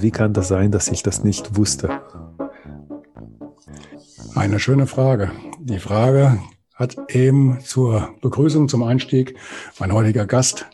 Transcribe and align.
Wie 0.00 0.10
kann 0.10 0.32
das 0.32 0.48
sein, 0.48 0.70
dass 0.70 0.88
ich 0.88 1.02
das 1.02 1.24
nicht 1.24 1.56
wusste? 1.56 2.00
Eine 4.34 4.60
schöne 4.60 4.86
Frage. 4.86 5.32
Die 5.60 5.80
Frage 5.80 6.38
hat 6.74 6.96
eben 7.10 7.58
zur 7.60 8.14
Begrüßung, 8.20 8.68
zum 8.68 8.84
Einstieg 8.84 9.36
mein 9.80 9.92
heutiger 9.92 10.26
Gast 10.26 10.66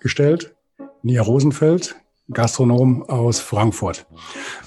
gestellt, 0.00 0.54
Nia 1.02 1.20
Rosenfeld, 1.20 1.96
Gastronom 2.32 3.02
aus 3.02 3.40
Frankfurt. 3.40 4.06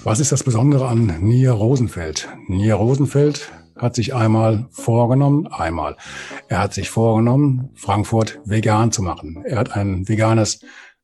Was 0.04 0.20
ist 0.20 0.30
das 0.30 0.44
Besondere 0.44 0.86
an 0.86 1.18
Nia 1.20 1.52
Rosenfeld? 1.52 2.28
Nia 2.46 2.76
Rosenfeld 2.76 3.50
hat 3.76 3.96
sich 3.96 4.14
einmal 4.14 4.68
vorgenommen, 4.70 5.48
einmal, 5.48 5.96
er 6.48 6.60
hat 6.60 6.74
sich 6.74 6.90
vorgenommen, 6.90 7.70
Frankfurt 7.74 8.40
vegan 8.44 8.92
zu 8.92 9.02
machen. 9.02 9.42
Er 9.44 9.58
hat 9.58 9.72
ein 9.76 10.08
veganes 10.08 10.60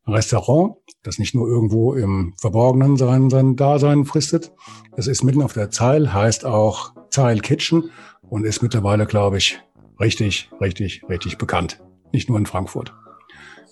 Restaurant, 0.07 0.77
das 1.03 1.19
nicht 1.19 1.35
nur 1.35 1.49
irgendwo 1.49 1.95
im 1.95 2.35
Verborgenen 2.37 2.97
sein, 2.97 3.29
sein 3.29 3.57
Dasein 3.57 4.05
fristet. 4.05 4.53
Es 4.97 5.07
ist 5.07 5.25
mitten 5.25 5.43
auf 5.43 5.53
der 5.53 5.71
Zeil, 5.71 6.13
heißt 6.13 6.45
auch 6.45 6.93
Zeil 7.11 7.41
Kitchen 7.41 7.91
und 8.23 8.45
ist 8.45 8.63
mittlerweile, 8.63 9.07
glaube 9.07 9.39
ich, 9.39 9.61
richtig, 9.99 10.51
richtig, 10.61 11.03
richtig 11.09 11.39
bekannt. 11.39 11.83
Nicht 12.13 12.29
nur 12.29 12.39
in 12.39 12.47
Frankfurt. 12.47 12.95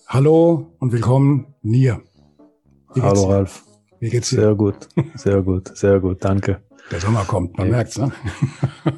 Hallo 0.09 0.73
und 0.81 0.93
willkommen, 0.93 1.47
Nier. 1.63 2.03
Hallo 3.01 3.31
Ralf. 3.31 3.65
Wie 4.01 4.11
geht's 4.11 4.31
dir? 4.31 4.41
Sehr 4.41 4.55
gut, 4.57 4.89
sehr 5.15 5.43
gut, 5.43 5.77
sehr 5.77 6.01
gut, 6.01 6.25
danke. 6.25 6.63
Der 6.91 7.01
Sommer 7.01 7.25
kommt, 7.25 7.57
man 7.57 7.69
ja. 7.69 7.73
merkt's, 7.75 7.99
ne? 7.99 8.11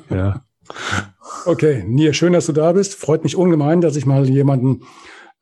ja. 0.08 0.42
Okay, 1.44 1.84
Nier, 1.86 2.14
schön, 2.14 2.32
dass 2.32 2.46
du 2.46 2.52
da 2.52 2.72
bist. 2.72 2.94
Freut 2.94 3.24
mich 3.24 3.36
ungemein, 3.36 3.82
dass 3.82 3.96
ich 3.96 4.06
mal 4.06 4.26
jemanden 4.26 4.84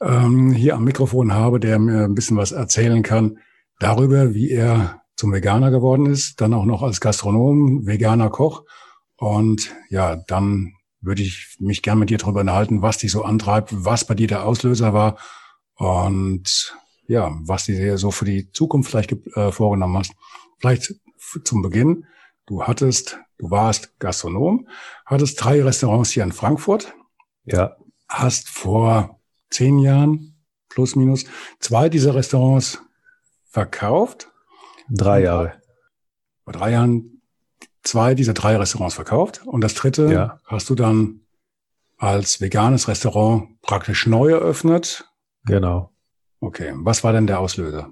ähm, 0.01 0.53
hier 0.53 0.75
am 0.75 0.85
Mikrofon 0.85 1.33
habe, 1.33 1.61
der 1.61 1.79
mir 1.79 2.05
ein 2.05 2.15
bisschen 2.15 2.37
was 2.37 2.53
erzählen 2.53 3.03
kann 3.03 3.39
darüber, 3.79 4.35
wie 4.35 4.51
er 4.51 5.03
zum 5.17 5.33
Veganer 5.33 5.71
geworden 5.71 6.07
ist, 6.07 6.41
dann 6.41 6.55
auch 6.55 6.65
noch 6.65 6.83
als 6.83 7.01
Gastronom, 7.01 7.87
veganer 7.87 8.31
Koch. 8.31 8.65
Und 9.17 9.75
ja, 9.91 10.17
dann 10.17 10.73
würde 11.01 11.23
ich 11.23 11.57
mich 11.59 11.83
gern 11.83 11.99
mit 11.99 12.11
dir 12.11 12.19
darüber 12.19 12.41
unterhalten, 12.41 12.83
was 12.83 12.99
dich 12.99 13.11
so 13.11 13.25
antreibt, 13.25 13.71
was 13.73 14.07
bei 14.07 14.15
dir 14.15 14.29
der 14.29 14.47
Auslöser 14.47 14.95
war 14.95 15.19
und 15.75 16.75
ja, 17.07 17.37
was 17.43 17.67
du 17.67 17.73
dir 17.73 17.99
so 17.99 18.11
für 18.11 18.25
die 18.25 18.51
Zukunft 18.53 18.91
vielleicht 18.91 19.13
äh, 19.37 19.51
vorgenommen 19.51 19.99
hast. 19.99 20.13
Vielleicht 20.59 20.95
zum 21.45 21.63
Beginn, 21.63 22.07
du 22.47 22.63
hattest, 22.63 23.19
du 23.39 23.51
warst 23.51 23.99
Gastronom, 23.99 24.69
hattest 25.05 25.43
drei 25.43 25.63
Restaurants 25.63 26.11
hier 26.11 26.23
in 26.23 26.33
Frankfurt. 26.33 26.95
Ja. 27.45 27.77
Hast 28.09 28.49
vor 28.49 29.20
zehn 29.51 29.79
Jahren, 29.79 30.37
plus 30.69 30.97
minus, 30.97 31.25
zwei 31.59 31.89
dieser 31.89 32.15
Restaurants 32.15 32.81
verkauft. 33.45 34.29
Drei 34.89 35.23
Jahre. 35.23 35.55
Vor 36.45 36.53
drei 36.53 36.73
Jahren 36.73 37.23
zwei 37.83 38.15
dieser 38.15 38.35
drei 38.35 38.57
Restaurants 38.57 38.95
verkauft. 38.95 39.43
Und 39.47 39.63
das 39.63 39.75
dritte 39.75 40.13
ja. 40.13 40.41
hast 40.45 40.71
du 40.71 40.75
dann 40.75 41.21
als 41.99 42.41
veganes 42.41 42.89
Restaurant 42.89 43.61
praktisch 43.63 44.07
neu 44.07 44.31
eröffnet. 44.31 45.05
Genau. 45.45 45.91
Okay. 46.41 46.73
Was 46.77 47.05
war 47.05 47.13
denn 47.13 47.27
der 47.27 47.41
Auslöser? 47.41 47.91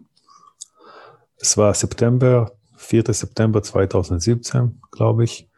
Es 1.37 1.57
war 1.57 1.75
September, 1.75 2.53
4. 2.77 3.13
September 3.13 3.63
2017, 3.63 4.81
glaube 4.91 5.25
ich. 5.25 5.49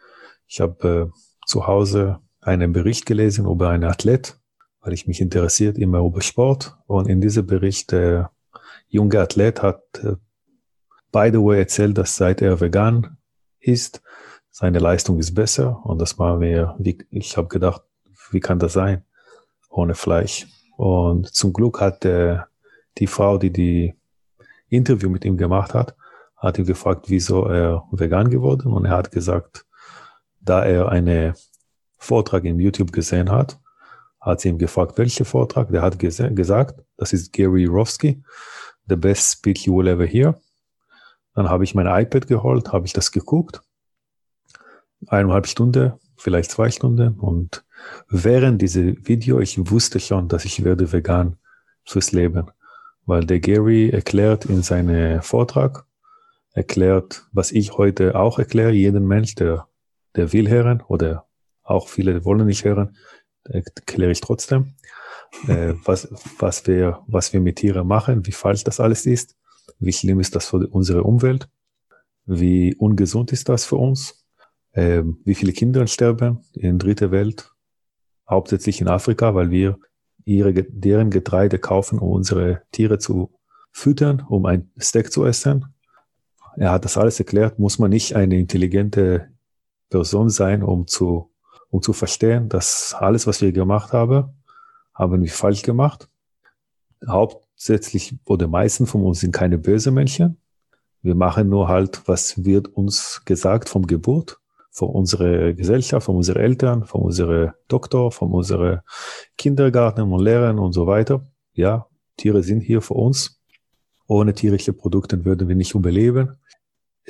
Ich 0.47 0.61
habe 0.61 1.11
äh, 1.13 1.47
zu 1.47 1.67
Hause 1.67 2.19
einen 2.41 2.73
Bericht 2.73 3.07
gelesen 3.07 3.47
über 3.47 3.69
einen 3.71 3.85
Athlet, 3.85 4.40
weil 4.81 4.93
ich 4.93 5.07
mich 5.07 5.21
interessiert 5.21 5.79
immer 5.79 5.99
über 6.01 6.23
Sport. 6.23 6.77
Und 6.87 7.09
in 7.09 7.21
diesem 7.21 7.47
Bericht, 7.47 7.93
der 7.93 8.31
junge 8.89 9.21
Athlet 9.21 9.63
hat, 9.63 9.83
äh, 10.03 10.17
by 11.13 11.31
the 11.33 11.39
way, 11.39 11.59
erzählt, 11.59 11.99
dass 11.99 12.17
seit 12.17 12.41
er 12.43 12.61
vegan 12.61 13.17
ist, 13.61 14.03
seine 14.51 14.79
Leistung 14.79 15.19
ist 15.19 15.35
besser. 15.35 15.85
Und 15.85 16.01
das 16.01 16.19
war 16.19 16.37
mir, 16.39 16.77
ich 17.11 17.37
habe 17.37 17.49
gedacht, 17.49 17.83
wie 18.31 18.41
kann 18.41 18.59
das 18.59 18.73
sein? 18.73 19.05
Ohne 19.71 19.95
Fleisch. 19.95 20.47
Und 20.77 21.29
zum 21.35 21.53
Glück 21.53 21.81
hat 21.81 22.05
der, 22.05 22.49
die 22.99 23.07
Frau, 23.07 23.39
die 23.39 23.53
die 23.53 23.95
Interview 24.69 25.11
mit 25.11 25.25
ihm 25.25 25.37
gemacht 25.37 25.75
hat, 25.75 25.95
hat 26.37 26.59
ihn 26.59 26.65
gefragt, 26.65 27.07
wieso 27.09 27.45
er 27.45 27.85
vegan 27.91 28.31
geworden. 28.31 28.73
Und 28.73 28.87
er 28.87 28.97
hat 28.97 29.13
gesagt, 29.13 29.67
da 30.41 30.65
er 30.65 30.89
eine 30.89 31.35
Vortrag 31.99 32.45
im 32.45 32.59
YouTube 32.59 32.93
gesehen 32.93 33.31
hat, 33.31 33.61
hat 34.21 34.41
sie 34.41 34.51
ihm 34.51 34.59
gefragt, 34.59 34.99
welcher 34.99 35.25
Vortrag. 35.25 35.71
Der 35.71 35.83
hat 35.83 35.99
ges 35.99 36.23
gesagt, 36.31 36.83
das 36.97 37.13
ist 37.13 37.33
Gary 37.33 37.65
Rowski, 37.65 38.23
the 38.89 38.97
best 38.97 39.33
speech 39.33 39.67
you 39.67 39.77
will 39.77 39.89
ever 39.89 40.05
hear. 40.05 40.39
Dann 41.35 41.49
habe 41.49 41.65
ich 41.65 41.75
mein 41.75 41.87
iPad 41.87 42.27
geholt, 42.27 42.73
habe 42.73 42.87
ich 42.87 42.93
das 42.93 43.13
geguckt. 43.13 43.63
Eineinhalb 45.07 45.47
Stunde, 45.47 45.99
vielleicht 46.17 46.51
zwei 46.51 46.71
Stunden. 46.71 47.19
Und 47.19 47.65
während 48.09 48.61
diese 48.61 48.95
Video, 49.07 49.41
ich 49.41 49.71
wusste 49.71 50.01
schon, 50.01 50.29
dass 50.29 50.45
ich 50.45 50.65
werde 50.65 50.93
vegan 50.93 51.37
fürs 51.85 52.13
Leben. 52.13 52.51
Weil 53.07 53.25
der 53.25 53.41
Gary 53.41 53.91
erklärt 53.91 54.45
in 54.45 54.63
seinem 54.63 55.23
Vortrag, 55.23 55.87
erklärt, 56.53 57.27
was 57.33 57.53
ich 57.53 57.73
heute 57.79 58.17
auch 58.17 58.39
erkläre, 58.39 58.73
jeden 58.73 59.07
Mensch, 59.07 59.35
der, 59.37 59.69
der 60.17 60.33
will 60.33 60.51
hören 60.51 60.83
oder 60.87 61.27
auch 61.63 61.89
viele 61.89 62.25
wollen 62.25 62.47
nicht 62.47 62.65
hören, 62.65 62.97
erkläre 63.45 64.13
ich 64.13 64.21
trotzdem, 64.21 64.75
äh, 65.49 65.75
was, 65.85 66.09
was, 66.39 66.67
wir, 66.67 67.01
was 67.07 67.33
wir 67.33 67.41
mit 67.41 67.57
Tieren 67.57 67.87
machen, 67.87 68.27
wie 68.27 68.33
falsch 68.33 68.65
das 68.65 68.81
alles 68.81 69.07
ist, 69.07 69.37
wie 69.79 69.93
schlimm 69.93 70.21
ist 70.21 70.35
das 70.35 70.49
für 70.49 70.67
unsere 70.69 71.03
Umwelt, 71.05 71.49
wie 72.27 72.75
ungesund 72.75 73.33
ist 73.33 73.49
das 73.49 73.65
für 73.65 73.77
uns, 73.77 74.25
äh, 74.73 75.03
wie 75.25 75.35
viele 75.35 75.53
Kinder 75.53 75.87
sterben 75.87 76.41
in 76.55 76.79
dritter 76.79 77.11
Welt, 77.11 77.53
hauptsächlich 78.29 78.81
in 78.81 78.89
Afrika, 78.89 79.35
weil 79.35 79.51
wir 79.51 79.79
ihre, 80.25 80.53
deren 80.53 81.11
Getreide 81.11 81.59
kaufen, 81.59 81.99
um 81.99 82.11
unsere 82.11 82.63
Tiere 82.73 82.99
zu 82.99 83.33
füttern, 83.73 84.25
um 84.29 84.47
ein 84.47 84.71
Steak 84.81 85.13
zu 85.13 85.25
essen. 85.25 85.67
Er 86.57 86.73
hat 86.73 86.85
das 86.85 86.97
alles 86.97 87.19
erklärt, 87.19 87.59
muss 87.59 87.79
man 87.79 87.91
nicht 87.91 88.15
eine 88.15 88.39
intelligente 88.39 89.29
Person 89.89 90.29
sein, 90.29 90.63
um 90.63 90.87
zu 90.87 91.30
um 91.71 91.83
zu 91.83 91.93
verstehen, 91.93 92.49
dass 92.49 92.95
alles, 92.99 93.27
was 93.27 93.41
wir 93.41 93.53
gemacht 93.53 93.93
haben, 93.93 94.35
haben 94.95 95.23
wir 95.23 95.31
falsch 95.31 95.63
gemacht. 95.63 96.09
Hauptsächlich 97.09 98.19
oder 98.27 98.49
meisten 98.49 98.87
von 98.87 99.05
uns 99.05 99.21
sind 99.21 99.33
keine 99.33 99.57
böse 99.57 99.91
Menschen. 99.91 100.37
Wir 101.03 101.15
machen 101.15 101.49
nur 101.49 101.69
halt, 101.69 102.03
was 102.07 102.45
wird 102.45 102.69
uns 102.69 103.23
gesagt 103.25 103.69
vom 103.71 103.87
Geburt, 103.87 104.39
von 104.71 104.91
unserer 104.91 105.55
Gesellschaft, 105.55 106.05
von 106.05 106.17
unseren 106.17 106.43
Eltern, 106.43 106.85
von 106.85 107.01
unserer 107.01 107.55
Doktor, 107.69 108.13
von 108.13 108.31
unserer 108.33 108.85
Kindergarten 109.39 110.13
und 110.13 110.23
Lehrern 110.23 110.59
und 110.59 110.73
so 110.73 110.87
weiter. 110.87 111.27
Ja, 111.55 111.87
Tiere 112.17 112.43
sind 112.43 112.61
hier 112.61 112.83
für 112.83 112.95
uns. 112.95 113.41
Ohne 114.07 114.35
tierische 114.35 114.73
Produkte 114.73 115.25
würden 115.25 115.49
wir 115.49 115.57
nicht 115.57 115.75
überleben. 115.75 116.37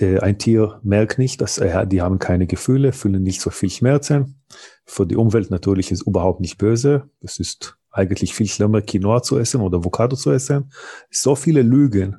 Äh, 0.00 0.18
ein 0.20 0.38
Tier 0.38 0.80
merkt 0.82 1.18
nicht, 1.18 1.40
dass 1.40 1.58
er, 1.58 1.86
die 1.86 2.00
haben 2.00 2.18
keine 2.18 2.46
Gefühle, 2.46 2.92
fühlen 2.92 3.22
nicht 3.22 3.40
so 3.40 3.50
viel 3.50 3.70
Schmerzen. 3.70 4.42
Für 4.84 5.06
die 5.06 5.16
Umwelt 5.16 5.50
natürlich 5.50 5.92
ist 5.92 6.02
überhaupt 6.06 6.40
nicht 6.40 6.58
böse. 6.58 7.08
Es 7.20 7.38
ist 7.38 7.76
eigentlich 7.90 8.34
viel 8.34 8.48
schlimmer, 8.48 8.82
Quinoa 8.82 9.22
zu 9.22 9.38
essen 9.38 9.60
oder 9.60 9.78
Avocado 9.78 10.16
zu 10.16 10.30
essen. 10.30 10.72
So 11.10 11.34
viele 11.34 11.62
Lügen, 11.62 12.16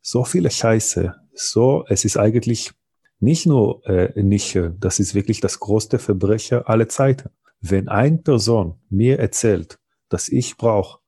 so 0.00 0.24
viele 0.24 0.50
Scheiße. 0.50 1.14
So, 1.34 1.84
es 1.88 2.04
ist 2.04 2.16
eigentlich 2.16 2.72
nicht 3.20 3.46
nur 3.46 3.86
äh, 3.86 4.20
nicht 4.22 4.48
schön, 4.48 4.76
das 4.80 4.98
ist 4.98 5.14
wirklich 5.14 5.40
das 5.40 5.60
größte 5.60 5.98
Verbrecher 5.98 6.68
aller 6.68 6.88
Zeiten. 6.88 7.28
Wenn 7.60 7.88
eine 7.88 8.18
Person 8.18 8.80
mir 8.88 9.18
erzählt, 9.18 9.78
dass 10.08 10.28
ich 10.28 10.56
brauche 10.56 11.00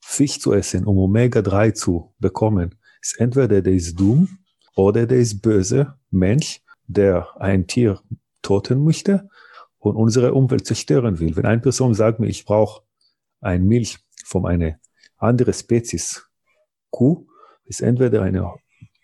Fisch 0.00 0.40
zu 0.40 0.52
essen, 0.52 0.84
um 0.84 0.98
Omega-3 0.98 1.72
zu 1.74 2.12
bekommen, 2.18 2.74
ist 3.00 3.20
entweder 3.20 3.62
der 3.62 3.72
ist 3.72 3.98
dumm 3.98 4.39
oder 4.80 5.06
der 5.06 5.18
ist 5.18 5.42
böse 5.42 5.94
Mensch, 6.10 6.62
der 6.86 7.28
ein 7.38 7.66
Tier 7.66 8.00
toten 8.42 8.82
möchte 8.82 9.28
und 9.78 9.94
unsere 9.94 10.32
Umwelt 10.32 10.66
zerstören 10.66 11.18
will. 11.18 11.36
Wenn 11.36 11.44
eine 11.44 11.60
Person 11.60 11.94
sagt 11.94 12.18
mir, 12.18 12.28
ich 12.28 12.44
brauche 12.44 12.82
ein 13.40 13.66
Milch 13.66 13.98
von 14.24 14.46
einer 14.46 14.78
anderen 15.18 15.52
Spezies 15.52 16.22
Kuh, 16.90 17.26
ist 17.66 17.82
entweder 17.82 18.22
eine 18.22 18.52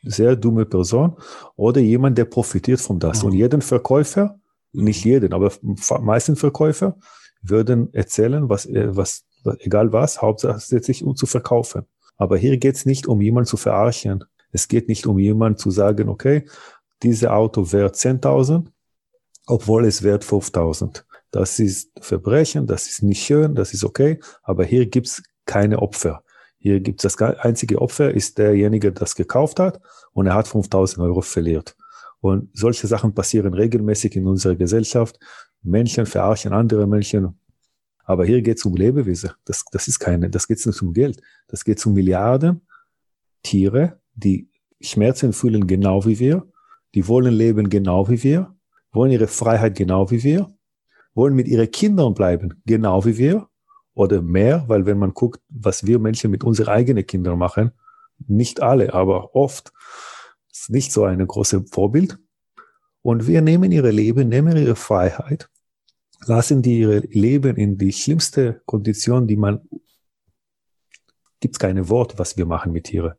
sehr 0.02 0.34
dumme 0.34 0.64
Person 0.64 1.16
oder 1.56 1.80
jemand, 1.80 2.16
der 2.16 2.24
profitiert 2.24 2.80
von 2.80 2.98
das. 2.98 3.22
Mhm. 3.22 3.26
Und 3.26 3.34
jeden 3.34 3.62
Verkäufer, 3.62 4.40
nicht 4.72 5.04
jeden, 5.04 5.32
aber 5.32 5.52
meisten 6.00 6.36
Verkäufer 6.36 6.96
würden 7.42 7.92
erzählen, 7.92 8.48
was, 8.48 8.66
was, 8.68 9.24
was 9.44 9.56
egal 9.60 9.92
was, 9.92 10.22
hauptsächlich 10.22 11.04
um 11.04 11.16
zu 11.16 11.26
verkaufen. 11.26 11.82
Aber 12.16 12.38
hier 12.38 12.56
geht 12.56 12.76
es 12.76 12.86
nicht 12.86 13.06
um 13.06 13.20
jemanden 13.20 13.46
zu 13.46 13.58
verarschen. 13.58 14.24
Es 14.56 14.68
geht 14.68 14.88
nicht 14.88 15.06
um 15.06 15.18
jemanden 15.18 15.58
zu 15.58 15.70
sagen, 15.70 16.08
okay, 16.08 16.46
dieses 17.02 17.28
Auto 17.28 17.72
wert 17.72 17.94
10.000, 17.94 18.66
obwohl 19.46 19.84
es 19.84 20.02
wert 20.02 20.24
5.000. 20.24 21.04
Das 21.30 21.58
ist 21.58 21.90
Verbrechen, 22.00 22.66
das 22.66 22.86
ist 22.86 23.02
nicht 23.02 23.22
schön, 23.22 23.54
das 23.54 23.74
ist 23.74 23.84
okay, 23.84 24.18
aber 24.42 24.64
hier 24.64 24.86
gibt's 24.86 25.22
keine 25.44 25.82
Opfer. 25.82 26.22
Hier 26.56 26.80
gibt's 26.80 27.02
das 27.02 27.20
einzige 27.20 27.82
Opfer, 27.82 28.14
ist 28.14 28.38
derjenige, 28.38 28.92
der 28.92 29.00
das 29.00 29.14
gekauft 29.14 29.60
hat 29.60 29.78
und 30.14 30.26
er 30.26 30.34
hat 30.34 30.48
5000 30.48 31.04
Euro 31.04 31.20
verliert. 31.20 31.76
Und 32.20 32.48
solche 32.54 32.86
Sachen 32.86 33.12
passieren 33.12 33.52
regelmäßig 33.52 34.16
in 34.16 34.26
unserer 34.26 34.56
Gesellschaft. 34.56 35.20
Menschen 35.62 36.06
verarschen 36.06 36.54
andere 36.54 36.86
Menschen. 36.86 37.38
Aber 38.04 38.24
hier 38.24 38.40
geht's 38.40 38.64
um 38.64 38.74
Lebewesen. 38.74 39.32
Das, 39.44 39.66
das 39.70 39.86
ist 39.86 39.98
keine, 39.98 40.30
das 40.30 40.48
geht 40.48 40.64
nicht 40.64 40.80
um 40.80 40.94
Geld. 40.94 41.20
Das 41.46 41.62
geht 41.62 41.84
um 41.84 41.92
Milliarden 41.92 42.62
Tiere, 43.42 44.00
die 44.16 44.50
Schmerzen 44.80 45.32
fühlen 45.32 45.66
genau 45.66 46.04
wie 46.04 46.18
wir. 46.18 46.46
Die 46.94 47.06
wollen 47.06 47.32
leben 47.32 47.70
genau 47.70 48.08
wie 48.08 48.22
wir, 48.22 48.54
wollen 48.92 49.12
ihre 49.12 49.28
Freiheit 49.28 49.76
genau 49.76 50.10
wie 50.10 50.22
wir 50.24 50.56
wollen 51.16 51.34
mit 51.34 51.48
ihren 51.48 51.70
Kindern 51.70 52.14
bleiben, 52.14 52.62
genau 52.66 53.04
wie 53.04 53.16
wir 53.16 53.48
oder 53.94 54.20
mehr, 54.20 54.64
weil 54.68 54.84
wenn 54.84 54.98
man 54.98 55.14
guckt, 55.14 55.40
was 55.48 55.86
wir 55.86 55.98
Menschen 55.98 56.30
mit 56.30 56.44
unseren 56.44 56.68
eigenen 56.68 57.06
Kindern 57.06 57.38
machen, 57.38 57.72
nicht 58.28 58.62
alle, 58.62 58.92
aber 58.92 59.34
oft 59.34 59.72
ist 60.52 60.70
nicht 60.70 60.92
so 60.92 61.04
eine 61.04 61.26
große 61.26 61.64
Vorbild. 61.72 62.18
Und 63.00 63.26
wir 63.26 63.40
nehmen 63.40 63.72
ihre 63.72 63.90
Leben, 63.90 64.28
nehmen 64.28 64.56
ihre 64.56 64.76
Freiheit, 64.76 65.48
lassen 66.26 66.60
die 66.60 66.80
ihre 66.80 66.98
Leben 66.98 67.56
in 67.56 67.78
die 67.78 67.92
schlimmste 67.92 68.60
Kondition, 68.66 69.26
die 69.26 69.36
man, 69.36 69.66
gibt's 71.40 71.58
keine 71.58 71.88
Wort, 71.88 72.18
was 72.18 72.36
wir 72.36 72.44
machen 72.44 72.72
mit 72.72 72.84
Tieren. 72.84 73.14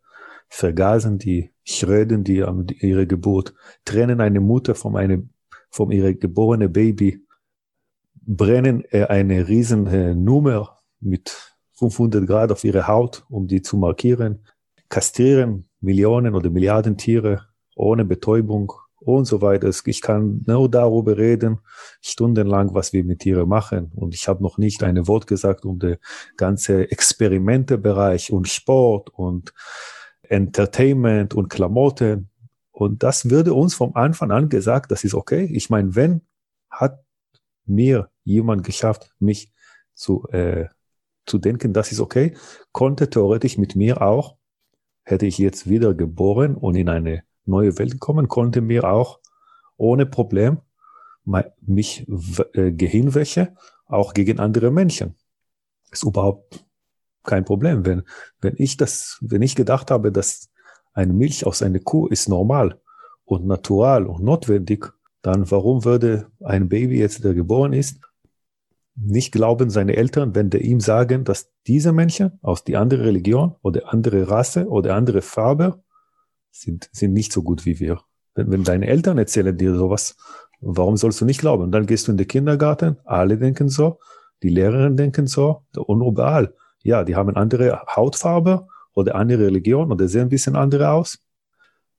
Vergasen 0.49 1.17
die, 1.17 1.51
schröden 1.63 2.23
die 2.23 2.44
an 2.44 2.67
ihre 2.79 3.07
Geburt, 3.07 3.53
trennen 3.85 4.21
eine 4.21 4.39
Mutter 4.39 4.75
von 4.75 4.95
einem, 4.95 5.29
von 5.69 5.91
ihrer 5.91 6.13
geborenen 6.13 6.71
Baby, 6.71 7.21
brennen 8.15 8.83
äh, 8.91 9.05
eine 9.05 9.47
riesen 9.47 9.88
äh, 9.88 10.15
Nummer 10.15 10.79
mit 10.99 11.55
500 11.73 12.25
Grad 12.25 12.51
auf 12.51 12.63
ihre 12.63 12.88
Haut, 12.88 13.25
um 13.29 13.47
die 13.47 13.61
zu 13.61 13.77
markieren, 13.77 14.44
kastrieren 14.89 15.69
Millionen 15.79 16.33
oder 16.33 16.50
Milliarden 16.50 16.97
Tiere 16.97 17.47
ohne 17.75 18.03
Betäubung 18.03 18.73
und 19.00 19.25
so 19.25 19.41
weiter. 19.41 19.69
Ich 19.85 20.01
kann 20.01 20.43
nur 20.47 20.69
darüber 20.69 21.17
reden, 21.17 21.59
stundenlang, 22.01 22.73
was 22.73 22.93
wir 22.93 23.03
mit 23.03 23.19
Tieren 23.19 23.47
machen. 23.47 23.91
Und 23.95 24.15
ich 24.15 24.27
habe 24.27 24.43
noch 24.43 24.57
nicht 24.57 24.83
ein 24.83 25.07
Wort 25.07 25.27
gesagt 25.27 25.65
um 25.65 25.79
den 25.79 25.97
ganze 26.35 26.91
Experimentebereich 26.91 28.31
und 28.31 28.47
Sport 28.47 29.09
und 29.13 29.53
Entertainment 30.29 31.33
und 31.33 31.50
Klamotten. 31.50 32.29
Und 32.71 33.03
das 33.03 33.29
würde 33.29 33.53
uns 33.53 33.74
vom 33.74 33.95
Anfang 33.95 34.31
an 34.31 34.50
gesagt, 34.50 34.91
das 34.91 35.03
ist 35.03 35.13
okay. 35.13 35.50
Ich 35.51 35.69
meine, 35.69 35.95
wenn 35.95 36.21
hat 36.69 37.03
mir 37.65 38.09
jemand 38.24 38.63
geschafft, 38.63 39.12
mich 39.19 39.51
zu, 39.94 40.27
äh, 40.29 40.68
zu 41.25 41.38
denken, 41.38 41.74
das 41.74 41.91
ist 41.91 42.00
okay, 42.00 42.35
konnte 42.71 43.09
theoretisch 43.09 43.57
mit 43.57 43.75
mir 43.75 44.01
auch, 44.01 44.38
hätte 45.03 45.25
ich 45.25 45.38
jetzt 45.38 45.69
wieder 45.69 45.94
geboren 45.94 46.56
und 46.56 46.75
in 46.75 46.89
eine 46.89 47.24
neue 47.45 47.77
Welt 47.77 47.94
gekommen, 47.94 48.27
konnte 48.27 48.62
mir 48.62 48.83
auch 48.83 49.19
ohne 49.77 50.06
Problem 50.06 50.59
mich 51.62 52.07
äh, 52.53 52.71
Gehirnwäsche 52.71 53.56
auch 53.85 54.13
gegen 54.13 54.39
andere 54.39 54.71
Menschen. 54.71 55.15
Ist 55.91 56.03
überhaupt 56.03 56.65
kein 57.27 57.45
Problem. 57.45 57.85
Wenn, 57.85 58.03
wenn 58.41 58.56
ich 58.57 58.77
das, 58.77 59.19
wenn 59.21 59.41
ich 59.44 59.56
gedacht 59.56 59.91
habe, 59.91 60.12
dass 60.12 60.50
eine 60.94 61.13
Milch 61.13 61.45
aus 61.45 61.62
einer 61.62 61.79
Kuh 61.79 62.07
ist 62.07 62.27
normal 62.27 62.79
und 63.25 63.45
natural 63.45 64.07
und 64.07 64.24
notwendig, 64.24 64.91
dann 65.21 65.50
warum 65.51 65.85
würde 65.85 66.27
ein 66.44 66.69
Baby 66.69 67.00
jetzt, 67.00 67.24
der 67.24 67.33
geboren 67.33 67.74
ist, 67.74 68.00
nicht 68.95 69.31
glauben 69.31 69.69
seine 69.69 69.95
Eltern, 69.95 70.33
wenn 70.33 70.50
der 70.50 70.62
ihm 70.62 70.79
sagen, 70.79 71.24
dass 71.24 71.51
diese 71.68 71.94
Menschen 71.94 72.39
aus 72.41 72.63
die 72.63 72.75
andere 72.75 73.06
Religion 73.06 73.56
oder 73.62 73.94
andere 73.94 74.29
Rasse 74.29 74.68
oder 74.68 74.95
andere 74.95 75.21
Farbe 75.21 75.83
sind, 76.50 76.89
sind 76.91 77.13
nicht 77.13 77.31
so 77.31 77.44
gut 77.44 77.65
wie 77.65 77.79
wir. 77.79 78.01
Wenn, 78.33 78.50
wenn 78.51 78.63
deine 78.63 78.88
Eltern 78.88 79.19
erzählen 79.19 79.56
dir 79.56 79.75
sowas, 79.75 80.15
warum 80.62 80.97
sollst 80.97 81.21
du 81.21 81.25
nicht 81.25 81.41
glauben? 81.41 81.71
Dann 81.71 81.85
gehst 81.85 82.07
du 82.07 82.12
in 82.12 82.18
den 82.18 82.27
Kindergarten, 82.27 82.97
alle 83.06 83.38
denken 83.38 83.69
so, 83.69 84.00
die 84.41 84.50
Lehrerin 84.50 84.97
denken 84.97 85.27
so 85.27 85.63
und 85.75 86.01
überall. 86.01 86.53
Ja, 86.88 87.04
die 87.04 87.18
haben 87.18 87.36
andere 87.36 87.84
Hautfarbe 87.94 88.68
oder 88.94 89.16
andere 89.16 89.48
Religion 89.48 89.92
oder 89.92 90.07
sehen 90.07 90.22
ein 90.22 90.30
bisschen 90.30 90.56
andere 90.56 90.89
aus. 90.89 91.19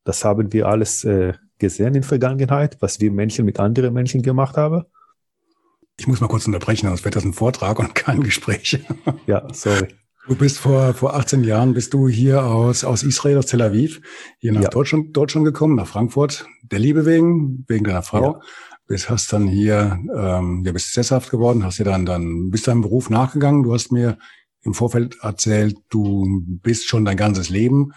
Das 0.05 0.25
haben 0.25 0.51
wir 0.55 0.67
alles 0.67 1.05
äh, 1.05 1.35
gesehen 1.59 1.95
in 1.95 2.03
Vergangenheit, 2.03 2.79
was 2.81 2.99
wir 2.99 3.13
Menschen 3.13 3.45
mit 3.45 3.61
anderen 3.61 3.93
Menschen 3.93 4.23
gemacht 4.23 4.57
haben. 4.57 4.85
Ich 5.99 6.07
muss 6.07 6.23
mal 6.23 6.29
kurz 6.29 6.47
unterbrechen, 6.47 6.89
sonst 6.89 7.05
wird 7.05 7.17
das 7.17 7.25
ein 7.25 7.35
Vortrag 7.35 7.79
und 7.79 7.95
kein 7.95 8.23
Gespräch. 8.23 8.81
Ja, 9.27 9.47
sorry. 9.53 9.89
Du 10.27 10.37
bist 10.37 10.59
vor, 10.59 10.95
vor 10.95 11.15
18 11.15 11.45
Jahren 11.45 11.75
bist 11.75 11.93
du 11.93 12.09
hier 12.09 12.45
aus, 12.45 12.83
aus 12.83 13.03
Israel, 13.03 13.39
aus 13.39 13.47
Tel 13.47 13.61
Aviv, 13.61 14.01
hier 14.39 14.53
nach 14.53 14.63
ja. 14.63 14.69
Deutschland, 14.71 15.15
Deutschland 15.15 15.45
gekommen, 15.45 15.75
nach 15.75 15.87
Frankfurt, 15.87 16.47
der 16.63 16.79
Liebe 16.79 17.05
wegen, 17.05 17.67
wegen 17.69 17.85
deiner 17.85 18.03
Frau. 18.03 18.37
Ja. 18.37 18.41
Bist, 18.87 19.11
hast 19.11 19.35
dann 19.35 19.49
hier, 19.49 19.99
ähm, 20.17 20.63
ja, 20.65 20.73
bist 20.73 20.95
sesshaft 20.95 21.31
geworden, 21.31 21.63
hast 21.63 21.79
dir 21.79 21.85
dann, 21.85 22.07
dann, 22.07 22.51
bist 22.51 22.67
deinem 22.69 22.81
Beruf 22.81 23.11
nachgegangen. 23.11 23.63
Du 23.63 23.75
hast 23.75 23.93
mir 23.93 24.17
im 24.69 24.75
Vorfeld 24.75 25.19
erzählt, 25.23 25.77
du 25.91 26.43
bist 26.63 26.87
schon 26.87 27.05
dein 27.05 27.17
ganzes 27.17 27.49
Leben 27.49 27.93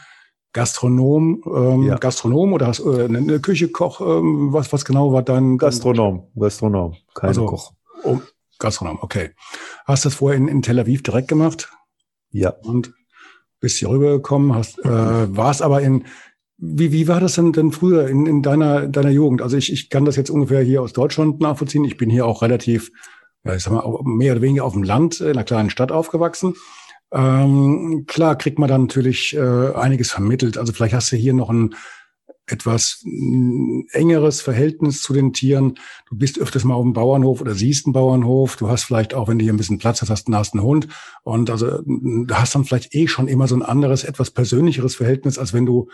Gastronom, 0.54 1.44
ähm, 1.46 1.84
ja. 1.84 1.98
Gastronom 1.98 2.54
oder 2.54 2.68
hast 2.68 2.82
äh, 2.82 3.06
eine 3.06 3.40
Küche, 3.40 3.70
Koch, 3.70 4.02
ähm, 4.02 4.52
was, 4.52 4.74
was 4.74 4.84
genau 4.84 5.14
war 5.14 5.24
dein? 5.24 5.58
Gastronom, 5.58 6.28
Gastronom, 6.38 6.96
kein 7.14 7.30
also, 7.30 7.46
Koch. 7.46 7.74
Oh, 8.04 8.20
Gastronom, 8.60 9.00
okay. 9.02 9.32
Hast 9.86 10.06
das 10.06 10.16
vorher 10.16 10.38
in, 10.38 10.48
in 10.50 10.62
Tel 10.62 10.80
Aviv 10.80 11.04
direkt 11.04 11.30
gemacht? 11.30 11.72
Ja. 12.32 12.50
Und 12.64 12.94
bist 13.62 13.78
hier 13.78 13.90
rübergekommen, 13.90 14.54
hast, 14.54 14.80
äh, 14.80 14.90
warst 15.36 15.62
aber 15.62 15.82
in, 15.82 16.06
wie, 16.58 16.92
wie 16.92 17.08
war 17.08 17.22
das 17.22 17.36
denn, 17.36 17.54
denn 17.54 17.72
früher 17.72 18.08
in, 18.08 18.26
in 18.26 18.42
deiner, 18.42 18.88
deiner 18.88 19.10
Jugend? 19.10 19.42
Also 19.42 19.56
ich, 19.56 19.72
ich 19.72 19.90
kann 19.90 20.04
das 20.04 20.18
jetzt 20.18 20.30
ungefähr 20.30 20.62
hier 20.62 20.82
aus 20.82 20.92
Deutschland 20.92 21.40
nachvollziehen. 21.40 21.86
Ich 21.86 21.96
bin 21.96 22.10
hier 22.10 22.26
auch 22.26 22.42
relativ, 22.42 22.92
ich 23.44 23.64
sag 23.64 23.74
mal, 23.74 23.84
mehr 24.04 24.34
oder 24.34 24.42
weniger 24.42 24.66
auf 24.66 24.74
dem 24.74 24.84
Land, 24.84 25.20
in 25.22 25.30
einer 25.30 25.44
kleinen 25.44 25.70
Stadt 25.70 25.92
aufgewachsen. 25.92 26.56
Ähm, 27.14 28.06
klar 28.08 28.38
kriegt 28.38 28.60
man 28.60 28.70
dann 28.70 28.84
natürlich 28.84 29.36
äh, 29.36 29.74
einiges 29.74 30.12
vermittelt. 30.12 30.58
Also 30.58 30.72
vielleicht 30.74 30.94
hast 30.94 31.12
du 31.12 31.18
hier 31.18 31.34
noch 31.34 31.50
ein 31.50 31.76
etwas 32.48 33.02
mm, 33.04 33.82
engeres 33.92 34.42
Verhältnis 34.42 35.02
zu 35.02 35.14
den 35.14 35.34
Tieren. 35.34 35.76
Du 36.10 36.18
bist 36.18 36.40
öfters 36.40 36.64
mal 36.64 36.76
auf 36.76 36.84
dem 36.84 36.94
Bauernhof 36.94 37.42
oder 37.42 37.54
siehst 37.54 37.86
einen 37.86 37.94
Bauernhof. 37.94 38.56
Du 38.58 38.70
hast 38.70 38.84
vielleicht 38.84 39.14
auch, 39.14 39.28
wenn 39.28 39.40
du 39.40 39.44
hier 39.44 39.54
ein 39.54 39.58
bisschen 39.58 39.80
Platz 39.80 40.02
hast, 40.02 40.10
hast, 40.10 40.28
hast 40.32 40.54
einen 40.54 40.64
Hund. 40.64 40.88
Und 41.24 41.50
also 41.50 41.82
du 41.86 42.34
hast 42.34 42.56
dann 42.56 42.66
vielleicht 42.66 42.94
eh 42.96 43.08
schon 43.08 43.28
immer 43.28 43.48
so 43.48 43.56
ein 43.56 43.64
anderes, 43.64 44.04
etwas 44.04 44.32
persönlicheres 44.32 44.96
Verhältnis, 44.96 45.38
als 45.38 45.54
wenn 45.54 45.66
du 45.66 45.90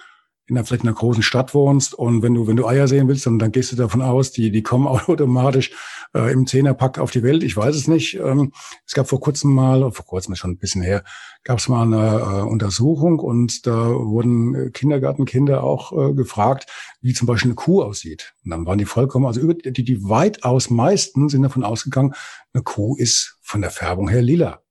in 0.47 0.57
einer, 0.57 0.65
vielleicht 0.65 0.83
in 0.83 0.89
einer 0.89 0.97
großen 0.97 1.23
Stadt 1.23 1.53
wohnst 1.53 1.93
und 1.93 2.21
wenn 2.21 2.33
du, 2.33 2.47
wenn 2.47 2.55
du 2.55 2.65
Eier 2.65 2.87
sehen 2.87 3.07
willst, 3.07 3.25
dann, 3.25 3.37
dann 3.37 3.51
gehst 3.51 3.71
du 3.71 3.75
davon 3.75 4.01
aus, 4.01 4.31
die, 4.31 4.49
die 4.49 4.63
kommen 4.63 4.87
automatisch 5.07 5.71
äh, 6.13 6.31
im 6.31 6.47
Zehnerpack 6.47 6.99
auf 6.99 7.11
die 7.11 7.23
Welt. 7.23 7.43
Ich 7.43 7.57
weiß 7.57 7.75
es 7.75 7.87
nicht. 7.87 8.15
Ähm, 8.15 8.53
es 8.85 8.93
gab 8.93 9.09
vor 9.09 9.19
kurzem 9.19 9.53
mal, 9.53 9.91
vor 9.91 10.05
kurzem 10.05 10.33
ist 10.33 10.39
schon 10.39 10.51
ein 10.51 10.57
bisschen 10.57 10.81
her, 10.81 11.03
gab 11.43 11.59
es 11.59 11.67
mal 11.67 11.83
eine 11.83 12.19
äh, 12.19 12.41
Untersuchung 12.43 13.19
und 13.19 13.67
da 13.67 13.89
wurden 13.89 14.55
äh, 14.55 14.69
Kindergartenkinder 14.71 15.63
auch 15.63 15.91
äh, 15.91 16.13
gefragt, 16.13 16.71
wie 17.01 17.13
zum 17.13 17.27
Beispiel 17.27 17.51
eine 17.51 17.55
Kuh 17.55 17.83
aussieht. 17.83 18.33
Und 18.45 18.51
dann 18.51 18.65
waren 18.65 18.77
die 18.77 18.85
vollkommen, 18.85 19.25
also 19.25 19.41
über 19.41 19.53
die, 19.53 19.83
die 19.83 20.03
weitaus 20.03 20.69
meisten 20.69 21.27
sind 21.27 21.41
davon 21.41 21.63
ausgegangen, 21.63 22.13
eine 22.53 22.63
Kuh 22.63 22.95
ist 22.95 23.37
von 23.41 23.61
der 23.61 23.71
Färbung 23.71 24.07
her 24.07 24.21
lila. 24.21 24.61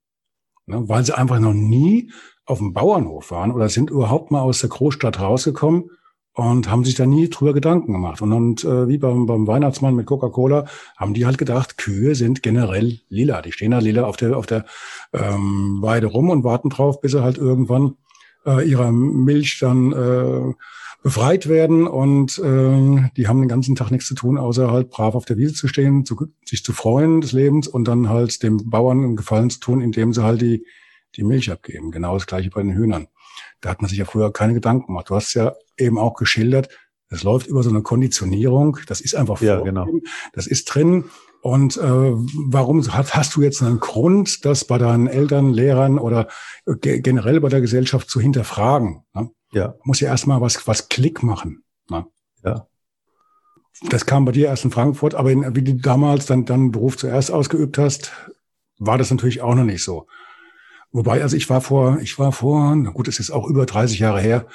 Ne, 0.68 0.88
weil 0.88 1.04
sie 1.04 1.16
einfach 1.16 1.38
noch 1.38 1.54
nie 1.54 2.10
auf 2.46 2.58
dem 2.58 2.72
Bauernhof 2.72 3.30
waren 3.30 3.52
oder 3.52 3.68
sind 3.68 3.90
überhaupt 3.90 4.30
mal 4.30 4.40
aus 4.40 4.60
der 4.60 4.70
Großstadt 4.70 5.20
rausgekommen 5.20 5.90
und 6.32 6.70
haben 6.70 6.84
sich 6.84 6.94
da 6.94 7.06
nie 7.06 7.28
drüber 7.28 7.54
Gedanken 7.54 7.92
gemacht. 7.92 8.22
Und, 8.22 8.32
und 8.32 8.64
äh, 8.64 8.88
wie 8.88 8.98
beim, 8.98 9.26
beim 9.26 9.46
Weihnachtsmann 9.46 9.94
mit 9.94 10.06
Coca-Cola 10.06 10.66
haben 10.96 11.14
die 11.14 11.26
halt 11.26 11.38
gedacht, 11.38 11.78
Kühe 11.78 12.14
sind 12.14 12.42
generell 12.42 13.00
lila. 13.08 13.42
Die 13.42 13.52
stehen 13.52 13.70
da 13.72 13.78
lila 13.78 14.04
auf 14.04 14.16
der, 14.16 14.36
auf 14.36 14.46
der 14.46 14.66
ähm, 15.12 15.78
Weide 15.80 16.06
rum 16.06 16.30
und 16.30 16.44
warten 16.44 16.70
drauf, 16.70 17.00
bis 17.00 17.12
sie 17.12 17.22
halt 17.22 17.38
irgendwann 17.38 17.96
äh, 18.44 18.68
ihrer 18.68 18.92
Milch 18.92 19.58
dann 19.60 19.92
äh, 19.92 20.54
befreit 21.02 21.48
werden 21.48 21.86
und 21.86 22.38
äh, 22.38 23.10
die 23.16 23.28
haben 23.28 23.40
den 23.40 23.48
ganzen 23.48 23.76
Tag 23.76 23.90
nichts 23.90 24.08
zu 24.08 24.14
tun, 24.14 24.38
außer 24.38 24.70
halt 24.70 24.90
brav 24.90 25.14
auf 25.14 25.24
der 25.24 25.36
Wiese 25.36 25.54
zu 25.54 25.68
stehen, 25.68 26.04
zu, 26.04 26.26
sich 26.44 26.64
zu 26.64 26.72
freuen 26.72 27.20
des 27.20 27.32
Lebens 27.32 27.68
und 27.68 27.86
dann 27.86 28.08
halt 28.08 28.42
dem 28.42 28.68
Bauern 28.68 29.04
einen 29.04 29.16
Gefallen 29.16 29.48
zu 29.48 29.60
tun, 29.60 29.80
indem 29.80 30.12
sie 30.12 30.22
halt 30.22 30.42
die 30.42 30.66
die 31.16 31.24
Milch 31.24 31.50
abgeben. 31.50 31.90
Genau 31.90 32.14
das 32.14 32.26
gleiche 32.26 32.50
bei 32.50 32.62
den 32.62 32.74
Hühnern. 32.74 33.08
Da 33.60 33.70
hat 33.70 33.80
man 33.82 33.88
sich 33.88 33.98
ja 33.98 34.04
früher 34.04 34.32
keine 34.32 34.54
Gedanken 34.54 34.86
gemacht. 34.86 35.10
Du 35.10 35.14
hast 35.14 35.34
ja 35.34 35.54
eben 35.76 35.98
auch 35.98 36.14
geschildert, 36.14 36.68
es 37.08 37.22
läuft 37.22 37.46
über 37.46 37.62
so 37.62 37.70
eine 37.70 37.82
Konditionierung. 37.82 38.78
Das 38.86 39.00
ist 39.00 39.14
einfach 39.14 39.40
ja, 39.40 39.60
genau. 39.60 39.86
Das 40.32 40.46
ist 40.46 40.64
drin. 40.64 41.04
Und 41.40 41.76
äh, 41.76 41.80
warum 41.82 42.84
hast, 42.92 43.14
hast 43.14 43.36
du 43.36 43.42
jetzt 43.42 43.62
einen 43.62 43.78
Grund, 43.78 44.44
das 44.44 44.64
bei 44.64 44.78
deinen 44.78 45.06
Eltern, 45.06 45.52
Lehrern 45.52 45.98
oder 45.98 46.28
generell 46.66 47.40
bei 47.40 47.48
der 47.48 47.60
Gesellschaft 47.60 48.10
zu 48.10 48.20
hinterfragen? 48.20 49.04
Ne? 49.14 49.30
Ja. 49.52 49.76
Muss 49.84 50.00
ja 50.00 50.08
erstmal 50.08 50.40
was, 50.40 50.66
was 50.66 50.88
Klick 50.88 51.22
machen. 51.22 51.62
Ne? 51.88 52.06
Ja. 52.44 52.66
Das 53.90 54.06
kam 54.06 54.24
bei 54.24 54.32
dir 54.32 54.46
erst 54.46 54.64
in 54.64 54.72
Frankfurt, 54.72 55.14
aber 55.14 55.30
in, 55.30 55.54
wie 55.54 55.62
du 55.62 55.74
damals 55.74 56.26
dann, 56.26 56.46
dann 56.46 56.72
Beruf 56.72 56.96
zuerst 56.96 57.30
ausgeübt 57.30 57.78
hast, 57.78 58.10
war 58.78 58.98
das 58.98 59.10
natürlich 59.10 59.42
auch 59.42 59.54
noch 59.54 59.64
nicht 59.64 59.84
so. 59.84 60.08
Wobei, 60.96 61.20
also 61.20 61.36
ich 61.36 61.50
war 61.50 61.60
vor, 61.60 61.98
ich 62.00 62.18
war 62.18 62.32
vor, 62.32 62.74
na 62.74 62.88
gut, 62.88 63.06
es 63.06 63.20
ist 63.20 63.30
auch 63.30 63.46
über 63.50 63.66
30 63.66 63.98
Jahre 63.98 64.18
her, 64.18 64.46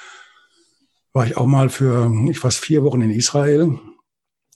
war 1.14 1.28
ich 1.28 1.38
auch 1.38 1.46
mal 1.46 1.70
für, 1.70 2.12
ich 2.32 2.40
fast 2.40 2.58
vier 2.58 2.84
Wochen 2.84 3.04
in 3.04 3.12
Israel 3.12 3.78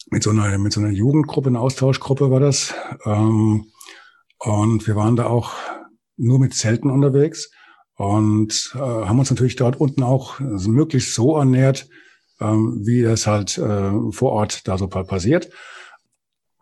mit 0.09 0.23
so 0.23 0.31
einer, 0.31 0.57
mit 0.57 0.73
so 0.73 0.79
einer 0.79 0.89
Jugendgruppe, 0.89 1.49
einer 1.49 1.61
Austauschgruppe 1.61 2.31
war 2.31 2.39
das. 2.39 2.73
Ähm, 3.05 3.67
und 4.39 4.87
wir 4.87 4.95
waren 4.95 5.15
da 5.15 5.27
auch 5.27 5.53
nur 6.17 6.39
mit 6.39 6.55
Zelten 6.55 6.89
unterwegs 6.89 7.51
und 7.97 8.71
äh, 8.73 8.79
haben 8.79 9.19
uns 9.19 9.29
natürlich 9.29 9.55
dort 9.55 9.79
unten 9.79 10.01
auch 10.01 10.39
möglichst 10.39 11.13
so 11.13 11.37
ernährt, 11.37 11.87
ähm, 12.41 12.81
wie 12.83 13.03
das 13.03 13.27
halt 13.27 13.59
äh, 13.59 13.91
vor 14.09 14.31
Ort 14.31 14.67
da 14.67 14.79
so 14.79 14.87
passiert. 14.87 15.51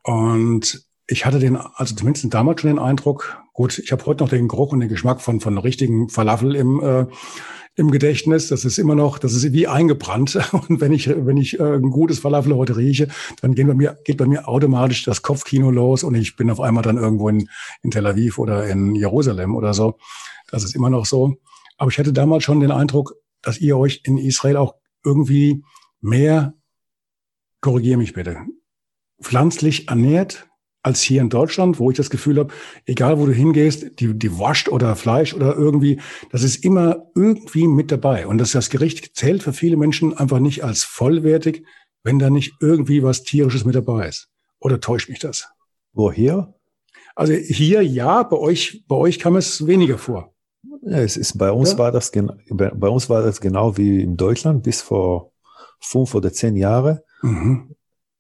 Und 0.04 0.86
ich 1.08 1.26
hatte 1.26 1.40
den, 1.40 1.56
also 1.56 1.96
zumindest 1.96 2.34
damals 2.34 2.60
schon 2.60 2.72
den 2.72 2.80
Eindruck, 2.80 3.42
gut, 3.54 3.80
ich 3.80 3.92
habe 3.92 4.06
heute 4.06 4.24
noch 4.24 4.30
den 4.30 4.48
Geruch 4.48 4.74
und 4.74 4.82
den 4.82 4.90
Geschmack 4.90 5.22
von 5.22 5.40
von 5.40 5.58
richtigen 5.58 6.10
Falafel 6.10 6.56
im 6.56 6.82
äh, 6.82 7.06
im 7.76 7.92
Gedächtnis. 7.92 8.50
Das 8.50 8.66
ist 8.66 8.78
immer 8.78 8.96
noch, 8.96 9.18
das 9.18 9.34
ist 9.34 9.52
wie 9.52 9.68
eingebrannt. 9.68 10.40
Und 10.70 10.80
wenn 10.80 10.92
ich, 10.92 11.10
wenn 11.10 11.38
ich 11.38 11.60
äh, 11.60 11.76
ein 11.76 11.90
gutes 11.90 12.20
Falafel 12.20 12.56
heute 12.56 12.78
rieche, 12.78 13.08
dann 13.42 13.56
geht 13.56 13.68
bei 13.68 13.74
mir, 13.74 13.98
geht 14.04 14.18
bei 14.18 14.26
mir 14.26 14.48
automatisch 14.48 15.04
das 15.04 15.22
Kopfkino 15.22 15.72
los 15.72 16.04
und 16.04 16.16
ich 16.16 16.36
bin 16.36 16.50
auf 16.50 16.60
einmal 16.60 16.84
dann 16.84 16.98
irgendwo 16.98 17.30
in, 17.30 17.50
in 17.82 17.92
Tel 17.92 18.06
Aviv 18.06 18.38
oder 18.38 18.68
in 18.68 18.96
Jerusalem 18.96 19.56
oder 19.56 19.74
so. 19.74 19.98
Das 20.52 20.64
ist 20.64 20.76
immer 20.76 20.90
noch 20.90 21.06
so. 21.06 21.38
Aber 21.78 21.90
ich 21.90 21.98
hatte 21.98 22.14
damals 22.14 22.44
schon 22.44 22.60
den 22.60 22.72
Eindruck, 22.72 23.16
dass 23.42 23.60
ihr 23.60 23.78
euch 23.78 24.02
in 24.04 24.18
Israel 24.18 24.58
auch 24.58 24.76
irgendwie 25.04 25.64
mehr, 26.00 26.54
korrigiere 27.60 27.98
mich 27.98 28.14
bitte, 28.14 28.38
pflanzlich 29.22 29.90
ernährt, 29.90 30.48
als 30.84 31.02
hier 31.02 31.22
in 31.22 31.30
Deutschland, 31.30 31.80
wo 31.80 31.90
ich 31.90 31.98
das 31.98 32.10
Gefühl 32.10 32.38
habe, 32.38 32.54
egal 32.86 33.18
wo 33.18 33.26
du 33.26 33.32
hingehst, 33.32 34.00
die, 34.00 34.14
die 34.14 34.38
wascht 34.38 34.68
oder 34.68 34.96
Fleisch 34.96 35.34
oder 35.34 35.56
irgendwie, 35.56 36.00
das 36.32 36.44
ist 36.44 36.64
immer 36.64 37.08
irgendwie 37.16 37.68
mit 37.68 37.92
dabei. 37.92 38.28
Und 38.28 38.38
das, 38.38 38.52
das 38.52 38.70
Gericht 38.70 39.16
zählt 39.16 39.44
für 39.44 39.54
viele 39.54 39.78
Menschen 39.78 40.16
einfach 40.16 40.40
nicht 40.40 40.64
als 40.64 40.84
vollwertig, 40.84 41.66
wenn 42.04 42.20
da 42.20 42.30
nicht 42.30 42.56
irgendwie 42.60 43.02
was 43.02 43.24
Tierisches 43.24 43.64
mit 43.64 43.76
dabei 43.76 44.10
ist. 44.10 44.28
Oder 44.60 44.82
täuscht 44.82 45.10
mich 45.10 45.20
das? 45.20 45.48
Woher? 45.94 46.54
Also 47.16 47.34
hier 47.34 47.82
ja, 47.82 48.24
bei 48.24 48.38
euch, 48.38 48.84
bei 48.88 48.96
euch 48.96 49.20
kam 49.20 49.38
es 49.38 49.66
weniger 49.66 49.98
vor. 49.98 50.34
Ja, 50.82 50.98
es 50.98 51.16
ist, 51.16 51.38
bei 51.38 51.52
uns 51.52 51.74
ja? 51.74 51.78
war 51.78 51.92
das, 51.92 52.12
bei 52.12 52.90
uns 52.90 53.10
war 53.10 53.22
das 53.22 53.40
genau 53.40 53.78
wie 53.78 54.02
in 54.02 54.18
Deutschland 54.18 54.64
bis 54.64 54.82
vor 54.82 55.32
fünf 55.80 56.14
oder 56.14 56.34
zehn 56.34 56.58
Jahre. 56.58 57.04
Mhm. 57.22 57.76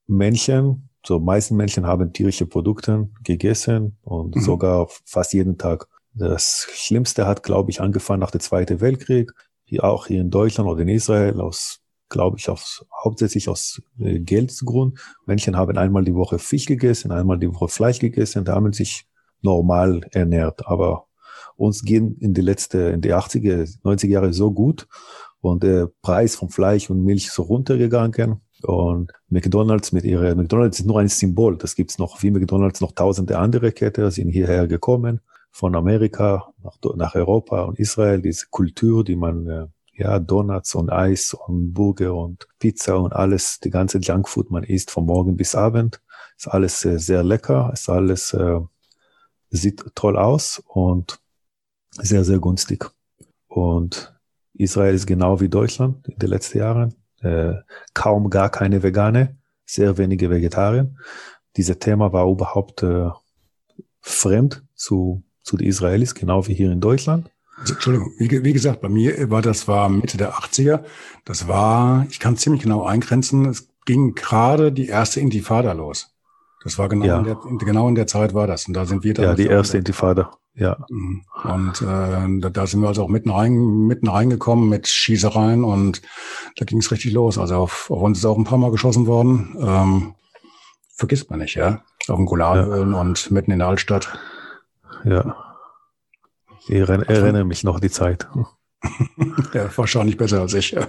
Männchen 0.08 0.90
so 1.06 1.20
meisten 1.20 1.56
Menschen 1.56 1.86
haben 1.86 2.14
tierische 2.14 2.46
Produkte 2.46 3.10
gegessen 3.24 3.98
und 4.04 4.36
mhm. 4.36 4.42
sogar 4.42 4.88
fast 5.06 5.34
jeden 5.34 5.58
Tag. 5.58 5.88
Das 6.14 6.68
Schlimmste 6.74 7.26
hat, 7.26 7.44
glaube 7.44 7.72
ich, 7.72 7.82
angefangen 7.82 8.20
nach 8.20 8.32
dem 8.32 8.40
Zweiten 8.40 8.80
Weltkrieg, 8.82 9.32
hier 9.66 9.84
auch 9.84 10.08
hier 10.08 10.22
in 10.22 10.30
Deutschland 10.30 10.70
oder 10.70 10.82
in 10.82 10.90
Israel 10.90 11.42
aus, 11.42 11.82
glaube 12.10 12.38
ich, 12.38 12.50
aus, 12.50 12.86
hauptsächlich 13.04 13.50
aus 13.50 13.82
äh, 14.00 14.20
Geldgrund. 14.20 15.00
Menschen 15.26 15.58
haben 15.58 15.78
einmal 15.78 16.04
die 16.04 16.16
Woche 16.16 16.40
Fisch 16.40 16.66
gegessen, 16.66 17.12
einmal 17.12 17.40
die 17.40 17.52
Woche 17.52 17.68
Fleisch 17.68 18.00
gegessen, 18.00 18.46
da 18.46 18.54
haben 18.54 18.72
sich 18.74 19.08
normal 19.42 20.02
ernährt. 20.12 20.68
Aber 20.68 21.08
uns 21.56 21.84
gehen 21.84 22.18
in 22.20 22.34
die 22.34 22.42
letzte, 22.42 22.78
in 22.90 23.02
die 23.02 23.14
80er, 23.14 23.82
90er 23.84 24.08
Jahre 24.08 24.34
so 24.34 24.52
gut 24.52 24.88
und 25.42 25.64
der 25.64 25.90
Preis 26.02 26.36
von 26.36 26.50
Fleisch 26.50 26.90
und 26.90 27.04
Milch 27.04 27.28
ist 27.28 27.36
so 27.36 27.44
runtergegangen 27.44 28.42
und 28.64 29.12
McDonald's 29.30 29.92
mit 29.92 30.06
ihrer, 30.06 30.36
McDonald's 30.36 30.80
ist 30.80 30.86
nur 30.86 31.00
ein 31.00 31.10
Symbol. 31.10 31.58
Das 31.58 31.76
gibt's 31.76 31.98
noch, 31.98 32.22
wie 32.24 32.32
McDonald's, 32.32 32.82
noch 32.82 32.94
tausende 32.94 33.38
andere 33.38 33.72
Ketten 33.72 34.10
sind 34.12 34.30
hierher 34.30 34.68
gekommen, 34.68 35.22
von 35.52 35.76
Amerika 35.76 36.54
nach, 36.64 36.78
nach 36.96 37.16
Europa 37.16 37.64
und 37.64 37.80
Israel. 37.80 38.22
Diese 38.22 38.48
Kultur, 38.50 39.04
die 39.04 39.16
man, 39.16 39.48
äh, 39.48 39.68
ja, 39.94 40.20
Donuts 40.20 40.76
und 40.76 40.92
Eis 40.92 41.34
und 41.34 41.74
Burger 41.74 42.16
und 42.16 42.48
Pizza 42.60 42.98
und 42.98 43.14
alles, 43.14 43.60
die 43.60 43.70
ganze 43.70 44.00
Junkfood, 44.00 44.50
man 44.50 44.64
isst 44.64 44.92
von 44.92 45.06
morgen 45.06 45.36
bis 45.36 45.56
Abend. 45.56 46.02
Ist 46.38 46.48
alles 46.48 46.84
äh, 46.86 46.98
sehr 46.98 47.24
lecker, 47.24 47.70
ist 47.74 47.90
alles, 47.90 48.34
äh, 48.34 48.60
sieht 49.50 49.84
toll 49.94 50.18
aus 50.18 50.64
und 50.68 51.20
sehr, 51.92 52.24
sehr 52.24 52.40
günstig. 52.40 52.90
Und 53.48 54.18
Israel 54.54 54.96
ist 54.96 55.06
genau 55.06 55.42
wie 55.42 55.50
Deutschland 55.50 56.08
in 56.08 56.18
den 56.18 56.30
letzten 56.30 56.60
Jahren 56.60 56.96
äh, 57.24 57.54
kaum 57.94 58.30
gar 58.30 58.50
keine 58.50 58.84
Vegane, 58.84 59.38
sehr 59.66 59.98
wenige 59.98 60.30
Vegetarier. 60.30 60.94
Dieses 61.58 61.80
Thema 61.80 62.14
war 62.14 62.28
überhaupt 62.28 62.84
äh, 62.84 63.10
fremd 64.02 64.64
zu, 64.76 65.24
zu 65.42 65.58
den 65.58 65.68
Israelis, 65.68 66.16
genau 66.16 66.48
wie 66.48 66.54
hier 66.54 66.72
in 66.72 66.82
Deutschland. 66.82 67.30
Entschuldigung, 67.60 68.12
wie, 68.18 68.44
wie, 68.44 68.54
gesagt, 68.54 68.82
bei 68.82 68.90
mir 68.90 69.30
war 69.30 69.42
das 69.42 69.68
war 69.68 69.88
Mitte 69.88 70.18
der 70.18 70.34
80er. 70.34 70.84
Das 71.24 71.48
war, 71.48 72.06
ich 72.10 72.20
kann 72.20 72.36
ziemlich 72.36 72.64
genau 72.64 72.84
eingrenzen, 72.84 73.46
es 73.46 73.70
ging 73.86 74.16
gerade 74.16 74.72
die 74.72 74.88
erste 74.88 75.20
Intifada 75.20 75.72
los. 75.74 76.10
Das 76.64 76.78
war 76.78 76.90
genau, 76.90 77.06
ja. 77.06 77.20
in 77.20 77.26
der, 77.26 77.38
genau 77.60 77.88
in 77.90 77.96
der 77.96 78.08
Zeit 78.08 78.34
war 78.34 78.48
das. 78.48 78.68
Und 78.68 78.74
da 78.74 78.86
sind 78.86 79.04
wir 79.04 79.14
dann. 79.14 79.26
Ja, 79.26 79.36
die 79.36 79.48
erste 79.48 79.78
Intifada. 79.78 80.32
Ja. 80.56 80.78
Mhm. 80.90 81.24
Und 81.44 81.82
äh, 81.82 82.40
da, 82.40 82.50
da 82.50 82.68
sind 82.68 82.82
wir 82.82 82.88
also 82.88 83.04
auch 83.04 83.10
mitten, 83.10 83.32
rein, 83.32 83.88
mitten 83.88 84.08
reingekommen 84.08 84.70
mit 84.70 84.88
Schießereien 84.88 85.64
und 85.64 86.02
da 86.58 86.66
ging 86.66 86.80
es 86.80 86.92
richtig 86.92 87.14
los. 87.14 87.38
Also 87.38 87.56
auf, 87.56 87.90
auf 87.90 88.02
uns 88.02 88.20
ist 88.20 88.26
auch 88.26 88.38
ein 88.38 88.44
paar 88.44 88.60
Mal 88.60 88.72
geschossen 88.72 89.08
worden. 89.08 89.56
Ähm, 89.60 90.16
vergisst 90.96 91.30
man 91.30 91.40
nicht, 91.40 91.56
ja. 91.56 91.84
Auf 92.08 92.18
dem 92.18 92.26
Golanhöhen 92.26 92.92
ja. 92.92 93.02
und 93.02 93.32
mitten 93.32 93.52
in 93.52 93.60
der 93.60 93.68
Altstadt. 93.68 94.18
Ja. 95.06 95.36
Ich 96.68 96.76
erinnere 96.76 97.44
mich 97.44 97.64
noch 97.64 97.80
die 97.80 97.90
Zeit. 97.90 98.28
ja, 99.54 99.70
wahrscheinlich 99.76 100.18
besser 100.18 100.42
als 100.42 100.54
ich. 100.54 100.72
Ja. 100.72 100.88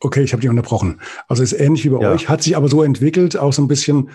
Okay, 0.00 0.22
ich 0.22 0.32
habe 0.32 0.40
dich 0.40 0.50
unterbrochen. 0.50 1.00
Also 1.26 1.42
ist 1.42 1.54
ähnlich 1.54 1.84
wie 1.84 1.88
bei 1.88 2.00
ja. 2.00 2.12
euch, 2.12 2.28
hat 2.28 2.42
sich 2.42 2.56
aber 2.56 2.68
so 2.68 2.82
entwickelt, 2.82 3.36
auch 3.36 3.52
so 3.52 3.62
ein 3.62 3.68
bisschen. 3.68 4.10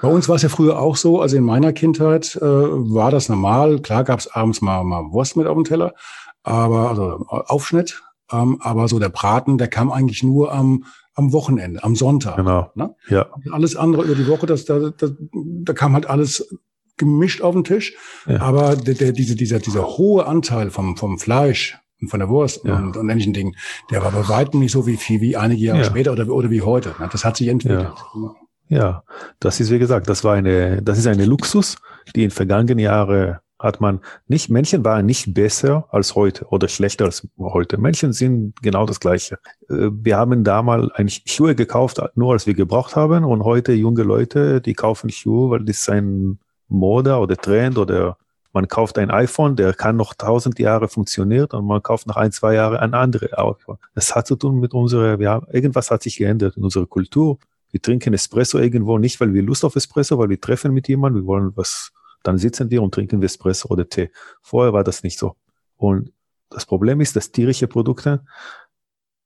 Bei 0.00 0.08
uns 0.08 0.28
war 0.28 0.36
es 0.36 0.42
ja 0.42 0.48
früher 0.48 0.78
auch 0.80 0.96
so, 0.96 1.20
also 1.20 1.36
in 1.36 1.44
meiner 1.44 1.72
Kindheit 1.72 2.36
äh, 2.36 2.44
war 2.44 3.10
das 3.10 3.28
normal. 3.28 3.80
Klar 3.80 4.04
gab 4.04 4.18
es 4.18 4.32
abends 4.32 4.62
mal, 4.62 4.82
mal 4.84 5.12
Wurst 5.12 5.36
mit 5.36 5.46
auf 5.46 5.54
dem 5.54 5.64
Teller, 5.64 5.94
aber 6.42 6.88
also 6.88 7.26
Aufschnitt. 7.28 8.02
Ähm, 8.32 8.58
aber 8.60 8.88
so 8.88 8.98
der 8.98 9.10
Braten, 9.10 9.58
der 9.58 9.68
kam 9.68 9.92
eigentlich 9.92 10.22
nur 10.22 10.52
am, 10.52 10.84
am 11.14 11.32
Wochenende, 11.32 11.84
am 11.84 11.94
Sonntag. 11.94 12.36
Genau. 12.36 12.70
Ne? 12.74 12.94
Ja. 13.08 13.26
Alles 13.52 13.76
andere 13.76 14.04
über 14.04 14.14
die 14.14 14.26
Woche, 14.26 14.46
das, 14.46 14.64
da, 14.64 14.90
da, 14.90 15.08
da 15.32 15.72
kam 15.74 15.92
halt 15.92 16.06
alles 16.06 16.48
gemischt 16.96 17.42
auf 17.42 17.54
den 17.54 17.64
Tisch. 17.64 17.94
Ja. 18.26 18.40
Aber 18.40 18.76
der, 18.76 18.94
der, 18.94 19.12
diese, 19.12 19.36
dieser, 19.36 19.58
dieser 19.58 19.86
hohe 19.86 20.26
Anteil 20.26 20.70
vom, 20.70 20.96
vom 20.96 21.18
Fleisch, 21.18 21.78
und 22.00 22.08
von 22.08 22.20
der 22.20 22.28
Wurst 22.28 22.64
ja. 22.64 22.76
und, 22.76 22.96
und 22.96 23.08
ähnlichen 23.08 23.32
Dingen, 23.32 23.56
der 23.90 24.02
war 24.02 24.10
bei 24.10 24.28
weitem 24.28 24.60
nicht 24.60 24.72
so 24.72 24.86
wie, 24.86 24.98
wie, 25.06 25.20
wie 25.20 25.36
einige 25.36 25.64
Jahre 25.64 25.78
ja. 25.78 25.84
später 25.84 26.12
oder, 26.12 26.28
oder 26.28 26.50
wie 26.50 26.60
heute. 26.60 26.94
Das 27.12 27.24
hat 27.24 27.36
sich 27.36 27.48
entwickelt. 27.48 27.92
Ja. 28.14 28.34
Ja, 28.74 29.04
das 29.38 29.60
ist 29.60 29.70
wie 29.70 29.78
gesagt, 29.78 30.08
das 30.08 30.24
war 30.24 30.34
eine, 30.34 30.82
das 30.82 30.98
ist 30.98 31.06
eine 31.06 31.26
Luxus, 31.26 31.76
die 32.16 32.24
in 32.24 32.30
vergangenen 32.30 32.80
Jahren 32.80 33.38
hat 33.60 33.80
man 33.80 34.00
nicht, 34.26 34.50
Männchen 34.50 34.84
waren 34.84 35.06
nicht 35.06 35.32
besser 35.32 35.86
als 35.90 36.16
heute 36.16 36.46
oder 36.48 36.66
schlechter 36.68 37.04
als 37.04 37.26
heute. 37.38 37.78
Männchen 37.78 38.12
sind 38.12 38.60
genau 38.62 38.84
das 38.84 38.98
Gleiche. 38.98 39.38
Äh, 39.70 39.90
wir 39.92 40.16
haben 40.16 40.42
damals 40.42 40.90
Schuhe 41.24 41.54
gekauft, 41.54 42.02
nur 42.16 42.32
als 42.32 42.46
wir 42.48 42.54
gebraucht 42.54 42.96
haben 42.96 43.22
und 43.24 43.44
heute 43.44 43.72
junge 43.72 44.02
Leute, 44.02 44.60
die 44.60 44.74
kaufen 44.74 45.08
Schuhe, 45.08 45.50
weil 45.50 45.64
das 45.64 45.78
ist 45.78 45.88
ein 45.88 46.40
Mode 46.66 47.16
oder 47.16 47.36
Trend 47.36 47.78
oder 47.78 48.18
man 48.52 48.66
kauft 48.66 48.98
ein 48.98 49.10
iPhone, 49.10 49.54
der 49.54 49.72
kann 49.72 49.96
noch 49.96 50.14
tausend 50.14 50.58
Jahre 50.58 50.88
funktioniert 50.88 51.54
und 51.54 51.64
man 51.64 51.82
kauft 51.82 52.08
nach 52.08 52.16
ein, 52.16 52.32
zwei 52.32 52.54
Jahren 52.54 52.76
ein 52.76 52.94
anderes 52.94 53.32
iPhone. 53.32 53.78
Das 53.94 54.14
hat 54.14 54.26
zu 54.26 54.34
tun 54.34 54.58
mit 54.58 54.74
unserer, 54.74 55.20
ja, 55.20 55.42
irgendwas 55.52 55.90
hat 55.90 56.02
sich 56.02 56.16
geändert 56.16 56.56
in 56.56 56.64
unserer 56.64 56.86
Kultur. 56.86 57.38
Wir 57.74 57.82
trinken 57.82 58.14
Espresso 58.14 58.60
irgendwo 58.60 58.98
nicht, 58.98 59.18
weil 59.18 59.34
wir 59.34 59.42
Lust 59.42 59.64
auf 59.64 59.74
Espresso, 59.74 60.16
weil 60.16 60.28
wir 60.28 60.40
treffen 60.40 60.72
mit 60.72 60.86
jemandem, 60.86 61.22
wir 61.22 61.26
wollen 61.26 61.50
was, 61.56 61.90
dann 62.22 62.38
sitzen 62.38 62.70
wir 62.70 62.80
und 62.80 62.94
trinken 62.94 63.20
wir 63.20 63.26
Espresso 63.26 63.68
oder 63.68 63.88
Tee. 63.88 64.12
Vorher 64.42 64.72
war 64.72 64.84
das 64.84 65.02
nicht 65.02 65.18
so. 65.18 65.34
Und 65.74 66.12
das 66.50 66.66
Problem 66.66 67.00
ist, 67.00 67.16
dass 67.16 67.32
tierische 67.32 67.66
Produkte 67.66 68.24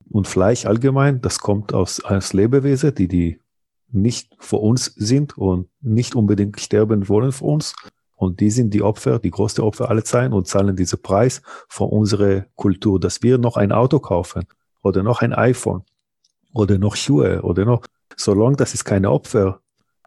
und 0.09 0.27
Fleisch 0.27 0.65
allgemein, 0.65 1.21
das 1.21 1.41
kommt 1.41 1.75
aus, 1.75 2.03
aus 2.03 2.33
Lebewesen, 2.33 2.95
die, 2.95 3.07
die 3.07 3.39
nicht 3.91 4.35
für 4.39 4.57
uns 4.57 4.87
sind 4.97 5.37
und 5.37 5.69
nicht 5.83 6.15
unbedingt 6.15 6.59
sterben 6.59 7.07
wollen 7.11 7.33
für 7.33 7.45
uns 7.45 7.75
Und 8.17 8.41
die 8.41 8.51
sind 8.51 8.73
die 8.73 8.81
Opfer, 8.81 9.19
die 9.19 9.31
größte 9.31 9.63
Opfer 9.63 9.91
aller 9.91 10.05
Zeiten 10.05 10.33
und 10.33 10.47
zahlen 10.47 10.75
diesen 10.75 11.03
Preis 11.03 11.43
für 11.69 11.85
unsere 11.85 12.47
Kultur, 12.55 12.99
dass 12.99 13.23
wir 13.23 13.37
noch 13.37 13.59
ein 13.59 13.73
Auto 13.73 14.01
kaufen 14.01 14.47
oder 14.83 15.03
noch 15.03 15.21
ein 15.21 15.35
iPhone 15.35 15.83
oder 16.55 16.79
noch 16.79 16.97
Schuhe 16.97 17.43
oder 17.43 17.67
noch, 17.67 17.85
solange 18.19 18.57
das 18.57 18.75
ist 18.75 18.85
keine 18.85 19.11
Opfer, 19.11 19.61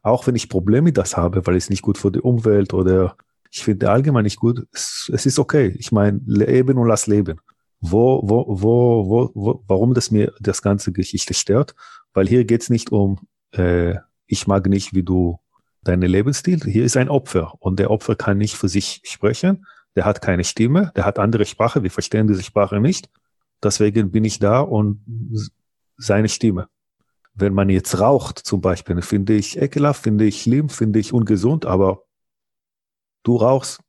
auch 0.03 0.27
wenn 0.27 0.35
ich 0.35 0.49
Probleme 0.49 0.85
mit 0.85 0.97
das 0.97 1.17
habe, 1.17 1.45
weil 1.45 1.55
es 1.55 1.69
nicht 1.69 1.81
gut 1.81 1.97
für 1.97 2.11
die 2.11 2.21
Umwelt 2.21 2.73
oder 2.73 3.15
ich 3.51 3.63
finde 3.63 3.89
allgemein 3.89 4.23
nicht 4.23 4.39
gut, 4.39 4.65
es, 4.71 5.09
es 5.13 5.25
ist 5.25 5.39
okay. 5.39 5.75
Ich 5.77 5.91
meine, 5.91 6.19
leben 6.25 6.77
und 6.77 6.87
lass 6.87 7.07
leben. 7.07 7.39
Wo, 7.79 8.21
wo, 8.23 8.45
wo, 8.47 9.09
wo, 9.09 9.31
wo, 9.33 9.63
warum 9.67 9.93
das 9.93 10.11
mir 10.11 10.33
das 10.39 10.61
ganze 10.61 10.91
Geschichte 10.91 11.33
stört? 11.33 11.75
Weil 12.13 12.27
hier 12.27 12.45
geht's 12.45 12.69
nicht 12.69 12.91
um, 12.91 13.19
äh, 13.51 13.95
ich 14.27 14.47
mag 14.47 14.67
nicht, 14.67 14.93
wie 14.93 15.03
du 15.03 15.39
deine 15.83 16.07
Lebensstil. 16.07 16.61
Hier 16.63 16.85
ist 16.85 16.95
ein 16.95 17.09
Opfer 17.09 17.55
und 17.59 17.79
der 17.79 17.91
Opfer 17.91 18.15
kann 18.15 18.37
nicht 18.37 18.55
für 18.55 18.69
sich 18.69 19.01
sprechen. 19.03 19.65
Der 19.95 20.05
hat 20.05 20.21
keine 20.21 20.43
Stimme, 20.43 20.91
der 20.95 21.05
hat 21.05 21.19
andere 21.19 21.45
Sprache. 21.45 21.83
Wir 21.83 21.91
verstehen 21.91 22.27
diese 22.27 22.43
Sprache 22.43 22.79
nicht. 22.79 23.09
Deswegen 23.63 24.11
bin 24.11 24.23
ich 24.23 24.39
da 24.39 24.61
und 24.61 25.03
seine 25.97 26.29
Stimme. 26.29 26.67
Wenn 27.33 27.53
man 27.53 27.69
jetzt 27.69 27.99
raucht 27.99 28.39
zum 28.39 28.61
Beispiel, 28.61 29.01
finde 29.01 29.33
ich 29.33 29.59
ekelhaft, 29.61 30.03
finde 30.03 30.25
ich 30.25 30.41
schlimm, 30.41 30.69
finde 30.69 30.99
ich 30.99 31.13
ungesund, 31.13 31.65
aber 31.65 32.03
du 33.23 33.37
rauchst, 33.37 33.81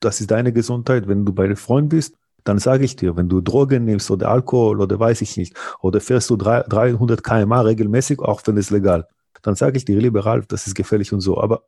das 0.00 0.20
ist 0.20 0.30
deine 0.30 0.52
Gesundheit. 0.52 1.08
Wenn 1.08 1.24
du 1.24 1.32
bei 1.32 1.44
einem 1.44 1.56
Freund 1.56 1.88
bist, 1.90 2.16
dann 2.44 2.58
sage 2.58 2.84
ich 2.84 2.96
dir, 2.96 3.16
wenn 3.16 3.28
du 3.28 3.40
Drogen 3.40 3.84
nimmst 3.84 4.10
oder 4.10 4.30
Alkohol 4.30 4.80
oder 4.80 4.98
weiß 4.98 5.20
ich 5.22 5.36
nicht, 5.36 5.56
oder 5.80 6.00
fährst 6.00 6.30
du 6.30 6.36
300 6.36 7.22
kmh 7.22 7.60
regelmäßig, 7.62 8.20
auch 8.20 8.42
wenn 8.46 8.56
es 8.56 8.70
legal, 8.70 9.06
dann 9.42 9.54
sage 9.54 9.76
ich 9.76 9.84
dir, 9.84 9.98
lieber 9.98 10.24
Ralf, 10.24 10.46
das 10.46 10.66
ist 10.66 10.74
gefährlich 10.74 11.12
und 11.12 11.20
so. 11.20 11.40
Aber 11.40 11.64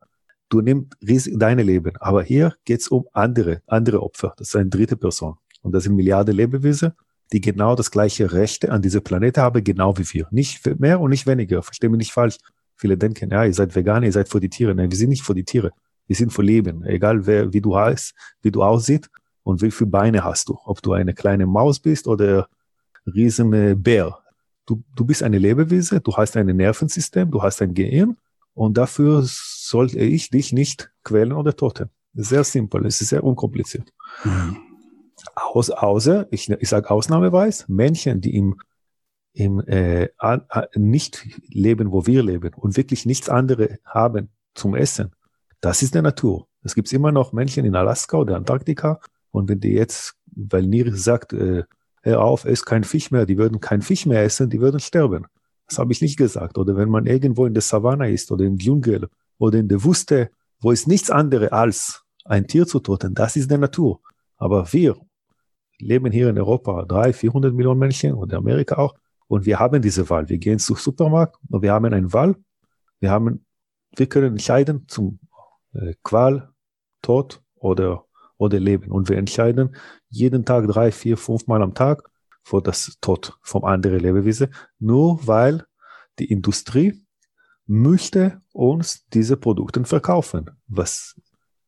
du 0.48 0.60
nimmst 0.60 1.30
deine 1.34 1.62
Leben. 1.62 1.96
Aber 1.98 2.22
hier 2.22 2.54
geht 2.64 2.80
es 2.80 2.88
um 2.88 3.06
andere, 3.12 3.62
andere 3.66 4.02
Opfer. 4.02 4.34
Das 4.36 4.48
ist 4.48 4.56
eine 4.56 4.68
dritte 4.68 4.96
Person. 4.96 5.36
Und 5.62 5.72
das 5.72 5.84
sind 5.84 5.94
Milliarden 5.94 6.34
Lebewesen, 6.34 6.92
die 7.32 7.40
genau 7.40 7.74
das 7.74 7.90
gleiche 7.90 8.32
Rechte 8.32 8.70
an 8.70 8.82
diese 8.82 9.00
Planete 9.00 9.40
haben, 9.40 9.64
genau 9.64 9.96
wie 9.98 10.04
wir. 10.12 10.28
Nicht 10.30 10.64
mehr 10.78 11.00
und 11.00 11.10
nicht 11.10 11.26
weniger. 11.26 11.62
Versteh 11.62 11.88
mich 11.88 11.98
nicht 11.98 12.12
falsch. 12.12 12.36
Viele 12.76 12.98
denken, 12.98 13.30
ja, 13.30 13.44
ihr 13.44 13.54
seid 13.54 13.74
Veganer, 13.74 14.06
ihr 14.06 14.12
seid 14.12 14.28
für 14.28 14.40
die 14.40 14.50
Tiere. 14.50 14.74
Nein, 14.74 14.90
wir 14.90 14.98
sind 14.98 15.08
nicht 15.08 15.22
für 15.22 15.34
die 15.34 15.44
Tiere. 15.44 15.70
Wir 16.06 16.16
sind 16.16 16.32
für 16.32 16.42
Leben. 16.42 16.84
Egal 16.84 17.26
wer, 17.26 17.52
wie 17.52 17.60
du 17.60 17.76
heißt, 17.76 18.14
wie 18.42 18.50
du 18.50 18.62
aussiehst 18.62 19.08
und 19.44 19.62
wie 19.62 19.70
viele 19.70 19.90
Beine 19.90 20.24
hast 20.24 20.48
du. 20.48 20.58
Ob 20.64 20.82
du 20.82 20.92
eine 20.92 21.14
kleine 21.14 21.46
Maus 21.46 21.80
bist 21.80 22.06
oder 22.06 22.48
riesene 23.06 23.76
Bär. 23.76 24.18
Du, 24.66 24.82
du 24.94 25.04
bist 25.04 25.22
eine 25.22 25.38
Lebewesen, 25.38 26.00
du 26.02 26.16
hast 26.16 26.36
ein 26.36 26.46
Nervensystem, 26.46 27.30
du 27.30 27.42
hast 27.42 27.62
ein 27.62 27.74
Gehirn 27.74 28.16
und 28.54 28.76
dafür 28.76 29.22
sollte 29.24 29.98
ich 29.98 30.30
dich 30.30 30.52
nicht 30.52 30.90
quälen 31.02 31.32
oder 31.32 31.56
töten. 31.56 31.88
Sehr 32.14 32.44
simpel, 32.44 32.86
es 32.86 33.00
ist 33.00 33.08
sehr 33.08 33.24
unkompliziert. 33.24 33.92
Mhm. 34.24 34.71
Aus, 35.34 35.70
außer, 35.70 36.26
ich, 36.30 36.50
ich 36.50 36.68
sage 36.68 36.90
ausnahmeweise, 36.90 37.64
Menschen, 37.68 38.20
die 38.20 38.36
im, 38.36 38.60
im 39.32 39.60
äh, 39.60 40.08
nicht 40.74 41.26
leben, 41.48 41.92
wo 41.92 42.06
wir 42.06 42.22
leben 42.22 42.54
und 42.54 42.76
wirklich 42.76 43.06
nichts 43.06 43.28
anderes 43.28 43.78
haben 43.84 44.30
zum 44.54 44.74
Essen, 44.74 45.12
das 45.60 45.82
ist 45.82 45.94
der 45.94 46.02
Natur. 46.02 46.48
Es 46.62 46.74
gibt 46.74 46.92
immer 46.92 47.12
noch 47.12 47.32
Menschen 47.32 47.64
in 47.64 47.76
Alaska 47.76 48.16
oder 48.18 48.36
Antarktika 48.36 49.00
und 49.30 49.48
wenn 49.48 49.60
die 49.60 49.72
jetzt, 49.72 50.14
weil 50.26 50.66
Niri 50.66 50.96
sagt, 50.96 51.32
äh, 51.32 51.64
hör 52.02 52.20
auf, 52.20 52.44
ess 52.44 52.64
kein 52.64 52.84
Fisch 52.84 53.10
mehr, 53.10 53.26
die 53.26 53.38
würden 53.38 53.60
kein 53.60 53.82
Fisch 53.82 54.06
mehr 54.06 54.22
essen, 54.22 54.50
die 54.50 54.60
würden 54.60 54.80
sterben. 54.80 55.26
Das 55.68 55.78
habe 55.78 55.92
ich 55.92 56.02
nicht 56.02 56.16
gesagt. 56.16 56.58
Oder 56.58 56.76
wenn 56.76 56.88
man 56.88 57.06
irgendwo 57.06 57.46
in 57.46 57.54
der 57.54 57.62
Savanne 57.62 58.10
ist 58.10 58.30
oder 58.30 58.44
im 58.44 58.58
Dschungel 58.58 59.08
oder 59.38 59.58
in 59.58 59.68
der 59.68 59.82
Wüste, 59.84 60.30
wo 60.60 60.72
es 60.72 60.86
nichts 60.86 61.10
anderes 61.10 61.50
als 61.50 62.02
ein 62.24 62.46
Tier 62.46 62.66
zu 62.66 62.80
töten, 62.80 63.14
das 63.14 63.36
ist 63.36 63.50
der 63.50 63.58
Natur. 63.58 64.00
Aber 64.42 64.72
wir 64.72 64.96
leben 65.78 66.10
hier 66.10 66.28
in 66.28 66.36
Europa, 66.36 66.84
drei, 66.84 67.12
400 67.12 67.54
Millionen 67.54 67.78
Menschen 67.78 68.14
und 68.14 68.32
in 68.32 68.38
Amerika 68.38 68.76
auch. 68.76 68.94
Und 69.28 69.46
wir 69.46 69.60
haben 69.60 69.80
diese 69.80 70.10
Wahl. 70.10 70.28
Wir 70.28 70.38
gehen 70.38 70.58
zum 70.58 70.76
Supermarkt 70.76 71.36
und 71.48 71.62
wir 71.62 71.72
haben 71.72 71.84
eine 71.86 72.12
Wahl. 72.12 72.34
Wir 72.98 73.10
haben, 73.12 73.46
wir 73.96 74.08
können 74.08 74.32
entscheiden 74.32 74.84
zum 74.88 75.20
äh, 75.74 75.94
Qual, 76.02 76.50
Tod 77.02 77.40
oder 77.54 78.04
oder 78.42 78.58
Leben. 78.58 78.90
Und 78.90 79.08
wir 79.08 79.16
entscheiden 79.16 79.76
jeden 80.08 80.44
Tag 80.44 80.66
drei, 80.66 80.90
vier, 80.90 81.16
fünf 81.16 81.46
Mal 81.46 81.62
am 81.62 81.74
Tag 81.74 82.02
für 82.42 82.60
das 82.60 82.98
Tod 83.00 83.38
vom 83.42 83.64
anderen 83.64 84.00
Lebewesen, 84.00 84.52
nur 84.80 85.24
weil 85.26 85.64
die 86.18 86.30
Industrie 86.30 87.04
möchte 87.66 88.42
uns 88.52 89.06
diese 89.12 89.36
Produkte 89.36 89.84
verkaufen. 89.84 90.50
Was 90.66 91.14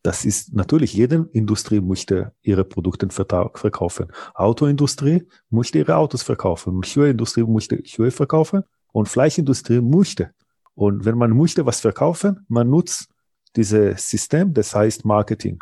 das 0.04 0.26
ist 0.26 0.52
natürlich, 0.52 0.92
jede 0.92 1.30
Industrie 1.32 1.80
möchte 1.80 2.32
ihre 2.42 2.62
Produkte 2.62 3.08
verkaufen. 3.08 4.12
Autoindustrie 4.34 5.22
möchte 5.48 5.78
ihre 5.78 5.96
Autos 5.96 6.22
verkaufen. 6.22 6.82
Schuhindustrie 6.84 7.44
möchte 7.44 7.80
Schuhe 7.86 8.10
verkaufen 8.10 8.64
und 8.92 9.08
Fleischindustrie 9.08 9.80
möchte. 9.80 10.30
Und 10.74 11.06
wenn 11.06 11.16
man 11.16 11.30
möchte 11.30 11.64
was 11.64 11.80
verkaufen, 11.80 12.44
man 12.48 12.68
nutzt 12.68 13.08
dieses 13.56 14.10
System, 14.10 14.52
das 14.52 14.74
heißt 14.74 15.06
Marketing. 15.06 15.58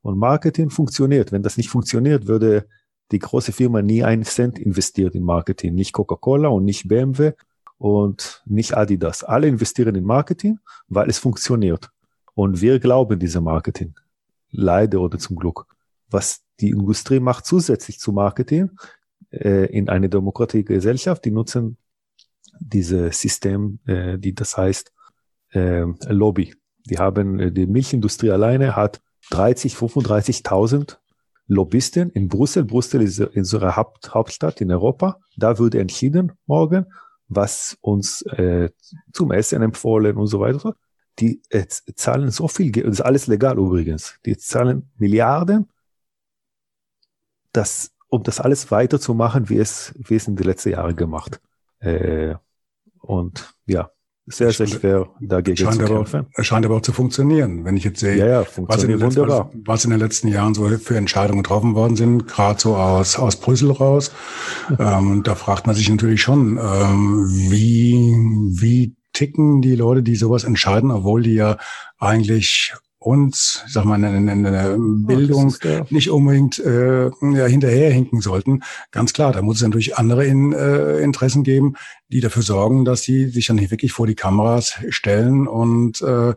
Und 0.00 0.16
Marketing 0.16 0.70
funktioniert. 0.70 1.30
Wenn 1.30 1.42
das 1.42 1.58
nicht 1.58 1.68
funktioniert, 1.68 2.26
würde 2.26 2.66
die 3.10 3.18
große 3.18 3.52
Firma 3.52 3.82
nie 3.82 4.02
einen 4.02 4.24
Cent 4.24 4.58
investiert 4.58 5.14
in 5.14 5.22
Marketing. 5.22 5.74
Nicht 5.74 5.92
Coca-Cola 5.92 6.48
und 6.48 6.64
nicht 6.64 6.88
BMW 6.88 7.32
und 7.76 8.42
nicht 8.46 8.74
Adidas. 8.74 9.22
Alle 9.22 9.48
investieren 9.48 9.96
in 9.96 10.04
Marketing, 10.04 10.60
weil 10.88 11.10
es 11.10 11.18
funktioniert. 11.18 11.91
Und 12.34 12.60
wir 12.60 12.78
glauben 12.78 13.18
diese 13.18 13.40
Marketing. 13.40 13.94
Leider 14.50 15.00
oder 15.00 15.18
zum 15.18 15.36
Glück. 15.36 15.66
Was 16.10 16.42
die 16.60 16.70
Industrie 16.70 17.20
macht 17.20 17.46
zusätzlich 17.46 17.98
zu 17.98 18.12
Marketing 18.12 18.70
äh, 19.30 19.66
in 19.66 19.88
eine 19.88 20.08
demokratische 20.08 20.64
Gesellschaft, 20.64 21.24
die 21.24 21.30
nutzen 21.30 21.76
dieses 22.60 23.20
System, 23.20 23.78
äh, 23.86 24.18
die 24.18 24.34
das 24.34 24.56
heißt 24.56 24.92
äh, 25.52 25.84
Lobby. 26.08 26.54
Die 26.86 26.98
haben 26.98 27.40
äh, 27.40 27.52
die 27.52 27.66
Milchindustrie 27.66 28.30
alleine 28.30 28.76
hat 28.76 29.00
30, 29.30 29.74
35.000 29.74 30.96
Lobbyisten 31.46 32.10
in 32.10 32.28
Brüssel. 32.28 32.64
Brüssel 32.64 33.02
ist 33.02 33.20
unsere 33.20 33.76
Haupt, 33.76 34.14
Hauptstadt 34.14 34.60
in 34.60 34.70
Europa. 34.70 35.18
Da 35.36 35.58
würde 35.58 35.80
entschieden 35.80 36.32
morgen, 36.46 36.86
was 37.28 37.76
uns 37.80 38.22
äh, 38.22 38.70
zum 39.12 39.32
Essen 39.32 39.62
empfohlen 39.62 40.16
und 40.16 40.26
so 40.26 40.40
weiter. 40.40 40.74
Die 41.18 41.42
äh, 41.50 41.66
zahlen 41.66 42.30
so 42.30 42.48
viel 42.48 42.70
Geld, 42.70 42.86
das 42.86 42.94
ist 42.94 43.00
alles 43.00 43.26
legal 43.26 43.58
übrigens. 43.58 44.18
Die 44.24 44.36
zahlen 44.36 44.90
Milliarden, 44.96 45.68
das, 47.52 47.92
um 48.08 48.22
das 48.22 48.40
alles 48.40 48.70
weiterzumachen, 48.70 49.48
wie 49.48 49.58
es, 49.58 49.94
wie 49.96 50.14
es 50.14 50.26
in 50.26 50.36
den 50.36 50.46
letzten 50.46 50.70
Jahren 50.70 50.96
gemacht. 50.96 51.40
Äh, 51.80 52.36
und 53.00 53.54
ja, 53.66 53.90
sehr, 54.26 54.52
sehr 54.52 54.68
schwer 54.68 55.08
dagegen 55.20 55.56
zu 55.56 55.78
kämpfen. 55.78 56.20
Aber, 56.20 56.28
es 56.34 56.46
scheint 56.46 56.64
aber 56.64 56.76
auch 56.76 56.82
zu 56.82 56.92
funktionieren, 56.92 57.64
wenn 57.64 57.76
ich 57.76 57.84
jetzt 57.84 58.00
sehe, 58.00 58.16
ja, 58.16 58.26
ja, 58.26 58.46
was, 58.56 58.84
in 58.84 58.90
den 58.90 59.00
letzten, 59.00 59.28
was, 59.28 59.46
was, 59.64 59.84
in 59.84 59.90
den 59.90 59.98
letzten 59.98 60.28
Jahren 60.28 60.54
so 60.54 60.68
für 60.78 60.96
Entscheidungen 60.96 61.42
getroffen 61.42 61.74
worden 61.74 61.96
sind, 61.96 62.28
gerade 62.28 62.60
so 62.60 62.76
aus, 62.76 63.18
aus 63.18 63.36
Brüssel 63.36 63.72
raus. 63.72 64.12
ähm, 64.78 65.22
da 65.24 65.34
fragt 65.34 65.66
man 65.66 65.74
sich 65.74 65.90
natürlich 65.90 66.22
schon, 66.22 66.56
ähm, 66.58 67.26
wie, 67.28 68.14
wie 68.60 68.94
ticken 69.12 69.62
die 69.62 69.74
Leute, 69.74 70.02
die 70.02 70.16
sowas 70.16 70.44
entscheiden, 70.44 70.90
obwohl 70.90 71.22
die 71.22 71.34
ja 71.34 71.58
eigentlich 71.98 72.74
uns, 72.98 73.64
sag 73.66 73.84
mal, 73.84 74.02
in, 74.02 74.44
der 74.44 74.76
Bildung 74.78 75.54
oh, 75.64 75.84
nicht 75.90 76.10
unbedingt 76.10 76.58
äh, 76.60 77.06
ja, 77.06 77.46
hinterherhinken 77.46 78.20
sollten. 78.20 78.62
Ganz 78.90 79.12
klar, 79.12 79.32
da 79.32 79.42
muss 79.42 79.56
es 79.56 79.62
natürlich 79.62 79.96
andere 79.96 80.24
in, 80.24 80.52
äh, 80.52 80.98
Interessen 80.98 81.42
geben, 81.42 81.74
die 82.08 82.20
dafür 82.20 82.42
sorgen, 82.42 82.84
dass 82.84 83.02
sie 83.02 83.28
sich 83.28 83.46
dann 83.46 83.60
wirklich 83.60 83.92
vor 83.92 84.06
die 84.06 84.14
Kameras 84.14 84.74
stellen 84.88 85.48
und 85.48 86.00
äh, 86.02 86.34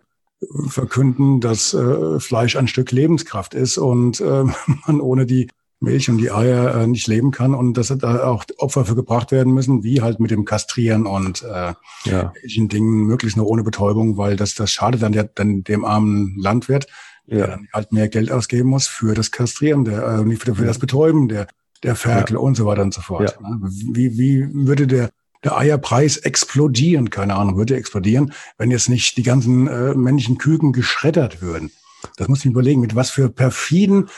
verkünden, 0.68 1.40
dass 1.40 1.74
äh, 1.74 2.20
Fleisch 2.20 2.56
ein 2.56 2.68
Stück 2.68 2.92
Lebenskraft 2.92 3.54
ist 3.54 3.78
und 3.78 4.20
äh, 4.20 4.44
man 4.88 5.02
ohne 5.02 5.26
die 5.26 5.48
Milch 5.80 6.10
und 6.10 6.18
die 6.18 6.32
Eier 6.32 6.76
äh, 6.76 6.88
nicht 6.88 7.08
leben 7.08 7.32
kann 7.32 7.54
und 7.54 7.74
dass 7.74 7.88
da 7.88 8.24
auch 8.24 8.46
Opfer 8.58 8.86
für 8.86 8.96
gebracht 8.96 9.32
werden 9.32 9.54
müssen, 9.54 9.84
wie 9.84 10.02
halt 10.02 10.20
mit 10.20 10.32
dem 10.32 10.46
Kastrieren 10.46 11.06
und 11.06 11.44
äh, 11.44 11.74
ja. 12.06 12.34
Dingen 12.44 13.06
möglichst 13.06 13.38
nur 13.38 13.48
ohne 13.48 13.64
Betäubung, 13.64 14.18
weil 14.18 14.36
das, 14.36 14.56
das 14.56 14.72
schadet 14.72 15.02
dann, 15.02 15.12
der, 15.12 15.26
dann 15.26 15.64
dem 15.64 15.86
armen 15.86 16.36
Landwirt, 16.38 16.88
ja. 17.28 17.38
der 17.38 17.48
dann 17.48 17.68
halt 17.74 17.92
mehr 17.92 18.08
Geld 18.08 18.32
ausgeben 18.32 18.70
muss 18.70 18.88
für 18.88 19.14
das 19.14 19.32
Kastrieren, 19.32 19.86
der, 19.86 20.04
äh, 20.04 20.24
nicht 20.24 20.44
für, 20.44 20.56
für 20.56 20.66
das 20.66 20.80
Betäuben 20.80 21.28
der, 21.28 21.48
der 21.84 21.96
Ferkel 21.96 22.36
ja. 22.36 22.40
und 22.40 22.56
so 22.56 22.66
weiter 22.66 22.82
und 22.82 22.94
so 22.94 23.02
fort. 23.02 23.38
Ja. 23.42 23.50
Ne? 23.50 23.60
Wie, 23.62 24.18
wie 24.18 24.48
würde 24.54 24.88
der 24.88 25.10
der 25.44 25.58
Eierpreis 25.58 26.18
explodieren, 26.18 27.12
keine 27.12 27.36
Ahnung, 27.36 27.56
würde 27.56 27.76
explodieren, 27.76 28.34
wenn 28.58 28.72
jetzt 28.72 28.90
nicht 28.90 29.16
die 29.16 29.22
ganzen 29.22 29.68
äh, 29.68 29.94
männlichen 29.94 30.40
Küken 30.40 30.74
geschreddert 30.74 31.40
würden. 31.40 31.72
Das 32.18 32.28
muss 32.28 32.40
ich 32.40 32.46
überlegen, 32.48 32.82
mit 32.82 32.96
was 32.96 33.12
für 33.12 33.30
perfiden 33.30 34.10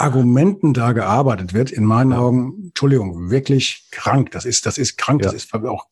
Argumenten 0.00 0.74
da 0.74 0.92
gearbeitet 0.92 1.54
wird, 1.54 1.70
in 1.70 1.84
meinen 1.84 2.12
Augen, 2.12 2.68
Entschuldigung, 2.68 3.30
wirklich 3.30 3.88
krank. 3.90 4.30
Das 4.30 4.44
ist, 4.44 4.66
das 4.66 4.78
ist 4.78 4.96
krank. 4.96 5.22
Ja. 5.22 5.30
Das 5.30 5.34
ist 5.34 5.52
auch. 5.54 5.86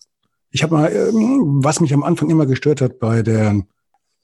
Ich 0.50 0.62
habe 0.62 0.74
mal, 0.74 0.92
ähm, 0.92 1.60
was 1.62 1.80
mich 1.80 1.92
am 1.92 2.02
Anfang 2.02 2.30
immer 2.30 2.46
gestört 2.46 2.80
hat 2.80 2.98
bei 2.98 3.22
der 3.22 3.62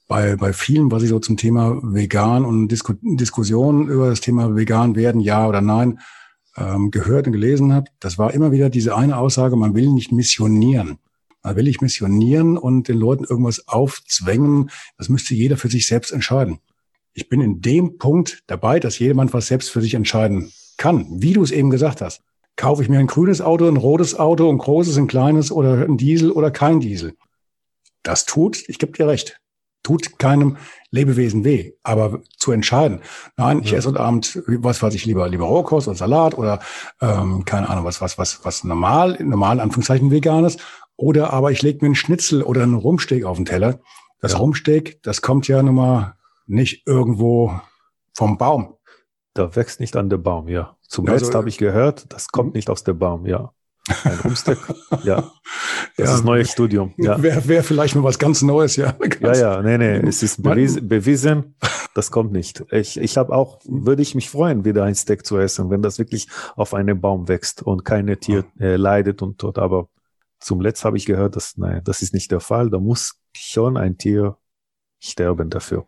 bei, 0.08 0.36
bei 0.36 0.52
vielen, 0.52 0.90
was 0.90 1.02
ich 1.02 1.08
so 1.08 1.20
zum 1.20 1.36
Thema 1.36 1.80
vegan 1.82 2.44
und 2.44 2.68
Disku 2.68 2.94
Diskussionen 3.00 3.88
über 3.88 4.10
das 4.10 4.20
Thema 4.20 4.54
vegan 4.54 4.94
werden, 4.94 5.20
ja 5.20 5.48
oder 5.48 5.62
nein, 5.62 6.00
ähm, 6.56 6.90
gehört 6.90 7.26
und 7.26 7.32
gelesen 7.32 7.72
habe, 7.72 7.86
das 7.98 8.18
war 8.18 8.34
immer 8.34 8.52
wieder 8.52 8.68
diese 8.68 8.94
eine 8.94 9.16
Aussage, 9.16 9.56
man 9.56 9.74
will 9.74 9.90
nicht 9.90 10.12
missionieren. 10.12 10.98
Man 11.42 11.56
will 11.56 11.64
nicht 11.64 11.82
missionieren 11.82 12.56
und 12.56 12.88
den 12.88 12.98
Leuten 12.98 13.24
irgendwas 13.24 13.66
aufzwängen. 13.66 14.70
Das 14.96 15.08
müsste 15.08 15.34
jeder 15.34 15.56
für 15.56 15.68
sich 15.68 15.86
selbst 15.86 16.12
entscheiden. 16.12 16.58
Ich 17.14 17.28
bin 17.28 17.40
in 17.40 17.60
dem 17.60 17.98
Punkt 17.98 18.42
dabei, 18.46 18.80
dass 18.80 18.98
jemand 18.98 19.32
was 19.32 19.46
selbst 19.46 19.70
für 19.70 19.82
sich 19.82 19.94
entscheiden 19.94 20.52
kann, 20.78 21.06
wie 21.10 21.34
du 21.34 21.42
es 21.42 21.50
eben 21.50 21.70
gesagt 21.70 22.00
hast. 22.00 22.22
Kaufe 22.56 22.82
ich 22.82 22.88
mir 22.88 22.98
ein 22.98 23.06
grünes 23.06 23.40
Auto, 23.40 23.66
ein 23.68 23.76
rotes 23.76 24.18
Auto, 24.18 24.50
ein 24.50 24.58
großes, 24.58 24.96
ein 24.96 25.06
kleines 25.06 25.50
oder 25.50 25.84
ein 25.84 25.96
Diesel 25.96 26.30
oder 26.30 26.50
kein 26.50 26.80
Diesel? 26.80 27.14
Das 28.02 28.24
tut, 28.24 28.68
ich 28.68 28.78
gebe 28.78 28.92
dir 28.92 29.06
recht, 29.06 29.40
tut 29.82 30.18
keinem 30.18 30.56
Lebewesen 30.90 31.44
weh. 31.44 31.72
Aber 31.82 32.22
zu 32.36 32.52
entscheiden, 32.52 33.00
nein, 33.36 33.62
ich 33.62 33.70
ja. 33.70 33.78
esse 33.78 33.88
heute 33.88 34.00
Abend, 34.00 34.42
was 34.46 34.82
weiß 34.82 34.94
ich, 34.94 35.04
lieber, 35.04 35.28
lieber 35.28 35.46
Rohkost 35.46 35.88
oder 35.88 35.96
Salat 35.96 36.36
oder 36.36 36.60
ähm, 37.00 37.44
keine 37.44 37.68
Ahnung, 37.68 37.84
was, 37.84 38.00
was, 38.00 38.18
was, 38.18 38.44
was 38.44 38.64
normal, 38.64 39.18
normal 39.22 39.60
Anführungszeichen 39.60 40.10
veganes. 40.10 40.58
Oder 40.96 41.32
aber 41.32 41.50
ich 41.52 41.62
lege 41.62 41.78
mir 41.82 41.86
einen 41.86 41.94
Schnitzel 41.94 42.42
oder 42.42 42.62
einen 42.62 42.74
Rumsteak 42.74 43.24
auf 43.24 43.36
den 43.36 43.46
Teller. 43.46 43.80
Das 44.20 44.32
ja. 44.32 44.38
Rumsteak, 44.38 45.02
das 45.02 45.22
kommt 45.22 45.48
ja 45.48 45.62
nun 45.62 45.74
mal 45.74 46.14
nicht 46.46 46.86
irgendwo 46.86 47.60
vom 48.14 48.38
Baum. 48.38 48.74
Da 49.34 49.54
wächst 49.56 49.80
nicht 49.80 49.96
an 49.96 50.10
der 50.10 50.18
Baum, 50.18 50.48
ja. 50.48 50.76
Zuletzt 50.86 51.26
also, 51.26 51.38
habe 51.38 51.48
ich 51.48 51.58
gehört, 51.58 52.12
das 52.12 52.28
kommt 52.28 52.48
hm? 52.48 52.54
nicht 52.54 52.68
aus 52.68 52.84
der 52.84 52.92
Baum, 52.92 53.26
ja. 53.26 53.52
Ein 54.04 54.18
Rumsteak, 54.22 54.58
ja. 55.04 55.32
Das 55.96 56.08
ja, 56.08 56.14
ist 56.14 56.24
neues 56.24 56.52
Studium. 56.52 56.94
Ja. 56.98 57.20
Wäre 57.22 57.48
wär 57.48 57.64
vielleicht 57.64 57.96
mal 57.96 58.04
was 58.04 58.18
ganz 58.18 58.42
Neues, 58.42 58.76
ja. 58.76 58.94
ja, 59.20 59.34
ja, 59.34 59.62
nee, 59.62 59.78
nee, 59.78 59.96
es 60.06 60.22
ist 60.22 60.42
bewiesen, 60.42 60.88
bewiesen 60.88 61.54
das 61.94 62.10
kommt 62.10 62.32
nicht. 62.32 62.64
Ich, 62.70 62.98
ich 62.98 63.16
habe 63.16 63.34
auch, 63.34 63.60
würde 63.64 64.02
ich 64.02 64.14
mich 64.14 64.30
freuen, 64.30 64.64
wieder 64.64 64.84
ein 64.84 64.94
Steak 64.94 65.26
zu 65.26 65.38
essen, 65.38 65.70
wenn 65.70 65.82
das 65.82 65.98
wirklich 65.98 66.28
auf 66.56 66.74
einem 66.74 67.00
Baum 67.00 67.28
wächst 67.28 67.62
und 67.62 67.84
keine 67.84 68.18
Tier 68.18 68.44
äh, 68.58 68.76
leidet 68.76 69.22
und 69.22 69.38
tot. 69.38 69.58
Aber 69.58 69.88
zum 70.40 70.60
Letzt 70.60 70.84
habe 70.84 70.96
ich 70.96 71.06
gehört, 71.06 71.36
dass, 71.36 71.56
nein, 71.56 71.82
das 71.84 72.02
ist 72.02 72.14
nicht 72.14 72.30
der 72.30 72.40
Fall. 72.40 72.70
Da 72.70 72.78
muss 72.78 73.20
schon 73.36 73.76
ein 73.76 73.98
Tier 73.98 74.38
sterben 75.00 75.50
dafür. 75.50 75.86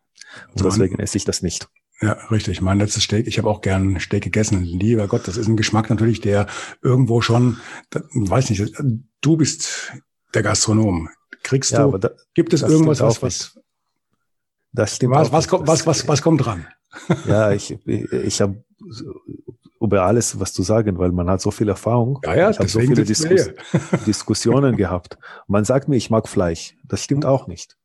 Und 0.55 0.65
deswegen 0.65 0.99
esse 0.99 1.17
ich 1.17 1.25
das 1.25 1.43
nicht. 1.43 1.69
Ja, 2.01 2.13
richtig. 2.31 2.61
Mein 2.61 2.79
letztes 2.79 3.05
Steak, 3.05 3.27
ich 3.27 3.39
habe 3.39 3.49
auch 3.49 3.61
gern 3.61 3.99
Steak 4.01 4.25
gegessen. 4.25 4.63
Lieber 4.63 5.07
Gott, 5.07 5.29
das 5.29 5.37
ist 5.37 5.47
ein 5.47 5.57
Geschmack 5.57 5.91
natürlich, 5.91 6.21
der 6.21 6.47
irgendwo 6.83 7.21
schon, 7.21 7.59
weiß 8.13 8.51
nicht, 8.51 8.75
du 9.21 9.37
bist 9.37 9.93
der 10.35 10.43
Gastronom. 10.43 11.09
Kriegst 11.43 11.73
ja, 11.73 11.87
du, 11.87 11.99
da, 11.99 12.11
gibt 12.35 12.53
es 12.53 12.63
irgendwas, 12.63 13.01
was, 13.01 13.23
was, 13.23 13.61
das 14.73 14.97
stimmt 14.97 15.15
was, 15.15 15.31
was, 15.31 15.47
kommt, 15.47 15.69
was, 15.69 15.87
was, 15.87 16.09
was 16.09 16.23
kommt 16.23 16.45
dran? 16.45 16.67
Ja, 17.27 17.51
ich, 17.51 17.77
ich, 17.87 18.13
ich 18.13 18.41
habe 18.41 18.63
über 19.81 20.03
alles 20.05 20.39
was 20.39 20.53
zu 20.53 20.63
sagen, 20.63 20.97
weil 20.99 21.13
man 21.13 21.29
hat 21.29 21.41
so 21.41 21.51
viel 21.51 21.69
Erfahrung. 21.69 22.21
Ja, 22.25 22.35
ja, 22.37 22.51
ich 22.51 22.59
habe 22.59 22.69
so 22.69 22.81
viele 22.81 23.05
Diskus 23.05 23.51
Diskussionen 24.07 24.77
gehabt. 24.77 25.19
Man 25.47 25.65
sagt 25.65 25.89
mir, 25.89 25.97
ich 25.97 26.11
mag 26.11 26.29
Fleisch. 26.29 26.77
Das 26.85 27.03
stimmt 27.03 27.25
auch 27.25 27.47
nicht. 27.47 27.77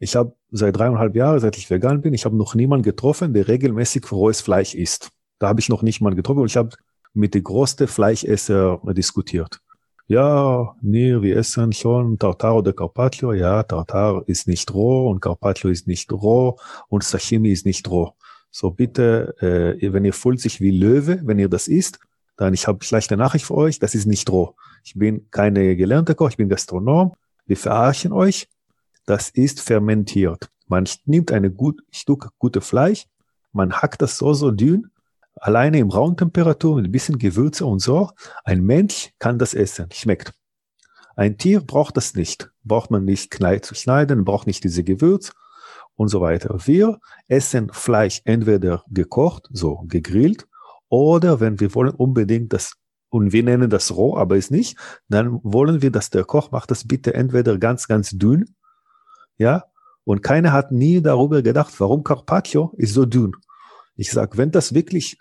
Ich 0.00 0.16
habe 0.16 0.34
seit 0.50 0.76
dreieinhalb 0.76 1.14
Jahren, 1.14 1.38
seit 1.40 1.58
ich 1.58 1.68
vegan 1.68 2.00
bin, 2.00 2.14
ich 2.14 2.24
habe 2.24 2.34
noch 2.34 2.54
niemanden 2.54 2.82
getroffen, 2.82 3.34
der 3.34 3.46
regelmäßig 3.46 4.10
rohes 4.10 4.40
Fleisch 4.40 4.74
isst. 4.74 5.10
Da 5.38 5.48
habe 5.48 5.60
ich 5.60 5.68
noch 5.68 5.82
nicht 5.82 6.00
mal 6.00 6.14
getroffen 6.14 6.40
und 6.40 6.46
ich 6.46 6.56
habe 6.56 6.70
mit 7.12 7.34
den 7.34 7.44
größten 7.44 7.86
Fleischesser 7.86 8.80
diskutiert. 8.96 9.60
Ja, 10.06 10.74
nee, 10.80 11.20
wir 11.20 11.36
essen 11.36 11.72
schon 11.72 12.18
Tartar 12.18 12.56
oder 12.56 12.72
Carpaccio. 12.72 13.32
Ja, 13.32 13.62
Tartar 13.62 14.24
ist 14.26 14.48
nicht 14.48 14.72
roh 14.74 15.08
und 15.08 15.20
Carpaccio 15.20 15.70
ist 15.70 15.86
nicht 15.86 16.10
roh 16.10 16.58
und 16.88 17.04
Sashimi 17.04 17.50
ist 17.50 17.66
nicht 17.66 17.88
roh. 17.88 18.14
So 18.50 18.70
bitte, 18.70 19.36
äh, 19.40 19.92
wenn 19.92 20.04
ihr 20.04 20.12
fühlt 20.12 20.40
sich 20.40 20.60
wie 20.60 20.72
Löwe, 20.72 21.20
wenn 21.24 21.38
ihr 21.38 21.48
das 21.48 21.68
isst, 21.68 22.00
dann 22.36 22.54
ich 22.54 22.66
habe 22.66 22.82
schlechte 22.84 23.16
Nachricht 23.16 23.44
für 23.44 23.54
euch, 23.54 23.78
das 23.78 23.94
ist 23.94 24.06
nicht 24.06 24.28
roh. 24.30 24.56
Ich 24.82 24.94
bin 24.94 25.30
keine 25.30 25.76
gelernte 25.76 26.14
Koch, 26.14 26.30
ich 26.30 26.38
bin 26.38 26.48
Gastronom. 26.48 27.12
Wir 27.46 27.56
verarschen 27.56 28.12
euch. 28.12 28.48
Das 29.10 29.28
ist 29.28 29.60
fermentiert. 29.60 30.50
Man 30.68 30.88
nimmt 31.04 31.32
eine 31.32 31.50
gut, 31.50 31.82
Stück 31.90 32.28
gute 32.38 32.60
Fleisch, 32.60 33.06
man 33.50 33.72
hackt 33.72 34.02
das 34.02 34.16
so, 34.16 34.34
so 34.34 34.52
dünn, 34.52 34.86
alleine 35.34 35.80
im 35.80 35.90
Raumtemperatur 35.90 36.76
mit 36.76 36.84
ein 36.84 36.92
bisschen 36.92 37.18
Gewürze 37.18 37.66
und 37.66 37.80
so. 37.80 38.12
Ein 38.44 38.62
Mensch 38.62 39.10
kann 39.18 39.36
das 39.36 39.52
essen, 39.52 39.88
schmeckt. 39.92 40.32
Ein 41.16 41.38
Tier 41.38 41.60
braucht 41.60 41.96
das 41.96 42.14
nicht. 42.14 42.52
Braucht 42.62 42.92
man 42.92 43.04
nicht 43.04 43.34
zu 43.34 43.74
schneiden, 43.74 44.24
braucht 44.24 44.46
nicht 44.46 44.62
diese 44.62 44.84
Gewürz 44.84 45.32
und 45.96 46.06
so 46.06 46.20
weiter. 46.20 46.56
Wir 46.64 47.00
essen 47.26 47.68
Fleisch 47.72 48.20
entweder 48.24 48.84
gekocht, 48.90 49.48
so 49.50 49.86
gegrillt, 49.88 50.46
oder 50.88 51.40
wenn 51.40 51.58
wir 51.58 51.74
wollen 51.74 51.96
unbedingt 51.96 52.52
das 52.52 52.74
und 53.08 53.32
wir 53.32 53.42
nennen 53.42 53.70
das 53.70 53.90
roh, 53.96 54.16
aber 54.16 54.36
ist 54.36 54.52
nicht, 54.52 54.78
dann 55.08 55.40
wollen 55.42 55.82
wir, 55.82 55.90
dass 55.90 56.10
der 56.10 56.22
Koch 56.22 56.52
macht 56.52 56.70
das 56.70 56.86
bitte 56.86 57.12
entweder 57.12 57.58
ganz, 57.58 57.88
ganz 57.88 58.10
dünn 58.10 58.54
ja, 59.40 59.64
und 60.04 60.22
keiner 60.22 60.52
hat 60.52 60.70
nie 60.70 61.00
darüber 61.00 61.40
gedacht, 61.40 61.72
warum 61.78 62.04
Carpaccio 62.04 62.74
ist 62.76 62.92
so 62.92 63.06
dünn. 63.06 63.32
Ich 63.96 64.10
sag, 64.10 64.36
wenn 64.36 64.50
das 64.50 64.74
wirklich 64.74 65.16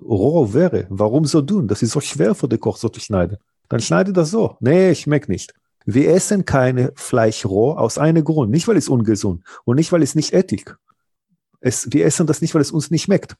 roh 0.00 0.52
wäre, 0.52 0.86
warum 0.90 1.24
so 1.24 1.40
dünn? 1.40 1.66
Das 1.66 1.82
ist 1.82 1.92
so 1.92 2.00
schwer 2.00 2.34
für 2.34 2.48
den 2.48 2.60
Koch 2.60 2.76
so 2.76 2.90
zu 2.90 3.00
schneiden. 3.00 3.38
Dann 3.70 3.80
schneide 3.80 4.12
das 4.12 4.30
so. 4.30 4.58
Nee, 4.60 4.94
schmeckt 4.94 5.30
nicht. 5.30 5.54
Wir 5.86 6.10
essen 6.10 6.44
keine 6.44 6.92
Fleisch 6.96 7.46
roh 7.46 7.72
aus 7.72 7.96
einem 7.96 8.24
Grund. 8.24 8.50
Nicht, 8.50 8.68
weil 8.68 8.76
es 8.76 8.90
ungesund 8.90 9.42
und 9.64 9.76
nicht, 9.76 9.90
weil 9.90 10.02
es 10.02 10.14
nicht 10.14 10.34
Ethik. 10.34 10.76
Es, 11.60 11.90
wir 11.90 12.04
essen 12.04 12.26
das 12.26 12.42
nicht, 12.42 12.54
weil 12.54 12.62
es 12.62 12.72
uns 12.72 12.90
nicht 12.90 13.04
schmeckt. 13.04 13.36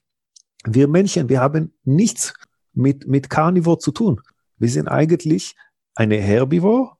Wir 0.64 0.88
Menschen, 0.88 1.28
wir 1.28 1.40
haben 1.40 1.74
nichts 1.84 2.32
mit, 2.72 3.06
mit 3.06 3.28
Carnivore 3.28 3.78
zu 3.78 3.92
tun. 3.92 4.22
Wir 4.56 4.70
sind 4.70 4.88
eigentlich 4.88 5.56
eine 5.94 6.16
Herbivore 6.16 6.92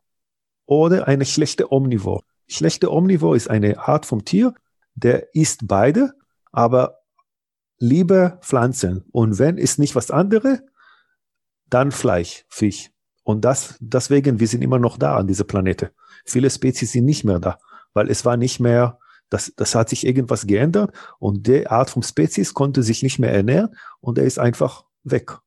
oder 0.66 1.09
eine 1.09 1.25
schlechte 1.25 1.73
Omnivore. 1.73 2.25
Schlechte 2.46 2.92
Omnivore 2.92 3.37
ist 3.37 3.48
eine 3.48 3.78
Art 3.87 4.07
vom 4.07 4.24
Tier, 4.24 4.54
der 4.94 5.35
isst 5.35 5.66
beide, 5.66 6.14
aber 6.52 6.98
lieber 7.78 8.38
Pflanzen. 8.42 9.04
Und 9.11 9.38
wenn 9.38 9.59
ist 9.59 9.78
nicht 9.78 9.94
was 9.96 10.11
anderes, 10.11 10.61
dann 11.68 11.92
Fleisch, 11.92 12.44
Fisch. 12.48 12.90
Und 13.24 13.44
das, 13.44 13.76
deswegen, 13.80 14.38
wir 14.38 14.46
sind 14.46 14.62
immer 14.62 14.78
noch 14.78 14.98
da 14.98 15.16
an 15.16 15.26
dieser 15.26 15.44
Planete. 15.44 15.92
Viele 16.24 16.50
Spezies 16.50 16.92
sind 16.92 17.07
nicht 17.07 17.24
mehr 17.24 17.40
da, 17.40 17.59
weil 17.94 18.11
es 18.11 18.24
war 18.24 18.37
nicht 18.37 18.61
mehr, 18.61 18.98
das, 19.30 19.52
das 19.57 19.74
hat 19.74 19.88
sich 19.88 20.07
irgendwas 20.07 20.46
geändert 20.46 20.94
und 21.18 21.46
die 21.46 21.66
Art 21.66 21.90
von 21.90 22.02
Spezies 22.02 22.54
konnte 22.54 22.83
sich 22.83 23.02
nicht 23.02 23.18
mehr 23.18 23.33
ernähren 23.33 23.74
und 24.00 24.18
er 24.18 24.24
ist 24.24 24.38
einfach 24.38 24.85
weg. 25.02 25.38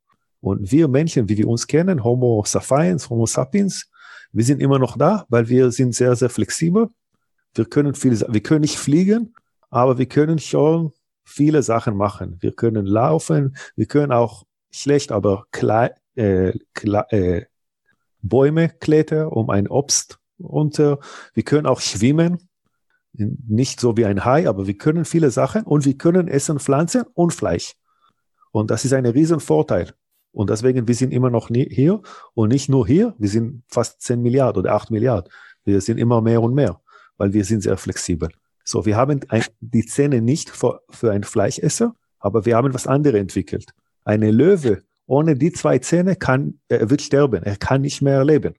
Und 0.42 0.72
wir 0.72 0.88
Menschen, 0.88 1.30
wie 1.30 1.38
wir 1.38 1.48
uns 1.48 1.68
kennen, 1.68 2.04
Homo 2.04 2.44
sapiens, 2.46 3.10
Homo 3.10 3.26
sapiens, 3.26 3.90
wir 4.38 4.44
sind 4.44 4.62
immer 4.62 4.78
noch 4.78 5.00
da, 5.00 5.26
weil 5.30 5.50
wir 5.50 5.72
sind 5.72 5.96
sehr, 5.96 6.16
sehr 6.16 6.30
flexibel. 6.30 6.90
Wir 7.56 7.66
können 7.66 7.96
viele, 7.96 8.24
wir 8.30 8.44
können 8.44 8.62
nicht 8.62 8.78
fliegen, 8.78 9.34
aber 9.72 9.98
wir 9.98 10.06
können 10.06 10.38
schon 10.38 10.94
viele 11.24 11.64
Sachen 11.64 11.98
machen. 11.98 12.38
Wir 12.40 12.52
können 12.52 12.86
laufen, 12.86 13.58
wir 13.76 13.88
können 13.88 14.12
auch 14.12 14.46
schlecht, 14.70 15.12
aber 15.12 15.48
klein, 15.50 15.90
äh, 16.14 16.54
klein, 16.76 17.06
äh, 17.10 17.46
Bäume 18.22 18.70
klettern, 18.70 19.30
um 19.30 19.50
ein 19.50 19.68
Obst 19.68 20.20
unter. 20.38 21.00
Wir 21.34 21.42
können 21.42 21.66
auch 21.66 21.82
schwimmen, 21.82 22.48
nicht 23.14 23.80
so 23.80 23.98
wie 23.98 24.06
ein 24.06 24.24
Hai, 24.24 24.48
aber 24.48 24.68
wir 24.68 24.78
können 24.78 25.06
viele 25.06 25.32
Sachen 25.32 25.64
und 25.64 25.84
wir 25.84 25.98
können 25.98 26.28
essen 26.28 26.60
Pflanzen 26.60 27.06
und 27.16 27.34
Fleisch. 27.34 27.74
Und 28.52 28.70
das 28.70 28.86
ist 28.86 28.94
ein 28.94 29.08
riesen 29.08 29.40
Vorteil. 29.40 29.96
Und 30.32 30.50
deswegen, 30.50 30.88
wir 30.88 30.96
sind 30.96 31.12
immer 31.12 31.30
noch 31.30 31.50
hier 31.50 32.02
und 32.34 32.50
nicht 32.50 32.70
nur 32.70 32.86
hier, 32.86 33.16
wir 33.18 33.30
sind 33.30 33.64
fast 33.68 34.02
10 34.02 34.22
Milliarden 34.22 34.62
oder 34.62 34.74
8 34.74 34.92
Milliarden. 34.92 35.32
Wir 35.64 35.82
sind 35.82 35.98
immer 35.98 36.22
mehr 36.22 36.42
und 36.42 36.54
mehr, 36.54 36.80
weil 37.18 37.34
wir 37.34 37.44
sind 37.44 37.62
sehr 37.62 37.78
flexibel. 37.78 38.30
So, 38.64 38.86
wir 38.86 38.98
haben 38.98 39.22
ein, 39.30 39.44
die 39.62 39.86
Zähne 39.86 40.22
nicht 40.22 40.50
für, 40.50 40.82
für 40.90 41.12
einen 41.12 41.24
Fleischesser, 41.24 41.96
aber 42.20 42.46
wir 42.46 42.56
haben 42.56 42.74
was 42.74 42.88
anderes 42.88 43.20
entwickelt. 43.20 43.72
Eine 44.04 44.32
Löwe 44.32 44.84
ohne 45.08 45.36
die 45.36 45.54
zwei 45.54 45.80
Zähne 45.80 46.16
kann, 46.16 46.60
er 46.68 46.90
wird 46.90 47.02
sterben, 47.02 47.42
er 47.44 47.56
kann 47.56 47.82
nicht 47.82 48.02
mehr 48.02 48.24
leben. 48.24 48.54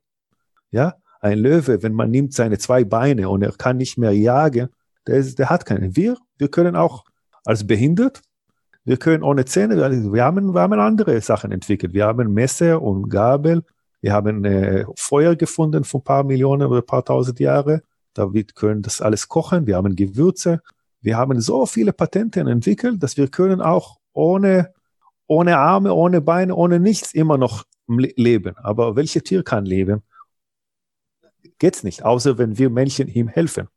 Ja, 0.70 0.94
ein 1.20 1.38
Löwe, 1.38 1.82
wenn 1.82 1.92
man 1.92 2.10
nimmt 2.10 2.32
seine 2.32 2.58
zwei 2.58 2.84
Beine 2.84 3.28
und 3.28 3.42
er 3.42 3.52
kann 3.52 3.76
nicht 3.76 3.98
mehr 3.98 4.12
jagen, 4.12 4.68
der, 5.06 5.16
ist, 5.16 5.38
der 5.38 5.50
hat 5.50 5.66
keine. 5.66 5.94
Wir, 5.94 6.16
wir 6.38 6.48
können 6.48 6.74
auch 6.74 7.04
als 7.44 7.66
behindert 7.66 8.22
wir 8.88 8.96
können 8.96 9.22
ohne 9.22 9.44
Zähne, 9.44 9.76
wir 9.76 10.24
haben, 10.24 10.54
wir 10.54 10.62
haben 10.62 10.72
andere 10.72 11.20
Sachen 11.20 11.52
entwickelt. 11.52 11.92
Wir 11.92 12.06
haben 12.06 12.32
Messer 12.32 12.80
und 12.80 13.10
Gabel. 13.10 13.62
Wir 14.00 14.14
haben 14.14 14.46
äh, 14.46 14.86
Feuer 14.96 15.36
gefunden 15.36 15.84
vor 15.84 16.00
ein 16.00 16.04
paar 16.04 16.24
Millionen 16.24 16.68
oder 16.68 16.80
ein 16.80 16.86
paar 16.86 17.04
tausend 17.04 17.38
Jahre. 17.38 17.82
Damit 18.14 18.54
können 18.54 18.80
das 18.80 19.02
alles 19.02 19.28
kochen. 19.28 19.66
Wir 19.66 19.76
haben 19.76 19.94
Gewürze. 19.94 20.62
Wir 21.02 21.18
haben 21.18 21.38
so 21.42 21.66
viele 21.66 21.92
Patente 21.92 22.40
entwickelt, 22.40 23.02
dass 23.02 23.18
wir 23.18 23.28
können 23.28 23.60
auch 23.60 23.98
ohne, 24.14 24.72
ohne 25.26 25.58
Arme, 25.58 25.92
ohne 25.92 26.22
Beine, 26.22 26.54
ohne 26.54 26.80
nichts 26.80 27.12
immer 27.12 27.36
noch 27.36 27.64
leben. 27.88 28.56
Aber 28.56 28.96
welches 28.96 29.22
Tier 29.22 29.42
kann 29.42 29.66
leben? 29.66 30.00
Geht's 31.58 31.82
nicht, 31.82 32.06
außer 32.06 32.38
wenn 32.38 32.56
wir 32.56 32.70
Menschen 32.70 33.08
ihm 33.08 33.28
helfen. 33.28 33.68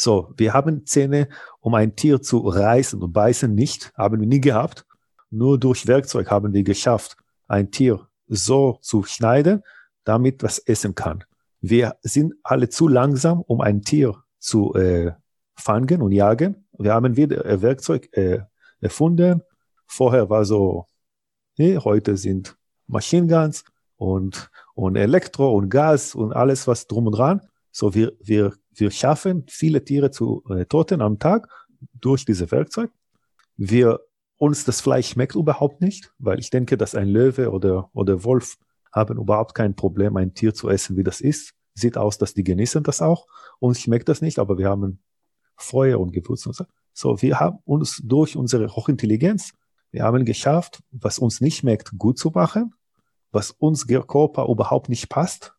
So, 0.00 0.32
wir 0.36 0.54
haben 0.54 0.86
Zähne, 0.86 1.28
um 1.60 1.74
ein 1.74 1.96
Tier 1.96 2.22
zu 2.22 2.38
reißen 2.38 3.02
und 3.02 3.12
beißen, 3.12 3.52
nicht, 3.52 3.92
haben 3.96 4.20
wir 4.20 4.28
nie 4.28 4.40
gehabt. 4.40 4.86
Nur 5.30 5.58
durch 5.58 5.86
Werkzeug 5.88 6.30
haben 6.30 6.52
wir 6.52 6.62
geschafft, 6.62 7.16
ein 7.48 7.70
Tier 7.72 8.06
so 8.28 8.78
zu 8.80 9.02
schneiden, 9.02 9.62
damit 10.04 10.42
was 10.42 10.60
essen 10.60 10.94
kann. 10.94 11.24
Wir 11.60 11.96
sind 12.02 12.34
alle 12.44 12.68
zu 12.68 12.86
langsam, 12.86 13.40
um 13.40 13.60
ein 13.60 13.82
Tier 13.82 14.14
zu 14.38 14.72
äh, 14.74 15.12
fangen 15.56 16.00
und 16.00 16.12
jagen. 16.12 16.68
Wir 16.78 16.94
haben 16.94 17.16
wieder 17.16 17.44
ein 17.44 17.60
Werkzeug 17.60 18.08
äh, 18.16 18.40
erfunden. 18.80 19.42
Vorher 19.86 20.30
war 20.30 20.44
so, 20.44 20.86
nee, 21.56 21.76
heute 21.76 22.16
sind 22.16 22.56
Machine 22.86 23.26
Guns 23.26 23.64
und, 23.96 24.48
und 24.74 24.94
Elektro 24.94 25.52
und 25.56 25.70
Gas 25.70 26.14
und 26.14 26.32
alles, 26.32 26.68
was 26.68 26.86
drum 26.86 27.08
und 27.08 27.18
dran. 27.18 27.40
So, 27.72 27.94
wir, 27.94 28.12
wir, 28.20 28.54
wir 28.80 28.90
schaffen 28.90 29.44
viele 29.48 29.84
Tiere 29.84 30.10
zu 30.10 30.42
äh, 30.50 30.64
Toten 30.66 31.00
am 31.00 31.18
Tag 31.18 31.48
durch 32.00 32.24
diese 32.24 32.50
Werkzeug. 32.50 32.90
Wir, 33.56 34.00
uns 34.36 34.64
das 34.64 34.80
Fleisch 34.80 35.08
schmeckt 35.10 35.34
überhaupt 35.34 35.80
nicht, 35.80 36.12
weil 36.18 36.38
ich 36.38 36.50
denke, 36.50 36.76
dass 36.76 36.94
ein 36.94 37.08
Löwe 37.08 37.50
oder, 37.50 37.90
oder 37.92 38.22
Wolf 38.24 38.56
haben 38.92 39.18
überhaupt 39.18 39.54
kein 39.54 39.74
Problem, 39.74 40.16
ein 40.16 40.34
Tier 40.34 40.54
zu 40.54 40.68
essen, 40.68 40.96
wie 40.96 41.02
das 41.02 41.20
ist. 41.20 41.54
Sieht 41.74 41.96
aus, 41.96 42.18
dass 42.18 42.34
die 42.34 42.44
genießen 42.44 42.82
das 42.82 43.02
auch. 43.02 43.26
Uns 43.58 43.80
schmeckt 43.80 44.08
das 44.08 44.20
nicht, 44.20 44.38
aber 44.38 44.58
wir 44.58 44.68
haben 44.68 45.00
Feuer 45.56 46.00
und 46.00 46.12
Gewürz 46.12 46.46
und 46.46 46.54
so. 46.54 46.64
So, 46.92 47.20
wir 47.20 47.38
haben 47.38 47.58
uns 47.64 48.00
durch 48.04 48.36
unsere 48.36 48.74
Hochintelligenz, 48.74 49.52
wir 49.90 50.02
haben 50.02 50.24
geschafft, 50.24 50.80
was 50.90 51.18
uns 51.18 51.40
nicht 51.40 51.58
schmeckt, 51.58 51.96
gut 51.96 52.18
zu 52.18 52.30
machen, 52.30 52.74
was 53.30 53.52
uns 53.52 53.86
Körper 53.86 54.48
überhaupt 54.48 54.88
nicht 54.88 55.08
passt, 55.08 55.54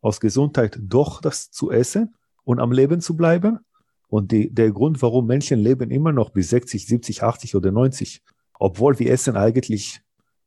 aus 0.00 0.20
Gesundheit 0.20 0.78
doch 0.80 1.20
das 1.20 1.50
zu 1.50 1.70
essen 1.70 2.14
und 2.44 2.60
am 2.60 2.72
Leben 2.72 3.00
zu 3.00 3.16
bleiben. 3.16 3.60
Und 4.08 4.32
die, 4.32 4.52
der 4.52 4.72
Grund, 4.72 5.00
warum 5.02 5.26
Menschen 5.26 5.60
leben 5.60 5.90
immer 5.90 6.12
noch 6.12 6.30
bis 6.30 6.50
60, 6.50 6.86
70, 6.86 7.22
80 7.22 7.54
oder 7.54 7.70
90, 7.70 8.22
obwohl 8.58 8.98
wir 8.98 9.10
essen 9.12 9.36
eigentlich 9.36 10.00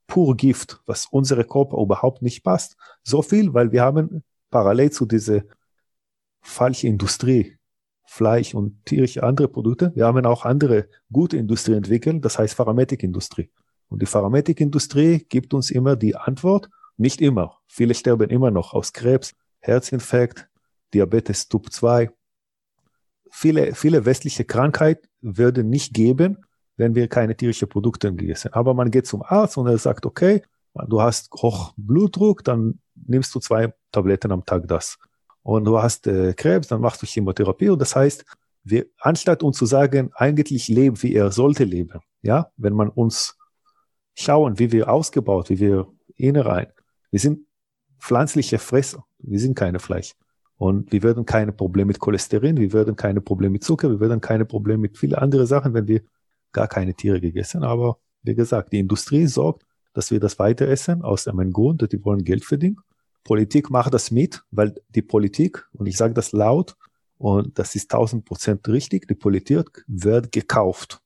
pur 0.08 0.36
Gift, 0.36 0.82
was 0.86 1.06
unsere 1.06 1.45
Körper 1.45 1.82
überhaupt 1.82 2.21
nicht 2.21 2.43
passt. 2.43 2.75
So 3.03 3.21
viel, 3.21 3.53
weil 3.53 3.71
wir 3.71 3.82
haben 3.82 4.23
parallel 4.51 4.91
zu 4.91 5.06
dieser 5.06 5.43
falschen 6.41 6.88
Industrie, 6.88 7.58
Fleisch 8.06 8.53
und 8.53 8.86
tierische 8.86 9.23
andere 9.23 9.47
Produkte, 9.47 9.91
wir 9.95 10.06
haben 10.06 10.23
auch 10.25 10.45
andere 10.45 10.88
gute 11.12 11.38
Industrie 11.38 11.73
entwickelt, 11.73 12.23
das 12.23 12.38
heißt 12.38 12.53
Pharmazeutikindustrie. 12.53 13.49
Und 13.88 14.01
die 14.01 14.06
Pharmazeutikindustrie 14.06 15.25
gibt 15.29 15.53
uns 15.53 15.71
immer 15.71 15.95
die 15.95 16.15
Antwort, 16.15 16.69
nicht 16.97 17.21
immer. 17.21 17.58
Viele 17.65 17.95
sterben 17.95 18.29
immer 18.29 18.51
noch 18.51 18.73
aus 18.73 18.93
Krebs, 18.93 19.34
Herzinfarkt, 19.60 20.47
Diabetes 20.93 21.47
Typ 21.47 21.71
2. 21.71 22.12
Viele, 23.32 23.73
viele 23.73 24.06
westliche 24.06 24.45
Krankheiten 24.45 25.08
würden 25.21 25.69
nicht 25.69 25.93
geben, 25.93 26.45
wenn 26.77 26.95
wir 26.95 27.08
keine 27.08 27.36
tierischen 27.36 27.69
Produkte 27.69 28.13
gegessen. 28.13 28.53
Aber 28.53 28.73
man 28.73 28.91
geht 28.91 29.08
zum 29.08 29.23
Arzt 29.23 29.58
und 29.58 29.67
er 29.67 29.77
sagt, 29.77 30.06
okay, 30.06 30.41
du 30.88 31.01
hast 31.01 31.32
hoch 31.34 31.73
Blutdruck, 31.77 32.43
dann 32.43 32.79
nimmst 32.95 33.34
du 33.34 33.39
zwei 33.39 33.73
Tabletten 33.91 34.32
am 34.32 34.45
Tag 34.45 34.67
das. 34.67 34.97
Und 35.41 35.65
du 35.65 35.82
hast 35.82 36.08
äh, 36.08 36.34
Krebs, 36.34 36.67
dann 36.67 36.82
machst 36.82 37.01
du 37.01 37.06
Chemotherapie. 37.06 37.69
Und 37.69 37.79
das 37.79 37.95
heißt, 37.95 38.25
wir, 38.63 38.86
anstatt 38.99 39.43
uns 39.43 39.58
zu 39.58 39.65
sagen, 39.65 40.12
eigentlich 40.15 40.67
leben, 40.67 41.01
wie 41.01 41.13
er 41.13 41.32
sollte 41.32 41.65
leben, 41.65 41.99
ja, 42.21 42.51
wenn 42.56 42.73
man 42.73 42.89
uns 42.89 43.38
schauen, 44.15 44.58
wie 44.58 44.71
wir 44.71 44.89
ausgebaut, 44.89 45.49
wie 45.49 45.60
wir 45.60 45.88
innerein, 46.15 46.67
wir 47.12 47.19
sind 47.19 47.45
pflanzliche 47.99 48.58
Fresser, 48.60 49.06
wir 49.19 49.39
sind 49.39 49.56
keine 49.56 49.79
Fleisch. 49.79 50.13
Und 50.63 50.93
wir 50.93 51.04
werden 51.04 51.26
keine 51.26 51.52
Probleme 51.52 51.88
mit 51.88 51.99
Cholesterin, 51.99 52.56
wir 52.56 52.71
werden 52.71 52.95
keine 52.95 53.19
Probleme 53.19 53.52
mit 53.52 53.65
Zucker, 53.65 53.89
wir 53.89 53.99
werden 53.99 54.21
keine 54.21 54.45
Probleme 54.45 54.78
mit 54.78 54.97
vielen 54.97 55.15
anderen 55.15 55.45
Sachen, 55.45 55.73
wenn 55.73 55.89
wir 55.89 56.04
gar 56.54 56.69
keine 56.69 56.93
Tiere 56.93 57.19
gegessen. 57.19 57.65
Aber 57.65 57.97
wie 58.21 58.34
gesagt, 58.34 58.71
die 58.71 58.80
Industrie 58.80 59.28
sorgt, 59.28 59.65
dass 59.91 60.10
wir 60.10 60.21
das 60.21 60.39
weiter 60.39 60.65
essen, 60.69 61.02
aus 61.02 61.28
einem 61.28 61.52
Grund, 61.52 61.91
die 61.91 62.06
wollen 62.06 62.23
Geld 62.23 62.45
verdienen. 62.45 62.78
Politik 63.26 63.71
macht 63.71 63.93
das 63.93 64.10
mit, 64.10 64.41
weil 64.52 64.73
die 64.95 65.02
Politik, 65.02 65.67
und 65.73 65.86
ich 65.86 65.97
sage 65.97 66.13
das 66.13 66.32
laut, 66.32 66.78
und 67.17 67.60
das 67.60 67.76
ist 67.76 67.91
tausend 67.91 68.23
Prozent 68.23 68.65
richtig, 68.69 69.06
die 69.10 69.15
Politik 69.15 69.84
wird 69.88 70.32
gekauft. 70.32 71.02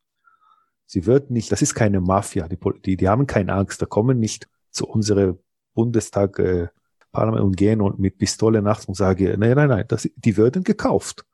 Sie 0.85 1.07
wird 1.07 1.31
nicht, 1.31 1.51
das 1.51 1.63
ist 1.63 1.73
keine 1.73 1.99
Mafia, 1.99 2.47
die, 2.47 2.59
die, 2.85 2.95
die 2.95 3.09
haben 3.09 3.25
keine 3.25 3.53
Angst, 3.53 3.81
da 3.81 3.87
kommen 3.87 4.19
nicht 4.19 4.47
zu 4.69 4.85
unserem 4.85 5.39
Bundestag, 5.73 6.37
äh, 6.37 6.67
Parlament 7.11 7.43
und 7.43 7.57
gehen 7.57 7.81
und 7.81 7.99
mit 7.99 8.17
Pistole 8.17 8.61
nachts 8.61 8.85
und 8.85 8.95
sagen, 8.95 9.39
nein, 9.39 9.55
nein, 9.55 9.69
nein, 9.69 9.85
das, 9.87 10.09
die 10.15 10.37
werden 10.37 10.63
gekauft. 10.63 11.25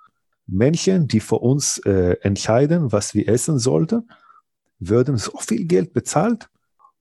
Menschen, 0.46 1.08
die 1.08 1.20
für 1.20 1.38
uns 1.40 1.80
äh, 1.80 2.18
entscheiden, 2.22 2.92
was 2.92 3.14
wir 3.14 3.28
essen 3.28 3.60
sollten, 3.60 4.10
würden 4.80 5.18
so 5.18 5.38
viel 5.38 5.66
Geld 5.66 5.94
bezahlt, 5.94 6.50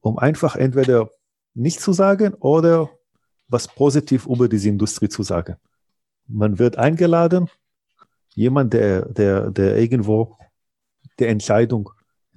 um 0.01 0.19
einfach 0.19 0.57
entweder 0.57 1.11
nicht 1.55 1.81
zu 1.81 1.93
sagen 1.93 2.35
oder 2.35 2.91
was 3.49 3.69
positiv 3.69 4.27
über 4.27 4.49
diese 4.49 4.69
Industrie 4.69 5.09
zu 5.09 5.23
sagen. 5.23 5.57
Man 6.27 6.59
wird 6.59 6.79
eingeladen, 6.79 7.49
jemand, 8.35 8.73
der, 8.73 9.07
der, 9.07 9.51
der 9.51 9.77
irgendwo 9.77 10.39
die 11.19 11.27
Entscheidung 11.27 11.91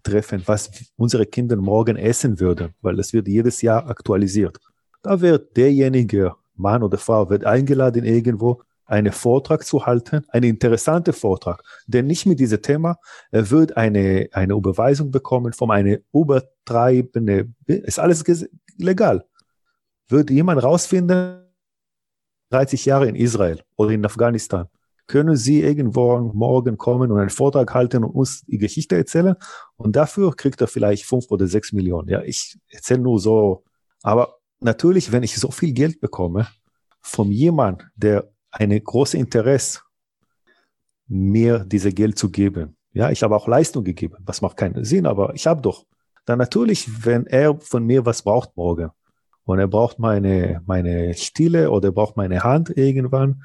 treffen, 0.04 0.44
was 0.46 0.70
unsere 0.98 1.26
Kinder 1.26 1.56
morgen 1.56 1.96
essen 1.96 2.40
würden, 2.40 2.74
weil 2.82 3.00
es 3.00 3.14
wird 3.14 3.28
jedes 3.28 3.62
Jahr 3.62 3.88
aktualisiert. 3.90 4.60
Da 5.06 5.22
wird 5.22 5.56
derjenige, 5.56 6.34
Mann 6.56 6.82
oder 6.82 6.98
Frau, 6.98 7.30
wird 7.30 7.46
eingeladen 7.46 8.04
irgendwo 8.06 8.64
einen 8.88 9.12
Vortrag 9.12 9.64
zu 9.64 9.86
halten, 9.86 10.26
einen 10.30 10.50
interessanten 10.50 11.14
Vortrag, 11.14 11.62
denn 11.86 12.08
nicht 12.08 12.26
mit 12.26 12.40
diesem 12.40 12.64
Thema, 12.64 12.98
er 13.30 13.52
wird 13.52 13.78
eine, 13.78 14.30
eine 14.32 14.54
Überweisung 14.56 15.12
bekommen 15.12 15.54
von 15.54 15.70
einer 15.70 15.98
übertreibende, 16.12 17.50
ist 17.68 18.00
alles 18.00 18.24
legal. 18.80 19.24
Wird 20.08 20.32
jemand 20.32 20.64
rausfinden, 20.64 21.44
30 22.50 22.86
Jahre 22.86 23.08
in 23.08 23.16
Israel 23.16 23.62
oder 23.76 23.92
in 23.92 24.04
Afghanistan, 24.04 24.70
können 25.06 25.36
Sie 25.36 25.62
irgendwo 25.62 26.18
morgen 26.34 26.80
kommen 26.80 27.12
und 27.12 27.20
einen 27.20 27.30
Vortrag 27.30 27.76
halten 27.76 28.04
und 28.04 28.10
uns 28.10 28.42
die 28.48 28.58
Geschichte 28.58 28.96
erzählen 28.96 29.36
und 29.78 29.96
dafür 29.96 30.36
kriegt 30.36 30.62
er 30.62 30.68
vielleicht 30.68 31.06
fünf 31.06 31.30
oder 31.30 31.46
sechs 31.46 31.74
Millionen. 31.74 32.10
Ja, 32.10 32.24
ich 32.24 32.58
erzähle 32.70 33.02
nur 33.02 33.20
so. 33.20 33.64
Aber 34.02 34.40
natürlich, 34.66 35.12
wenn 35.12 35.24
ich 35.24 35.38
so 35.38 35.52
viel 35.52 35.72
Geld 35.72 36.02
bekomme 36.02 36.48
von 37.02 37.32
jemand, 37.32 37.88
der 37.96 38.30
eine 38.52 38.80
große 38.82 39.18
Interesse, 39.18 39.80
mir 41.08 41.60
diese 41.60 41.94
Geld 41.94 42.18
zu 42.18 42.30
geben. 42.30 42.76
Ja, 42.92 43.12
ich 43.12 43.24
habe 43.24 43.36
auch 43.36 43.48
Leistung 43.48 43.84
gegeben. 43.84 44.18
Was 44.26 44.42
macht 44.42 44.58
keinen 44.58 44.84
Sinn, 44.84 45.06
aber 45.06 45.34
ich 45.36 45.48
habe 45.48 45.62
doch. 45.62 45.86
Dann 46.26 46.40
natürlich, 46.40 47.06
wenn 47.06 47.28
er 47.28 47.60
von 47.60 47.86
mir 47.86 48.06
was 48.06 48.24
braucht 48.24 48.58
morgen 48.58 48.90
und 49.44 49.60
er 49.60 49.68
braucht 49.68 50.00
meine, 50.00 50.62
meine 50.66 51.14
Stille 51.14 51.70
oder 51.70 51.90
er 51.90 51.92
braucht 51.92 52.18
meine 52.18 52.44
Hand 52.44 52.76
irgendwann 52.76 53.44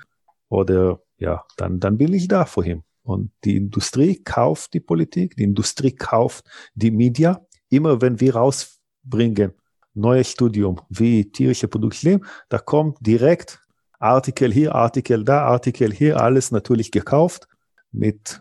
oder 0.49 1.01
ja, 1.19 1.45
dann, 1.57 1.79
dann 1.81 1.99
bin 1.99 2.15
ich 2.15 2.29
da 2.29 2.47
vor 2.47 2.65
ihm. 2.65 2.83
Und 3.03 3.33
die 3.45 3.57
Industrie 3.57 4.23
kauft 4.23 4.73
die 4.73 4.81
Politik, 4.81 5.37
die 5.37 5.45
Industrie 5.45 5.93
kauft 5.93 6.45
die 6.75 6.91
Media. 6.91 7.45
Immer 7.69 8.01
wenn 8.01 8.21
wir 8.21 8.37
rausbringen, 8.37 9.53
neues 10.01 10.31
Studium, 10.31 10.81
wie 10.89 11.31
tierische 11.31 11.69
Produkte 11.69 12.07
leben, 12.09 12.27
da 12.49 12.59
kommt 12.59 12.99
direkt 13.01 13.61
Artikel 13.99 14.53
hier, 14.53 14.75
Artikel 14.75 15.25
da, 15.25 15.43
Artikel 15.43 15.93
hier, 15.93 16.21
alles 16.21 16.51
natürlich 16.51 16.91
gekauft 16.91 17.47
mit 17.93 18.41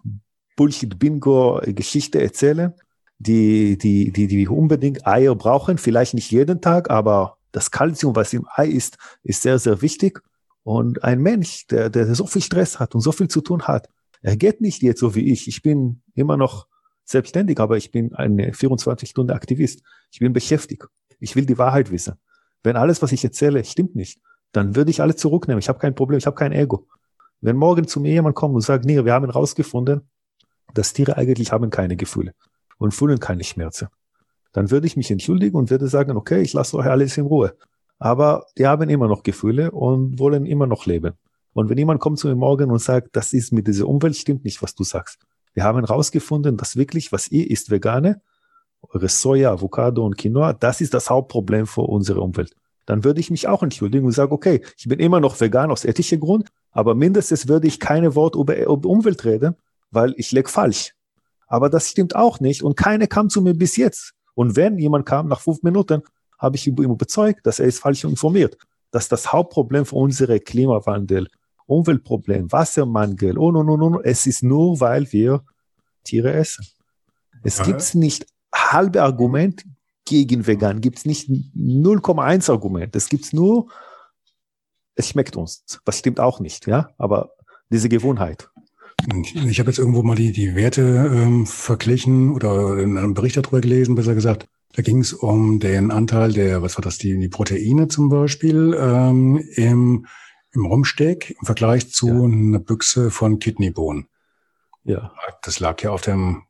Bullshit-Bingo 0.55 1.61
Geschichte 1.67 2.21
erzählen, 2.21 2.73
die, 3.17 3.77
die, 3.77 4.11
die, 4.11 4.27
die 4.27 4.47
unbedingt 4.47 5.05
Eier 5.05 5.35
brauchen, 5.35 5.77
vielleicht 5.77 6.13
nicht 6.13 6.31
jeden 6.31 6.61
Tag, 6.61 6.89
aber 6.89 7.37
das 7.51 7.71
Kalzium, 7.71 8.15
was 8.15 8.33
im 8.33 8.47
Ei 8.55 8.67
ist, 8.67 8.97
ist 9.23 9.41
sehr, 9.41 9.59
sehr 9.59 9.81
wichtig. 9.81 10.21
Und 10.63 11.03
ein 11.03 11.19
Mensch, 11.19 11.67
der, 11.67 11.89
der 11.89 12.13
so 12.13 12.27
viel 12.27 12.41
Stress 12.41 12.79
hat 12.79 12.95
und 12.95 13.01
so 13.01 13.11
viel 13.11 13.27
zu 13.27 13.41
tun 13.41 13.63
hat, 13.63 13.89
er 14.21 14.37
geht 14.37 14.61
nicht 14.61 14.81
jetzt 14.81 14.99
so 14.99 15.15
wie 15.15 15.31
ich. 15.31 15.47
Ich 15.47 15.61
bin 15.61 16.01
immer 16.13 16.37
noch 16.37 16.67
selbstständig, 17.05 17.59
aber 17.59 17.77
ich 17.77 17.91
bin 17.91 18.13
ein 18.13 18.37
24-Stunden-Aktivist. 18.37 19.81
Ich 20.11 20.19
bin 20.19 20.33
beschäftigt. 20.33 20.85
Ich 21.19 21.35
will 21.35 21.45
die 21.45 21.57
Wahrheit 21.57 21.91
wissen. 21.91 22.15
Wenn 22.63 22.75
alles, 22.75 23.01
was 23.01 23.11
ich 23.11 23.23
erzähle, 23.23 23.63
stimmt 23.63 23.95
nicht, 23.95 24.19
dann 24.51 24.75
würde 24.75 24.91
ich 24.91 25.01
alle 25.01 25.15
zurücknehmen. 25.15 25.59
Ich 25.59 25.69
habe 25.69 25.79
kein 25.79 25.95
Problem, 25.95 26.17
ich 26.17 26.25
habe 26.25 26.35
kein 26.35 26.51
Ego. 26.51 26.87
Wenn 27.41 27.55
morgen 27.55 27.87
zu 27.87 27.99
mir 27.99 28.11
jemand 28.11 28.35
kommt 28.35 28.55
und 28.55 28.61
sagt, 28.61 28.85
nee, 28.85 29.03
wir 29.03 29.13
haben 29.13 29.25
herausgefunden, 29.25 30.01
dass 30.73 30.93
Tiere 30.93 31.17
eigentlich 31.17 31.51
haben 31.51 31.69
keine 31.69 31.95
Gefühle 31.95 32.33
und 32.77 32.93
fühlen 32.93 33.19
keine 33.19 33.43
Schmerzen, 33.43 33.87
dann 34.51 34.71
würde 34.71 34.87
ich 34.87 34.97
mich 34.97 35.11
entschuldigen 35.11 35.55
und 35.55 35.69
würde 35.69 35.87
sagen, 35.87 36.17
okay, 36.17 36.41
ich 36.41 36.53
lasse 36.53 36.77
euch 36.77 36.87
alles 36.87 37.17
in 37.17 37.25
Ruhe. 37.25 37.55
Aber 37.97 38.45
die 38.57 38.65
haben 38.67 38.89
immer 38.89 39.07
noch 39.07 39.23
Gefühle 39.23 39.71
und 39.71 40.19
wollen 40.19 40.45
immer 40.45 40.67
noch 40.67 40.85
leben. 40.85 41.13
Und 41.53 41.69
wenn 41.69 41.77
jemand 41.77 41.99
kommt 41.99 42.19
zu 42.19 42.27
mir 42.27 42.35
morgen 42.35 42.71
und 42.71 42.79
sagt, 42.79 43.15
das 43.15 43.33
ist 43.33 43.51
mit 43.51 43.67
dieser 43.67 43.87
Umwelt 43.87 44.15
stimmt 44.15 44.43
nicht, 44.45 44.61
was 44.61 44.75
du 44.75 44.83
sagst. 44.83 45.19
Wir 45.53 45.63
haben 45.63 45.79
herausgefunden, 45.79 46.57
dass 46.57 46.75
wirklich, 46.75 47.11
was 47.11 47.29
ihr 47.29 47.49
isst, 47.49 47.69
Vegane, 47.69 48.21
eure 48.81 49.09
Soja, 49.09 49.51
Avocado 49.51 50.05
und 50.05 50.17
Quinoa, 50.17 50.53
das 50.53 50.81
ist 50.81 50.93
das 50.93 51.09
Hauptproblem 51.09 51.67
für 51.67 51.81
unsere 51.81 52.21
Umwelt 52.21 52.55
dann 52.89 53.03
würde 53.03 53.19
ich 53.19 53.29
mich 53.29 53.47
auch 53.47 53.61
entschuldigen 53.61 54.03
und 54.03 54.13
sagen, 54.13 54.31
okay, 54.31 54.63
ich 54.75 54.87
bin 54.87 54.99
immer 54.99 55.19
noch 55.19 55.39
vegan 55.39 55.69
aus 55.69 55.85
ethischem 55.85 56.19
Grund, 56.19 56.49
aber 56.71 56.95
mindestens 56.95 57.47
würde 57.47 57.67
ich 57.67 57.79
keine 57.79 58.15
Wort 58.15 58.33
über, 58.33 58.57
über 58.57 58.89
Umwelt 58.89 59.23
reden, 59.25 59.55
weil 59.91 60.15
ich 60.17 60.31
leg 60.31 60.49
falsch. 60.49 60.95
Aber 61.45 61.69
das 61.69 61.87
stimmt 61.87 62.15
auch 62.15 62.39
nicht 62.39 62.63
und 62.63 62.75
keiner 62.75 63.05
kam 63.05 63.29
zu 63.29 63.43
mir 63.43 63.53
bis 63.53 63.77
jetzt. 63.77 64.13
Und 64.33 64.55
wenn 64.55 64.79
jemand 64.79 65.05
kam 65.05 65.27
nach 65.27 65.39
fünf 65.39 65.61
Minuten, 65.61 66.01
habe 66.39 66.55
ich 66.55 66.65
ihn 66.65 66.75
überzeugt, 66.77 67.45
dass 67.45 67.59
er 67.59 67.67
ist 67.67 67.77
falsch 67.77 68.05
informiert. 68.05 68.57
Dass 68.89 69.07
das 69.07 69.31
Hauptproblem 69.31 69.85
für 69.85 69.95
unsere 69.95 70.39
Klimawandel, 70.39 71.27
Umweltproblem, 71.67 72.51
Wassermangel 72.51 73.37
und, 73.37 73.55
und, 73.55 73.69
und, 73.69 73.81
und, 73.83 74.03
es 74.03 74.25
ist 74.25 74.41
nur, 74.41 74.79
weil 74.79 75.11
wir 75.11 75.43
Tiere 76.03 76.33
essen. 76.33 76.65
Es 77.43 77.61
gibt 77.61 77.93
nicht 77.93 78.25
halbe 78.53 79.03
Argument 79.03 79.63
gegen 80.05 80.47
vegan, 80.47 80.81
gibt 80.81 80.99
es 80.99 81.05
nicht 81.05 81.29
0,1 81.29 82.51
Argument. 82.51 82.95
Es 82.95 83.09
gibt 83.09 83.31
nur, 83.33 83.69
es 84.95 85.09
schmeckt 85.09 85.35
uns. 85.35 85.63
Das 85.85 85.99
stimmt 85.99 86.19
auch 86.19 86.39
nicht, 86.39 86.67
ja, 86.67 86.89
aber 86.97 87.31
diese 87.69 87.89
Gewohnheit. 87.89 88.49
Ich 89.33 89.59
habe 89.59 89.69
jetzt 89.69 89.79
irgendwo 89.79 90.03
mal 90.03 90.15
die, 90.15 90.31
die 90.31 90.55
Werte 90.55 90.81
ähm, 91.13 91.45
verglichen 91.45 92.33
oder 92.33 92.77
in 92.79 92.97
einem 92.97 93.13
Bericht 93.13 93.37
darüber 93.37 93.61
gelesen, 93.61 93.95
besser 93.95 94.15
gesagt. 94.15 94.47
Da 94.73 94.81
ging 94.81 94.99
es 94.99 95.13
um 95.13 95.59
den 95.59 95.89
Anteil 95.91 96.33
der, 96.33 96.61
was 96.61 96.77
war 96.77 96.83
das, 96.83 96.97
die, 96.97 97.17
die 97.17 97.29
Proteine 97.29 97.87
zum 97.87 98.09
Beispiel 98.09 98.77
ähm, 98.79 99.37
im, 99.55 100.05
im 100.51 100.65
Rumsteak 100.65 101.31
im 101.39 101.45
Vergleich 101.45 101.91
zu 101.91 102.07
ja. 102.07 102.23
einer 102.23 102.59
Büchse 102.59 103.09
von 103.09 103.39
Kidneybohnen. 103.39 104.07
Ja. 104.83 105.11
Das 105.43 105.59
lag 105.59 105.81
ja 105.81 105.91
auf 105.91 106.01
dem 106.01 106.43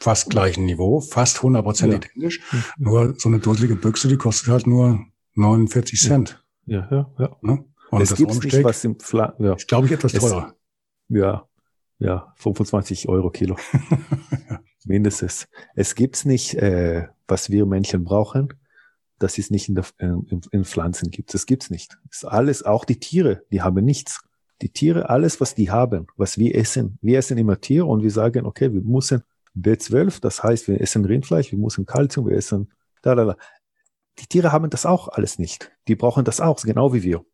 fast 0.00 0.30
gleichen 0.30 0.64
Niveau, 0.64 1.00
fast 1.00 1.38
100% 1.38 1.80
ja. 1.80 1.96
identisch. 1.96 2.40
Mhm. 2.52 2.64
Nur 2.78 3.14
so 3.18 3.28
eine 3.28 3.38
dusselige 3.38 3.76
Büchse, 3.76 4.08
die 4.08 4.16
kostet 4.16 4.48
halt 4.48 4.66
nur 4.66 5.00
49 5.34 6.00
Cent. 6.00 6.44
Ja, 6.66 6.86
ja, 6.90 7.10
ja. 7.18 7.36
Ne? 7.40 7.64
Und 7.90 8.02
es 8.02 8.14
gibt 8.14 8.42
nicht 8.44 8.64
was 8.64 8.84
im 8.84 8.98
Fla 9.00 9.34
ja. 9.38 9.54
ist, 9.54 9.68
glaube 9.68 9.86
ich, 9.86 9.92
etwas 9.92 10.12
teurer. 10.12 10.54
Es, 11.08 11.16
ja, 11.16 11.48
ja, 11.98 12.32
25 12.36 13.08
Euro 13.08 13.30
Kilo. 13.30 13.56
Mindestens. 14.84 15.48
Es 15.74 15.94
gibt's 15.94 16.24
nicht, 16.24 16.54
äh, 16.54 17.08
was 17.26 17.50
wir 17.50 17.66
Menschen 17.66 18.04
brauchen. 18.04 18.54
Das 19.18 19.38
ist 19.38 19.50
nicht 19.50 19.68
in, 19.68 19.74
der, 19.74 19.84
in, 19.98 20.40
in 20.52 20.64
Pflanzen 20.64 21.10
gibt. 21.10 21.34
Das 21.34 21.46
gibt's 21.46 21.70
nicht. 21.70 21.98
Das 22.08 22.18
ist 22.18 22.24
alles, 22.24 22.62
auch 22.62 22.84
die 22.84 23.00
Tiere, 23.00 23.42
die 23.50 23.62
haben 23.62 23.84
nichts. 23.84 24.20
Die 24.62 24.70
Tiere, 24.70 25.08
alles, 25.08 25.40
was 25.40 25.54
die 25.54 25.70
haben, 25.70 26.06
was 26.16 26.38
wir 26.38 26.54
essen. 26.54 26.98
Wir 27.00 27.18
essen 27.18 27.38
immer 27.38 27.60
Tiere 27.60 27.86
und 27.86 28.02
wir 28.02 28.10
sagen, 28.10 28.44
okay, 28.46 28.72
wir 28.72 28.82
müssen 28.82 29.22
B12, 29.56 30.20
das 30.20 30.42
heißt, 30.42 30.68
wir 30.68 30.80
essen 30.80 31.04
Rindfleisch, 31.04 31.52
wir 31.52 31.58
müssen 31.58 31.86
Kalzium, 31.86 32.26
wir 32.26 32.36
essen 32.36 32.72
da, 33.02 33.14
da, 33.14 33.24
da. 33.24 33.36
Die 34.18 34.26
Tiere 34.26 34.52
haben 34.52 34.70
das 34.70 34.84
auch 34.84 35.08
alles 35.08 35.38
nicht. 35.38 35.70
Die 35.86 35.94
brauchen 35.94 36.24
das 36.24 36.40
auch, 36.40 36.60
genau 36.62 36.92
wie 36.92 37.02
wir 37.02 37.24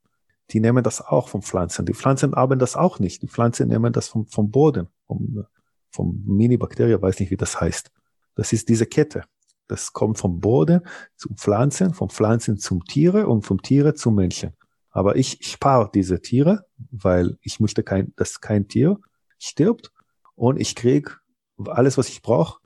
die 0.50 0.60
nehmen 0.60 0.84
das 0.84 1.00
auch 1.00 1.28
von 1.28 1.42
Pflanzen. 1.42 1.86
Die 1.86 1.94
Pflanzen 1.94 2.34
haben 2.34 2.58
das 2.58 2.76
auch 2.76 2.98
nicht. 2.98 3.22
Die 3.22 3.28
Pflanzen 3.28 3.68
nehmen 3.68 3.92
das 3.92 4.08
vom, 4.08 4.26
vom 4.26 4.50
Boden, 4.50 4.88
vom, 5.06 5.44
vom 5.90 6.22
Mini-Bakterien, 6.26 7.00
weiß 7.00 7.20
nicht, 7.20 7.30
wie 7.30 7.36
das 7.36 7.60
heißt. 7.60 7.90
Das 8.34 8.52
ist 8.52 8.68
diese 8.68 8.86
Kette. 8.86 9.22
Das 9.66 9.92
kommt 9.92 10.18
vom 10.18 10.40
Boden 10.40 10.82
zu 11.16 11.32
Pflanzen, 11.34 11.94
von 11.94 12.10
Pflanzen 12.10 12.58
zum 12.58 12.84
Tiere 12.84 13.26
und 13.26 13.42
vom 13.42 13.62
Tiere 13.62 13.94
zum 13.94 14.16
Menschen. 14.16 14.52
Aber 14.90 15.16
ich 15.16 15.38
spare 15.40 15.90
diese 15.92 16.20
Tiere, 16.20 16.66
weil 16.90 17.38
ich 17.40 17.58
möchte 17.60 17.82
kein, 17.82 18.12
dass 18.16 18.40
kein 18.40 18.68
Tier 18.68 18.98
stirbt 19.38 19.90
und 20.34 20.60
ich 20.60 20.74
krieg 20.74 21.18
alles, 21.66 21.98
was 21.98 22.08
ich 22.08 22.22
brauche, 22.22 22.60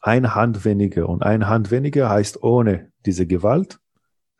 eine 0.00 0.34
Hand 0.34 0.64
weniger. 0.64 1.08
Und 1.08 1.22
eine 1.22 1.48
Hand 1.48 1.70
weniger 1.70 2.08
heißt 2.08 2.42
ohne 2.42 2.90
diese 3.04 3.26
Gewalt 3.26 3.80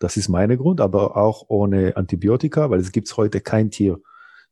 das 0.00 0.16
ist 0.16 0.28
mein 0.28 0.56
Grund, 0.56 0.80
aber 0.80 1.16
auch 1.16 1.44
ohne 1.48 1.96
Antibiotika, 1.96 2.70
weil 2.70 2.80
es 2.80 2.90
gibt 2.90 3.14
heute 3.16 3.40
kein 3.40 3.70
Tier, 3.70 4.00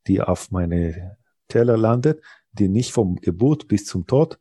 die 0.06 0.20
auf 0.20 0.50
meine 0.50 1.16
Teller 1.48 1.76
landet, 1.76 2.22
die 2.52 2.68
nicht 2.68 2.92
vom 2.92 3.16
Geburt 3.16 3.66
bis 3.66 3.86
zum 3.86 4.06
Tod 4.06 4.38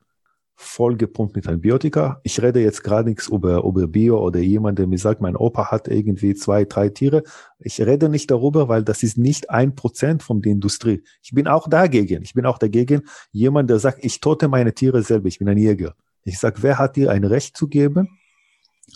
vollgepumpt 0.57 1.35
mit 1.35 1.47
Antibiotika. 1.47 2.19
Ich 2.23 2.41
rede 2.41 2.59
jetzt 2.59 2.83
gerade 2.83 3.07
nichts 3.07 3.27
über, 3.27 3.63
über 3.63 3.87
Bio 3.87 4.19
oder 4.19 4.39
jemand, 4.39 4.79
der 4.79 4.87
mir 4.87 4.97
sagt, 4.97 5.21
mein 5.21 5.35
Opa 5.35 5.69
hat 5.69 5.87
irgendwie 5.87 6.33
zwei, 6.33 6.65
drei 6.65 6.89
Tiere. 6.89 7.23
Ich 7.59 7.79
rede 7.79 8.09
nicht 8.09 8.31
darüber, 8.31 8.67
weil 8.67 8.83
das 8.83 9.03
ist 9.03 9.19
nicht 9.19 9.51
ein 9.51 9.75
Prozent 9.75 10.23
von 10.23 10.41
der 10.41 10.51
Industrie. 10.51 11.03
Ich 11.21 11.31
bin 11.31 11.47
auch 11.47 11.69
dagegen. 11.69 12.23
Ich 12.23 12.33
bin 12.33 12.47
auch 12.47 12.57
dagegen, 12.57 13.03
jemand, 13.31 13.69
der 13.69 13.77
sagt, 13.77 14.03
ich 14.03 14.19
tote 14.19 14.47
meine 14.47 14.73
Tiere 14.73 15.03
selber. 15.03 15.27
Ich 15.27 15.37
bin 15.37 15.47
ein 15.47 15.59
Jäger. 15.59 15.93
Ich 16.23 16.39
sage, 16.39 16.63
wer 16.63 16.79
hat 16.79 16.95
dir 16.95 17.11
ein 17.11 17.23
Recht 17.23 17.55
zu 17.55 17.67
geben, 17.67 18.19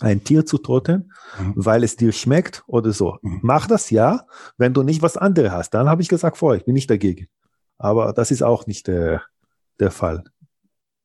ein 0.00 0.24
Tier 0.24 0.44
zu 0.44 0.58
toten, 0.58 1.12
mhm. 1.38 1.52
weil 1.54 1.84
es 1.84 1.96
dir 1.96 2.10
schmeckt 2.10 2.64
oder 2.66 2.92
so. 2.92 3.18
Mhm. 3.22 3.38
Mach 3.42 3.68
das 3.68 3.90
ja, 3.90 4.26
wenn 4.56 4.74
du 4.74 4.82
nicht 4.82 5.00
was 5.00 5.16
anderes 5.16 5.52
hast. 5.52 5.70
Dann 5.70 5.88
habe 5.88 6.02
ich 6.02 6.08
gesagt 6.08 6.36
vorher, 6.36 6.58
ich 6.58 6.64
bin 6.64 6.74
nicht 6.74 6.90
dagegen. 6.90 7.28
Aber 7.78 8.12
das 8.12 8.32
ist 8.32 8.42
auch 8.42 8.66
nicht 8.66 8.88
der, 8.88 9.22
der 9.78 9.92
Fall. 9.92 10.24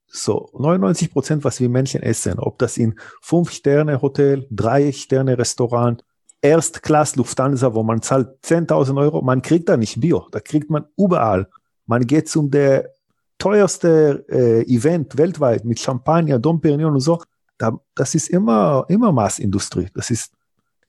So, 0.07 0.49
99 0.53 1.11
Prozent, 1.11 1.43
was 1.43 1.59
wir 1.59 1.69
Menschen 1.69 2.01
essen, 2.01 2.39
ob 2.39 2.57
das 2.59 2.77
in 2.77 2.95
Fünf-Sterne-Hotel, 3.21 4.47
Drei-Sterne-Restaurant, 4.49 6.03
Erstklass 6.41 7.15
Lufthansa, 7.15 7.73
wo 7.73 7.83
man 7.83 8.01
zahlt 8.01 8.29
10.000 8.43 8.97
Euro, 8.99 9.21
man 9.21 9.41
kriegt 9.41 9.67
da 9.69 9.75
nicht 9.75 9.99
Bio, 9.99 10.27
da 10.31 10.39
kriegt 10.39 10.69
man 10.69 10.85
überall. 10.97 11.49
Man 11.85 12.05
geht 12.05 12.29
zum 12.29 12.51
der 12.51 12.93
teuerste 13.37 14.25
äh, 14.29 14.63
Event 14.63 15.17
weltweit 15.17 15.65
mit 15.65 15.79
Champagner, 15.79 16.39
Dom 16.39 16.61
Perignon 16.61 16.93
und 16.93 16.99
so, 17.01 17.21
da, 17.57 17.79
das 17.95 18.15
ist 18.15 18.29
immer, 18.29 18.85
immer 18.87 19.11
Maßindustrie. 19.11 19.89
Das 19.93 20.11
ist, 20.11 20.31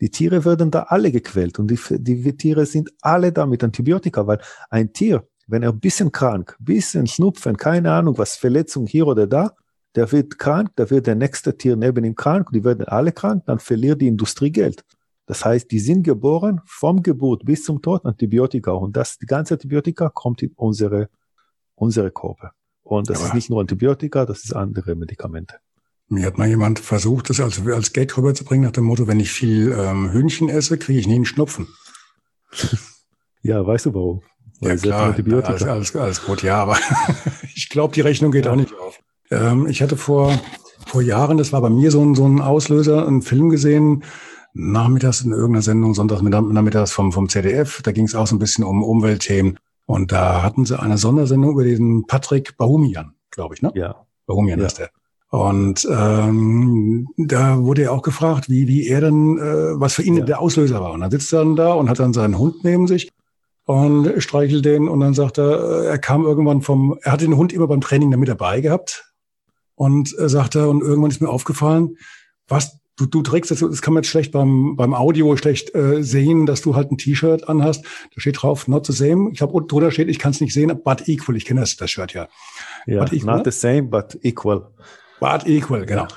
die 0.01 0.11
Tiere 0.11 0.45
werden 0.45 0.71
da 0.71 0.85
alle 0.85 1.11
gequält 1.11 1.59
und 1.59 1.69
die, 1.71 1.79
die 1.91 2.37
Tiere 2.37 2.67
sind 2.67 2.93
alle 3.01 3.33
da 3.33 3.47
mit 3.47 3.65
Antibiotika, 3.65 4.27
weil 4.27 4.41
ein 4.71 4.93
Tier, 4.93 5.27
wenn 5.49 5.63
er 5.63 5.71
ein 5.71 5.81
bisschen 5.81 6.13
krank, 6.13 6.57
bisschen 6.61 7.07
Schnupfen, 7.07 7.57
keine 7.57 7.93
Ahnung, 7.93 8.17
was 8.19 8.37
Verletzung 8.37 8.87
hier 8.87 9.07
oder 9.07 9.27
da, 9.27 9.53
der 9.95 10.13
wird 10.13 10.39
krank, 10.39 10.71
da 10.77 10.89
wird 10.91 11.07
der 11.07 11.15
nächste 11.15 11.57
Tier 11.57 11.75
neben 11.75 12.05
ihm 12.05 12.15
krank, 12.15 12.51
die 12.53 12.63
werden 12.63 12.85
alle 12.85 13.13
krank, 13.13 13.45
dann 13.47 13.59
verliert 13.59 14.01
die 14.01 14.07
Industrie 14.07 14.53
Geld. 14.53 14.85
Das 15.27 15.45
heißt, 15.45 15.71
die 15.71 15.81
sind 15.81 16.05
geboren 16.05 16.61
vom 16.65 17.03
Geburt 17.03 17.45
bis 17.45 17.65
zum 17.65 17.83
Tod 17.83 18.05
Antibiotika 18.05 18.73
und 18.73 18.97
das, 18.97 19.19
die 19.19 19.27
ganze 19.27 19.55
Antibiotika 19.55 20.11
kommt 20.11 20.43
in 20.43 20.53
unsere, 20.55 21.09
unsere 21.75 22.11
Körper. 22.11 22.53
Und 22.83 23.11
das 23.11 23.21
ja. 23.21 23.27
ist 23.27 23.35
nicht 23.35 23.51
nur 23.51 23.61
Antibiotika, 23.61 24.25
das 24.25 24.45
ist 24.45 24.55
andere 24.55 24.95
Medikamente. 24.95 25.57
Mir 26.09 26.27
hat 26.27 26.39
mal 26.39 26.49
jemand 26.49 26.79
versucht, 26.79 27.29
das 27.29 27.41
als, 27.41 27.61
als 27.67 27.93
Gag 27.93 28.17
rüberzubringen, 28.17 28.65
nach 28.65 28.73
dem 28.73 28.85
Motto, 28.85 29.07
wenn 29.07 29.21
ich 29.21 29.31
viel 29.31 29.73
ähm, 29.73 30.11
Hühnchen 30.11 30.49
esse, 30.49 30.79
kriege 30.79 30.99
ich 30.99 31.07
nie 31.07 31.17
einen 31.17 31.25
Schnupfen. 31.25 31.69
Ja, 33.41 33.65
weißt 33.65 33.87
du 33.87 33.95
warum? 33.95 34.23
Ja, 34.61 34.77
klar. 34.77 35.15
Alles, 35.45 35.63
alles, 35.63 35.97
alles 35.97 36.25
gut, 36.25 36.43
ja, 36.43 36.61
aber 36.61 36.77
ich 37.55 37.69
glaube, 37.69 37.95
die 37.95 38.01
Rechnung 38.01 38.33
geht 38.33 38.47
ja. 38.47 38.53
auch 38.53 38.57
nicht 38.57 38.75
auf. 38.79 38.99
Ähm, 39.31 39.67
ich 39.67 39.83
hatte 39.83 39.97
vor, 39.97 40.39
vor 40.87 41.03
Jahren, 41.03 41.39
das 41.39 41.53
war 41.53 41.61
bei 41.61 41.71
mir 41.71 41.91
so 41.91 42.03
ein, 42.03 42.15
so 42.15 42.27
ein 42.27 42.41
Auslöser, 42.41 43.07
einen 43.07 43.23
Film 43.23 43.51
gesehen, 43.51 44.05
nachmittags 44.55 45.21
in 45.21 45.33
irgendeiner 45.33 45.63
Sendung, 45.63 45.95
Sonntagnachmittags 45.95 46.93
vom, 46.93 47.13
vom 47.13 47.29
ZDF. 47.29 47.83
Da 47.83 47.93
ging 47.93 48.05
es 48.05 48.15
auch 48.15 48.27
so 48.27 48.35
ein 48.35 48.39
bisschen 48.41 48.65
um 48.65 48.83
Umweltthemen. 48.83 49.59
Und 49.87 50.13
da 50.13 50.43
hatten 50.43 50.65
sie 50.65 50.79
eine 50.79 50.99
Sondersendung 50.99 51.53
über 51.53 51.65
diesen 51.65 52.07
Patrick 52.07 52.57
Bahumian, 52.57 53.15
glaube 53.31 53.55
ich, 53.55 53.63
ne? 53.63 53.73
Ja. 53.75 54.07
Bahumian 54.27 54.59
ja. 54.61 54.67
ist 54.67 54.79
der. 54.79 54.91
Und 55.31 55.87
ähm, 55.91 57.09
da 57.17 57.63
wurde 57.63 57.83
er 57.83 57.93
auch 57.93 58.03
gefragt, 58.03 58.49
wie, 58.49 58.67
wie 58.67 58.87
er 58.89 59.03
denn, 59.03 59.39
äh, 59.39 59.79
was 59.81 59.95
für 59.95 60.03
ihn 60.03 60.17
ja. 60.17 60.25
der 60.25 60.41
Auslöser 60.41 60.81
war. 60.81 60.93
Und 60.93 61.01
dann 61.01 61.11
sitzt 61.11 61.33
er 61.33 61.41
dann 61.41 61.57
da 61.57 61.73
und 61.75 61.91
hat 61.91 61.99
dann 61.99 62.15
seinen 62.15 62.39
Hund 62.39 62.65
neben 62.65 62.87
sich 62.87 63.11
und 63.69 64.23
streichelt 64.23 64.65
den 64.65 64.89
und 64.89 65.01
dann 65.01 65.13
sagt 65.13 65.37
er, 65.37 65.83
äh, 65.83 65.87
er 65.89 65.99
kam 65.99 66.25
irgendwann 66.25 66.63
vom, 66.63 66.99
er 67.03 67.13
hatte 67.13 67.27
den 67.27 67.37
Hund 67.37 67.53
immer 67.53 67.67
beim 67.67 67.83
Training 67.83 68.11
damit 68.11 68.31
dabei 68.31 68.63
gehabt 68.63 69.13
und 69.75 70.19
äh, 70.19 70.27
sagte, 70.31 70.71
und 70.71 70.81
irgendwann 70.81 71.11
ist 71.11 71.21
mir 71.21 71.29
aufgefallen, 71.29 71.99
was 72.47 72.81
du, 72.97 73.05
du 73.05 73.21
trägst 73.21 73.51
das, 73.51 73.61
das 73.61 73.83
kann 73.83 73.93
man 73.93 74.03
jetzt 74.03 74.11
schlecht 74.11 74.33
beim, 74.33 74.75
beim 74.77 74.95
Audio 74.95 75.37
schlecht 75.37 75.75
äh, 75.75 76.03
sehen, 76.03 76.47
dass 76.47 76.63
du 76.63 76.77
halt 76.77 76.91
ein 76.91 76.97
T-Shirt 76.97 77.47
anhast. 77.47 77.85
Da 78.15 78.23
steht 78.23 78.43
drauf, 78.43 78.69
not 78.69 78.87
the 78.87 78.95
same. 78.95 79.33
Ich 79.33 79.39
glaube, 79.39 79.63
drunter 79.67 79.91
steht, 79.91 80.09
ich 80.09 80.19
kann 80.19 80.31
es 80.31 80.41
nicht 80.41 80.55
sehen, 80.55 80.69
but 80.83 81.07
equal. 81.07 81.37
Ich 81.37 81.45
kenne 81.45 81.61
das, 81.61 81.77
das 81.77 81.91
Shirt 81.91 82.15
ja. 82.15 82.27
Ja, 82.87 83.05
yeah, 83.05 83.37
not 83.37 83.45
the 83.45 83.51
same, 83.51 83.83
but 83.83 84.19
equal. 84.23 84.71
But 85.21 85.47
equal, 85.47 85.85
genau. 85.85 86.09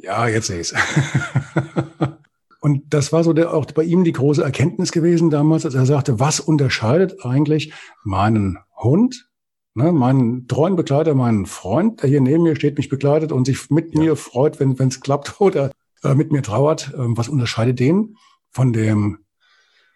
Ja, 0.00 0.28
jetzt 0.28 0.46
sehe 0.46 0.60
ich 0.60 0.72
Und 2.60 2.92
das 2.92 3.12
war 3.12 3.24
so 3.24 3.32
der, 3.32 3.54
auch 3.54 3.64
bei 3.66 3.82
ihm 3.82 4.04
die 4.04 4.12
große 4.12 4.42
Erkenntnis 4.42 4.92
gewesen 4.92 5.30
damals, 5.30 5.64
als 5.64 5.74
er 5.74 5.86
sagte, 5.86 6.20
was 6.20 6.40
unterscheidet 6.40 7.24
eigentlich 7.24 7.72
meinen 8.04 8.58
Hund, 8.76 9.30
ne, 9.74 9.92
meinen 9.92 10.46
treuen 10.46 10.76
Begleiter, 10.76 11.14
meinen 11.14 11.46
Freund, 11.46 12.02
der 12.02 12.10
hier 12.10 12.20
neben 12.20 12.42
mir 12.42 12.56
steht, 12.56 12.76
mich 12.76 12.90
begleitet 12.90 13.32
und 13.32 13.46
sich 13.46 13.70
mit 13.70 13.94
ja. 13.94 14.00
mir 14.00 14.16
freut, 14.16 14.60
wenn 14.60 14.72
es 14.72 15.00
klappt 15.00 15.40
oder 15.40 15.70
äh, 16.02 16.14
mit 16.14 16.32
mir 16.32 16.42
trauert. 16.42 16.92
Äh, 16.94 16.98
was 16.98 17.28
unterscheidet 17.28 17.80
den 17.80 18.16
von 18.50 18.74
dem 18.74 19.18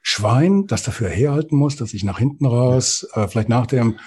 Schwein, 0.01 0.67
das 0.67 0.83
dafür 0.83 1.09
herhalten 1.09 1.57
muss, 1.57 1.77
dass 1.77 1.95
ich 1.95 2.05
nach 2.05 2.19
hinten 2.19 2.47
raus, 2.47 3.07
äh, 3.15 3.29
vielleicht 3.29 3.49
nach 3.49 3.67
dem 3.67 3.99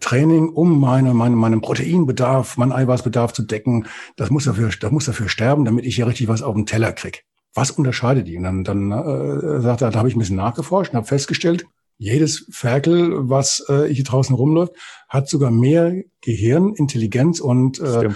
Training, 0.00 0.48
um 0.48 0.80
meine, 0.80 1.14
meine, 1.14 1.36
meinen 1.36 1.60
Proteinbedarf, 1.60 2.56
meinen 2.56 2.72
Eiweißbedarf 2.72 3.32
zu 3.32 3.42
decken. 3.42 3.86
Das 4.16 4.30
muss 4.30 4.44
dafür, 4.44 4.70
das 4.78 4.90
muss 4.90 5.04
dafür 5.04 5.28
sterben, 5.28 5.64
damit 5.64 5.84
ich 5.84 5.96
hier 5.96 6.06
richtig 6.06 6.28
was 6.28 6.42
auf 6.42 6.54
den 6.54 6.66
Teller 6.66 6.92
krieg. 6.92 7.24
Was 7.54 7.70
unterscheidet 7.70 8.26
die? 8.26 8.36
Und 8.36 8.42
dann, 8.42 8.64
dann 8.64 8.90
äh, 8.90 9.60
sagt 9.60 9.82
er, 9.82 9.90
da 9.90 9.98
habe 9.98 10.08
ich 10.08 10.16
ein 10.16 10.18
bisschen 10.18 10.36
nachgeforscht 10.36 10.92
und 10.92 10.96
habe 10.96 11.06
festgestellt, 11.06 11.66
Jedes 11.96 12.46
Ferkel, 12.50 13.28
was 13.30 13.64
äh, 13.68 13.84
hier 13.84 14.04
draußen 14.04 14.34
rumläuft, 14.34 14.72
hat 15.08 15.28
sogar 15.28 15.50
mehr 15.50 16.02
Gehirn, 16.22 16.74
Intelligenz 16.74 17.38
und 17.38 17.78
äh, 17.78 18.10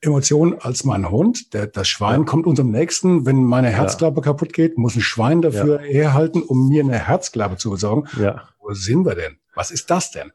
Emotionen 0.00 0.60
als 0.60 0.84
mein 0.84 1.10
Hund. 1.10 1.52
Der, 1.52 1.66
das 1.66 1.88
Schwein 1.88 2.20
ja. 2.20 2.26
kommt 2.26 2.46
unserem 2.46 2.70
Nächsten. 2.70 3.26
Wenn 3.26 3.42
meine 3.42 3.70
Herzklappe 3.70 4.18
ja. 4.18 4.22
kaputt 4.22 4.52
geht, 4.52 4.78
muss 4.78 4.94
ein 4.94 5.00
Schwein 5.00 5.42
dafür 5.42 5.80
ja. 5.80 5.86
herhalten, 5.86 6.42
um 6.42 6.68
mir 6.68 6.84
eine 6.84 6.98
Herzklappe 6.98 7.56
zu 7.56 7.70
besorgen. 7.70 8.08
Ja. 8.20 8.48
Wo 8.60 8.72
sind 8.72 9.04
wir 9.04 9.16
denn? 9.16 9.36
Was 9.54 9.72
ist 9.72 9.90
das 9.90 10.12
denn? 10.12 10.30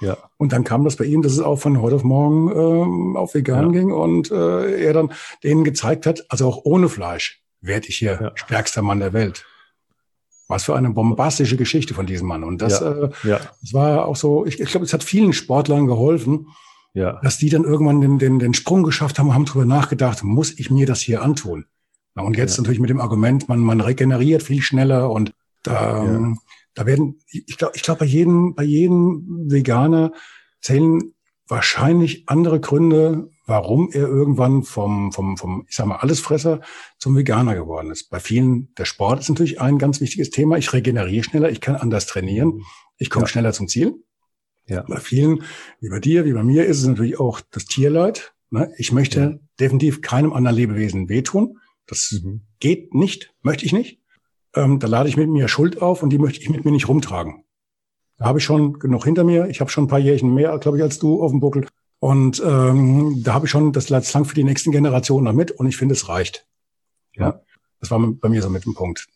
Ja. 0.00 0.16
Und 0.36 0.52
dann 0.52 0.62
kam 0.62 0.84
das 0.84 0.94
bei 0.94 1.04
ihm, 1.04 1.22
dass 1.22 1.32
es 1.32 1.40
auch 1.40 1.56
von 1.56 1.80
heute 1.80 1.96
auf 1.96 2.04
morgen 2.04 2.50
ähm, 2.52 3.16
auf 3.16 3.34
vegan 3.34 3.72
ging 3.72 3.90
und 3.90 4.30
äh, 4.30 4.84
er 4.84 4.92
dann 4.92 5.12
denen 5.42 5.64
gezeigt 5.64 6.06
hat, 6.06 6.24
also 6.28 6.46
auch 6.46 6.60
ohne 6.64 6.88
Fleisch 6.88 7.42
werde 7.66 7.88
ich 7.88 7.96
hier 7.96 8.32
stärkster 8.34 8.82
Mann 8.82 9.00
der 9.00 9.12
Welt. 9.12 9.44
Was 10.48 10.64
für 10.64 10.76
eine 10.76 10.90
bombastische 10.90 11.56
Geschichte 11.56 11.94
von 11.94 12.06
diesem 12.06 12.28
Mann. 12.28 12.44
Und 12.44 12.62
das, 12.62 12.80
ja, 12.80 12.92
äh, 12.92 13.10
ja. 13.24 13.40
das 13.60 13.72
war 13.72 14.06
auch 14.06 14.16
so, 14.16 14.46
ich, 14.46 14.60
ich 14.60 14.70
glaube, 14.70 14.86
es 14.86 14.92
hat 14.92 15.02
vielen 15.02 15.32
Sportlern 15.32 15.86
geholfen, 15.86 16.48
ja. 16.94 17.20
dass 17.22 17.38
die 17.38 17.50
dann 17.50 17.64
irgendwann 17.64 18.00
den, 18.00 18.18
den, 18.18 18.38
den 18.38 18.54
Sprung 18.54 18.84
geschafft 18.84 19.18
haben, 19.18 19.34
haben 19.34 19.44
drüber 19.44 19.64
nachgedacht, 19.64 20.22
muss 20.22 20.58
ich 20.58 20.70
mir 20.70 20.86
das 20.86 21.00
hier 21.00 21.22
antun? 21.22 21.66
Na, 22.14 22.22
und 22.22 22.36
jetzt 22.36 22.56
ja. 22.56 22.62
natürlich 22.62 22.80
mit 22.80 22.90
dem 22.90 23.00
Argument, 23.00 23.48
man, 23.48 23.60
man 23.60 23.80
regeneriert 23.80 24.42
viel 24.42 24.62
schneller 24.62 25.10
und 25.10 25.34
da, 25.62 26.04
ja. 26.04 26.34
da 26.74 26.86
werden, 26.86 27.18
ich 27.28 27.58
glaube, 27.58 27.74
ich 27.74 27.82
glaube, 27.82 28.00
bei 28.00 28.06
jedem, 28.06 28.54
bei 28.54 28.62
jedem 28.62 29.50
Veganer 29.50 30.12
zählen 30.60 31.12
wahrscheinlich 31.48 32.28
andere 32.28 32.60
Gründe, 32.60 33.30
warum 33.46 33.90
er 33.92 34.08
irgendwann 34.08 34.62
vom, 34.64 35.12
vom, 35.12 35.36
vom, 35.36 35.64
ich 35.68 35.76
sag 35.76 35.86
mal, 35.86 35.96
Allesfresser 35.96 36.60
zum 36.98 37.16
Veganer 37.16 37.54
geworden 37.54 37.90
ist. 37.90 38.10
Bei 38.10 38.18
vielen, 38.18 38.74
der 38.74 38.84
Sport 38.84 39.20
ist 39.20 39.28
natürlich 39.28 39.60
ein 39.60 39.78
ganz 39.78 40.00
wichtiges 40.00 40.30
Thema. 40.30 40.58
Ich 40.58 40.72
regeneriere 40.72 41.24
schneller, 41.24 41.50
ich 41.50 41.60
kann 41.60 41.76
anders 41.76 42.06
trainieren, 42.06 42.62
ich 42.98 43.10
komme 43.10 43.24
ja. 43.24 43.28
schneller 43.28 43.52
zum 43.52 43.68
Ziel. 43.68 43.94
Ja. 44.68 44.82
Bei 44.88 44.98
vielen, 44.98 45.44
wie 45.80 45.88
bei 45.88 46.00
dir, 46.00 46.24
wie 46.24 46.32
bei 46.32 46.42
mir, 46.42 46.66
ist 46.66 46.78
es 46.78 46.86
natürlich 46.86 47.20
auch 47.20 47.40
das 47.52 47.66
Tierleid. 47.66 48.34
Ne? 48.50 48.72
Ich 48.78 48.90
möchte 48.90 49.20
ja. 49.20 49.34
definitiv 49.60 50.02
keinem 50.02 50.32
anderen 50.32 50.56
Lebewesen 50.56 51.08
wehtun. 51.08 51.58
Das 51.86 52.20
mhm. 52.22 52.42
geht 52.58 52.94
nicht, 52.94 53.32
möchte 53.42 53.64
ich 53.64 53.72
nicht. 53.72 54.00
Ähm, 54.54 54.80
da 54.80 54.88
lade 54.88 55.08
ich 55.08 55.16
mit 55.16 55.28
mir 55.28 55.46
Schuld 55.46 55.80
auf 55.80 56.02
und 56.02 56.10
die 56.10 56.18
möchte 56.18 56.40
ich 56.40 56.50
mit 56.50 56.64
mir 56.64 56.72
nicht 56.72 56.88
rumtragen. 56.88 57.44
Da 58.18 58.26
habe 58.26 58.38
ich 58.38 58.44
schon 58.44 58.78
genug 58.78 59.04
hinter 59.04 59.24
mir. 59.24 59.48
Ich 59.48 59.60
habe 59.60 59.70
schon 59.70 59.84
ein 59.84 59.88
paar 59.88 59.98
Jährchen 59.98 60.32
mehr, 60.32 60.56
glaube 60.58 60.78
ich, 60.78 60.82
als 60.82 60.98
du 60.98 61.22
auf 61.22 61.30
dem 61.30 61.40
Buckel. 61.40 61.66
Und 61.98 62.42
ähm, 62.44 63.22
da 63.22 63.34
habe 63.34 63.46
ich 63.46 63.50
schon 63.50 63.72
das 63.72 63.88
lang 63.88 64.24
für 64.24 64.34
die 64.34 64.44
nächsten 64.44 64.70
Generationen 64.70 65.24
noch 65.24 65.32
mit 65.32 65.50
und 65.50 65.66
ich 65.66 65.76
finde, 65.76 65.94
es 65.94 66.08
reicht. 66.08 66.46
Ja, 67.14 67.40
das 67.80 67.90
war 67.90 67.98
bei 67.98 68.28
mir 68.28 68.42
so 68.42 68.50
mit 68.50 68.64
dem 68.64 68.74
Punkt. 68.74 69.06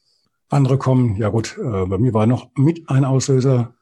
Andere 0.48 0.78
kommen, 0.78 1.16
ja 1.16 1.28
gut, 1.28 1.58
äh, 1.58 1.86
bei 1.86 1.98
mir 1.98 2.14
war 2.14 2.26
noch 2.26 2.50
mit 2.56 2.88
ein 2.88 3.04
Auslöser 3.04 3.74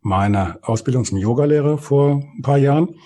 meine 0.00 0.58
Ausbildung 0.62 1.04
zum 1.04 1.18
Yogalehrer 1.18 1.78
vor 1.78 2.22
ein 2.36 2.42
paar 2.42 2.58
Jahren. 2.58 2.96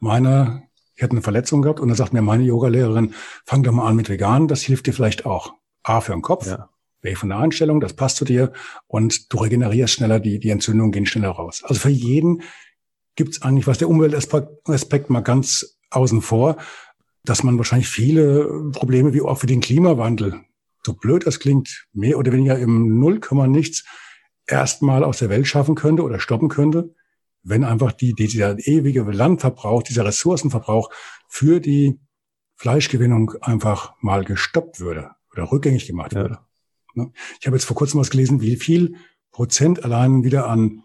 Meine, 0.00 0.62
ich 0.96 1.02
hatte 1.02 1.12
eine 1.12 1.22
Verletzung 1.22 1.62
gehabt 1.62 1.80
und 1.80 1.88
da 1.88 1.94
sagt 1.94 2.12
mir 2.12 2.22
meine 2.22 2.44
Yogalehrerin, 2.44 3.14
fang 3.44 3.62
doch 3.62 3.72
mal 3.72 3.86
an 3.86 3.96
mit 3.96 4.08
vegan, 4.08 4.48
das 4.48 4.62
hilft 4.62 4.86
dir 4.86 4.92
vielleicht 4.92 5.26
auch. 5.26 5.54
A 5.82 6.00
für 6.00 6.12
den 6.12 6.22
Kopf, 6.22 6.46
ja. 6.46 6.68
B 7.04 7.14
von 7.14 7.28
der 7.28 7.38
Einstellung, 7.38 7.80
das 7.80 7.92
passt 7.92 8.16
zu 8.16 8.24
dir 8.24 8.52
und 8.88 9.32
du 9.32 9.38
regenerierst 9.38 9.94
schneller, 9.94 10.18
die, 10.18 10.40
die 10.40 10.50
Entzündungen 10.50 10.90
gehen 10.90 11.06
schneller 11.06 11.30
raus. 11.30 11.62
Also 11.62 11.78
für 11.80 11.90
jeden 11.90 12.42
gibt 13.14 13.34
es 13.34 13.42
eigentlich, 13.42 13.68
was 13.68 13.78
der 13.78 13.88
Umweltaspekt 13.88 15.10
mal 15.10 15.20
ganz 15.20 15.78
außen 15.90 16.22
vor, 16.22 16.56
dass 17.22 17.42
man 17.42 17.58
wahrscheinlich 17.58 17.88
viele 17.88 18.70
Probleme 18.72 19.14
wie 19.14 19.20
auch 19.20 19.38
für 19.38 19.46
den 19.46 19.60
Klimawandel, 19.60 20.40
so 20.84 20.94
blöd 20.94 21.26
das 21.26 21.38
klingt, 21.38 21.86
mehr 21.92 22.18
oder 22.18 22.32
weniger 22.32 22.58
im 22.58 22.98
Nullkomma 22.98 23.46
nichts 23.46 23.84
erstmal 24.46 25.04
aus 25.04 25.18
der 25.18 25.30
Welt 25.30 25.46
schaffen 25.46 25.74
könnte 25.74 26.02
oder 26.02 26.18
stoppen 26.18 26.48
könnte, 26.48 26.94
wenn 27.42 27.64
einfach 27.64 27.92
die, 27.92 28.14
dieser 28.14 28.58
ewige 28.66 29.02
Landverbrauch, 29.02 29.82
dieser 29.82 30.06
Ressourcenverbrauch 30.06 30.90
für 31.28 31.60
die 31.60 32.00
Fleischgewinnung 32.56 33.34
einfach 33.42 33.94
mal 34.00 34.24
gestoppt 34.24 34.80
würde 34.80 35.10
oder 35.32 35.50
rückgängig 35.52 35.86
gemacht 35.86 36.14
ja. 36.14 36.22
würde. 36.22 36.38
Ne? 36.94 37.10
Ich 37.40 37.46
habe 37.46 37.56
jetzt 37.56 37.66
vor 37.66 37.76
kurzem 37.76 38.00
was 38.00 38.10
gelesen, 38.10 38.40
wie 38.40 38.56
viel 38.56 38.96
Prozent 39.32 39.84
allein 39.84 40.24
wieder 40.24 40.48
an 40.48 40.82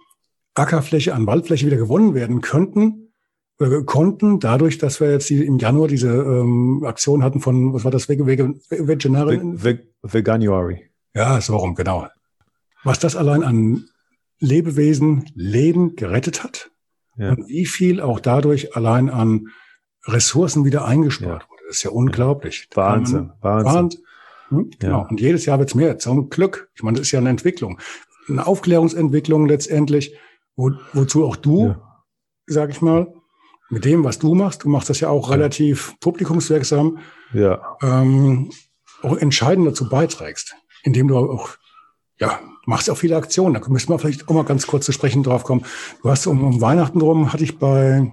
Ackerfläche, 0.56 1.14
an 1.14 1.28
Waldfläche 1.28 1.66
wieder 1.66 1.78
gewonnen 1.78 2.14
werden 2.14 2.42
könnten, 2.42 3.10
äh, 3.60 3.84
konnten, 3.84 4.40
dadurch, 4.40 4.78
dass 4.78 5.00
wir 5.00 5.12
jetzt 5.12 5.30
die, 5.30 5.46
im 5.46 5.58
Januar 5.58 5.88
diese 5.88 6.10
ähm, 6.10 6.84
Aktion 6.86 7.24
hatten 7.24 7.42
von, 7.42 7.74
was 7.74 7.84
war 7.84 7.92
das? 7.92 8.08
Ve 8.10 9.88
Veganuary. 10.02 10.90
Ja, 11.14 11.42
so 11.42 11.58
rum, 11.58 11.76
genau. 11.76 12.08
Was 12.84 13.00
das 13.00 13.16
allein 13.16 13.44
an 13.44 13.86
Lebewesen, 14.40 15.30
Leben 15.36 15.96
gerettet 15.96 16.44
hat 16.44 16.72
ja. 17.18 17.32
und 17.32 17.48
wie 17.50 17.66
viel 17.66 18.00
auch 18.00 18.20
dadurch 18.20 18.76
allein 18.76 19.10
an 19.10 19.50
Ressourcen 20.06 20.64
wieder 20.64 20.86
eingespart 20.86 21.44
ja. 21.44 21.50
wurde. 21.50 21.62
Das 21.68 21.78
ist 21.78 21.84
ja 21.84 21.92
unglaublich. 21.92 22.70
Wahnsinn, 22.74 23.32
Wahnsinn. 23.42 23.74
Wahnsinn. 23.74 24.02
Hm? 24.50 24.72
Genau. 24.80 25.08
Und 25.10 25.22
jedes 25.22 25.46
Jahr 25.46 25.60
wird's 25.60 25.76
mehr. 25.76 25.98
Zum 26.00 26.30
Glück. 26.30 26.70
Ich 26.76 26.84
meine, 26.84 26.98
das 26.98 27.08
ist 27.08 27.12
ja 27.12 27.20
eine 27.20 27.30
Entwicklung. 27.30 27.80
Eine 28.28 28.46
Aufklärungsentwicklung 28.46 29.48
letztendlich, 29.48 30.16
wo, 30.56 30.72
wozu 30.94 31.26
auch 31.26 31.36
du, 31.36 31.68
ja. 31.68 32.04
sag 32.48 32.70
ich 32.70 32.82
mal, 32.82 33.14
mit 33.70 33.86
dem, 33.86 34.04
was 34.04 34.20
du 34.20 34.34
machst, 34.34 34.64
du 34.64 34.70
machst 34.70 34.90
das 34.90 35.00
ja 35.00 35.10
auch 35.10 35.30
relativ 35.30 35.96
publikumswirksam, 36.00 36.98
ja. 37.34 37.78
ähm, 37.82 38.52
auch 39.04 39.16
entscheidend 39.16 39.68
dazu 39.68 39.88
beiträgst, 39.88 40.56
indem 40.84 41.08
du 41.08 41.18
auch, 41.18 41.50
ja, 42.20 42.40
machst 42.66 42.90
auch 42.90 42.98
viele 42.98 43.16
Aktionen. 43.16 43.54
Da 43.54 43.70
müssen 43.70 43.90
wir 43.90 44.00
vielleicht 44.00 44.28
auch 44.28 44.34
mal 44.34 44.44
ganz 44.44 44.68
kurz 44.68 44.86
zu 44.86 44.92
sprechen 44.92 45.24
drauf 45.24 45.44
kommen. 45.44 45.66
Du 46.02 46.10
hast 46.10 46.28
um, 46.28 46.44
um 46.44 46.62
Weihnachten 46.62 47.00
drum, 47.00 47.32
hatte 47.32 47.44
ich 47.44 47.58
bei, 47.60 48.12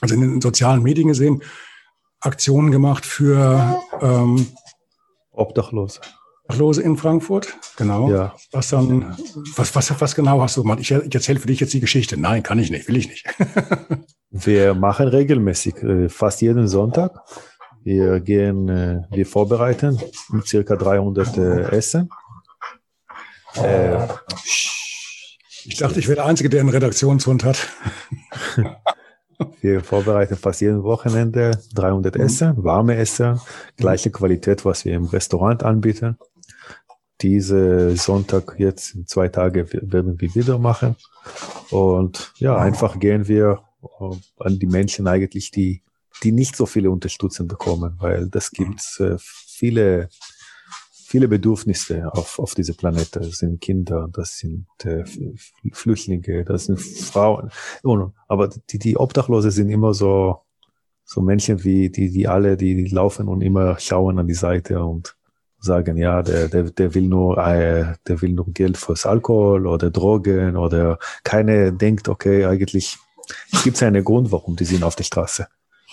also 0.00 0.14
in 0.14 0.20
den 0.20 0.40
sozialen 0.40 0.82
Medien 0.82 1.08
gesehen, 1.08 1.42
Aktionen 2.20 2.70
gemacht 2.70 3.04
für 3.04 3.80
ähm, 4.00 4.46
Obdachlose. 5.34 6.00
Obdachlose 6.44 6.82
in 6.82 6.96
Frankfurt, 6.96 7.56
genau. 7.76 8.10
Ja. 8.10 8.34
Was 8.52 8.68
dann, 8.68 9.16
was, 9.56 9.74
was, 9.74 10.00
was 10.00 10.14
genau 10.14 10.40
hast 10.42 10.56
du 10.56 10.62
gemacht? 10.62 10.80
Ich, 10.80 10.90
ich 10.90 11.14
erzähle 11.14 11.40
für 11.40 11.46
dich 11.46 11.60
jetzt 11.60 11.72
die 11.72 11.80
Geschichte. 11.80 12.20
Nein, 12.20 12.42
kann 12.42 12.58
ich 12.58 12.70
nicht, 12.70 12.86
will 12.88 12.96
ich 12.96 13.08
nicht. 13.08 13.24
wir 14.30 14.74
machen 14.74 15.08
regelmäßig, 15.08 15.76
äh, 15.82 16.08
fast 16.08 16.42
jeden 16.42 16.68
Sonntag. 16.68 17.12
Wir 17.82 18.20
gehen, 18.20 18.68
äh, 18.68 19.02
wir 19.10 19.26
vorbereiten 19.26 19.98
circa 20.44 20.76
300 20.76 21.36
äh, 21.36 21.60
Essen. 21.76 22.08
ich 25.64 25.76
dachte, 25.76 25.98
ich 25.98 26.08
wäre 26.08 26.16
der 26.16 26.26
Einzige, 26.26 26.48
der 26.48 26.60
einen 26.60 26.70
Redaktionshund 26.70 27.44
hat. 27.44 27.68
Wir 29.60 29.82
vorbereiten 29.82 30.36
fast 30.36 30.60
jeden 30.60 30.82
Wochenende 30.82 31.58
300 31.74 32.14
mhm. 32.14 32.20
Essen, 32.20 32.64
warme 32.64 32.96
Essen, 32.96 33.40
gleiche 33.76 34.10
Qualität, 34.10 34.64
was 34.64 34.84
wir 34.84 34.94
im 34.94 35.06
Restaurant 35.06 35.62
anbieten. 35.62 36.18
Diese 37.20 37.96
Sonntag 37.96 38.56
jetzt 38.58 38.94
in 38.94 39.06
zwei 39.06 39.28
Tage 39.28 39.72
werden 39.72 40.20
wir 40.20 40.34
wieder 40.34 40.58
machen. 40.58 40.96
Und 41.70 42.32
ja, 42.38 42.56
einfach 42.56 42.98
gehen 42.98 43.28
wir 43.28 43.62
äh, 44.00 44.16
an 44.38 44.58
die 44.58 44.66
Menschen 44.66 45.06
eigentlich, 45.06 45.50
die, 45.50 45.82
die 46.22 46.32
nicht 46.32 46.56
so 46.56 46.66
viele 46.66 46.90
Unterstützung 46.90 47.48
bekommen, 47.48 47.96
weil 47.98 48.28
das 48.28 48.50
gibt 48.50 48.80
äh, 49.00 49.16
viele 49.18 50.08
viele 51.14 51.28
Bedürfnisse 51.28 52.12
auf, 52.12 52.40
auf 52.40 52.56
diese 52.56 52.74
Planete. 52.74 53.20
Das 53.20 53.38
sind 53.38 53.60
Kinder, 53.60 54.08
das 54.12 54.36
sind 54.36 54.66
äh, 54.82 55.04
Flüchtlinge, 55.72 56.44
das 56.44 56.64
sind 56.64 56.80
Frauen. 56.80 57.52
aber 58.26 58.48
die, 58.48 58.80
die 58.80 58.96
Obdachlose 58.96 59.52
sind 59.52 59.70
immer 59.70 59.94
so, 59.94 60.40
so 61.04 61.20
Menschen 61.20 61.62
wie 61.62 61.88
die, 61.88 62.10
die 62.10 62.26
alle, 62.26 62.56
die, 62.56 62.74
die 62.74 62.92
laufen 62.92 63.28
und 63.28 63.42
immer 63.42 63.78
schauen 63.78 64.18
an 64.18 64.26
die 64.26 64.34
Seite 64.34 64.82
und 64.82 65.16
sagen, 65.60 65.98
ja, 65.98 66.20
der, 66.24 66.48
der, 66.48 66.64
der 66.64 66.94
will 66.96 67.06
nur, 67.06 67.38
äh, 67.38 67.94
der 68.08 68.20
will 68.20 68.32
nur 68.32 68.52
Geld 68.52 68.76
fürs 68.76 69.06
Alkohol 69.06 69.68
oder 69.68 69.92
Drogen 69.92 70.56
oder 70.56 70.98
keine 71.22 71.72
denkt, 71.72 72.08
okay, 72.08 72.44
eigentlich 72.44 72.98
gibt 73.62 73.76
es 73.76 73.84
einen 73.84 74.02
Grund, 74.02 74.32
warum 74.32 74.56
die 74.56 74.64
sind 74.64 74.82
auf 74.82 74.96
der 74.96 75.04
Straße. 75.04 75.46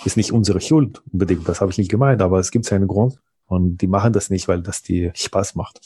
Ist 0.04 0.18
nicht 0.18 0.32
unsere 0.32 0.62
Schuld 0.62 1.00
unbedingt, 1.14 1.48
das 1.48 1.62
habe 1.62 1.70
ich 1.70 1.78
nicht 1.78 1.92
gemeint, 1.92 2.24
aber 2.24 2.40
es 2.40 2.50
gibt 2.50 2.74
einen 2.74 2.88
Grund. 2.88 3.20
Und 3.52 3.80
die 3.82 3.88
machen 3.88 4.14
das 4.14 4.30
nicht, 4.30 4.48
weil 4.48 4.62
das 4.62 4.82
die 4.82 5.12
Spaß 5.14 5.56
macht. 5.56 5.82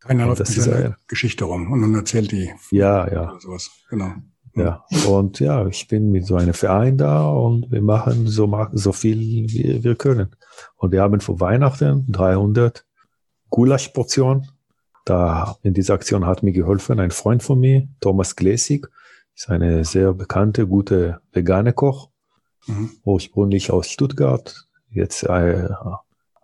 Keiner 0.00 0.26
läuft 0.26 0.40
mit 0.40 0.48
seiner 0.48 0.96
Geschichte 1.06 1.44
rum 1.44 1.70
und 1.70 1.80
dann 1.80 1.94
erzählt 1.94 2.32
die. 2.32 2.50
Ja, 2.72 3.08
ja. 3.08 3.38
Sowas. 3.38 3.70
Genau. 3.88 4.12
Ja, 4.56 4.84
und 5.06 5.38
ja, 5.38 5.64
ich 5.68 5.86
bin 5.86 6.10
mit 6.10 6.26
so 6.26 6.34
einem 6.34 6.52
Verein 6.52 6.98
da 6.98 7.28
und 7.28 7.70
wir 7.70 7.80
machen 7.80 8.26
so, 8.26 8.50
so 8.72 8.90
viel, 8.90 9.18
wie 9.20 9.84
wir 9.84 9.94
können. 9.94 10.34
Und 10.74 10.90
wir 10.90 11.00
haben 11.00 11.20
vor 11.20 11.38
Weihnachten 11.38 12.10
300 12.10 12.84
Gulasch-Portionen. 13.50 14.48
Da 15.04 15.58
in 15.62 15.74
dieser 15.74 15.94
Aktion 15.94 16.26
hat 16.26 16.42
mir 16.42 16.52
geholfen 16.52 16.98
ein 16.98 17.12
Freund 17.12 17.44
von 17.44 17.60
mir, 17.60 17.86
Thomas 18.00 18.34
Gläsig, 18.34 18.88
ist 19.32 19.48
eine 19.48 19.84
sehr 19.84 20.12
bekannte, 20.12 20.66
gute 20.66 21.20
vegane 21.30 21.72
Koch, 21.72 22.10
mhm. 22.66 22.90
ursprünglich 23.04 23.70
aus 23.70 23.88
Stuttgart, 23.88 24.66
jetzt 24.90 25.22
äh, 25.22 25.68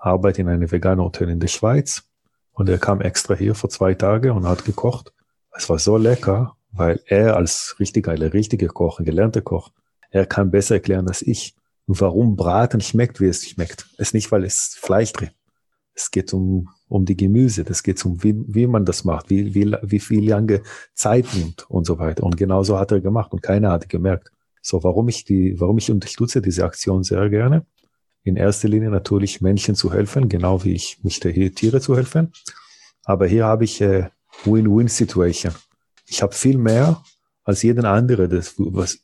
arbeitet 0.03 0.41
in 0.41 0.49
einem 0.49 0.71
veganen 0.71 1.05
Hotel 1.05 1.31
in 1.31 1.41
der 1.41 1.49
Schweiz. 1.49 2.03
Und 2.53 2.69
er 2.69 2.79
kam 2.79 3.01
extra 3.01 3.35
hier 3.35 3.55
vor 3.55 3.71
zwei 3.71 3.95
Tagen 3.95 4.33
und 4.33 4.47
hat 4.47 4.65
gekocht. 4.65 5.13
Es 5.57 5.69
war 5.69 5.79
so 5.79 5.97
lecker. 5.97 6.57
weil 6.75 7.01
er 7.05 7.37
als 7.37 7.77
richtiger, 7.79 8.19
richtiger 8.33 8.69
Koch, 8.69 8.99
ein 8.99 9.05
gelernter 9.05 9.43
Koch, 9.43 9.73
er 10.11 10.25
kann 10.25 10.51
besser 10.51 10.77
erklären 10.77 11.07
als 11.07 11.21
ich, 11.21 11.55
warum 11.87 12.35
Braten 12.35 12.81
schmeckt, 12.81 13.21
wie 13.21 13.27
es 13.27 13.47
schmeckt. 13.47 13.87
Es 13.99 14.09
ist 14.09 14.15
nicht, 14.15 14.33
weil 14.33 14.45
es 14.45 14.77
Fleisch 14.81 15.13
drin. 15.13 15.31
Es 15.95 16.11
geht 16.11 16.33
um, 16.33 16.71
um 16.89 17.05
die 17.05 17.17
Gemüse, 17.17 17.65
das 17.65 17.83
geht 17.83 18.03
um, 18.07 18.23
wie, 18.23 18.35
wie 18.47 18.67
man 18.67 18.87
das 18.87 19.05
macht, 19.05 19.29
wie, 19.29 19.55
wie, 19.55 19.77
wie 19.83 20.01
viel 20.01 20.27
lange 20.27 20.63
Zeit 20.95 21.27
nimmt 21.35 21.69
und 21.69 21.85
so 21.85 21.99
weiter. 21.99 22.25
Und 22.25 22.39
genauso 22.39 22.79
hat 22.79 22.91
er 22.93 23.01
gemacht 23.01 23.33
und 23.33 23.43
keiner 23.43 23.71
hat 23.71 23.91
gemerkt. 23.91 24.33
So, 24.63 24.83
warum 24.83 25.09
ich 25.09 25.25
die, 25.25 25.61
warum 25.61 25.77
ich 25.77 25.91
unterstütze 25.91 26.41
diese 26.41 26.65
Aktion 26.65 27.03
sehr 27.03 27.29
gerne. 27.29 27.67
In 28.25 28.37
erster 28.37 28.69
Linie 28.69 28.91
natürlich 28.91 29.41
Menschen 29.41 29.75
zu 29.75 29.93
helfen, 29.93 30.29
genau 30.29 30.63
wie 30.65 30.75
ich 30.75 31.03
möchte 31.03 31.29
hier 31.29 31.55
Tiere 31.55 31.81
zu 31.81 31.97
helfen. 31.97 32.33
Aber 33.05 33.27
hier 33.27 33.47
habe 33.47 33.65
ich 33.65 33.81
äh, 33.81 34.11
Win-Win-Situation. 34.45 35.55
Ich 36.07 36.23
habe 36.23 36.35
viel 36.35 36.59
mehr 36.59 37.03
als 37.45 37.63
jeden 37.63 37.85
andere, 37.85 38.29
das 38.29 38.55
was 38.57 39.01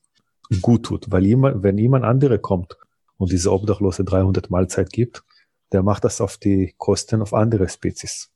gut 0.63 0.85
tut, 0.85 1.11
weil 1.11 1.27
jemand, 1.27 1.63
wenn 1.63 1.79
jemand 1.79 2.05
andere 2.05 2.39
kommt 2.39 2.77
und 3.17 3.33
diese 3.33 3.53
Obdachlose 3.53 4.05
300 4.05 4.51
Mahlzeit 4.51 4.91
gibt, 4.91 5.25
der 5.73 5.83
macht 5.83 6.05
das 6.05 6.21
auf 6.21 6.39
die 6.39 6.75
Kosten 6.79 7.21
auf 7.21 7.35
andere 7.35 7.69
Spezies. 7.69 8.31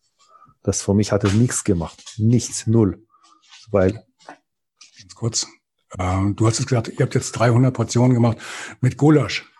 Das 0.63 0.83
für 0.83 0.95
mich 0.95 1.13
hat 1.13 1.25
er 1.25 1.33
nichts 1.33 1.65
gemacht, 1.65 2.15
nichts, 2.19 2.67
null, 2.67 3.05
weil 3.71 4.05
ganz 5.01 5.15
kurz. 5.15 5.47
Ähm, 5.99 6.37
du 6.37 6.47
hast 6.47 6.59
es 6.59 6.67
gesagt, 6.67 6.89
ihr 6.89 7.01
habt 7.01 7.15
jetzt 7.15 7.33
300 7.33 7.75
Portionen 7.75 8.15
gemacht 8.15 8.39
mit 8.81 8.97
Gulasch. 8.97 9.52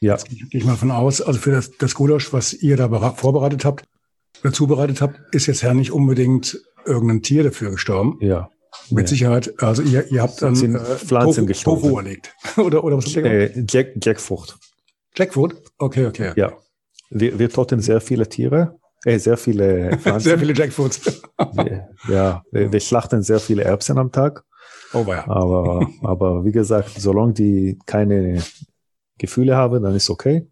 Ja. 0.00 0.14
Jetzt 0.14 0.28
gehe 0.28 0.46
ich 0.50 0.64
mal 0.64 0.76
von 0.76 0.90
aus, 0.90 1.20
also 1.20 1.38
für 1.38 1.52
das, 1.52 1.76
das 1.76 1.94
Gulasch, 1.94 2.32
was 2.32 2.54
ihr 2.54 2.76
da 2.76 2.88
vorbereitet 3.12 3.64
habt, 3.64 3.84
oder 4.42 4.52
zubereitet 4.52 5.00
habt, 5.00 5.20
ist 5.34 5.46
jetzt 5.46 5.62
ja 5.62 5.74
nicht 5.74 5.92
unbedingt 5.92 6.58
irgendein 6.86 7.22
Tier 7.22 7.44
dafür 7.44 7.70
gestorben. 7.72 8.16
Ja. 8.20 8.48
Mit 8.88 9.06
ja. 9.06 9.08
Sicherheit, 9.08 9.62
also 9.62 9.82
ihr, 9.82 10.10
ihr 10.10 10.22
habt 10.22 10.40
dann 10.40 10.54
äh, 10.54 10.78
Pflanzen 10.78 11.46
gestorben. 11.46 11.82
Tofu 11.82 11.98
erlegt. 11.98 12.34
oder, 12.56 12.82
oder 12.82 12.96
was 12.96 13.06
habt 13.06 13.16
ihr 13.16 13.22
gemacht? 13.22 13.56
Äh, 13.56 13.64
Jack, 13.68 13.88
Jackfrucht. 14.02 14.58
Jackfruit? 15.16 15.56
Okay, 15.78 16.06
okay. 16.06 16.32
Ja. 16.36 16.52
Wir, 17.10 17.38
wir 17.38 17.50
toten 17.50 17.80
sehr 17.80 18.00
viele 18.00 18.28
Tiere, 18.28 18.78
äh, 19.04 19.18
sehr 19.18 19.36
viele 19.36 19.98
Pflanzen. 20.02 20.20
sehr 20.20 20.38
viele 20.38 20.54
Jackfruits. 20.54 21.22
ja, 22.08 22.42
wir, 22.50 22.72
wir, 22.72 22.80
schlachten 22.80 23.22
sehr 23.22 23.40
viele 23.40 23.64
Erbsen 23.64 23.98
am 23.98 24.12
Tag. 24.12 24.44
Oh, 24.92 25.04
ja. 25.06 25.28
Aber, 25.28 25.86
aber 26.02 26.44
wie 26.44 26.52
gesagt, 26.52 26.90
solange 26.98 27.32
die 27.32 27.78
keine 27.86 28.42
Gefühle 29.20 29.56
haben, 29.56 29.82
dann 29.82 29.94
ist 29.94 30.10
okay. 30.10 30.48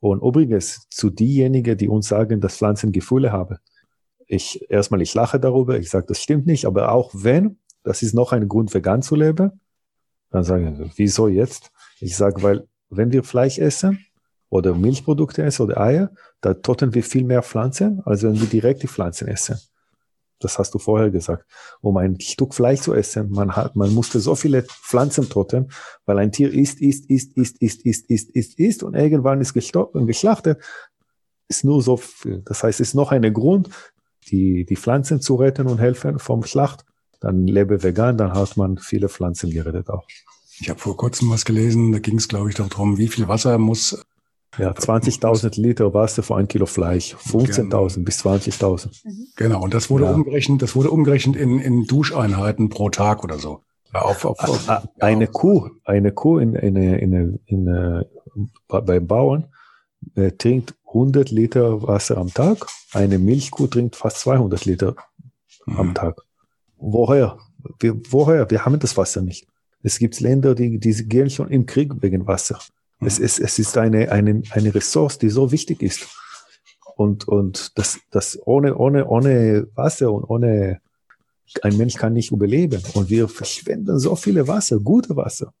Und 0.00 0.22
übrigens, 0.22 0.86
zu 0.90 1.10
diejenigen, 1.10 1.76
die 1.76 1.88
uns 1.88 2.08
sagen, 2.08 2.40
dass 2.40 2.56
Pflanzen 2.56 2.92
Gefühle 2.92 3.32
haben, 3.32 3.58
ich 4.26 4.70
erstmal, 4.70 5.02
ich 5.02 5.14
lache 5.14 5.38
darüber, 5.40 5.78
ich 5.78 5.90
sage, 5.90 6.06
das 6.06 6.22
stimmt 6.22 6.46
nicht, 6.46 6.64
aber 6.66 6.92
auch 6.92 7.10
wenn, 7.12 7.58
das 7.82 8.02
ist 8.02 8.14
noch 8.14 8.32
ein 8.32 8.48
Grund, 8.48 8.72
vegan 8.72 9.02
zu 9.02 9.16
leben, 9.16 9.60
dann 10.30 10.44
sagen 10.44 10.78
wir, 10.78 10.90
wieso 10.96 11.28
jetzt? 11.28 11.70
Ich 12.00 12.16
sage, 12.16 12.42
weil 12.42 12.66
wenn 12.88 13.12
wir 13.12 13.22
Fleisch 13.22 13.58
essen 13.58 13.98
oder 14.48 14.74
Milchprodukte 14.74 15.42
essen 15.42 15.62
oder 15.62 15.80
Eier, 15.80 16.10
da 16.40 16.54
toten 16.54 16.94
wir 16.94 17.02
viel 17.02 17.24
mehr 17.24 17.42
Pflanzen, 17.42 18.00
als 18.04 18.22
wenn 18.22 18.40
wir 18.40 18.48
direkt 18.48 18.82
die 18.82 18.88
Pflanzen 18.88 19.28
essen. 19.28 19.58
Das 20.44 20.58
hast 20.58 20.74
du 20.74 20.78
vorher 20.78 21.10
gesagt. 21.10 21.44
Um 21.80 21.96
ein 21.96 22.20
Stück 22.20 22.54
Fleisch 22.54 22.80
zu 22.80 22.94
essen, 22.94 23.30
man 23.30 23.56
hat, 23.56 23.76
man 23.76 23.92
musste 23.92 24.20
so 24.20 24.34
viele 24.34 24.62
Pflanzen 24.62 25.28
toten, 25.28 25.70
weil 26.04 26.18
ein 26.18 26.32
Tier 26.32 26.52
isst, 26.52 26.80
isst, 26.80 27.08
isst, 27.10 27.36
isst, 27.36 27.60
isst, 27.60 27.84
isst, 27.84 28.10
isst, 28.10 28.30
isst, 28.30 28.58
isst 28.58 28.82
und 28.82 28.94
irgendwann 28.94 29.40
ist 29.40 29.54
gestorben, 29.54 30.06
geschlachtet. 30.06 30.62
Ist 31.48 31.64
nur 31.64 31.82
so 31.82 31.96
viel. 31.96 32.42
Das 32.44 32.62
heißt, 32.62 32.80
es 32.80 32.88
ist 32.88 32.94
noch 32.94 33.12
ein 33.12 33.32
Grund, 33.32 33.68
die, 34.28 34.64
die 34.64 34.76
Pflanzen 34.76 35.20
zu 35.20 35.36
retten 35.36 35.66
und 35.66 35.78
helfen 35.78 36.18
vom 36.18 36.44
Schlacht. 36.44 36.84
Dann 37.20 37.46
lebe 37.46 37.82
vegan, 37.82 38.16
dann 38.16 38.32
hat 38.32 38.56
man 38.56 38.78
viele 38.78 39.08
Pflanzen 39.08 39.50
gerettet 39.50 39.90
auch. 39.90 40.06
Ich 40.60 40.68
habe 40.68 40.78
vor 40.78 40.96
kurzem 40.96 41.30
was 41.30 41.44
gelesen, 41.44 41.92
da 41.92 41.98
ging 41.98 42.18
es, 42.18 42.28
glaube 42.28 42.50
ich, 42.50 42.56
darum, 42.56 42.98
wie 42.98 43.08
viel 43.08 43.28
Wasser 43.28 43.58
muss 43.58 44.04
ja, 44.58 44.72
20.000 44.72 45.60
Liter 45.60 45.94
Wasser 45.94 46.22
für 46.22 46.36
ein 46.36 46.48
Kilo 46.48 46.66
Fleisch. 46.66 47.14
15.000 47.14 47.56
genau. 47.56 47.88
bis 48.04 48.24
20.000. 48.24 49.00
Mhm. 49.04 49.26
Genau. 49.36 49.62
Und 49.62 49.74
das 49.74 49.88
wurde 49.90 50.04
ja. 50.04 50.12
umgerechnet, 50.12 50.62
das 50.62 50.76
wurde 50.76 50.90
umgerechnet 50.90 51.36
in, 51.36 51.58
in 51.58 51.84
Duscheinheiten 51.84 52.68
pro 52.68 52.90
Tag 52.90 53.24
oder 53.24 53.38
so. 53.38 53.60
Auf, 53.92 54.24
auf, 54.24 54.38
auf, 54.40 54.88
eine 55.00 55.26
Kuh, 55.26 55.68
eine 55.84 56.12
Kuh 56.12 56.38
in, 56.38 56.54
in, 56.54 56.76
in, 56.76 57.40
in, 57.46 57.66
in 57.66 58.04
beim 58.66 59.06
Bauern 59.06 59.48
äh, 60.14 60.32
trinkt 60.32 60.74
100 60.86 61.30
Liter 61.30 61.82
Wasser 61.82 62.16
am 62.16 62.32
Tag. 62.32 62.66
Eine 62.92 63.18
Milchkuh 63.18 63.66
trinkt 63.66 63.96
fast 63.96 64.20
200 64.20 64.64
Liter 64.64 64.96
mhm. 65.66 65.76
am 65.76 65.94
Tag. 65.94 66.22
Woher? 66.76 67.38
Wir, 67.80 68.00
woher? 68.10 68.50
Wir 68.50 68.64
haben 68.64 68.78
das 68.78 68.96
Wasser 68.96 69.22
nicht. 69.22 69.46
Es 69.82 69.98
gibt 69.98 70.20
Länder, 70.20 70.54
die, 70.54 70.78
die 70.78 71.08
gehen 71.08 71.30
schon 71.30 71.48
im 71.48 71.66
Krieg 71.66 72.02
wegen 72.02 72.26
Wasser. 72.26 72.58
Es, 73.04 73.18
es, 73.18 73.38
es 73.38 73.58
ist 73.58 73.76
eine, 73.76 74.10
eine, 74.12 74.42
eine 74.50 74.74
Ressource, 74.74 75.18
die 75.18 75.28
so 75.28 75.50
wichtig 75.50 75.82
ist. 75.82 76.06
Und, 76.96 77.26
und 77.26 77.76
das, 77.76 77.98
das 78.10 78.38
ohne, 78.46 78.76
ohne, 78.76 79.06
ohne 79.06 79.66
Wasser 79.74 80.12
und 80.12 80.24
ohne, 80.24 80.80
ein 81.62 81.76
Mensch 81.76 81.94
kann 81.94 82.12
nicht 82.12 82.30
überleben. 82.30 82.82
Und 82.94 83.10
wir 83.10 83.28
verschwenden 83.28 83.98
so 83.98 84.14
viele 84.14 84.46
Wasser, 84.46 84.78
gute 84.78 85.16
Wasser. 85.16 85.52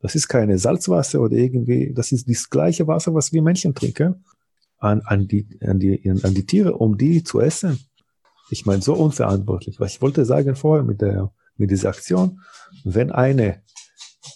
Das 0.00 0.14
ist 0.14 0.28
keine 0.28 0.58
Salzwasser 0.58 1.20
oder 1.20 1.36
irgendwie, 1.36 1.92
das 1.94 2.12
ist 2.12 2.28
das 2.28 2.50
gleiche 2.50 2.86
Wasser, 2.86 3.14
was 3.14 3.32
wir 3.32 3.40
Menschen 3.40 3.74
trinken, 3.74 4.24
an, 4.78 5.00
an, 5.04 5.28
die, 5.28 5.46
an, 5.60 5.78
die, 5.78 6.10
an 6.10 6.34
die 6.34 6.44
Tiere, 6.44 6.74
um 6.74 6.98
die 6.98 7.22
zu 7.22 7.40
essen. 7.40 7.78
Ich 8.50 8.66
meine, 8.66 8.82
so 8.82 8.94
unverantwortlich. 8.94 9.78
Was 9.78 9.94
ich 9.94 10.02
wollte 10.02 10.24
sagen 10.24 10.56
vorher 10.56 10.84
mit 10.84 11.00
der, 11.00 11.32
mit 11.56 11.70
dieser 11.70 11.90
Aktion, 11.90 12.40
wenn 12.84 13.12
eine 13.12 13.62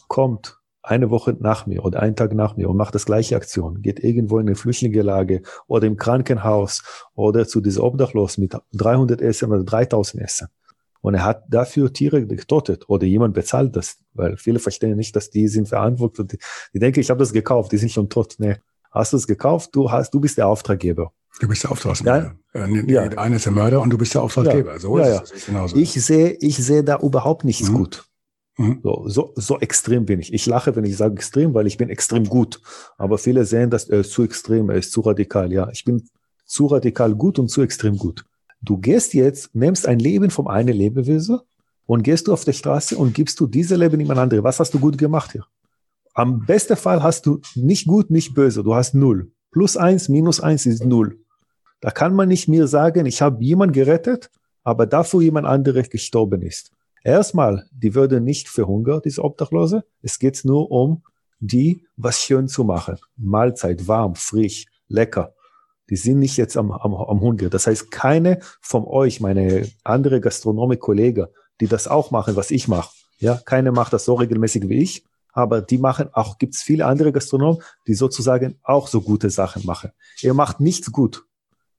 kommt 0.09 0.57
eine 0.87 1.11
Woche 1.11 1.37
nach 1.39 1.67
mir 1.67 1.85
oder 1.85 2.01
einen 2.01 2.17
Tag 2.17 2.33
nach 2.33 2.57
mir 2.57 2.71
und 2.71 2.77
macht 2.77 2.95
das 2.95 3.07
gleiche 3.07 3.37
Aktion, 3.37 3.83
geht 3.83 4.03
irgendwo 4.03 4.39
in 4.39 4.47
eine 4.47 4.57
Flüchtlingelage 4.57 5.43
oder 5.67 5.87
im 5.87 5.97
Krankenhaus 5.97 6.83
oder 7.15 7.47
zu 7.47 7.61
dieser 7.61 7.83
Obdachlosen 7.83 8.43
mit 8.43 8.57
300 8.73 9.21
Essen 9.21 9.51
oder 9.51 9.65
3000 9.65 10.23
Essen. 10.23 10.49
Und 11.01 11.15
er 11.15 11.25
hat 11.25 11.45
dafür 11.49 11.93
Tiere 11.93 12.27
getötet 12.27 12.89
oder 12.89 13.05
jemand 13.05 13.35
bezahlt 13.35 13.77
das, 13.77 13.99
weil 14.15 14.37
viele 14.37 14.59
verstehen 14.59 14.97
nicht, 14.97 15.15
dass 15.15 15.31
die 15.31 15.49
sind 15.49 15.69
verantwortlich. 15.69 16.27
Die, 16.29 16.39
die 16.75 16.79
denken, 16.79 17.01
ich 17.01 17.11
habe 17.11 17.21
das 17.21 17.33
gekauft, 17.33 17.73
die 17.73 17.79
sind 17.79 17.93
schon 17.93 18.09
tot. 18.09 18.37
Nee, 18.39 18.57
hast 18.91 19.13
du 19.13 19.17
es 19.17 19.27
gekauft? 19.27 19.71
Du 19.75 19.91
hast, 19.91 20.15
du 20.15 20.21
bist 20.21 20.39
der 20.39 20.49
Auftraggeber. 20.49 21.13
Du 21.41 21.49
bist 21.49 21.65
der 21.65 21.73
Auftraggeber. 21.73 22.35
Ja? 22.55 22.65
Äh, 22.65 22.93
ja. 22.93 23.09
Der 23.09 23.21
eine 23.21 23.37
ist 23.37 23.45
der 23.45 23.53
Mörder 23.53 23.83
und 23.83 23.91
du 23.91 23.99
bist 23.99 24.15
der 24.15 24.23
Auftraggeber. 24.23 24.73
Ja. 24.73 24.79
So 24.79 24.99
ist 24.99 25.07
ja, 25.07 25.23
es. 25.23 25.47
Genauso. 25.47 25.77
Ich 25.77 25.93
sehe, 25.93 26.31
ich 26.41 26.57
sehe 26.57 26.83
da 26.83 26.99
überhaupt 26.99 27.45
nichts 27.45 27.69
mhm. 27.69 27.75
gut. 27.75 28.06
Mhm. 28.59 28.81
So, 28.83 29.05
so, 29.07 29.33
so 29.37 29.59
extrem 29.61 30.07
bin 30.07 30.21
ich. 30.21 30.33
Ich 30.33 30.47
lache, 30.47 30.75
wenn 30.77 30.85
ich 30.85 30.97
sage 30.97 31.15
extrem, 31.15 31.53
weil 31.55 31.67
ich 31.67 31.77
bin 31.77 31.91
extrem 31.91 32.25
gut. 32.25 32.61
Aber 32.97 33.19
viele 33.19 33.45
sehen, 33.45 33.71
dass 33.71 33.89
er 33.89 34.01
ist 34.01 34.13
zu 34.13 34.23
extrem, 34.23 34.71
er 34.71 34.77
ist 34.77 34.93
zu 34.93 35.03
radikal. 35.03 35.53
Ja, 35.53 35.69
ich 35.71 35.85
bin 35.85 36.09
zu 36.47 36.67
radikal 36.67 37.15
gut 37.15 37.39
und 37.39 37.49
zu 37.49 37.63
extrem 37.63 37.99
gut. 37.99 38.25
Du 38.63 38.79
gehst 38.79 39.15
jetzt, 39.15 39.55
nimmst 39.55 39.87
ein 39.87 39.99
Leben 39.99 40.31
vom 40.31 40.49
einen 40.49 40.75
Lebewesen 40.75 41.41
und 41.85 42.03
gehst 42.03 42.27
du 42.29 42.33
auf 42.33 42.45
der 42.45 42.53
Straße 42.53 42.97
und 42.97 43.15
gibst 43.15 43.39
du 43.41 43.47
diese 43.47 43.77
Leben 43.77 44.01
jemand 44.01 44.21
andere. 44.21 44.43
Was 44.43 44.59
hast 44.59 44.73
du 44.73 44.81
gut 44.81 44.97
gemacht 44.97 45.33
hier? 45.33 45.45
Am 46.15 46.47
besten 46.47 46.77
Fall 46.77 47.03
hast 47.03 47.27
du 47.27 47.41
nicht 47.55 47.87
gut, 47.87 48.11
nicht 48.11 48.35
böse. 48.35 48.65
Du 48.65 48.75
hast 48.75 48.95
null. 48.95 49.31
Plus 49.51 49.77
eins, 49.77 50.09
minus 50.09 50.41
eins 50.41 50.65
ist 50.65 50.85
null. 50.85 51.19
Da 51.81 51.91
kann 51.91 52.15
man 52.15 52.29
nicht 52.29 52.49
mir 52.49 52.67
sagen, 52.67 53.05
ich 53.05 53.21
habe 53.21 53.45
jemand 53.45 53.75
gerettet, 53.75 54.31
aber 54.65 54.87
dafür 54.87 55.21
jemand 55.21 55.47
anderes 55.47 55.91
gestorben 55.91 56.41
ist. 56.43 56.73
Erstmal, 57.07 57.69
die 57.71 57.95
würden 57.95 58.25
nicht 58.25 58.49
verhungern, 58.49 59.01
diese 59.05 59.23
Obdachlose. 59.23 59.85
Es 60.03 60.19
geht 60.19 60.45
nur 60.45 60.73
um 60.73 61.05
die, 61.39 61.87
was 61.97 62.21
schön 62.21 62.49
zu 62.49 62.65
machen. 62.65 62.97
Mahlzeit, 63.17 63.87
warm, 63.87 64.17
frisch, 64.17 64.67
lecker. 64.89 65.33
Die 65.89 65.95
sind 65.95 66.19
nicht 66.19 66.37
jetzt 66.37 66.57
am, 66.57 66.73
am, 66.73 66.95
am 66.95 67.21
Hunger. 67.21 67.49
Das 67.49 67.69
heißt, 67.69 67.93
keine 67.93 68.41
von 68.61 68.85
euch, 68.87 69.21
meine 69.21 69.69
andere 69.85 70.21
Gastronomie-Kollegen, 70.21 71.29
die 71.61 71.69
das 71.69 71.87
auch 71.87 72.11
machen, 72.11 72.35
was 72.35 72.51
ich 72.51 72.67
mache. 72.67 72.91
Ja, 73.21 73.37
keine 73.37 73.71
macht 73.71 73.93
das 73.93 74.05
so 74.05 74.15
regelmäßig 74.15 74.69
wie 74.69 74.83
ich, 74.83 75.05
aber 75.33 75.63
die 75.63 75.79
machen 75.79 76.09
auch, 76.13 76.39
gibt's 76.39 76.63
viele 76.65 76.87
andere 76.87 77.13
Gastronomen, 77.13 77.63
die 77.87 77.95
sozusagen 77.95 78.59
auch 78.65 78.89
so 78.89 79.01
gute 79.01 79.31
Sachen 79.31 79.65
machen. 79.65 79.93
Ihr 80.23 80.35
macht 80.35 80.59
nichts 80.59 80.91
gut. 80.91 81.25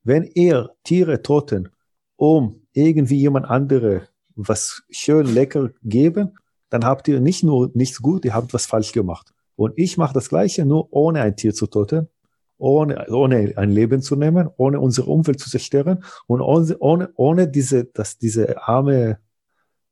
Wenn 0.05 0.23
ihr 0.23 0.69
Tiere 0.85 1.21
toten, 1.21 1.67
um 2.15 2.65
irgendwie 2.71 3.17
jemand 3.17 3.45
andere 3.47 4.07
was 4.37 4.83
schön 4.89 5.25
lecker 5.25 5.71
geben, 5.83 6.37
dann 6.69 6.85
habt 6.85 7.07
ihr 7.07 7.19
nicht 7.19 7.43
nur 7.43 7.71
nichts 7.73 8.01
gut, 8.01 8.25
ihr 8.25 8.33
habt 8.33 8.53
was 8.53 8.65
falsch 8.65 8.91
gemacht. 8.91 9.33
Und 9.55 9.73
ich 9.75 9.97
mache 9.97 10.13
das 10.13 10.29
Gleiche, 10.29 10.65
nur 10.65 10.87
ohne 10.91 11.21
ein 11.21 11.35
Tier 11.35 11.53
zu 11.53 11.67
töten, 11.67 12.07
ohne, 12.57 13.07
ohne 13.09 13.53
ein 13.55 13.71
Leben 13.71 14.01
zu 14.01 14.15
nehmen, 14.15 14.49
ohne 14.57 14.79
unsere 14.79 15.09
Umwelt 15.09 15.39
zu 15.39 15.49
zerstören 15.49 16.03
und 16.27 16.41
ohne, 16.41 16.77
ohne, 16.79 17.09
ohne 17.15 17.47
diese, 17.47 17.85
dass 17.85 18.17
diese 18.17 18.61
arme 18.67 19.19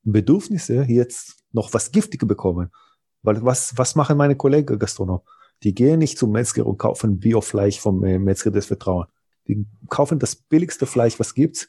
Bedürfnisse 0.04 0.84
jetzt 0.84 1.36
noch 1.52 1.74
was 1.74 1.90
Giftiges 1.90 2.28
bekommen. 2.28 2.70
Weil 3.22 3.44
was, 3.44 3.76
was 3.76 3.96
machen 3.96 4.16
meine 4.16 4.36
Kollegen 4.36 4.78
Gastronomen? 4.78 5.22
Die 5.62 5.74
gehen 5.74 5.98
nicht 5.98 6.18
zum 6.18 6.32
Metzger 6.32 6.66
und 6.66 6.78
kaufen 6.78 7.18
Biofleisch 7.18 7.80
vom 7.80 8.04
äh, 8.04 8.18
Metzger 8.18 8.50
des 8.50 8.66
Vertrauens. 8.66 9.08
Die 9.48 9.66
kaufen 9.88 10.18
das 10.18 10.36
billigste 10.36 10.86
Fleisch, 10.86 11.18
was 11.18 11.34
gibt's, 11.34 11.68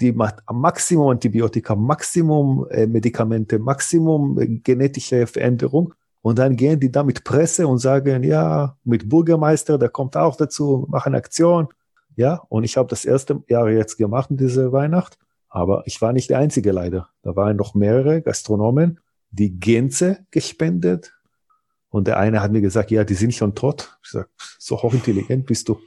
die 0.00 0.12
macht 0.12 0.36
Maximum 0.50 1.08
Antibiotika, 1.08 1.74
Maximum 1.74 2.66
äh, 2.70 2.86
Medikamente, 2.86 3.58
Maximum 3.58 4.40
äh, 4.40 4.46
genetische 4.46 5.26
Veränderung. 5.26 5.94
Und 6.22 6.38
dann 6.38 6.56
gehen 6.56 6.78
die 6.78 6.90
da 6.90 7.02
mit 7.02 7.24
Presse 7.24 7.66
und 7.66 7.78
sagen, 7.78 8.22
ja, 8.22 8.76
mit 8.84 9.08
Bürgermeister, 9.08 9.78
der 9.78 9.88
kommt 9.88 10.16
auch 10.16 10.36
dazu, 10.36 10.86
machen 10.88 11.14
Aktion. 11.14 11.68
Ja, 12.14 12.42
und 12.48 12.64
ich 12.64 12.76
habe 12.76 12.88
das 12.88 13.04
erste 13.04 13.42
Jahr 13.48 13.68
jetzt 13.70 13.96
gemacht 13.96 14.30
in 14.30 14.36
dieser 14.36 14.72
Weihnacht, 14.72 15.18
aber 15.48 15.82
ich 15.86 16.00
war 16.00 16.12
nicht 16.12 16.30
der 16.30 16.38
Einzige 16.38 16.70
leider. 16.70 17.08
Da 17.22 17.34
waren 17.36 17.56
noch 17.56 17.74
mehrere 17.74 18.22
Gastronomen, 18.22 19.00
die 19.30 19.58
Gänse 19.58 20.18
gespendet. 20.30 21.12
Und 21.88 22.06
der 22.06 22.18
eine 22.18 22.40
hat 22.40 22.52
mir 22.52 22.60
gesagt, 22.60 22.90
ja, 22.90 23.04
die 23.04 23.14
sind 23.14 23.34
schon 23.34 23.54
tot. 23.54 23.98
Ich 24.02 24.10
sag, 24.10 24.28
so 24.58 24.80
hochintelligent 24.80 25.46
bist 25.46 25.68
du. 25.68 25.78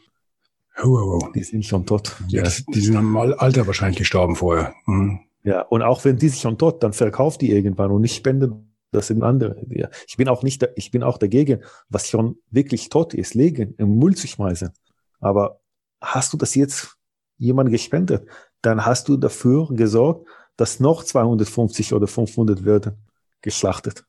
Oh, 0.84 0.88
oh, 0.88 1.20
oh. 1.22 1.32
Die 1.34 1.44
sind 1.44 1.66
schon 1.66 1.86
tot. 1.86 2.16
Ja, 2.28 2.44
das, 2.44 2.66
die 2.66 2.82
sind 2.82 2.96
im 2.96 3.16
Alter 3.16 3.66
wahrscheinlich 3.68 3.98
gestorben 3.98 4.36
vorher. 4.36 4.74
Mhm. 4.86 5.20
Ja, 5.44 5.62
und 5.62 5.84
auch 5.84 6.04
wenn 6.06 6.18
die 6.18 6.30
sich 6.30 6.42
schon 6.42 6.58
tot, 6.58 6.84
dann 6.84 6.94
verkauft 6.94 7.42
die 7.42 7.52
irgendwann 7.52 7.92
und 7.92 8.02
nicht 8.02 8.16
spenden 8.16 8.76
das 8.96 9.08
sind 9.08 9.24
andere. 9.24 9.58
Ja. 9.70 9.90
Ich 10.08 10.18
bin 10.18 10.28
auch 10.28 10.42
nicht, 10.42 10.68
ich 10.76 10.92
bin 10.92 11.04
auch 11.04 11.18
dagegen, 11.18 11.64
was 11.90 12.10
schon 12.10 12.38
wirklich 12.50 12.90
tot 12.90 13.14
ist, 13.14 13.34
legen, 13.36 13.76
im 13.78 13.98
Müll 13.98 14.16
zu 14.16 14.28
schmeißen. 14.28 14.72
Aber 15.20 15.60
hast 16.02 16.34
du 16.34 16.38
das 16.38 16.56
jetzt 16.56 16.98
jemand 17.38 17.70
gespendet, 17.70 18.28
dann 18.62 18.86
hast 18.86 19.08
du 19.10 19.18
dafür 19.18 19.68
gesorgt, 19.72 20.28
dass 20.56 20.80
noch 20.80 21.04
250 21.04 21.94
oder 21.94 22.08
500 22.08 22.64
werden 22.64 22.98
geschlachtet. 23.42 24.06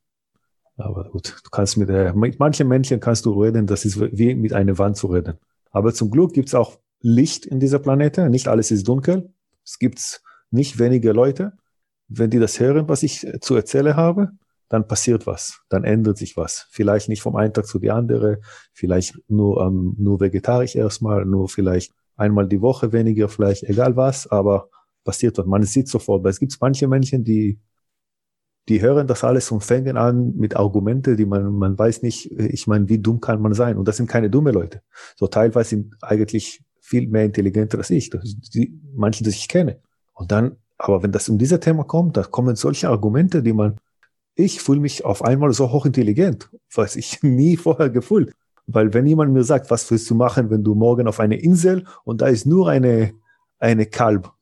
Aber 0.77 1.11
gut, 1.11 1.37
du 1.43 1.51
kannst 1.51 1.77
mit, 1.77 1.89
der, 1.89 2.15
mit 2.15 2.39
manchen 2.39 2.69
Menschen 2.69 3.01
kannst 3.01 3.25
du 3.27 3.33
reden, 3.43 3.67
das 3.67 3.85
ist 3.85 3.99
wie 3.99 4.35
mit 4.35 4.53
einer 4.53 4.79
Wand 4.79 4.97
zu 4.97 5.09
reden. 5.09 5.39
Aber 5.77 5.93
zum 5.93 6.11
Glück 6.11 6.33
gibt 6.33 6.49
es 6.49 6.55
auch 6.55 6.79
Licht 7.03 7.45
in 7.45 7.61
dieser 7.61 7.79
Planete. 7.79 8.31
Nicht 8.31 8.49
alles 8.49 8.71
ist 8.71 8.89
dunkel. 8.89 9.35
Es 9.63 9.79
gibt 9.79 10.23
nicht 10.51 10.79
wenige 10.79 11.13
Leute. 11.13 11.53
Wenn 12.09 12.31
die 12.31 12.39
das 12.39 12.59
hören, 12.59 12.89
was 12.89 13.03
ich 13.03 13.27
zu 13.43 13.55
erzählen 13.57 13.95
habe, 13.95 14.31
dann 14.71 14.89
passiert 14.89 15.27
was. 15.27 15.61
Dann 15.69 15.85
ändert 15.85 16.17
sich 16.17 16.35
was. 16.35 16.67
Vielleicht 16.71 17.11
nicht 17.11 17.21
vom 17.21 17.37
einen 17.37 17.53
Tag 17.53 17.67
zu 17.67 17.79
die 17.79 17.91
andere. 17.91 18.41
Vielleicht 18.73 19.19
nur, 19.29 19.67
ähm, 19.67 19.95
nur 19.99 20.19
vegetarisch 20.19 20.77
erstmal, 20.77 21.27
nur 21.27 21.47
vielleicht 21.51 21.93
einmal 22.17 22.49
die 22.49 22.63
Woche 22.63 22.95
weniger, 22.95 23.29
vielleicht 23.29 23.63
egal 23.65 23.97
was, 23.97 24.27
aber 24.29 24.71
passiert 25.05 25.37
was. 25.37 25.45
Man 25.45 25.63
sieht 25.65 25.89
sofort, 25.89 26.25
weil 26.25 26.31
es 26.31 26.41
gibt 26.41 26.57
manche 26.59 26.89
Menschen, 26.89 27.23
die 27.23 27.61
die 28.69 28.81
hören 28.81 29.07
das 29.07 29.23
alles 29.23 29.51
und 29.53 29.63
fangen 29.63 29.97
an 29.97 30.35
mit 30.37 30.57
Argumente, 30.57 31.17
die 31.17 31.27
man, 31.27 31.53
man 31.53 31.79
weiß 31.79 32.03
nicht, 32.03 32.33
ich 32.33 32.67
meine, 32.67 32.89
wie 32.89 32.99
dumm 32.99 33.21
kann 33.21 33.41
man 33.41 33.55
sein? 33.55 33.77
Und 33.77 33.87
das 33.87 33.97
sind 33.97 34.09
keine 34.09 34.29
dumme 34.29 34.51
Leute. 34.51 34.83
So 35.15 35.29
teilweise 35.29 35.71
sind 35.71 35.95
eigentlich 36.03 36.65
viel 36.81 37.09
mehr 37.09 37.25
intelligenter 37.25 37.79
als 37.79 37.91
ich, 37.91 38.11
die, 38.11 38.81
manche, 38.95 39.23
die 39.23 39.31
ich 39.31 39.49
kenne. 39.49 39.81
Und 40.15 40.33
dann, 40.33 40.57
aber 40.79 41.03
wenn 41.03 41.13
das 41.13 41.29
um 41.29 41.39
dieses 41.39 41.61
Thema 41.61 41.85
kommt, 41.85 42.17
da 42.17 42.23
kommen 42.23 42.57
solche 42.57 42.89
Argumente, 42.89 43.43
die 43.43 43.53
man, 43.53 43.77
ich 44.35 44.61
fühle 44.61 44.81
mich 44.81 45.05
auf 45.05 45.25
einmal 45.25 45.53
so 45.53 45.71
hochintelligent, 45.71 46.51
was 46.75 46.97
ich 46.97 47.23
nie 47.23 47.57
vorher 47.57 47.91
gefühlt. 47.91 48.33
Weil 48.67 48.93
wenn 48.95 49.07
jemand 49.07 49.33
mir 49.33 49.45
sagt, 49.45 49.71
was 49.71 49.89
willst 49.91 50.11
du 50.11 50.17
machen, 50.17 50.51
wenn 50.51 50.65
du 50.65 50.75
morgen 50.75 51.07
auf 51.07 51.21
eine 51.21 51.37
Insel 51.41 51.85
und 52.05 52.21
da 52.21 52.27
ist 52.27 52.47
nur 52.47 52.69
eine, 52.69 53.13
eine 53.61 53.87
Kalb, 53.87 54.33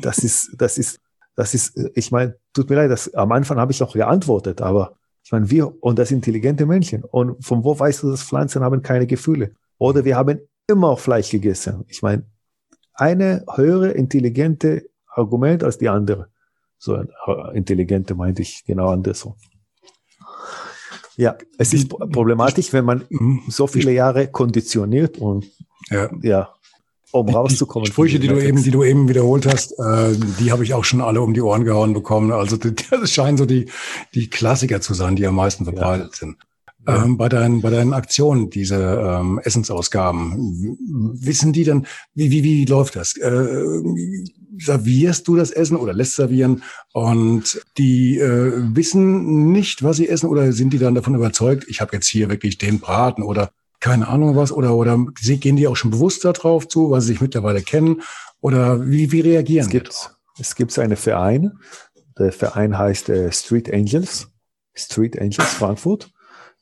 das 0.00 0.18
ist, 0.18 0.54
das 0.56 0.78
ist, 0.78 1.01
das 1.34 1.54
ist, 1.54 1.78
ich 1.94 2.10
meine, 2.10 2.36
tut 2.52 2.68
mir 2.68 2.76
leid, 2.76 2.90
das, 2.90 3.12
am 3.14 3.32
Anfang 3.32 3.58
habe 3.58 3.72
ich 3.72 3.82
auch 3.82 3.94
geantwortet, 3.94 4.60
aber 4.60 4.96
ich 5.24 5.32
meine, 5.32 5.50
wir 5.50 5.82
und 5.82 5.98
das 5.98 6.10
intelligente 6.10 6.66
Menschen. 6.66 7.04
Und 7.04 7.44
von 7.44 7.64
wo 7.64 7.78
weißt 7.78 8.02
du, 8.02 8.10
dass 8.10 8.22
Pflanzen 8.22 8.62
haben 8.62 8.82
keine 8.82 9.06
Gefühle? 9.06 9.54
Oder 9.78 10.04
wir 10.04 10.16
haben 10.16 10.40
immer 10.66 10.96
Fleisch 10.96 11.30
gegessen. 11.30 11.84
Ich 11.88 12.02
meine, 12.02 12.24
eine 12.94 13.44
höhere 13.54 13.92
intelligente 13.92 14.88
Argument 15.06 15.64
als 15.64 15.78
die 15.78 15.88
andere. 15.88 16.28
So 16.78 16.94
ein 16.94 17.08
äh, 17.26 17.56
intelligente 17.56 18.14
meinte 18.14 18.42
ich 18.42 18.64
genau 18.64 18.90
andersrum. 18.90 19.34
Ja, 21.16 21.36
es 21.58 21.74
ist 21.74 21.88
problematisch, 21.88 22.72
wenn 22.72 22.84
man 22.84 23.04
so 23.48 23.66
viele 23.66 23.92
Jahre 23.92 24.28
konditioniert 24.28 25.18
und 25.18 25.46
ja, 25.90 26.10
ja 26.22 26.54
um 27.12 27.28
rauszukommen. 27.28 27.84
Die 27.84 27.92
Sprüche, 27.92 28.18
die 28.18 28.28
du 28.28 28.38
eben, 28.38 28.62
die 28.62 28.70
du 28.70 28.82
eben 28.82 29.08
wiederholt 29.08 29.46
hast, 29.46 29.72
äh, 29.72 30.16
die 30.40 30.50
habe 30.50 30.64
ich 30.64 30.74
auch 30.74 30.84
schon 30.84 31.00
alle 31.00 31.20
um 31.20 31.34
die 31.34 31.42
Ohren 31.42 31.64
gehauen 31.64 31.92
bekommen. 31.92 32.32
Also 32.32 32.56
das 32.56 33.12
scheinen 33.12 33.36
so 33.36 33.46
die, 33.46 33.66
die 34.14 34.28
Klassiker 34.28 34.80
zu 34.80 34.94
sein, 34.94 35.14
die 35.16 35.26
am 35.26 35.36
meisten 35.36 35.64
verbreitet 35.64 36.12
ja. 36.12 36.18
sind. 36.18 36.36
Ja. 36.86 37.04
Ähm, 37.04 37.16
bei, 37.16 37.28
deinen, 37.28 37.60
bei 37.60 37.70
deinen 37.70 37.92
Aktionen, 37.92 38.50
diese 38.50 38.76
ähm, 38.76 39.38
Essensausgaben, 39.44 40.76
wissen 41.14 41.52
die 41.52 41.62
dann, 41.62 41.86
wie, 42.14 42.32
wie, 42.32 42.42
wie 42.42 42.64
läuft 42.64 42.96
das? 42.96 43.16
Äh, 43.16 43.82
servierst 44.58 45.28
du 45.28 45.36
das 45.36 45.50
Essen 45.50 45.76
oder 45.76 45.92
lässt 45.92 46.16
servieren 46.16 46.62
und 46.92 47.62
die 47.78 48.18
äh, 48.18 48.52
wissen 48.74 49.52
nicht, 49.52 49.82
was 49.82 49.98
sie 49.98 50.08
essen 50.08 50.28
oder 50.28 50.52
sind 50.52 50.72
die 50.72 50.78
dann 50.78 50.94
davon 50.94 51.14
überzeugt, 51.14 51.66
ich 51.68 51.80
habe 51.80 51.94
jetzt 51.94 52.08
hier 52.08 52.28
wirklich 52.28 52.58
den 52.58 52.80
Braten 52.80 53.22
oder 53.22 53.50
keine 53.82 54.06
Ahnung 54.08 54.36
was 54.36 54.52
oder 54.52 54.74
oder 54.74 54.96
gehen 55.20 55.56
die 55.56 55.66
auch 55.66 55.74
schon 55.74 55.90
bewusst 55.90 56.24
darauf 56.24 56.68
zu, 56.68 56.90
weil 56.90 57.00
sie 57.00 57.08
sich 57.08 57.20
mittlerweile 57.20 57.62
kennen 57.62 58.00
oder 58.40 58.88
wie, 58.88 59.10
wie 59.10 59.20
reagieren 59.20 59.66
es 59.66 59.70
gibt, 59.70 60.16
Es 60.38 60.54
gibt 60.54 60.78
einen 60.78 60.96
Verein, 60.96 61.58
der 62.16 62.32
Verein 62.32 62.78
heißt 62.78 63.08
äh, 63.08 63.32
Street 63.32 63.72
Angels, 63.72 64.30
Street 64.74 65.20
Angels 65.20 65.52
Frankfurt. 65.54 66.10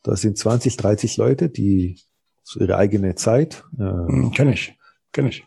Da 0.03 0.17
sind 0.17 0.39
20, 0.39 0.79
30 0.79 1.19
Leute, 1.19 1.51
die 1.51 2.01
zu 2.43 2.59
ihrer 2.61 2.79
eigenen 2.79 3.17
Zeit. 3.17 3.65
Äh, 3.79 3.83
hm, 3.83 4.33
kenn 4.33 4.49
ich, 4.49 4.75
kenn 5.13 5.27
ich. 5.27 5.47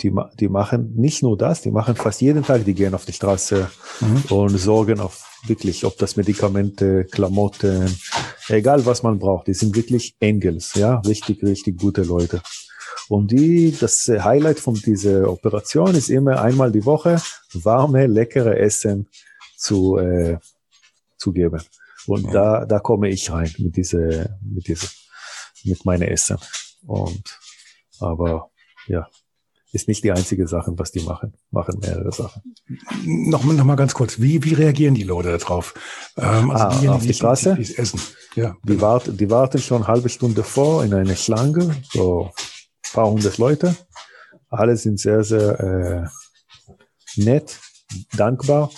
Die, 0.00 0.12
die 0.40 0.48
machen 0.48 0.94
nicht 0.96 1.22
nur 1.22 1.36
das, 1.36 1.60
die 1.60 1.70
machen 1.70 1.94
fast 1.94 2.22
jeden 2.22 2.42
Tag, 2.42 2.64
die 2.64 2.74
gehen 2.74 2.94
auf 2.94 3.04
die 3.04 3.12
Straße 3.12 3.70
mhm. 4.00 4.22
und 4.30 4.56
sorgen 4.56 4.98
auf 4.98 5.32
wirklich, 5.46 5.84
ob 5.84 5.98
das 5.98 6.16
Medikamente, 6.16 7.04
Klamotten, 7.04 7.94
egal 8.48 8.86
was 8.86 9.02
man 9.02 9.18
braucht, 9.18 9.48
die 9.48 9.54
sind 9.54 9.74
wirklich 9.76 10.16
Engels, 10.20 10.74
ja, 10.74 11.00
richtig, 11.00 11.42
richtig 11.42 11.78
gute 11.78 12.02
Leute. 12.02 12.40
Und 13.08 13.30
die, 13.30 13.76
das 13.78 14.08
Highlight 14.08 14.60
von 14.60 14.74
dieser 14.74 15.30
Operation 15.30 15.94
ist 15.94 16.08
immer 16.08 16.40
einmal 16.40 16.72
die 16.72 16.84
Woche 16.84 17.20
warme, 17.52 18.06
leckere 18.06 18.58
Essen 18.58 19.08
zu, 19.56 19.98
äh, 19.98 20.38
zu 21.18 21.32
geben. 21.32 21.60
Und 22.06 22.24
ja. 22.26 22.32
da, 22.32 22.64
da 22.66 22.78
komme 22.78 23.08
ich 23.08 23.30
rein 23.30 23.52
mit 23.58 23.76
diese, 23.76 24.38
mit 24.42 24.66
diese, 24.66 24.88
mit 25.64 25.84
meinem 25.84 26.08
Essen. 26.08 26.38
Und, 26.86 27.38
aber, 28.00 28.50
ja, 28.86 29.08
ist 29.72 29.88
nicht 29.88 30.04
die 30.04 30.12
einzige 30.12 30.46
Sache, 30.46 30.72
was 30.76 30.92
die 30.92 31.00
machen. 31.00 31.32
Machen 31.50 31.78
mehrere 31.80 32.12
Sachen. 32.12 32.42
Nochmal 33.04 33.56
noch 33.56 33.64
mal 33.64 33.74
ganz 33.74 33.94
kurz. 33.94 34.20
Wie, 34.20 34.44
wie 34.44 34.52
reagieren 34.52 34.94
die 34.94 35.02
Leute 35.02 35.36
darauf? 35.36 35.74
Ähm, 36.18 36.50
also 36.50 36.64
ah, 36.64 36.78
die, 36.80 36.88
auf 36.88 37.00
die, 37.00 37.08
die 37.08 37.14
Straße? 37.14 37.54
Die, 37.54 37.76
essen. 37.76 38.00
Ja, 38.34 38.54
die, 38.62 38.72
genau. 38.72 38.82
warten, 38.82 39.16
die 39.16 39.30
warten 39.30 39.58
schon 39.58 39.78
eine 39.78 39.88
halbe 39.88 40.10
Stunde 40.10 40.44
vor 40.44 40.84
in 40.84 40.92
einer 40.92 41.16
Schlange. 41.16 41.74
So 41.90 42.26
ein 42.26 42.92
paar 42.92 43.10
hundert 43.10 43.38
Leute. 43.38 43.74
Alle 44.50 44.76
sind 44.76 45.00
sehr, 45.00 45.24
sehr 45.24 45.60
äh, 45.60 47.22
nett, 47.22 47.58
dankbar 48.14 48.70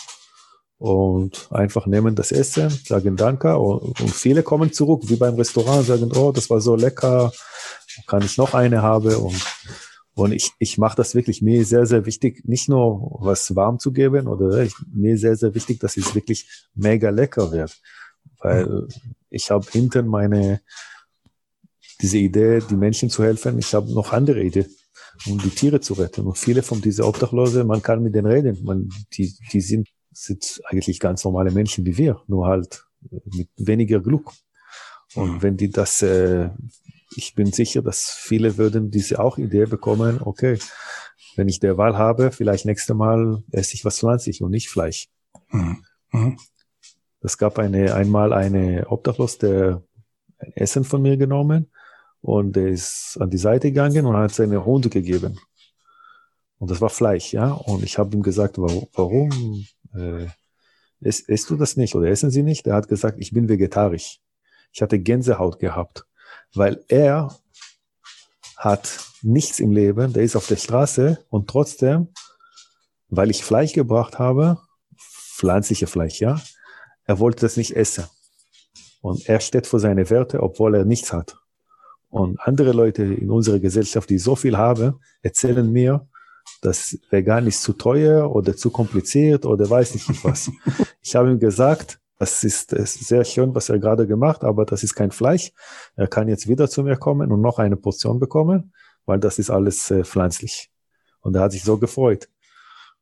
und 0.79 1.49
einfach 1.51 1.87
nehmen 1.87 2.15
das 2.15 2.31
Essen, 2.31 2.69
sagen 2.71 3.17
Danke 3.17 3.57
und, 3.57 4.01
und, 4.01 4.11
viele 4.11 4.43
kommen 4.43 4.73
zurück, 4.73 5.03
wie 5.07 5.17
beim 5.17 5.35
Restaurant, 5.35 5.87
sagen, 5.87 6.13
oh, 6.15 6.33
das 6.33 6.51
war 6.51 6.61
so 6.61 6.77
lecker, 6.77 7.33
kann 8.07 8.23
ich 8.23 8.37
noch 8.37 8.55
eine 8.55 8.83
haben 8.83 9.15
und 9.15 9.41
und 10.15 10.33
ich, 10.33 10.53
ich 10.59 10.79
mache 10.79 10.97
das 10.97 11.15
wirklich, 11.15 11.43
mir 11.43 11.65
sehr, 11.65 11.87
sehr 11.87 12.07
wichtig, 12.07 12.45
nicht 12.45 12.69
nur 12.69 13.19
was 13.21 13.55
warm 13.57 13.79
zu 13.79 13.93
geben, 13.93 14.29
oder 14.29 14.63
ich, 14.63 14.75
mir 14.93 15.19
sehr, 15.19 15.37
sehr 15.37 15.55
wichtig, 15.55 15.81
dass 15.81 15.97
es 15.97 16.15
wirklich 16.15 16.49
mega 16.75 17.11
lecker 17.11 17.51
wird. 17.51 17.77
Weil 18.39 18.87
ich 19.31 19.51
habe 19.51 19.67
hinten 19.71 20.07
meine, 20.07 20.61
diese 22.01 22.19
Idee, 22.19 22.61
die 22.61 22.77
Menschen 22.77 23.11
zu 23.11 23.25
helfen, 23.25 23.59
ich 23.59 23.75
habe 23.75 23.93
noch 23.93 24.13
andere 24.13 24.43
Idee, 24.43 24.67
um 25.27 25.39
die 25.39 25.51
Tiere 25.51 25.81
zu 25.81 25.95
retten. 25.95 26.27
Und 26.27 26.39
viele 26.39 26.63
von 26.63 26.81
diesen 26.81 27.05
Obdachlosen, 27.05 27.67
man 27.67 27.83
kann 27.83 28.03
mit 28.03 28.15
denen 28.15 28.31
reden. 28.31 28.63
Man, 28.63 28.89
die, 29.15 29.35
die 29.53 29.61
sind, 29.61 29.89
sind 30.13 30.61
eigentlich 30.67 31.01
ganz 31.01 31.25
normale 31.25 31.51
Menschen 31.51 31.85
wie 31.87 31.97
wir, 31.97 32.23
nur 32.29 32.47
halt 32.47 32.85
mit 33.11 33.49
weniger 33.57 34.01
Glück. 34.01 34.31
Und 35.15 35.43
wenn 35.43 35.57
die 35.57 35.71
das 35.71 36.03
äh, 36.03 36.51
ich 37.17 37.35
bin 37.35 37.53
sicher, 37.53 37.83
dass 37.83 38.11
viele 38.11 38.57
würden 38.57 38.91
diese 38.91 39.19
auch 39.21 39.39
Idee 39.39 39.67
bekommen, 39.67 40.21
okay, 40.23 40.59
wenn 41.37 41.49
ich 41.49 41.61
der 41.61 41.77
Wahl 41.79 41.97
habe, 41.97 42.31
vielleicht 42.31 42.65
nächste 42.65 42.95
Mal 42.95 43.43
esse 43.51 43.75
ich 43.75 43.85
was 43.85 43.99
pflanzlich 43.99 44.43
und 44.43 44.51
nicht 44.51 44.69
Fleisch. 44.69 45.09
Mhm. 45.51 45.85
Mhm. 46.13 46.39
Es 47.21 47.39
gab 47.39 47.59
eine, 47.59 47.95
einmal 47.95 48.33
eine 48.33 48.87
Obdachlos, 48.89 49.39
der 49.39 49.83
ein 50.39 50.53
Essen 50.55 50.85
von 50.85 51.03
mir 51.03 51.17
genommen 51.17 51.71
und 52.21 52.55
der 52.57 52.69
ist 52.69 53.17
an 53.21 53.31
die 53.31 53.39
Seite 53.39 53.69
gegangen 53.69 54.07
und 54.07 54.17
hat 54.17 54.35
seine 54.35 54.65
Hunde 54.65 54.91
gegeben. 54.91 55.39
Und 56.59 56.71
das 56.71 56.81
war 56.81 56.91
Fleisch, 56.91 57.33
ja. 57.33 57.51
Und 57.51 57.83
ich 57.83 57.99
habe 57.99 58.17
ihm 58.17 58.23
gesagt, 58.23 58.59
warum, 58.59 58.87
warum 58.93 59.67
äh, 59.95 60.27
isst, 61.01 61.29
isst 61.29 61.51
du 61.51 61.57
das 61.57 61.77
nicht 61.77 61.95
oder 61.95 62.09
essen 62.09 62.31
Sie 62.31 62.43
nicht? 62.43 62.67
Er 62.67 62.77
hat 62.77 62.89
gesagt, 62.89 63.19
ich 63.19 63.33
bin 63.33 63.49
vegetarisch. 63.49 64.21
Ich 64.73 64.83
hatte 64.83 64.99
Gänsehaut 64.99 65.59
gehabt 65.59 66.07
weil 66.55 66.85
er 66.89 67.35
hat 68.57 69.01
nichts 69.23 69.61
im 69.61 69.71
Leben, 69.71 70.13
der 70.13 70.23
ist 70.23 70.37
auf 70.37 70.47
der 70.47 70.57
Straße 70.57 71.25
und 71.31 71.49
trotzdem 71.49 72.09
weil 73.17 73.31
ich 73.31 73.45
Fleisch 73.45 73.73
gebracht 73.73 74.19
habe, 74.19 74.59
pflanzliche 74.97 75.87
Fleisch, 75.87 76.21
ja, 76.21 76.41
er 77.05 77.19
wollte 77.19 77.41
das 77.41 77.57
nicht 77.57 77.77
essen. 77.77 78.05
Und 79.01 79.29
er 79.29 79.41
steht 79.41 79.67
vor 79.67 79.81
seine 79.81 80.09
Werte, 80.09 80.43
obwohl 80.43 80.75
er 80.75 80.85
nichts 80.85 81.13
hat. 81.13 81.37
Und 82.09 82.41
andere 82.41 82.73
Leute 82.73 83.03
in 83.03 83.31
unserer 83.31 83.59
Gesellschaft, 83.59 84.09
die 84.09 84.19
so 84.19 84.37
viel 84.37 84.57
haben, 84.57 85.01
erzählen 85.23 85.71
mir, 85.71 86.09
dass 86.63 86.99
vegan 87.11 87.47
ist 87.47 87.63
zu 87.63 87.75
teuer 87.75 88.31
oder 88.35 88.57
zu 88.57 88.71
kompliziert 88.71 89.45
oder 89.45 89.69
weiß 89.69 89.95
nicht 89.95 90.25
was. 90.25 90.51
ich 91.03 91.15
habe 91.15 91.31
ihm 91.31 91.39
gesagt, 91.39 91.99
das 92.25 92.43
ist, 92.43 92.73
ist 92.73 93.07
sehr 93.07 93.23
schön, 93.23 93.55
was 93.55 93.69
er 93.69 93.79
gerade 93.79 94.07
gemacht, 94.07 94.45
aber 94.45 94.65
das 94.65 94.83
ist 94.83 94.95
kein 94.95 95.11
Fleisch. 95.11 95.53
Er 95.95 96.09
kann 96.09 96.27
jetzt 96.27 96.49
wieder 96.49 96.71
zu 96.71 96.83
mir 96.83 96.97
kommen 96.97 97.31
und 97.31 97.43
noch 97.43 97.59
eine 97.59 97.77
Portion 97.77 98.19
bekommen, 98.19 98.73
weil 99.05 99.21
das 99.21 99.39
ist 99.39 99.51
alles 99.51 99.91
äh, 99.91 100.05
pflanzlich. 100.05 100.71
Und 101.21 101.37
er 101.37 101.43
hat 101.43 101.53
sich 101.53 101.65
so 101.65 101.77
gefreut, 101.77 102.31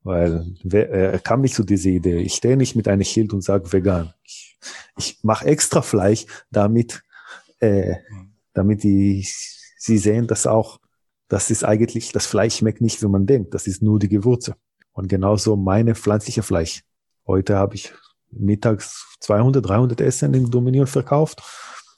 weil 0.03 0.57
er 0.65 1.21
kam 1.21 1.43
nicht 1.43 1.55
zu 1.55 1.63
dieser 1.63 1.91
Idee. 1.91 2.19
Ich 2.19 2.35
stehe 2.35 2.57
nicht 2.57 2.75
mit 2.75 2.89
einem 2.89 3.05
Schild 3.05 3.33
und 3.33 3.43
sage 3.43 3.73
vegan. 3.73 4.13
Ich, 4.25 4.59
ich 4.97 5.19
mache 5.23 5.47
extra 5.47 5.83
Fleisch, 5.83 6.27
damit, 6.51 7.05
äh, 7.61 7.95
damit 8.55 8.83
die, 8.83 9.25
sie 9.79 9.99
sehen, 9.99 10.27
dass 10.27 10.49
auch, 10.49 10.81
das 11.29 11.51
ist 11.51 11.65
eigentlich, 11.65 12.11
das 12.11 12.27
Fleisch 12.27 12.57
schmeckt 12.57 12.81
nicht, 12.81 13.01
wie 13.03 13.09
man 13.09 13.27
denkt. 13.27 13.55
Das 13.55 13.69
ist 13.69 13.83
nur 13.83 14.01
die 14.01 14.09
Gewürze. 14.09 14.57
Und 14.93 15.07
genauso 15.07 15.55
meine 15.55 15.95
pflanzliche 15.95 16.43
Fleisch. 16.43 16.83
Heute 17.25 17.55
habe 17.57 17.77
ich 17.77 17.93
mittags 18.33 19.17
200, 19.21 19.67
300 19.67 20.01
Essen 20.01 20.35
in 20.35 20.51
Dominion 20.51 20.87
verkauft. 20.87 21.43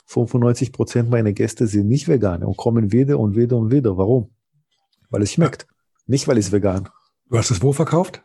95 0.06 0.72
Prozent 0.72 1.10
meiner 1.10 1.32
Gäste 1.32 1.66
sind 1.66 1.88
nicht 1.88 2.08
vegan 2.08 2.44
und 2.44 2.56
kommen 2.56 2.92
wieder 2.92 3.18
und 3.18 3.36
wieder 3.36 3.56
und 3.56 3.70
wieder. 3.70 3.96
Warum? 3.96 4.30
Weil 5.10 5.22
es 5.22 5.32
schmeckt. 5.32 5.66
Nicht, 6.06 6.28
weil 6.28 6.38
es 6.38 6.52
vegan. 6.52 6.88
Du 7.30 7.38
hast 7.38 7.50
es 7.50 7.62
wo 7.62 7.72
verkauft? 7.72 8.22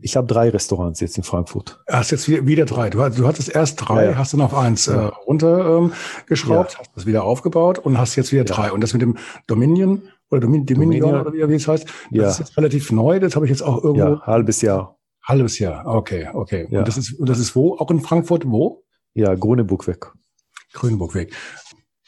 Ich 0.00 0.16
habe 0.16 0.26
drei 0.26 0.48
Restaurants 0.48 1.00
jetzt 1.00 1.18
in 1.18 1.22
Frankfurt. 1.22 1.80
Du 1.86 1.92
hast 1.92 2.10
jetzt 2.10 2.28
wieder 2.28 2.64
drei. 2.64 2.88
Du, 2.88 2.98
du 3.10 3.26
hattest 3.26 3.54
erst 3.54 3.76
drei, 3.86 4.04
ja, 4.04 4.10
ja. 4.12 4.16
hast 4.16 4.32
dann 4.32 4.40
auf 4.40 4.54
eins 4.54 4.86
ja. 4.86 5.08
äh, 5.08 5.12
runtergeschraubt, 5.26 6.72
ähm, 6.72 6.78
hast 6.78 6.90
das 6.96 7.06
wieder 7.06 7.24
aufgebaut 7.24 7.78
und 7.78 7.98
hast 7.98 8.16
jetzt 8.16 8.32
wieder 8.32 8.44
drei. 8.44 8.72
Und 8.72 8.80
das 8.80 8.94
mit 8.94 9.02
dem 9.02 9.18
Dominion 9.46 10.02
oder 10.30 10.40
Domin 10.40 10.64
Dominion, 10.64 11.00
Dominion 11.10 11.26
oder 11.26 11.48
wie, 11.48 11.54
es 11.54 11.68
heißt, 11.68 11.86
das 12.10 12.32
ist 12.32 12.38
jetzt 12.38 12.56
relativ 12.56 12.90
neu. 12.90 13.20
Das 13.20 13.36
habe 13.36 13.44
ich 13.44 13.50
jetzt 13.50 13.62
auch 13.62 13.84
irgendwo. 13.84 14.14
Ja, 14.14 14.20
halbes 14.22 14.62
Jahr. 14.62 14.96
Halbes 15.22 15.58
Jahr, 15.58 15.86
okay, 15.86 16.28
okay. 16.32 16.66
Ja. 16.70 16.80
Und 16.80 16.88
das 16.88 16.96
ist, 16.96 17.18
und 17.18 17.28
das 17.28 17.38
ist 17.38 17.54
wo? 17.54 17.76
Auch 17.76 17.90
in 17.90 18.00
Frankfurt, 18.00 18.44
wo? 18.46 18.84
Ja, 19.14 19.34
Grüneburgweg. 19.34 20.10
Grüneburgweg. 20.72 21.32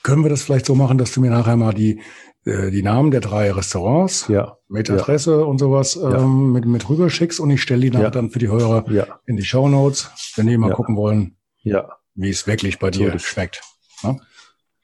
Können 0.02 0.22
wir 0.22 0.30
das 0.30 0.42
vielleicht 0.42 0.66
so 0.66 0.74
machen, 0.74 0.98
dass 0.98 1.12
du 1.12 1.20
mir 1.20 1.30
nachher 1.30 1.56
mal 1.56 1.72
die, 1.72 2.00
äh, 2.44 2.70
die 2.70 2.82
Namen 2.82 3.10
der 3.10 3.20
drei 3.20 3.52
Restaurants 3.52 4.28
ja. 4.28 4.58
mit 4.68 4.90
Adresse 4.90 5.38
ja. 5.38 5.44
und 5.44 5.58
sowas 5.58 5.96
ähm, 5.96 6.10
ja. 6.10 6.26
mit, 6.26 6.66
mit 6.66 6.88
rüberschickst 6.88 7.40
und 7.40 7.50
ich 7.50 7.62
stelle 7.62 7.82
die 7.82 7.90
nachher 7.90 8.10
dann 8.10 8.30
für 8.30 8.38
die 8.38 8.48
Hörer 8.48 8.84
in 9.26 9.36
die 9.36 9.44
Show 9.44 9.68
Notes, 9.68 10.10
wenn 10.36 10.46
die 10.46 10.58
mal 10.58 10.72
gucken 10.72 10.96
wollen, 10.96 11.36
ja. 11.62 11.88
wie 12.14 12.30
es 12.30 12.46
wirklich 12.46 12.78
bei 12.78 12.88
Natürlich. 12.88 13.12
dir 13.12 13.18
schmeckt. 13.20 13.62
Ne? 14.02 14.20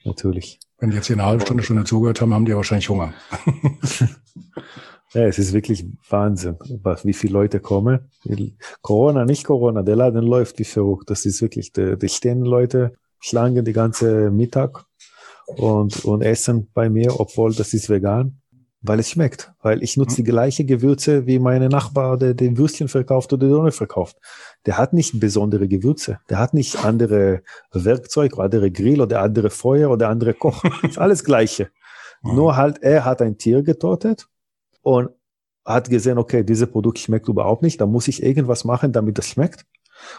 Natürlich. 0.05 0.59
Wenn 0.79 0.91
die 0.91 0.97
jetzt 0.97 1.09
hier 1.09 1.17
eine 1.17 1.27
halbe 1.27 1.43
Stunde, 1.43 1.63
Stunde 1.63 1.85
zugehört 1.85 2.21
haben, 2.23 2.33
haben 2.33 2.47
die 2.47 2.57
wahrscheinlich 2.57 2.89
Hunger. 2.89 3.13
Ja, 5.13 5.23
es 5.23 5.39
ist 5.41 5.53
wirklich 5.53 5.85
Wahnsinn, 6.09 6.57
wie 7.03 7.13
viele 7.13 7.33
Leute 7.33 7.59
kommen. 7.59 8.11
Corona, 8.81 9.25
nicht 9.25 9.45
Corona, 9.45 9.83
der 9.83 9.97
Laden 9.97 10.25
läuft 10.25 10.61
wie 10.61 10.65
verrückt. 10.65 11.11
Das 11.11 11.27
ist 11.27 11.43
wirklich, 11.43 11.73
die, 11.73 12.09
stehen 12.09 12.45
Leute, 12.45 12.93
Schlangen 13.19 13.65
die 13.65 13.73
ganze 13.73 14.31
Mittag 14.31 14.85
und, 15.47 16.05
und 16.05 16.23
essen 16.23 16.71
bei 16.73 16.89
mir, 16.89 17.19
obwohl 17.19 17.53
das 17.53 17.75
ist 17.75 17.91
vegan, 17.91 18.41
weil 18.83 19.01
es 19.01 19.11
schmeckt. 19.11 19.53
Weil 19.63 19.83
ich 19.83 19.97
nutze 19.97 20.17
die 20.17 20.25
gleiche 20.25 20.65
Gewürze 20.65 21.27
wie 21.27 21.41
meine 21.41 21.69
Nachbar, 21.69 22.17
der 22.17 22.35
den 22.35 22.57
Würstchen 22.57 22.87
verkauft 22.87 23.33
oder 23.33 23.47
die 23.49 23.53
Donne 23.53 23.73
verkauft. 23.73 24.17
Der 24.65 24.79
hat 24.79 24.93
nicht 24.93 25.19
besondere 25.19 25.67
Gewürze. 25.67 26.21
Der 26.31 26.39
hat 26.39 26.55
nicht 26.55 26.85
andere 26.85 27.43
Werkzeug, 27.73 28.35
oder 28.35 28.45
andere 28.45 28.71
Grill 28.71 29.01
oder 29.01 29.23
andere 29.23 29.51
Feuer 29.51 29.91
oder 29.91 30.09
andere 30.09 30.35
Koch. 30.35 30.63
ist 30.85 30.99
alles 30.99 31.25
gleiche. 31.25 31.69
Nur 32.23 32.57
halt, 32.57 32.81
er 32.81 33.05
hat 33.05 33.21
ein 33.23 33.39
Tier 33.39 33.65
getötet 33.65 34.29
und 34.83 35.11
hat 35.65 35.91
gesehen, 35.91 36.19
okay, 36.19 36.43
dieses 36.43 36.71
Produkt 36.71 36.99
schmeckt 36.99 37.29
überhaupt 37.29 37.63
nicht, 37.63 37.81
da 37.81 37.87
muss 37.87 38.09
ich 38.09 38.23
irgendwas 38.23 38.65
machen, 38.65 38.93
damit 38.93 39.19
das 39.19 39.29
schmeckt. 39.29 39.67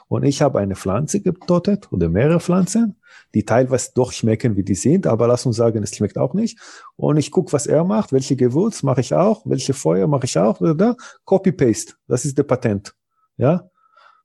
Und 0.07 0.23
ich 0.23 0.41
habe 0.41 0.59
eine 0.59 0.75
Pflanze 0.75 1.21
getötet 1.21 1.91
oder 1.91 2.07
mehrere 2.07 2.39
Pflanzen, 2.39 3.01
die 3.33 3.45
teilweise 3.45 3.91
doch 3.95 4.11
schmecken, 4.11 4.55
wie 4.55 4.63
die 4.63 4.75
sind, 4.75 5.07
aber 5.07 5.27
lass 5.27 5.45
uns 5.45 5.55
sagen, 5.55 5.81
es 5.81 5.95
schmeckt 5.95 6.17
auch 6.17 6.33
nicht. 6.33 6.59
Und 6.95 7.17
ich 7.17 7.31
gucke, 7.31 7.51
was 7.53 7.65
er 7.65 7.83
macht, 7.83 8.13
welche 8.13 8.35
Gewürz 8.35 8.83
mache 8.83 9.01
ich 9.01 9.13
auch, 9.13 9.41
welche 9.45 9.73
Feuer 9.73 10.07
mache 10.07 10.25
ich 10.25 10.37
auch, 10.37 10.61
oder 10.61 10.95
Copy-Paste, 11.25 11.93
das 12.07 12.25
ist 12.25 12.37
der 12.37 12.43
Patent. 12.43 12.93
Ja? 13.37 13.69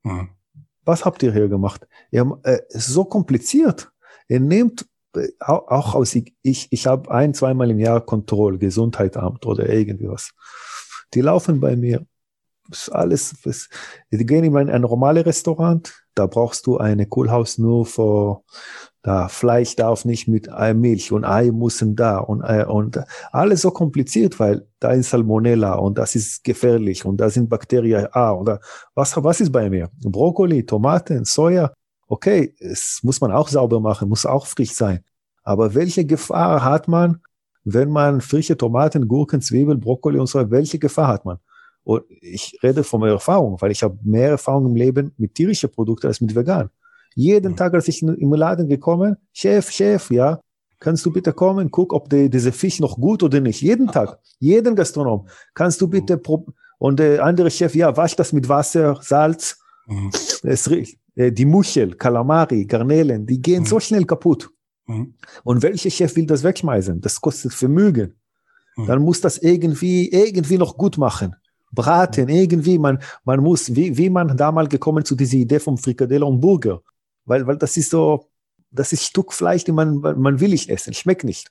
Mhm. 0.03 0.29
Was 0.85 1.05
habt 1.05 1.23
ihr 1.23 1.33
hier 1.33 1.49
gemacht? 1.49 1.87
Ihr, 2.11 2.39
äh, 2.45 2.61
ist 2.69 2.89
so 2.89 3.05
kompliziert. 3.05 3.91
Ihr 4.29 4.41
nehmt 4.41 4.87
auch 5.41 5.95
aus, 5.95 6.15
ich, 6.15 6.69
ich, 6.71 6.87
habe 6.87 7.11
ein, 7.11 7.35
zweimal 7.35 7.71
im 7.71 7.79
Jahr 7.79 8.01
Kontrolle, 8.01 8.59
Gesundheitsamt 8.59 9.47
oder 9.47 9.69
irgendwie 9.69 10.09
was. 10.09 10.33
Die 11.15 11.21
laufen 11.21 11.61
bei 11.61 11.77
mir. 11.77 12.07
Ist 12.71 12.89
alles, 12.91 13.37
das, 13.45 13.69
die 14.11 14.27
gehen 14.27 14.45
in 14.45 14.57
ein, 14.57 14.71
ein 14.71 14.83
normales 14.83 15.25
Restaurant, 15.25 15.95
da 16.17 16.27
brauchst 16.27 16.67
du 16.67 16.79
eine 16.79 17.07
Kohlhaus 17.07 17.59
nur 17.59 17.87
für, 17.87 18.43
da 19.03 19.29
Fleisch 19.29 19.77
darf 19.77 20.05
nicht 20.05 20.27
mit 20.27 20.49
Milch 20.75 21.13
und 21.13 21.25
Ei 21.25 21.53
müssen 21.53 21.95
da 21.95 22.19
und, 22.19 22.43
äh, 22.43 22.65
und 22.65 22.99
alles 23.31 23.63
so 23.63 23.71
kompliziert, 23.71 24.41
weil 24.41 24.67
da 24.81 24.91
ist 24.91 25.11
Salmonella 25.11 25.75
und 25.75 25.97
das 25.99 26.17
ist 26.17 26.43
gefährlich 26.43 27.05
und 27.05 27.19
da 27.19 27.31
sind 27.31 27.49
Bakterien 27.49 28.09
A 28.11 28.33
oder 28.33 28.61
was, 28.95 29.15
was 29.23 29.41
ist 29.41 29.53
bei 29.53 29.71
mir? 29.71 29.91
Brokkoli, 30.03 30.67
Tomaten, 30.67 31.25
Soja, 31.25 31.73
okay, 32.09 32.55
es 32.59 33.01
muss 33.03 33.21
man 33.21 33.33
auch 33.33 33.49
sauber 33.49 33.81
machen, 33.81 34.09
muss 34.09 34.27
auch 34.27 34.47
frisch 34.47 34.73
sein. 34.73 35.01
Aber 35.43 35.75
welche 35.75 36.05
Gefahr 36.05 36.65
hat 36.65 36.89
man, 36.89 37.21
wenn 37.65 37.91
man 37.91 38.21
frische 38.21 38.57
Tomaten, 38.57 39.09
Gurken, 39.09 39.41
Zwiebeln, 39.41 39.81
Brokkoli 39.81 40.19
und 40.19 40.27
so, 40.27 40.51
welche 40.51 40.79
Gefahr 40.79 41.09
hat 41.09 41.25
man? 41.25 41.39
Und 41.85 42.05
ich 42.21 42.59
rede 42.63 42.83
von 42.83 43.01
meiner 43.01 43.13
Erfahrung, 43.13 43.61
weil 43.61 43.71
ich 43.71 43.83
habe 43.83 43.97
mehr 44.03 44.31
Erfahrung 44.31 44.67
im 44.67 44.75
Leben 44.75 45.13
mit 45.19 45.35
tierischen 45.35 45.71
Produkten 45.71 46.09
als 46.09 46.21
mit 46.21 46.35
vegan. 46.35 46.69
Jeden 47.15 47.53
mhm. 47.53 47.57
Tag, 47.57 47.75
als 47.75 47.89
ich 47.89 48.03
im 48.03 48.33
Laden 48.33 48.69
gekommen, 48.69 49.17
Chef, 49.33 49.71
Chef, 49.71 50.11
ja, 50.11 50.41
kannst 50.81 51.07
du 51.07 51.13
bitte 51.13 51.33
kommen, 51.33 51.71
guck, 51.71 51.93
ob 51.93 52.11
die, 52.11 52.29
diese 52.29 52.53
Fisch 52.53 52.81
noch 52.81 52.97
gut 52.97 53.23
oder 53.23 53.41
nicht. 53.41 53.61
Jeden 53.63 53.87
Tag, 53.87 54.19
jeden 54.39 54.75
Gastronom, 54.75 55.29
kannst 55.55 55.81
du 55.81 55.89
bitte, 55.89 56.21
und 56.79 56.99
der 56.99 57.25
andere 57.25 57.51
Chef, 57.51 57.75
ja, 57.75 57.97
wasch 57.97 58.17
das 58.17 58.33
mit 58.33 58.49
Wasser, 58.49 58.99
Salz. 59.01 59.59
Mhm. 59.87 60.11
Es 60.43 60.69
riecht. 60.69 60.99
Äh, 61.17 61.33
die 61.33 61.47
Muschel, 61.47 61.97
Kalamari, 61.97 62.65
Garnelen, 62.67 63.27
die 63.27 63.41
gehen 63.41 63.63
mhm. 63.63 63.67
so 63.67 63.81
schnell 63.81 64.05
kaputt. 64.05 64.51
Mhm. 64.87 65.15
Und 65.43 65.63
welcher 65.63 65.91
Chef 65.91 66.15
will 66.15 66.27
das 66.27 66.45
wegschmeißen? 66.45 67.01
Das 67.01 67.21
kostet 67.21 67.53
Vermögen. 67.53 68.15
Mhm. 68.77 68.87
Dann 68.87 69.03
muss 69.03 69.21
das 69.21 69.39
irgendwie, 69.39 70.11
irgendwie 70.13 70.59
noch 70.59 70.77
gut 70.77 70.99
machen. 70.99 71.35
Braten, 71.73 72.29
irgendwie, 72.29 72.79
man, 72.79 73.03
man 73.25 73.41
muss, 73.41 73.75
wie, 73.75 73.97
wie 73.97 74.09
man 74.09 74.37
damals 74.37 74.69
gekommen 74.69 75.05
zu 75.05 75.17
dieser 75.17 75.37
Idee 75.37 75.59
vom 75.59 75.77
Frikadelle 75.77 76.25
und 76.25 76.41
Burger. 76.41 76.81
Weil, 77.25 77.47
weil 77.47 77.57
das 77.57 77.77
ist 77.77 77.91
so, 77.91 78.29
das 78.71 78.93
ist 78.93 79.05
Stück 79.05 79.33
Fleisch, 79.33 79.65
die 79.65 79.73
man, 79.73 79.99
man 79.99 80.39
will 80.39 80.51
nicht 80.51 80.71
essen, 80.71 80.95
schmeckt 80.95 81.25
nicht. 81.25 81.51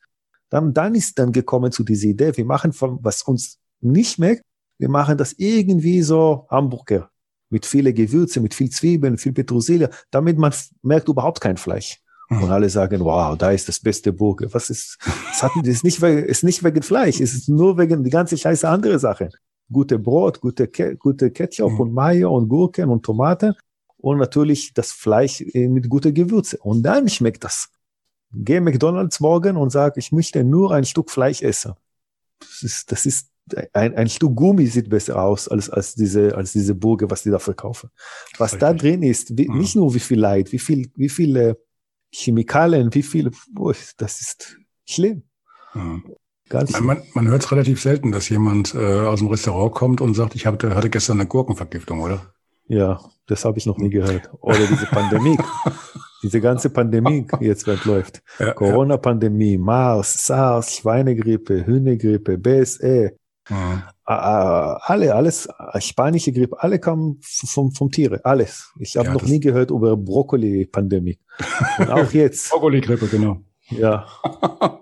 Dann, 0.49 0.73
dann 0.73 0.95
ist 0.95 1.19
dann 1.19 1.31
gekommen 1.31 1.71
zu 1.71 1.83
dieser 1.83 2.07
Idee, 2.07 2.37
wir 2.37 2.45
machen 2.45 2.71
von, 2.71 2.99
was 3.01 3.23
uns 3.23 3.59
nicht 3.81 4.13
schmeckt, 4.13 4.43
wir 4.77 4.89
machen 4.89 5.17
das 5.17 5.33
irgendwie 5.33 6.01
so 6.01 6.45
Hamburger 6.49 7.09
mit 7.55 7.65
viele 7.65 7.93
Gewürze, 7.93 8.41
mit 8.41 8.53
viel 8.53 8.69
Zwiebeln, 8.69 9.17
viel 9.17 9.31
Petersilie, 9.31 9.89
damit 10.11 10.37
man 10.37 10.53
merkt 10.81 11.07
überhaupt 11.07 11.39
kein 11.39 11.55
Fleisch. 11.55 12.01
Mhm. 12.29 12.43
Und 12.43 12.51
alle 12.51 12.69
sagen, 12.69 12.99
wow, 12.99 13.37
da 13.37 13.51
ist 13.51 13.69
das 13.69 13.79
beste 13.79 14.11
Burger. 14.11 14.53
Was 14.53 14.69
ist, 14.69 14.97
hatten 15.41 15.63
die, 15.63 15.69
ist 15.69 15.85
nicht, 15.85 16.03
ist 16.03 16.43
nicht 16.43 16.65
wegen 16.65 16.81
Fleisch, 16.81 17.21
es 17.21 17.33
ist 17.33 17.47
nur 17.47 17.77
wegen 17.77 18.03
die 18.03 18.09
ganze 18.09 18.37
scheiße 18.37 18.67
andere 18.67 18.99
Sachen. 18.99 19.29
Gute 19.71 19.97
Brot, 19.97 20.41
gute, 20.41 20.67
gute 20.97 21.31
Ketchup 21.31 21.71
mhm. 21.71 21.79
und 21.79 21.93
Mayo 21.93 22.35
und 22.35 22.49
Gurken 22.49 22.89
und 22.89 23.03
Tomaten 23.03 23.53
und 23.95 24.17
natürlich 24.17 24.73
das 24.73 24.91
Fleisch 24.91 25.39
äh, 25.39 25.69
mit 25.69 25.87
guter 25.87 26.11
Gewürze. 26.11 26.57
Und 26.57 26.83
dann 26.83 27.07
schmeckt 27.07 27.45
das. 27.45 27.69
Geh 28.33 28.59
McDonalds 28.59 29.21
morgen 29.21 29.55
und 29.55 29.69
sag, 29.69 29.95
ich 29.95 30.11
möchte 30.11 30.43
nur 30.43 30.73
ein 30.73 30.83
Stück 30.83 31.09
Fleisch 31.09 31.41
essen. 31.41 31.75
Das 32.39 32.63
ist, 32.63 32.91
das 32.91 33.05
ist 33.05 33.29
ein, 33.73 33.95
ein 33.95 34.09
Stück 34.09 34.35
Gummi 34.35 34.65
sieht 34.65 34.89
besser 34.89 35.21
aus 35.21 35.47
als, 35.47 35.69
als 35.69 35.95
diese, 35.95 36.35
als 36.35 36.51
diese 36.51 36.73
Burger, 36.73 37.09
was 37.09 37.23
die 37.23 37.29
da 37.29 37.39
verkaufen. 37.39 37.89
Was 38.37 38.53
Richtig. 38.53 38.59
da 38.59 38.73
drin 38.73 39.03
ist, 39.03 39.37
wie, 39.37 39.47
mhm. 39.47 39.59
nicht 39.59 39.75
nur 39.75 39.93
wie 39.93 39.99
viel 39.99 40.19
Leid, 40.19 40.51
wie 40.51 40.59
viel, 40.59 40.91
wie 40.95 41.09
viele 41.09 41.57
Chemikalien, 42.11 42.93
wie 42.93 43.03
viele, 43.03 43.31
boah, 43.51 43.75
das 43.97 44.21
ist 44.21 44.57
schlimm. 44.85 45.23
Mhm. 45.73 46.03
Ganz 46.47 46.79
man, 46.79 47.01
man 47.13 47.27
hört 47.27 47.43
es 47.43 47.51
relativ 47.51 47.81
selten, 47.81 48.11
dass 48.11 48.29
jemand 48.29 48.75
äh, 48.75 48.77
aus 48.77 49.19
dem 49.19 49.29
Restaurant 49.29 49.73
kommt 49.73 50.01
und 50.01 50.13
sagt, 50.13 50.35
ich 50.35 50.45
hatte, 50.45 50.75
hatte 50.75 50.91
gestern 50.91 51.19
eine 51.19 51.27
Gurkenvergiftung, 51.27 52.01
oder? 52.01 52.33
Ja, 52.67 52.99
das 53.27 53.45
habe 53.45 53.57
ich 53.57 53.65
noch 53.65 53.77
nie 53.77 53.89
gehört. 53.89 54.29
Oder 54.41 54.65
diese 54.67 54.85
Pandemie. 54.85 55.37
diese 56.23 56.41
ganze 56.41 56.69
Pandemie 56.69 57.27
jetzt 57.39 57.67
läuft. 57.85 58.23
Ja, 58.39 58.53
Corona-Pandemie, 58.53 59.57
Mars, 59.57 60.25
SARS, 60.25 60.77
Schweinegrippe, 60.77 61.65
Hühnergrippe, 61.65 62.37
BSE, 62.37 63.15
Mhm. 63.49 63.83
alle, 64.05 65.13
alles, 65.13 65.47
spanische 65.79 66.31
Grippe, 66.31 66.61
alle 66.61 66.79
kamen 66.79 67.19
vom, 67.21 67.71
vom 67.71 67.91
Tiere, 67.91 68.21
alles. 68.23 68.71
Ich 68.79 68.97
habe 68.97 69.07
ja, 69.09 69.13
noch 69.13 69.23
nie 69.23 69.39
gehört 69.39 69.71
über 69.71 69.95
Brokkoli-Pandemie. 69.95 71.19
Auch 71.89 72.09
jetzt. 72.13 72.49
Brokkoli-Grippe, 72.49 73.07
genau. 73.07 73.41
Ja. 73.69 74.07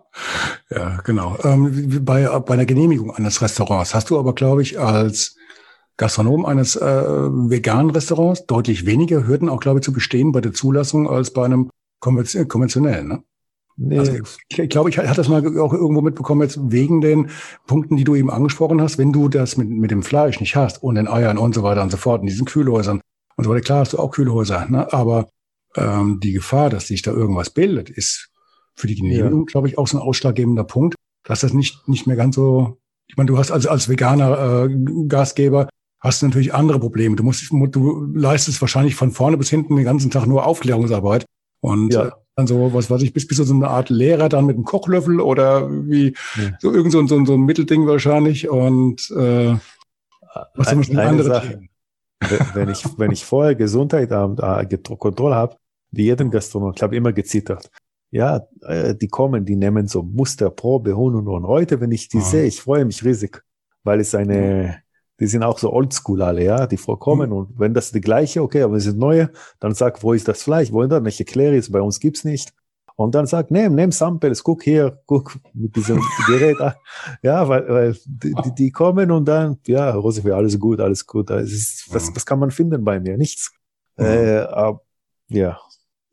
ja, 0.69 0.97
genau. 1.03 1.37
Ähm, 1.43 2.05
bei, 2.05 2.27
bei 2.39 2.53
einer 2.53 2.65
Genehmigung 2.65 3.13
eines 3.13 3.41
Restaurants 3.41 3.93
hast 3.93 4.09
du 4.09 4.19
aber, 4.19 4.33
glaube 4.33 4.61
ich, 4.61 4.79
als 4.79 5.35
Gastronom 5.97 6.45
eines 6.45 6.75
äh, 6.75 6.81
veganen 6.81 7.91
Restaurants 7.91 8.45
deutlich 8.45 8.85
weniger 8.85 9.27
Hürden 9.27 9.49
auch, 9.49 9.59
glaube 9.59 9.79
ich, 9.79 9.85
zu 9.85 9.93
bestehen 9.93 10.31
bei 10.31 10.41
der 10.41 10.53
Zulassung 10.53 11.09
als 11.09 11.31
bei 11.31 11.45
einem 11.45 11.69
konventionellen, 11.99 13.07
ne? 13.07 13.23
Nee. 13.75 13.97
Also 13.97 14.13
ich, 14.49 14.69
glaube, 14.69 14.89
ich 14.89 14.97
hatte 14.97 15.15
das 15.15 15.29
mal 15.29 15.45
auch 15.59 15.73
irgendwo 15.73 16.01
mitbekommen, 16.01 16.41
jetzt 16.41 16.59
wegen 16.61 17.01
den 17.01 17.29
Punkten, 17.65 17.97
die 17.97 18.03
du 18.03 18.15
eben 18.15 18.29
angesprochen 18.29 18.81
hast, 18.81 18.97
wenn 18.97 19.11
du 19.11 19.29
das 19.29 19.57
mit, 19.57 19.69
mit 19.69 19.91
dem 19.91 20.03
Fleisch 20.03 20.39
nicht 20.39 20.55
hast 20.55 20.83
und 20.83 20.95
den 20.95 21.07
Eiern 21.07 21.37
und 21.37 21.55
so 21.55 21.63
weiter 21.63 21.81
und 21.81 21.91
so 21.91 21.97
fort, 21.97 22.21
in 22.21 22.27
diesen 22.27 22.45
Kühlhäusern 22.45 23.01
und 23.35 23.43
so 23.43 23.49
weiter, 23.49 23.61
klar 23.61 23.79
hast 23.79 23.93
du 23.93 23.99
auch 23.99 24.11
Kühlhäuser, 24.11 24.67
ne? 24.69 24.91
aber 24.93 25.27
ähm, 25.75 26.19
die 26.21 26.33
Gefahr, 26.33 26.69
dass 26.69 26.87
sich 26.87 27.01
da 27.01 27.11
irgendwas 27.11 27.49
bildet, 27.49 27.89
ist 27.89 28.29
für 28.75 28.87
die 28.87 28.95
Genehmigung, 28.95 29.41
ja. 29.47 29.51
glaube 29.51 29.67
ich, 29.67 29.77
auch 29.77 29.87
so 29.87 29.97
ein 29.97 30.03
ausschlaggebender 30.03 30.63
Punkt, 30.63 30.95
dass 31.23 31.41
das 31.41 31.53
nicht, 31.53 31.87
nicht 31.87 32.05
mehr 32.05 32.15
ganz 32.15 32.35
so, 32.35 32.77
ich 33.07 33.17
meine, 33.17 33.27
du 33.27 33.37
hast 33.37 33.51
also 33.51 33.69
als 33.69 33.89
veganer 33.89 34.65
äh, 34.65 35.05
Gastgeber 35.07 35.67
hast 35.99 36.21
du 36.21 36.27
natürlich 36.27 36.53
andere 36.53 36.79
Probleme. 36.79 37.15
Du 37.15 37.23
musst, 37.23 37.49
du 37.49 38.11
leistest 38.13 38.61
wahrscheinlich 38.61 38.95
von 38.95 39.11
vorne 39.11 39.37
bis 39.37 39.49
hinten 39.49 39.75
den 39.75 39.85
ganzen 39.85 40.11
Tag 40.11 40.27
nur 40.27 40.45
Aufklärungsarbeit 40.45 41.25
und 41.61 41.93
ja. 41.93 42.13
Dann 42.35 42.47
so, 42.47 42.73
was 42.73 42.89
weiß 42.89 43.01
ich, 43.03 43.13
bist, 43.13 43.27
bist 43.27 43.39
du 43.39 43.43
so 43.43 43.53
eine 43.53 43.67
Art 43.67 43.89
Lehrer 43.89 44.27
dann 44.27 44.45
mit 44.45 44.55
einem 44.55 44.65
Kochlöffel 44.65 45.19
oder 45.19 45.69
wie, 45.69 46.15
ja. 46.35 46.57
so 46.59 46.73
irgend 46.73 46.91
so, 46.91 47.05
so, 47.05 47.23
so 47.25 47.33
ein 47.33 47.41
Mittelding 47.41 47.85
wahrscheinlich 47.85 48.49
und 48.49 49.11
äh, 49.11 49.55
was 50.55 50.69
sind 50.69 50.89
eine 50.89 51.03
andere 51.03 51.27
Sache. 51.27 51.61
Wenn 52.53 52.69
ich, 52.69 52.85
wenn 52.97 53.11
ich 53.11 53.25
vorher 53.25 53.53
Gesundheit 53.53 54.11
äh, 54.11 54.77
Kontrolle 54.97 55.35
habe, 55.35 55.57
wie 55.91 56.05
jeden 56.05 56.31
Gastronom, 56.31 56.73
ich 56.75 56.81
habe 56.81 56.95
immer 56.95 57.13
gezittert. 57.13 57.69
Ja, 58.11 58.47
äh, 58.61 58.95
die 58.95 59.07
kommen, 59.07 59.45
die 59.45 59.55
nehmen 59.55 59.87
so 59.87 60.03
Musterprobe, 60.03 60.95
Hun 60.95 61.15
und, 61.15 61.27
und 61.27 61.47
heute, 61.47 61.81
wenn 61.81 61.91
ich 61.91 62.09
die 62.09 62.19
ah. 62.19 62.21
sehe, 62.21 62.45
ich 62.45 62.61
freue 62.61 62.85
mich 62.85 63.03
riesig, 63.03 63.43
weil 63.83 63.99
es 63.99 64.15
eine, 64.15 64.82
die 65.19 65.27
sind 65.27 65.43
auch 65.43 65.59
so 65.59 65.71
oldschool 65.71 66.21
alle, 66.21 66.43
ja, 66.43 66.67
die 66.67 66.77
vorkommen 66.77 67.29
mhm. 67.29 67.35
und 67.35 67.59
wenn 67.59 67.73
das 67.73 67.91
die 67.91 68.01
gleiche, 68.01 68.41
okay, 68.41 68.63
aber 68.63 68.75
es 68.75 68.85
ist 68.85 68.97
neue, 68.97 69.31
dann 69.59 69.73
sag, 69.73 70.01
wo 70.03 70.13
ist 70.13 70.27
das 70.27 70.43
Fleisch, 70.43 70.71
wo 70.71 70.81
ist 70.81 70.91
das? 70.91 71.05
Ich 71.05 71.19
erkläre 71.19 71.55
es, 71.55 71.71
bei 71.71 71.81
uns 71.81 71.99
gibt's 71.99 72.23
nicht. 72.23 72.53
Und 72.95 73.15
dann 73.15 73.25
sag, 73.25 73.49
nimm, 73.49 73.73
nimm 73.73 73.91
Samples, 73.91 74.43
guck 74.43 74.63
hier, 74.63 75.01
guck 75.07 75.39
mit 75.53 75.75
diesem 75.75 75.99
Gerät 76.27 76.59
an. 76.61 76.73
Ja, 77.23 77.47
weil, 77.47 77.67
weil 77.67 77.97
die, 78.05 78.55
die 78.55 78.71
kommen 78.71 79.09
und 79.09 79.25
dann, 79.25 79.57
ja, 79.65 79.91
Rose, 79.91 80.21
alles 80.33 80.59
gut, 80.59 80.79
alles 80.79 81.07
gut. 81.07 81.29
Das 81.29 81.51
ist, 81.51 81.87
was, 81.91 82.09
mhm. 82.09 82.15
was 82.15 82.25
kann 82.25 82.39
man 82.39 82.51
finden 82.51 82.83
bei 82.83 82.99
mir? 82.99 83.17
Nichts. 83.17 83.51
Mhm. 83.97 84.05
Äh, 84.05 84.37
aber, 84.41 84.81
ja, 85.29 85.59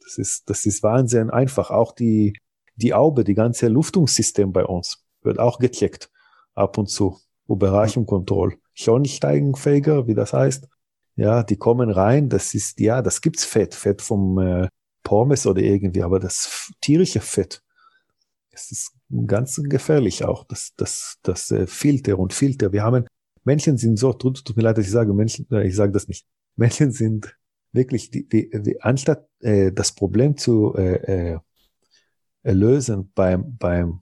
das 0.03 0.16
ist, 0.16 0.48
das 0.48 0.64
ist 0.64 0.82
Wahnsinn 0.82 1.28
einfach. 1.28 1.70
Auch 1.70 1.92
die, 1.92 2.32
die 2.76 2.94
Aube, 2.94 3.24
die 3.24 3.34
ganze 3.34 3.68
Luftungssystem 3.68 4.53
bei 4.53 4.64
uns 4.64 5.05
wird 5.22 5.38
auch 5.38 5.59
gecheckt 5.59 6.11
ab 6.55 6.78
und 6.78 6.88
zu. 6.88 7.18
Überreichungskontrolle. 7.48 8.55
Schornsteinfeger, 8.80 10.06
wie 10.06 10.14
das 10.14 10.32
heißt. 10.32 10.68
Ja, 11.16 11.42
die 11.42 11.56
kommen 11.56 11.90
rein, 11.90 12.28
das 12.28 12.54
ist, 12.54 12.80
ja, 12.80 13.02
das 13.02 13.20
gibt's 13.20 13.44
Fett, 13.44 13.74
Fett 13.74 14.00
vom 14.00 14.38
äh, 14.38 14.68
Pommes 15.02 15.46
oder 15.46 15.60
irgendwie, 15.60 16.02
aber 16.02 16.18
das 16.18 16.72
tierische 16.80 17.20
Fett, 17.20 17.62
das 18.52 18.70
ist 18.70 18.92
ganz 19.26 19.60
gefährlich 19.64 20.24
auch, 20.24 20.44
das, 20.44 20.72
das, 20.76 21.18
das 21.22 21.50
äh, 21.50 21.66
Filter 21.66 22.18
und 22.18 22.32
Filter. 22.32 22.72
Wir 22.72 22.82
haben, 22.82 23.04
Männchen 23.44 23.76
sind 23.76 23.98
so, 23.98 24.12
tut, 24.14 24.44
tut 24.44 24.56
mir 24.56 24.62
leid, 24.62 24.78
dass 24.78 24.86
ich 24.86 24.92
sage, 24.92 25.12
Männchen, 25.12 25.46
äh, 25.50 25.66
ich 25.66 25.76
sage 25.76 25.92
das 25.92 26.08
nicht. 26.08 26.26
Männchen 26.56 26.90
sind 26.90 27.36
wirklich, 27.72 28.10
die, 28.10 28.26
die, 28.26 28.50
die 28.50 28.80
anstatt 28.80 29.26
äh, 29.40 29.72
das 29.72 29.92
Problem 29.92 30.36
zu 30.36 30.74
äh, 30.74 31.34
äh, 31.34 31.38
lösen 32.44 33.12
beim, 33.14 33.56
beim, 33.58 34.00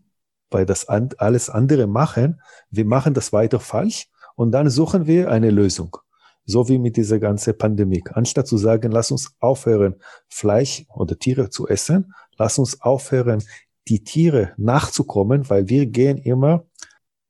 bei 0.50 0.64
das 0.64 0.88
an, 0.88 1.10
alles 1.18 1.50
andere 1.50 1.86
machen, 1.88 2.40
wir 2.70 2.84
machen 2.84 3.12
das 3.12 3.32
weiter 3.32 3.58
falsch 3.58 4.08
und 4.38 4.52
dann 4.52 4.70
suchen 4.70 5.08
wir 5.08 5.32
eine 5.32 5.50
Lösung. 5.50 5.96
So 6.44 6.68
wie 6.68 6.78
mit 6.78 6.96
dieser 6.96 7.18
ganzen 7.18 7.58
Pandemie. 7.58 8.04
Anstatt 8.12 8.46
zu 8.46 8.56
sagen, 8.56 8.92
lass 8.92 9.10
uns 9.10 9.34
aufhören, 9.40 9.96
Fleisch 10.28 10.86
oder 10.94 11.18
Tiere 11.18 11.50
zu 11.50 11.66
essen, 11.66 12.14
lass 12.38 12.56
uns 12.56 12.80
aufhören, 12.80 13.42
die 13.88 14.04
Tiere 14.04 14.52
nachzukommen, 14.56 15.50
weil 15.50 15.68
wir 15.68 15.86
gehen 15.86 16.18
immer 16.18 16.64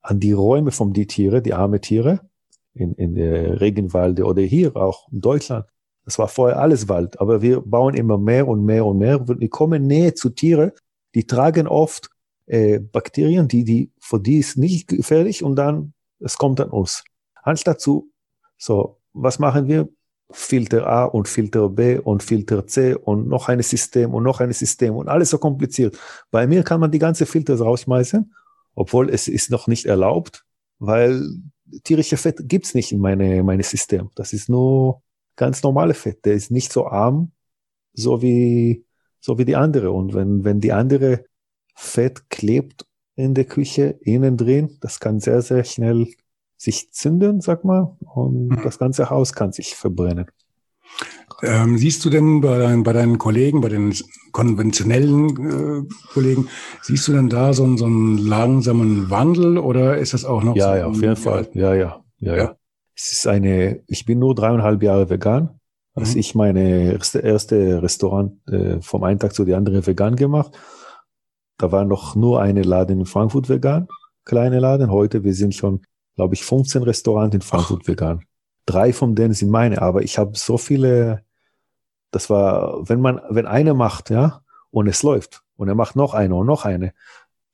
an 0.03 0.21
die 0.21 0.33
Räume 0.33 0.71
von 0.71 0.93
die 0.93 1.07
Tiere, 1.07 1.41
die 1.41 1.55
arme 1.55 1.81
Tiere, 1.81 2.21
in, 2.75 2.93
in 2.95 3.15
der 3.15 3.59
Regenwalde 3.59 4.25
oder 4.25 4.43
hier 4.43 4.77
auch 4.77 5.11
in 5.11 5.23
Deutschland. 5.23 5.65
Das 6.05 6.19
war 6.19 6.29
vorher 6.29 6.61
alles 6.61 6.91
Wald, 6.91 7.19
aber 7.21 7.41
wir 7.41 7.63
bauen 7.63 7.95
immer 7.95 8.19
mehr 8.19 8.47
und 8.47 8.67
mehr 8.67 8.85
und 8.85 8.99
mehr. 8.99 9.27
Wir 9.27 9.49
kommen 9.49 9.87
näher 9.87 10.15
zu 10.15 10.29
Tiere, 10.29 10.75
die 11.15 11.27
tragen 11.27 11.69
oft 11.69 12.11
äh, 12.45 12.79
Bakterien, 12.81 13.49
die, 13.49 13.65
die, 13.65 13.93
für 13.99 14.21
die 14.21 14.39
ist 14.39 14.59
nicht 14.59 14.89
gefährlich 14.89 15.43
und 15.43 15.57
dann, 15.57 15.95
es 16.21 16.37
kommt 16.37 16.61
an 16.61 16.71
uns. 16.71 17.05
Anstatt 17.43 17.81
zu, 17.81 18.11
so, 18.57 19.01
was 19.13 19.39
machen 19.39 19.69
wir? 19.69 19.89
Filter 20.31 20.87
A 20.87 21.05
und 21.05 21.27
Filter 21.27 21.71
B 21.71 21.99
und 21.99 22.23
Filter 22.23 22.67
C 22.67 22.95
und 22.95 23.29
noch 23.29 23.49
ein 23.49 23.63
System 23.63 24.13
und 24.13 24.25
noch 24.25 24.41
ein 24.41 24.53
System 24.53 24.95
und 24.95 25.09
alles 25.09 25.31
so 25.31 25.39
kompliziert. 25.39 25.99
Bei 26.31 26.47
mir 26.47 26.63
kann 26.65 26.81
man 26.81 26.91
die 26.91 26.99
ganze 26.99 27.25
Filter 27.25 27.59
rausschmeißen, 27.59 28.35
obwohl 28.75 29.09
es 29.09 29.27
ist 29.27 29.51
noch 29.51 29.69
nicht 29.69 29.87
erlaubt, 29.87 30.45
weil 30.79 31.23
tierische 31.85 32.19
Fett 32.19 32.41
gibt's 32.43 32.75
nicht 32.75 32.93
in 32.93 33.01
meine, 33.01 33.43
meine 33.43 33.63
System. 33.63 34.11
Das 34.15 34.35
ist 34.35 34.51
nur 34.51 35.03
ganz 35.37 35.63
normale 35.63 35.95
Fett. 35.95 36.25
Der 36.27 36.35
ist 36.35 36.51
nicht 36.51 36.73
so 36.73 36.87
arm, 36.87 37.33
so 37.95 38.21
wie, 38.21 38.85
so 39.21 39.39
wie 39.39 39.47
die 39.47 39.57
andere. 39.57 39.93
Und 39.93 40.13
wenn, 40.13 40.45
wenn 40.45 40.61
die 40.61 40.73
andere 40.73 41.25
Fett 41.75 42.29
klebt 42.29 42.85
in 43.19 43.35
der 43.35 43.45
Küche 43.45 43.99
innen 44.01 44.37
drin. 44.37 44.79
Das 44.81 45.01
kann 45.01 45.19
sehr, 45.19 45.43
sehr 45.43 45.65
schnell 45.65 46.07
sich 46.57 46.93
zünden, 46.93 47.41
sag 47.41 47.65
mal, 47.65 47.97
und 48.15 48.49
mhm. 48.49 48.61
das 48.63 48.79
ganze 48.79 49.11
Haus 49.11 49.33
kann 49.33 49.53
sich 49.53 49.75
verbrennen. 49.75 50.27
Ähm, 51.43 51.79
siehst 51.79 52.05
du 52.05 52.11
denn 52.11 52.41
bei, 52.41 52.59
dein, 52.59 52.83
bei 52.83 52.93
deinen 52.93 53.19
Kollegen, 53.19 53.61
bei 53.61 53.69
den 53.69 53.95
konventionellen 54.33 55.29
äh, 55.29 55.95
Kollegen, 56.13 56.49
siehst 56.83 57.07
du 57.07 57.13
denn 57.13 57.29
da 57.29 57.53
so, 57.53 57.77
so 57.77 57.85
einen 57.85 58.19
langsamen 58.19 59.11
Wandel 59.11 59.59
oder 59.59 59.99
ist 59.99 60.15
das 60.15 60.25
auch 60.25 60.43
noch 60.43 60.57
ja, 60.57 60.73
so? 60.73 60.79
Ja, 60.79 60.87
auf 60.87 61.01
jeden 61.01 61.17
Fall. 61.17 61.49
Ja, 61.55 61.75
ja, 61.75 62.01
ja, 62.19 62.37
ja. 62.37 62.57
Es 62.97 63.13
ist 63.13 63.27
eine, 63.27 63.81
ich 63.87 64.05
bin 64.05 64.19
nur 64.19 64.35
dreieinhalb 64.35 64.83
Jahre 64.83 65.11
vegan. 65.11 65.61
Als 65.95 66.15
mhm. 66.15 66.21
ich 66.21 66.35
meine 66.35 66.93
erste, 66.93 67.19
erste 67.21 67.83
Restaurant 67.83 68.33
äh, 68.49 68.81
vom 68.81 69.05
einen 69.05 69.21
Tag 69.21 69.35
zu 69.35 69.45
die 69.45 69.55
andere 69.55 69.87
vegan 69.87 70.17
gemacht 70.17 70.57
da 71.59 71.73
war 71.73 71.85
noch 71.85 72.15
nur 72.15 72.41
eine 72.41 72.63
Laden 72.63 73.01
in 73.01 73.07
Frankfurt 73.07 73.49
vegan, 73.49 73.89
kleine 74.25 74.61
Laden. 74.61 74.91
Heute, 74.91 75.25
wir 75.25 75.35
sind 75.35 75.55
schon, 75.55 75.83
glaube 76.15 76.35
ich, 76.35 76.45
15 76.45 76.85
Restaurants 76.85 77.35
in 77.35 77.43
Frankfurt 77.43 77.83
Ach. 77.83 77.89
vegan. 77.89 78.25
Drei 78.65 78.93
von 78.93 79.15
denen 79.15 79.35
sind 79.35 79.51
meine, 79.51 79.83
aber 79.83 80.03
ich 80.03 80.19
habe 80.19 80.39
so 80.39 80.57
viele, 80.57 81.23
das 82.13 82.31
war, 82.31 82.89
wenn 82.89 83.01
man, 83.01 83.21
wenn 83.29 83.47
eine 83.47 83.75
macht, 83.75 84.11
ja, 84.11 84.43
und 84.71 84.87
es 84.87 85.03
läuft, 85.03 85.43
und 85.57 85.69
er 85.69 85.75
macht 85.75 85.97
noch 85.97 86.15
eine 86.15 86.35
und 86.35 86.47
noch 86.47 86.65
eine, 86.65 86.93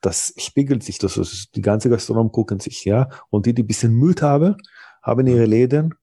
das 0.01 0.35
spiegelt 0.37 0.83
sich, 0.83 0.99
das 0.99 1.17
ist, 1.17 1.57
die 1.57 1.63
ganze 1.63 1.89
Gastronom 1.89 2.31
gucken 2.31 2.61
sich, 2.61 2.85
ja, 2.85 3.09
und 3.31 3.47
die, 3.47 3.55
die 3.55 3.63
ein 3.63 3.67
bisschen 3.67 3.95
Mühe 3.95 4.17
haben, 4.21 4.57
haben 5.03 5.27
ihre 5.27 5.47
Läden 5.47 5.95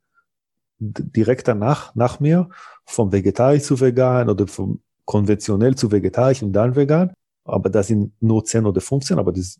direkt 0.79 1.47
danach, 1.47 1.93
nach 1.93 2.19
mir, 2.19 2.49
vom 2.85 3.11
Vegetarisch 3.11 3.63
zu 3.63 3.79
vegan 3.79 4.29
oder 4.29 4.47
vom 4.47 4.81
konventionell 5.05 5.75
zu 5.75 5.91
vegetarisch 5.91 6.41
und 6.41 6.53
dann 6.53 6.75
vegan 6.75 7.11
aber 7.43 7.69
das 7.69 7.87
sind 7.87 8.13
nur 8.19 8.43
10 8.43 8.65
oder 8.65 8.81
15, 8.81 9.19
aber 9.19 9.31
das, 9.31 9.59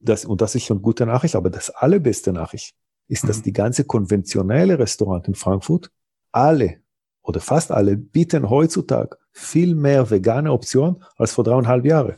das, 0.00 0.24
und 0.24 0.40
das 0.40 0.54
ist 0.54 0.64
schon 0.64 0.82
gute 0.82 1.06
Nachricht, 1.06 1.36
aber 1.36 1.50
das 1.50 1.70
allerbeste 1.70 2.32
Nachricht 2.32 2.74
ist, 3.08 3.24
mhm. 3.24 3.28
dass 3.28 3.42
die 3.42 3.52
ganze 3.52 3.84
konventionelle 3.84 4.78
Restaurant 4.78 5.26
in 5.28 5.34
Frankfurt 5.34 5.90
alle 6.32 6.80
oder 7.22 7.40
fast 7.40 7.70
alle 7.70 7.96
bieten 7.96 8.48
heutzutage 8.48 9.16
viel 9.32 9.74
mehr 9.74 10.10
vegane 10.10 10.52
Optionen 10.52 11.04
als 11.16 11.32
vor 11.32 11.44
dreieinhalb 11.44 11.84
Jahren. 11.84 12.16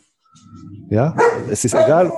Ja, 0.89 1.17
es 1.51 1.65
ist 1.65 1.75
egal. 1.75 2.13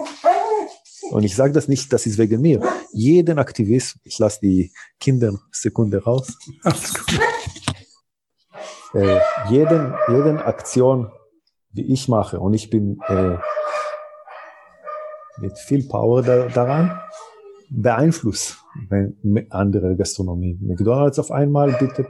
Und 1.10 1.24
ich 1.24 1.36
sage 1.36 1.52
das 1.52 1.68
nicht, 1.68 1.92
das 1.92 2.06
ist 2.06 2.16
wegen 2.18 2.40
mir. 2.40 2.60
Jeden 2.92 3.38
Aktivist, 3.38 3.96
ich 4.04 4.18
lasse 4.18 4.40
die 4.40 4.72
Kinder 4.98 5.38
Sekunde 5.50 6.02
raus. 6.02 6.36
Äh, 8.94 9.20
jeden, 9.48 9.94
jeden 10.08 10.36
Aktion 10.36 11.10
wie 11.72 11.92
ich 11.92 12.08
mache. 12.08 12.40
Und 12.40 12.54
ich 12.54 12.70
bin 12.70 13.00
äh, 13.08 13.36
mit 15.38 15.58
viel 15.58 15.88
Power 15.88 16.22
da, 16.22 16.48
daran 16.48 17.00
beeinflusst 17.70 18.58
andere 19.50 19.96
Gastronomie. 19.96 20.58
McDonald's 20.60 21.18
auf 21.18 21.30
einmal 21.30 21.72
bietet 21.72 22.08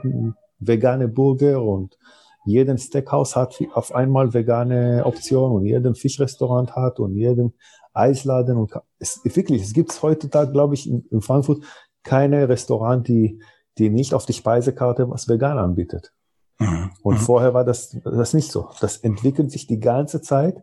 vegane 0.59 1.07
Burger 1.07 1.61
und 1.61 1.97
jeden 2.45 2.77
Steakhouse 2.77 3.35
hat 3.35 3.57
auf 3.73 3.95
einmal 3.95 4.33
vegane 4.33 5.05
Optionen 5.05 5.55
und 5.55 5.65
jeden 5.65 5.95
Fischrestaurant 5.95 6.75
hat 6.75 6.99
und 6.99 7.15
jeden 7.15 7.53
Eisladen 7.93 8.57
und 8.57 8.71
es, 8.99 9.21
wirklich, 9.23 9.61
es 9.61 9.73
gibt 9.73 10.01
heutzutage, 10.01 10.51
glaube 10.51 10.73
ich, 10.73 10.89
in, 10.89 11.05
in, 11.11 11.21
Frankfurt 11.21 11.63
keine 12.03 12.49
Restaurant, 12.49 13.07
die, 13.07 13.41
die 13.77 13.89
nicht 13.89 14.13
auf 14.13 14.25
die 14.25 14.33
Speisekarte 14.33 15.09
was 15.09 15.29
vegan 15.29 15.57
anbietet. 15.57 16.11
Mhm. 16.59 16.91
Und 17.01 17.15
mhm. 17.15 17.21
vorher 17.21 17.53
war 17.53 17.65
das, 17.65 17.97
das 18.03 18.33
nicht 18.33 18.51
so. 18.51 18.69
Das 18.79 18.97
entwickelt 18.97 19.51
sich 19.51 19.67
die 19.67 19.79
ganze 19.79 20.21
Zeit 20.21 20.61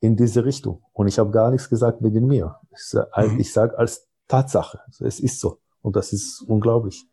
in 0.00 0.16
diese 0.16 0.44
Richtung. 0.44 0.82
Und 0.92 1.08
ich 1.08 1.18
habe 1.18 1.30
gar 1.30 1.50
nichts 1.50 1.68
gesagt 1.68 2.02
wegen 2.02 2.26
mir. 2.26 2.56
Ich, 2.72 2.94
mhm. 2.94 3.40
ich 3.40 3.52
sage 3.52 3.78
als 3.78 4.08
Tatsache. 4.28 4.80
Es 5.00 5.20
ist 5.20 5.40
so. 5.40 5.60
Und 5.82 5.96
das 5.96 6.12
ist 6.12 6.42
unglaublich. 6.42 7.06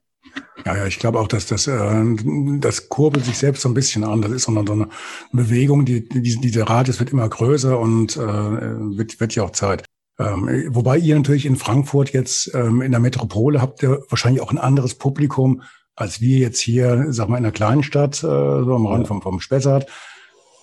Ja, 0.65 0.77
ja, 0.77 0.85
ich 0.85 0.99
glaube 0.99 1.19
auch, 1.19 1.27
dass 1.27 1.47
das, 1.47 1.67
äh, 1.67 2.15
das 2.59 2.89
kurbelt 2.89 3.25
sich 3.25 3.37
selbst 3.37 3.63
so 3.63 3.69
ein 3.69 3.73
bisschen 3.73 4.03
an. 4.03 4.21
Das 4.21 4.31
ist 4.31 4.43
so 4.43 4.51
eine, 4.51 4.65
so 4.65 4.73
eine 4.73 4.87
Bewegung, 5.31 5.85
die, 5.85 6.07
die, 6.07 6.39
dieser 6.39 6.69
Radius 6.69 6.99
wird 6.99 7.11
immer 7.11 7.27
größer 7.27 7.79
und 7.79 8.15
äh, 8.17 8.19
wird, 8.19 9.19
wird 9.19 9.35
ja 9.35 9.43
auch 9.43 9.51
Zeit. 9.51 9.83
Ähm, 10.19 10.67
wobei 10.69 10.97
ihr 10.97 11.15
natürlich 11.15 11.45
in 11.45 11.55
Frankfurt 11.55 12.13
jetzt 12.13 12.53
ähm, 12.53 12.81
in 12.81 12.91
der 12.91 12.99
Metropole 12.99 13.61
habt 13.61 13.81
ihr 13.81 14.03
wahrscheinlich 14.09 14.41
auch 14.41 14.51
ein 14.51 14.59
anderes 14.59 14.95
Publikum, 14.95 15.63
als 16.01 16.19
wir 16.21 16.37
jetzt 16.37 16.59
hier, 16.59 17.05
sag 17.09 17.29
mal, 17.29 17.37
in 17.37 17.45
einer 17.45 17.53
kleinen 17.53 17.83
Stadt, 17.83 18.17
äh, 18.17 18.27
so 18.27 18.75
am 18.75 18.87
Rand 18.87 19.07
vom, 19.07 19.21
vom 19.21 19.39
Spessart. 19.39 19.87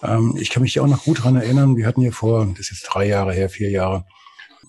Ähm, 0.03 0.37
ich 0.39 0.51
kann 0.51 0.63
mich 0.63 0.75
ja 0.75 0.83
auch 0.83 0.89
noch 0.89 1.05
gut 1.05 1.23
dran 1.23 1.37
erinnern, 1.37 1.77
wir 1.77 1.87
hatten 1.87 2.03
hier 2.03 2.13
vor, 2.13 2.47
das 2.47 2.61
ist 2.61 2.71
jetzt 2.71 2.83
drei 2.85 3.07
Jahre 3.07 3.33
her, 3.33 3.49
vier 3.49 3.71
Jahre, 3.71 4.05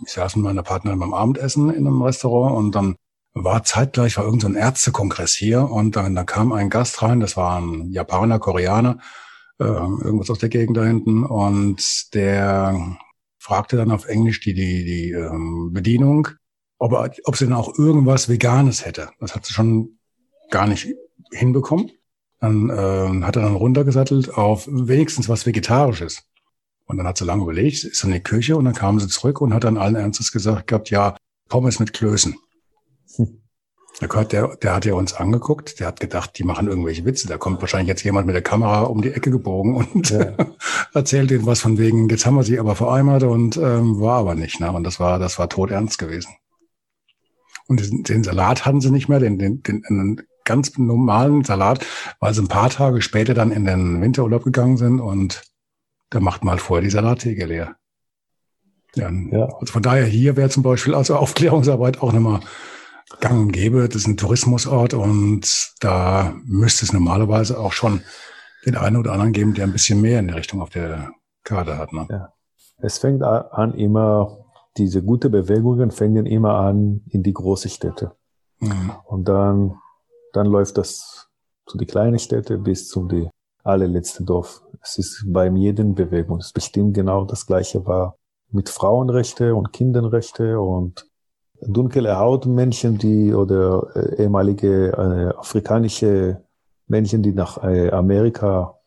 ich 0.05 0.13
saß 0.13 0.36
mit 0.38 0.45
meiner 0.45 0.63
Partnerin 0.63 0.99
beim 0.99 1.13
Abendessen 1.13 1.70
in 1.70 1.86
einem 1.88 2.01
Restaurant 2.01 2.55
und 2.55 2.76
dann 2.76 2.95
war 3.34 3.63
zeitgleich 3.63 4.17
war 4.17 4.24
irgendein 4.24 4.53
so 4.53 4.59
Ärztekongress 4.59 5.34
hier 5.34 5.70
und 5.70 5.95
dann, 5.95 6.15
dann 6.15 6.26
kam 6.26 6.51
ein 6.51 6.70
Gast 6.70 7.01
rein, 7.01 7.20
das 7.20 7.38
war 7.38 7.59
ein 7.59 7.91
Japaner, 7.91 8.39
Koreaner, 8.39 8.99
äh, 9.59 9.65
irgendwas 9.65 10.30
aus 10.30 10.39
der 10.39 10.49
Gegend 10.49 10.78
da 10.78 10.84
hinten 10.84 11.26
und 11.26 12.13
der 12.13 12.97
fragte 13.38 13.78
dann 13.78 13.91
auf 13.91 14.07
Englisch 14.07 14.39
die, 14.41 14.53
die, 14.53 14.84
die 14.84 15.11
ähm, 15.11 15.72
Bedienung, 15.74 16.28
ob, 16.80 16.93
er, 16.93 17.11
ob 17.26 17.36
sie 17.36 17.45
denn 17.45 17.53
auch 17.53 17.78
irgendwas 17.78 18.30
Veganes 18.30 18.86
hätte. 18.86 19.09
Das 19.20 19.36
hat 19.36 19.45
sie 19.45 19.53
schon 19.53 19.99
gar 20.50 20.68
nicht 20.68 20.88
hinbekommen. 21.32 21.91
Dann 22.39 22.70
äh, 22.70 23.26
hat 23.26 23.36
er 23.36 23.43
dann 23.43 23.56
runtergesattelt 23.56 24.34
auf 24.34 24.68
wenigstens 24.72 25.28
was 25.28 25.45
Vegetarisches. 25.45 26.24
Und 26.86 26.97
dann 26.97 27.06
hat 27.06 27.18
sie 27.18 27.26
lange 27.26 27.43
überlegt, 27.43 27.84
ist 27.84 28.04
in 28.04 28.12
die 28.12 28.20
Küche 28.20 28.58
und 28.58 28.66
dann 28.66 28.74
kam 28.74 29.00
sie 29.00 29.08
zurück 29.08 29.41
und 29.41 29.54
hat 29.54 29.64
dann 29.64 29.78
allen 29.78 29.95
Ernstes 29.95 30.32
gesagt 30.32 30.68
gehabt, 30.68 30.89
ja, 30.89 31.16
Pommes 31.47 31.80
mit 31.80 31.93
Klößen. 31.93 32.36
Hm. 33.16 33.41
Der, 34.02 34.56
der 34.56 34.74
hat 34.74 34.86
ja 34.86 34.93
uns 34.93 35.14
angeguckt, 35.14 35.80
der 35.80 35.88
hat 35.88 36.00
gedacht, 36.00 36.38
die 36.38 36.45
machen 36.45 36.68
irgendwelche 36.68 37.04
Witze. 37.04 37.28
Da 37.28 37.38
kommt 37.38 37.60
wahrscheinlich 37.60 37.89
jetzt 37.89 38.04
jemand 38.04 38.28
mit 38.28 38.34
der 38.34 38.41
Kamera 38.41 38.84
um 38.84 39.02
die 39.02 39.12
Ecke 39.12 39.30
gebogen 39.30 39.76
und 39.76 40.10
ja. 40.10 40.34
erzählt 40.93 41.32
ihnen 41.32 41.45
was 41.45 41.60
von 41.60 41.78
wegen, 41.78 42.08
jetzt 42.08 42.26
haben 42.26 42.36
wir 42.36 42.43
sie 42.43 42.60
aber 42.60 42.76
vereimert 42.76 43.24
und 43.24 43.58
ähm, 43.58 44.00
war 44.00 44.20
aber 44.20 44.36
nicht. 44.36 44.62
Ne? 44.62 44.72
Und 44.72 44.86
das 44.86 45.02
war, 45.02 45.20
das 45.20 45.38
war 45.38 45.50
todernst 45.50 46.00
gewesen. 46.00 46.32
Und 47.68 47.82
den, 47.82 48.04
den 48.04 48.24
Salat 48.24 48.66
hatten 48.66 48.80
sie 48.80 48.89
nicht 48.89 49.10
mehr, 49.10 49.20
den, 49.20 49.38
den, 49.38 49.62
den, 49.64 49.82
den 49.82 50.22
ganz 50.50 50.78
normalen 50.78 51.43
Salat, 51.43 51.86
weil 52.20 52.34
sie 52.34 52.41
ein 52.41 52.47
paar 52.47 52.70
Tage 52.70 53.02
später 53.02 53.34
dann 53.34 53.52
in 53.52 53.66
den 53.66 54.02
Winterurlaub 54.02 54.43
gegangen 54.43 54.78
sind 54.78 55.00
und 55.00 55.43
da 56.10 56.20
macht 56.20 56.43
man 56.43 56.54
halt 56.54 56.62
vorher 56.62 56.84
die 56.84 56.89
Salattheke 56.89 57.45
leer. 57.45 57.76
Ja, 58.95 59.10
ja. 59.12 59.45
Also 59.60 59.72
von 59.72 59.84
daher 59.84 60.06
hier 60.06 60.36
wäre 60.36 60.50
zum 60.50 60.64
Beispiel 60.64 60.95
also 60.95 61.16
Aufklärungsarbeit 61.16 62.02
auch 62.02 62.12
nochmal 62.12 62.39
gang 63.20 63.39
und 63.39 63.52
gäbe. 63.52 63.88
Das 63.88 63.95
ist 63.95 64.08
ein 64.08 64.18
Tourismusort 64.18 64.93
und 64.93 65.74
da 65.80 66.34
müsste 66.45 66.86
es 66.86 66.93
normalerweise 66.93 67.60
auch 67.60 67.74
schon 67.74 68.02
den 68.66 68.76
einen 68.76 68.97
oder 68.97 69.14
anderen 69.14 69.32
geben, 69.32 69.54
der 69.54 69.66
ein 69.66 69.72
bisschen 69.72 70.02
mehr 70.02 70.20
in 70.20 70.28
die 70.28 70.34
Richtung 70.34 70.62
auf 70.62 70.70
der 70.70 71.12
Karte 71.43 71.78
hat. 71.78 71.93
Ne? 71.93 72.08
Ja. 72.10 72.34
Es 72.82 72.97
fängt 72.97 73.24
an 73.24 73.74
immer, 73.74 74.45
diese 74.78 75.04
gute 75.04 75.30
Bewegungen 75.30 75.91
fängen 75.91 76.26
immer 76.26 76.56
an 76.56 77.02
in 77.10 77.24
die 77.24 77.34
große 77.34 77.70
Städte. 77.70 78.14
Mhm. 78.60 78.91
Und 79.06 79.28
dann, 79.28 79.76
dann 80.34 80.47
läuft 80.47 80.77
das 80.77 81.27
zu 81.65 81.77
die 81.77 81.86
kleinen 81.86 82.19
Städte 82.19 82.57
bis 82.57 82.88
zu 82.88 83.07
die 83.07 83.30
allerletzte 83.63 84.23
Dorf. 84.23 84.61
Es 84.82 84.97
ist 84.97 85.25
bei 85.27 85.49
jedem 85.49 85.93
Bewegung. 85.93 86.39
Es 86.39 86.51
bestimmt 86.51 86.93
genau 86.93 87.25
das 87.25 87.45
Gleiche 87.45 87.86
war 87.86 88.15
mit 88.51 88.69
Frauenrechte 88.69 89.53
und 89.53 89.71
Kinderrechte 89.73 90.59
und 90.59 91.07
dunkle 91.61 92.17
Hautmännchen, 92.17 92.97
die 92.97 93.34
oder 93.34 93.88
äh, 93.95 94.23
ehemalige 94.23 94.88
äh, 94.88 95.38
afrikanische 95.38 96.41
Männchen, 96.88 97.21
die 97.21 97.34
nach 97.34 97.63
äh, 97.63 97.91
Amerika 97.91 98.80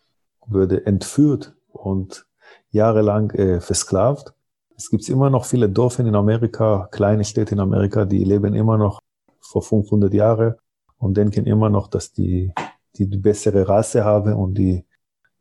würde 0.46 0.84
entführt 0.86 1.54
und 1.68 2.26
jahrelang 2.70 3.30
äh, 3.32 3.60
versklavt. 3.60 4.34
Es 4.76 4.90
gibt 4.90 5.08
immer 5.08 5.30
noch 5.30 5.44
viele 5.44 5.68
Dörfer 5.68 6.04
in 6.04 6.14
Amerika, 6.16 6.88
kleine 6.90 7.24
Städte 7.24 7.54
in 7.54 7.60
Amerika, 7.60 8.04
die 8.04 8.24
leben 8.24 8.54
immer 8.54 8.78
noch 8.78 9.00
vor 9.40 9.62
500 9.62 10.12
Jahren 10.12 10.54
und 11.02 11.16
denken 11.16 11.46
immer 11.46 11.68
noch, 11.68 11.88
dass 11.88 12.12
die 12.12 12.52
die, 12.96 13.08
die 13.08 13.18
bessere 13.18 13.68
Rasse 13.68 14.04
haben 14.04 14.34
und 14.34 14.54
die 14.54 14.84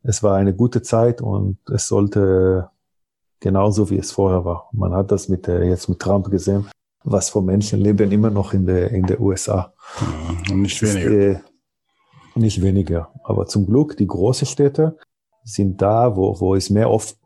es 0.04 0.22
war 0.22 0.36
eine 0.36 0.54
gute 0.54 0.82
Zeit 0.82 1.20
und 1.20 1.58
es 1.72 1.86
sollte 1.86 2.70
genauso 3.38 3.88
wie 3.88 3.98
es 3.98 4.10
vorher 4.10 4.44
war. 4.44 4.68
Man 4.72 4.92
hat 4.94 5.12
das 5.12 5.28
mit 5.28 5.46
der, 5.46 5.64
jetzt 5.64 5.88
mit 5.88 6.00
Trump 6.00 6.28
gesehen, 6.28 6.68
was 7.04 7.30
für 7.30 7.40
Menschen 7.40 7.80
leben 7.80 8.10
immer 8.10 8.30
noch 8.30 8.52
in 8.52 8.66
der, 8.66 8.90
in 8.90 9.06
der 9.06 9.20
USA. 9.20 9.72
Ja, 10.48 10.54
nicht 10.54 10.82
weniger. 10.82 11.10
Ist, 11.10 11.36
äh, 11.36 11.40
nicht 12.34 12.62
weniger. 12.62 13.12
Aber 13.22 13.46
zum 13.46 13.64
Glück, 13.64 13.96
die 13.96 14.08
großen 14.08 14.46
Städte 14.46 14.96
sind 15.44 15.80
da, 15.80 16.16
wo, 16.16 16.40
wo 16.40 16.56
es 16.56 16.68
mehr 16.68 16.90
oft, 16.90 17.16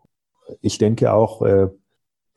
ich 0.61 0.77
denke 0.77 1.11
auch, 1.11 1.41
äh, 1.41 1.69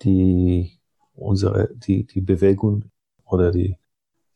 die, 0.02 0.78
unsere, 1.14 1.68
die, 1.74 2.06
die 2.06 2.22
Bewegung 2.22 2.86
oder 3.26 3.50
die, 3.50 3.76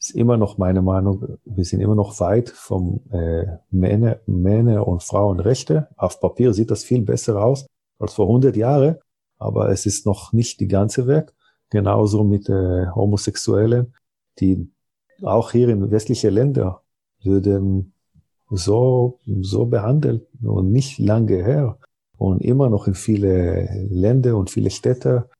ist 0.04 0.14
immer 0.14 0.36
noch 0.36 0.58
meine 0.58 0.82
Meinung, 0.82 1.38
wir 1.44 1.64
sind 1.64 1.80
immer 1.80 1.94
noch 1.94 2.20
weit 2.20 2.50
vom 2.50 3.00
äh, 3.10 3.46
Männer, 3.70 4.18
Männer 4.26 4.86
und 4.86 5.02
Frauenrechte. 5.02 5.88
Auf 5.96 6.20
Papier 6.20 6.52
sieht 6.52 6.70
das 6.70 6.84
viel 6.84 7.00
besser 7.00 7.42
aus 7.42 7.66
als 7.98 8.12
vor 8.12 8.26
100 8.26 8.54
Jahren, 8.54 8.96
aber 9.38 9.70
es 9.70 9.86
ist 9.86 10.04
noch 10.04 10.32
nicht 10.34 10.60
die 10.60 10.68
ganze 10.68 11.06
Weg. 11.06 11.32
Genauso 11.70 12.22
mit 12.22 12.50
äh, 12.50 12.86
Homosexuellen, 12.94 13.94
die 14.40 14.70
auch 15.22 15.52
hier 15.52 15.70
in 15.70 15.90
westlichen 15.90 16.34
Ländern 16.34 16.76
würden 17.22 17.94
so, 18.50 19.20
so 19.40 19.64
behandelt 19.64 20.26
und 20.42 20.70
nicht 20.70 20.98
lange 20.98 21.42
her. 21.42 21.78
Und 22.18 22.42
immer 22.42 22.68
noch 22.68 22.86
in 22.86 22.94
viele 22.94 23.86
Länder 23.90 24.36
und 24.36 24.50
viele 24.50 24.70
Städte, 24.70 25.30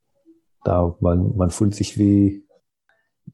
da 0.65 0.97
man, 1.01 1.37
man 1.37 1.51
fühlt 1.51 1.75
sich 1.75 1.99
wie 1.99 2.44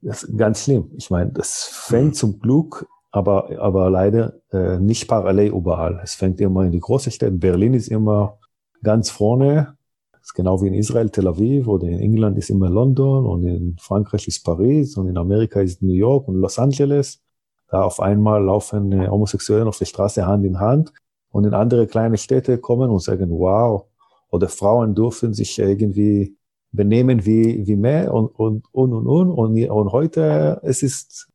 das 0.02 0.22
ist 0.22 0.36
ganz 0.36 0.64
schlimm. 0.64 0.90
Ich 0.96 1.10
meine, 1.10 1.30
das 1.32 1.64
fängt 1.64 2.08
mhm. 2.08 2.14
zum 2.14 2.38
Glück, 2.40 2.86
aber, 3.10 3.50
aber 3.58 3.90
leider 3.90 4.34
äh, 4.52 4.78
nicht 4.78 5.08
parallel 5.08 5.52
überall. 5.52 6.00
Es 6.02 6.14
fängt 6.14 6.40
immer 6.40 6.64
in 6.64 6.72
die 6.72 6.80
großen 6.80 7.12
Städte. 7.12 7.32
Berlin 7.32 7.74
ist 7.74 7.88
immer 7.88 8.38
ganz 8.82 9.10
vorne. 9.10 9.76
Das 10.12 10.22
ist 10.22 10.34
genau 10.34 10.62
wie 10.62 10.68
in 10.68 10.74
Israel 10.74 11.10
Tel 11.10 11.26
Aviv 11.26 11.66
oder 11.66 11.88
in 11.88 12.00
England 12.00 12.38
ist 12.38 12.50
immer 12.50 12.70
London 12.70 13.26
und 13.26 13.44
in 13.44 13.76
Frankreich 13.80 14.28
ist 14.28 14.44
Paris 14.44 14.96
und 14.96 15.08
in 15.08 15.16
Amerika 15.16 15.60
ist 15.60 15.82
New 15.82 15.92
York 15.92 16.28
und 16.28 16.36
Los 16.36 16.58
Angeles. 16.58 17.20
Da 17.68 17.82
auf 17.82 18.00
einmal 18.00 18.44
laufen 18.44 18.92
äh, 18.92 19.08
Homosexuelle 19.08 19.66
auf 19.66 19.78
der 19.78 19.86
Straße 19.86 20.26
Hand 20.26 20.44
in 20.44 20.60
Hand 20.60 20.92
und 21.30 21.44
in 21.44 21.54
andere 21.54 21.86
kleine 21.86 22.18
Städte 22.18 22.58
kommen 22.58 22.90
und 22.90 23.02
sagen, 23.02 23.30
wow, 23.30 23.86
oder 24.30 24.48
Frauen 24.48 24.94
dürfen 24.94 25.34
sich 25.34 25.58
irgendwie 25.58 26.36
benehmen 26.72 27.24
wie, 27.26 27.66
wie 27.66 27.76
mehr 27.76 28.12
und, 28.12 28.28
und, 28.28 28.64
und, 28.72 28.92
und, 28.92 29.06
und. 29.06 29.30
Und, 29.30 29.70
und 29.70 29.92
heute, 29.92 30.60
es 30.62 30.82
ist 30.82 31.28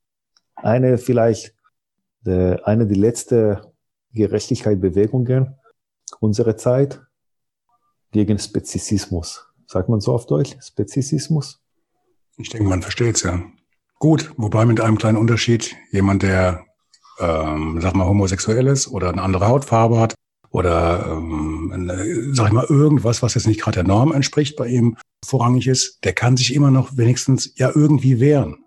eine 0.55 0.97
vielleicht, 0.97 1.53
der, 2.21 2.67
eine 2.67 2.87
die 2.87 2.95
letzte 2.95 3.73
Gerechtigkeitsbewegungen 4.13 5.55
unserer 6.19 6.55
Zeit 6.57 7.01
gegen 8.11 8.39
Spezizismus. 8.39 9.45
Sagt 9.67 9.89
man 9.89 9.99
so 9.99 10.13
auf 10.13 10.25
Deutsch? 10.25 10.55
Spezizismus? 10.61 11.61
Ich 12.37 12.49
denke, 12.49 12.67
man 12.67 12.81
versteht 12.81 13.15
es 13.15 13.23
ja. 13.23 13.41
Gut, 13.99 14.31
wobei 14.37 14.65
mit 14.65 14.81
einem 14.81 14.97
kleinen 14.97 15.17
Unterschied, 15.17 15.75
jemand, 15.91 16.23
der, 16.23 16.65
ähm, 17.19 17.79
sag 17.81 17.95
mal, 17.95 18.05
homosexuell 18.05 18.67
ist 18.67 18.87
oder 18.87 19.09
eine 19.09 19.21
andere 19.21 19.47
Hautfarbe 19.47 19.99
hat 19.99 20.15
oder, 20.55 21.05
ähm, 21.11 21.91
sag 22.31 22.47
ich 22.47 22.53
mal, 22.53 22.65
irgendwas, 22.69 23.21
was 23.21 23.33
jetzt 23.33 23.45
nicht 23.45 23.59
gerade 23.59 23.75
der 23.75 23.83
Norm 23.83 24.13
entspricht 24.13 24.55
bei 24.55 24.69
ihm, 24.69 24.95
vorrangig 25.25 25.67
ist, 25.67 25.99
der 26.05 26.13
kann 26.13 26.37
sich 26.37 26.55
immer 26.55 26.71
noch 26.71 26.95
wenigstens 26.95 27.51
ja 27.57 27.71
irgendwie 27.75 28.21
wehren. 28.21 28.63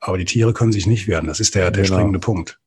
Aber 0.00 0.16
die 0.16 0.24
Tiere 0.24 0.54
können 0.54 0.72
sich 0.72 0.86
nicht 0.86 1.08
wehren. 1.08 1.26
Das 1.26 1.38
ist 1.38 1.54
der, 1.54 1.70
der 1.70 1.82
genau. 1.82 1.96
springende 1.96 2.20
Punkt. 2.20 2.58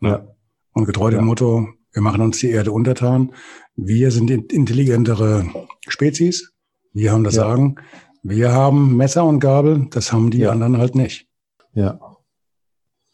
Ne? 0.00 0.08
Ja. 0.08 0.26
Und 0.72 0.86
getreu 0.86 1.10
dem 1.10 1.20
ja. 1.20 1.24
Motto, 1.24 1.68
wir 1.92 2.02
machen 2.02 2.20
uns 2.20 2.40
die 2.40 2.50
Erde 2.50 2.72
untertan. 2.72 3.32
Wir 3.76 4.10
sind 4.10 4.28
intelligentere 4.28 5.48
Spezies. 5.86 6.52
Wir 6.92 7.12
haben 7.12 7.22
das 7.22 7.36
ja. 7.36 7.42
Sagen. 7.42 7.76
Wir 8.24 8.50
haben 8.50 8.96
Messer 8.96 9.24
und 9.24 9.38
Gabel. 9.38 9.86
Das 9.90 10.12
haben 10.12 10.32
die 10.32 10.48
anderen 10.48 10.78
halt 10.78 10.96
nicht. 10.96 11.28
Ja. 11.74 12.00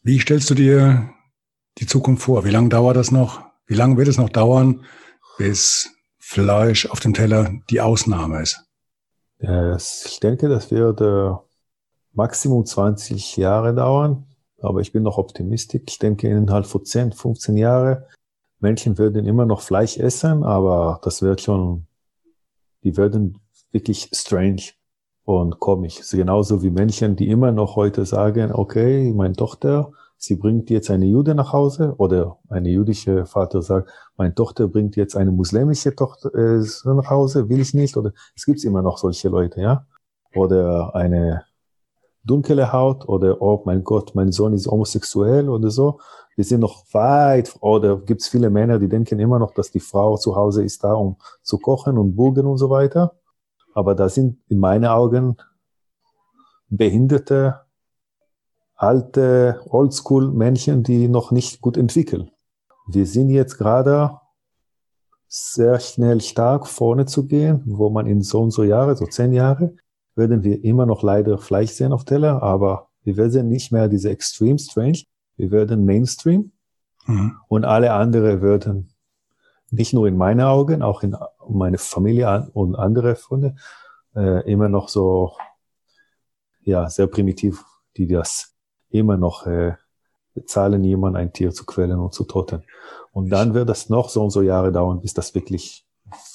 Wie 0.03 0.19
stellst 0.21 0.49
du 0.49 0.55
dir 0.55 1.11
die 1.77 1.87
Zukunft 1.87 2.23
vor? 2.23 2.47
Wie 2.47 2.51
lange 2.51 2.71
dauert 2.71 2.97
das 2.97 3.11
noch? 3.11 3.43
Wie 3.67 3.75
lange 3.75 3.99
wird 3.99 4.09
es 4.09 4.17
noch 4.17 4.31
dauern, 4.31 4.85
bis 5.43 5.90
Fleisch 6.18 6.86
auf 6.86 7.01
dem 7.01 7.14
Teller 7.14 7.51
die 7.68 7.80
Ausnahme 7.80 8.43
ist? 8.43 8.64
Ich 10.07 10.20
denke, 10.20 10.49
das 10.49 10.70
wird 10.70 11.01
äh, 11.01 11.32
Maximum 12.12 12.64
20 12.64 13.38
Jahre 13.38 13.74
dauern, 13.74 14.24
aber 14.61 14.80
ich 14.80 14.93
bin 14.93 15.03
noch 15.03 15.18
optimistisch. 15.18 15.82
Ich 15.88 15.99
denke, 15.99 16.28
innerhalb 16.28 16.66
von 16.66 16.84
10, 16.84 17.11
15 17.11 17.57
Jahren, 17.57 18.05
Menschen 18.61 18.97
werden 18.99 19.26
immer 19.26 19.45
noch 19.45 19.62
Fleisch 19.62 19.99
essen, 19.99 20.45
aber 20.45 21.01
das 21.03 21.22
wird 21.22 21.40
schon, 21.40 21.86
die 22.84 22.97
werden 22.97 23.40
wirklich 23.72 24.11
strange 24.14 24.62
und 25.24 25.59
komisch. 25.59 26.09
Genauso 26.09 26.62
wie 26.62 26.70
Menschen, 26.70 27.16
die 27.16 27.28
immer 27.28 27.51
noch 27.51 27.74
heute 27.74 28.07
sagen, 28.07 28.53
okay, 28.53 29.12
meine 29.12 29.34
Tochter, 29.34 29.90
sie 30.23 30.37
bringt 30.37 30.70
jetzt 30.70 30.89
eine 30.89 31.07
Jude 31.07 31.35
nach 31.35 31.53
Hause 31.53 31.95
oder 31.99 32.39
eine 32.49 32.68
jüdische 32.68 33.27
Vater 33.27 33.61
sagt, 33.61 33.91
meine 34.16 34.33
Tochter 34.33 34.68
bringt 34.68 34.95
jetzt 34.95 35.16
eine 35.16 35.33
muslimische 35.33 35.97
Tochter 35.97 36.33
äh, 36.33 36.64
nach 36.85 37.11
Hause, 37.11 37.49
will 37.49 37.61
ich 37.61 37.75
nicht. 37.75 37.97
Oder 37.97 38.12
es 38.37 38.47
gibt 38.47 38.62
immer 38.62 38.83
noch 38.83 38.99
solche 38.99 39.29
Leute, 39.29 39.61
ja. 39.61 39.85
Oder 40.35 40.95
eine 40.95 41.43
dunkle 42.23 42.73
Haut 42.73 43.09
oder 43.09 43.43
oh 43.43 43.62
mein 43.66 43.83
Gott, 43.83 44.14
mein 44.14 44.31
Sohn 44.31 44.53
ist 44.53 44.68
homosexuell 44.68 45.49
oder 45.49 45.70
so. 45.70 45.99
Wir 46.37 46.45
sind 46.45 46.61
noch 46.61 46.85
weit, 46.93 47.57
oder 47.61 47.97
gibt 47.99 48.23
es 48.23 48.29
viele 48.29 48.49
Männer, 48.49 48.79
die 48.79 48.89
denken 48.89 49.18
immer 49.18 49.41
noch, 49.41 49.53
dass 49.53 49.73
die 49.73 49.81
Frau 49.81 50.16
zu 50.16 50.37
Hause 50.37 50.62
ist 50.62 50.85
da, 50.85 50.95
um 50.95 51.16
zu 51.43 51.59
kochen 51.59 51.99
und 51.99 52.14
burgen 52.14 52.47
und 52.47 52.59
so 52.59 52.70
weiter. 52.70 53.16
Aber 53.75 53.97
da 53.97 54.09
sind 54.09 54.39
in 54.49 54.61
meinen 54.61 54.85
Augen 54.85 55.37
behinderte, 56.68 57.62
alte, 58.83 59.61
Oldschool-Männchen, 59.66 60.83
die 60.83 61.09
noch 61.09 61.30
nicht 61.30 61.61
gut 61.61 61.76
entwickeln. 61.76 62.30
Wir 62.89 63.07
sind 63.07 63.30
jetzt 63.30 63.57
gerade 63.57 64.18
sehr 65.28 65.78
schnell 65.80 66.20
stark 66.20 66.66
vorne 66.66 67.07
zu 67.07 67.26
gehen, 67.26 67.62
wo 67.64 67.91
man 67.91 68.07
in 68.07 68.22
so 68.22 68.41
und 68.43 68.51
so 68.51 68.64
Jahre, 68.64 68.97
so 68.97 69.07
zehn 69.07 69.33
Jahre, 69.33 69.76
werden 70.14 70.43
wir 70.43 70.62
immer 70.64 70.85
noch 70.85 71.03
leider 71.03 71.39
Fleisch 71.39 71.70
sehen 71.70 71.93
auf 71.93 72.05
Teller, 72.05 72.43
aber 72.43 72.89
wir 73.05 73.16
werden 73.16 73.49
nicht 73.49 73.72
mehr 73.72 73.89
diese 73.89 74.11
Extreme 74.11 74.59
Strange, 74.59 75.05
wir 75.37 75.51
werden 75.53 75.85
Mainstream 75.85 76.53
mhm. 77.07 77.37
und 77.49 77.64
alle 77.64 77.93
andere 77.93 78.43
werden 78.43 78.93
nicht 79.70 79.95
nur 79.95 80.07
in 80.07 80.16
meinen 80.16 80.41
Augen, 80.41 80.83
auch 80.83 81.03
in 81.03 81.16
meine 81.49 81.78
Familie 81.78 82.51
und 82.53 82.74
andere 82.74 83.14
Freunde, 83.14 83.55
äh, 84.14 84.51
immer 84.51 84.68
noch 84.68 84.89
so, 84.89 85.33
ja, 86.61 86.91
sehr 86.91 87.07
primitiv, 87.07 87.64
die 87.97 88.07
das 88.07 88.53
immer 88.93 89.16
noch 89.16 89.47
äh, 89.47 89.74
bezahlen, 90.34 90.84
jemand 90.84 91.16
ein 91.16 91.32
Tier 91.32 91.53
zu 91.53 91.64
quälen 91.64 91.99
und 91.99 92.14
zu 92.14 92.24
toten. 92.24 92.62
Und 93.12 93.30
dann 93.30 93.55
wird 93.55 93.68
das 93.68 93.88
noch 93.88 94.09
so 94.09 94.22
und 94.22 94.30
so 94.30 94.43
Jahre 94.43 94.72
dauern, 94.72 95.01
bis 95.01 95.14
das 95.14 95.34
wirklich 95.34 95.86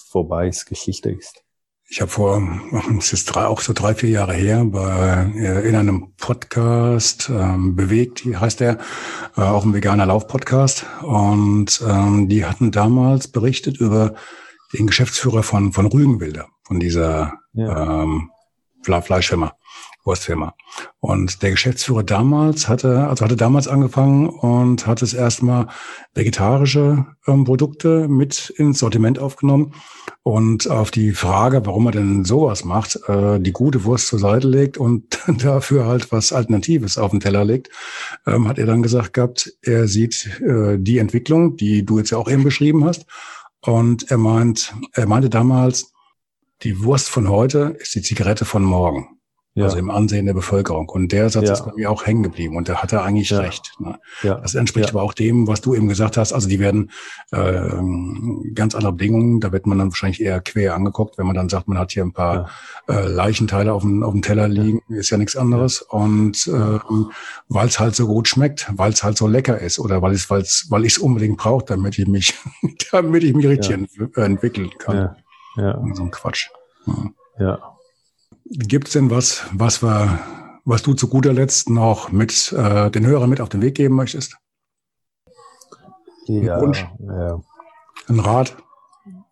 vorbei 0.10 0.48
ist, 0.48 0.66
Geschichte 0.66 1.10
ist. 1.12 1.44
Ich 1.90 2.02
habe 2.02 2.12
vor, 2.12 2.42
es 2.98 3.14
ist 3.14 3.26
drei, 3.26 3.46
auch 3.46 3.62
so 3.62 3.72
drei, 3.72 3.96
vier 3.96 4.10
Jahre 4.10 4.34
her, 4.34 4.66
bei, 4.66 5.32
äh, 5.36 5.68
in 5.68 5.76
einem 5.76 6.14
Podcast, 6.18 7.30
ähm, 7.30 7.76
bewegt, 7.76 8.26
heißt 8.26 8.60
der, 8.60 8.78
äh, 9.38 9.42
auch 9.42 9.64
ein 9.64 9.74
veganer 9.74 10.06
Lauf-Podcast. 10.06 10.86
Und 11.02 11.82
ähm, 11.88 12.28
die 12.28 12.46
hatten 12.46 12.72
damals 12.72 13.30
berichtet 13.30 13.78
über 13.78 14.16
den 14.74 14.88
Geschäftsführer 14.88 15.44
von, 15.44 15.72
von 15.72 15.86
Rügenwilder, 15.86 16.48
von 16.64 16.80
dieser 16.80 17.36
ja. 17.54 18.04
ähm, 18.04 18.32
Fleischfirma. 18.84 19.54
Wurstfirma. 20.08 20.56
Und 21.00 21.44
der 21.44 21.52
Geschäftsführer 21.52 22.04
damals 22.04 22.68
hatte, 22.68 23.08
also 23.08 23.24
hatte 23.24 23.36
damals 23.36 23.68
angefangen 23.68 24.28
und 24.30 24.88
hat 24.88 25.02
es 25.02 25.14
erstmal 25.14 25.68
vegetarische 26.16 27.06
ähm, 27.28 27.44
Produkte 27.44 28.08
mit 28.08 28.50
ins 28.58 28.80
Sortiment 28.80 29.20
aufgenommen 29.20 29.74
und 30.24 30.70
auf 30.70 30.90
die 30.90 31.12
Frage, 31.12 31.66
warum 31.66 31.86
er 31.88 31.92
denn 31.92 32.24
sowas 32.26 32.66
macht, 32.66 33.00
äh, 33.08 33.40
die 33.40 33.52
gute 33.52 33.84
Wurst 33.84 34.08
zur 34.08 34.20
Seite 34.20 34.48
legt 34.48 34.78
und 34.78 35.20
dafür 35.44 35.86
halt 35.86 36.12
was 36.12 36.34
Alternatives 36.34 36.98
auf 36.98 37.12
den 37.12 37.20
Teller 37.20 37.46
legt, 37.46 37.70
ähm, 38.26 38.48
hat 38.48 38.58
er 38.58 38.66
dann 38.66 38.82
gesagt 38.82 39.14
gehabt, 39.14 39.54
er 39.62 39.88
sieht 39.88 40.42
äh, 40.42 40.78
die 40.80 40.98
Entwicklung, 40.98 41.58
die 41.58 41.86
du 41.86 42.00
jetzt 42.00 42.12
ja 42.12 42.18
auch 42.18 42.30
eben 42.30 42.44
beschrieben 42.44 42.86
hast. 42.86 43.06
Und 43.62 44.10
er 44.10 44.18
meint, 44.18 44.74
er 44.94 45.08
meinte 45.08 45.30
damals, 45.30 45.92
die 46.64 46.84
Wurst 46.84 47.10
von 47.10 47.30
heute 47.30 47.76
ist 47.80 47.94
die 47.94 48.02
Zigarette 48.02 48.46
von 48.46 48.64
morgen 48.64 49.17
ja. 49.58 49.66
also 49.66 49.78
im 49.78 49.90
Ansehen 49.90 50.26
der 50.26 50.34
Bevölkerung. 50.34 50.90
Und 50.90 51.12
der 51.12 51.30
Satz 51.30 51.48
ja. 51.48 51.54
ist 51.54 51.66
bei 51.66 51.74
mir 51.74 51.92
auch 51.92 52.06
hängen 52.06 52.24
geblieben 52.24 52.56
und 52.56 52.70
da 52.70 52.76
hat 52.76 52.94
er 52.94 53.04
eigentlich 53.04 53.30
ja. 53.32 53.40
recht. 53.40 53.74
Ne? 53.80 54.00
Ja. 54.22 54.36
Das 54.36 54.56
entspricht 54.56 54.90
aber 54.90 55.02
auch 55.02 55.14
dem, 55.14 55.48
was 55.48 55.62
du 55.62 55.74
eben 55.74 55.88
gesagt 55.88 56.18
hast. 56.18 56.34
Also 56.34 56.48
die 56.48 56.60
werden 56.60 56.92
äh, 57.32 58.52
ganz 58.54 58.76
andere 58.76 58.94
Bedingungen. 58.94 59.40
Da 59.40 59.52
wird 59.52 59.66
man 59.66 59.78
dann 59.78 59.90
wahrscheinlich 59.90 60.22
eher 60.22 60.40
quer 60.42 60.76
angeguckt, 60.76 61.18
wenn 61.18 61.26
man 61.26 61.36
dann 61.36 61.50
sagt, 61.50 61.68
man 61.68 61.78
hat 61.78 61.92
hier 61.92 62.04
ein 62.04 62.14
paar 62.14 62.50
äh, 62.88 63.08
Leichenteile 63.08 63.74
auf 63.74 63.82
dem, 63.82 64.04
auf 64.04 64.14
dem 64.14 64.22
Teller 64.22 64.48
liegen, 64.48 64.82
ist 64.90 65.10
ja 65.10 65.18
nichts 65.18 65.36
anderes. 65.36 65.82
Und 65.82 66.48
äh, 66.48 66.80
weil 67.50 67.68
es 67.68 67.80
halt 67.80 67.96
so 67.96 68.08
gut 68.08 68.28
schmeckt, 68.28 68.72
weil 68.76 68.92
es 68.92 69.04
halt 69.04 69.18
so 69.18 69.28
lecker 69.28 69.60
ist 69.60 69.80
oder 69.80 70.02
weil 70.02 70.14
es, 70.14 70.30
weil's, 70.30 70.68
weil 70.70 70.86
ich 70.86 70.94
es 70.94 70.98
unbedingt 71.00 71.38
brauche, 71.38 71.66
damit 71.66 71.98
ich 71.98 72.08
mich, 72.08 72.36
damit 72.92 73.24
ich 73.24 73.34
mich 73.34 73.48
richtig 73.48 73.72
ent 73.72 73.90
entwickeln 74.16 74.70
kann. 74.78 74.98
Ja. 74.98 75.16
Ja. 75.58 75.84
So 75.94 76.04
ein 76.04 76.12
Quatsch. 76.12 76.50
Ja. 77.40 77.77
Gibt 78.50 78.88
es 78.88 78.94
denn 78.94 79.10
was, 79.10 79.46
was 79.52 79.84
wir, 79.84 80.20
was 80.64 80.82
du 80.82 80.94
zu 80.94 81.10
guter 81.10 81.34
Letzt 81.34 81.70
noch 81.70 82.12
mit 82.12 82.54
äh, 82.54 82.90
den 82.92 83.06
Hörern 83.06 83.30
mit 83.30 83.42
auf 83.42 83.50
den 83.50 83.62
Weg 83.62 83.76
geben 83.76 83.96
möchtest? 83.96 84.38
Ja, 86.28 86.56
Ein 86.56 86.62
Wunsch? 86.62 86.88
Ja. 87.00 87.42
Ein 88.08 88.20
Rat? 88.20 88.56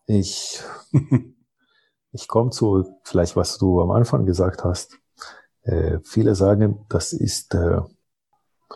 Ich, 0.06 0.62
ich 2.12 2.28
komme 2.28 2.50
zu 2.50 3.00
vielleicht, 3.04 3.36
was 3.36 3.58
du 3.58 3.82
am 3.82 3.92
Anfang 3.92 4.26
gesagt 4.26 4.64
hast. 4.64 5.00
Äh, 5.62 6.00
viele 6.04 6.36
sagen, 6.36 6.86
das 6.90 7.14
ist, 7.14 7.54
äh, 7.56 7.82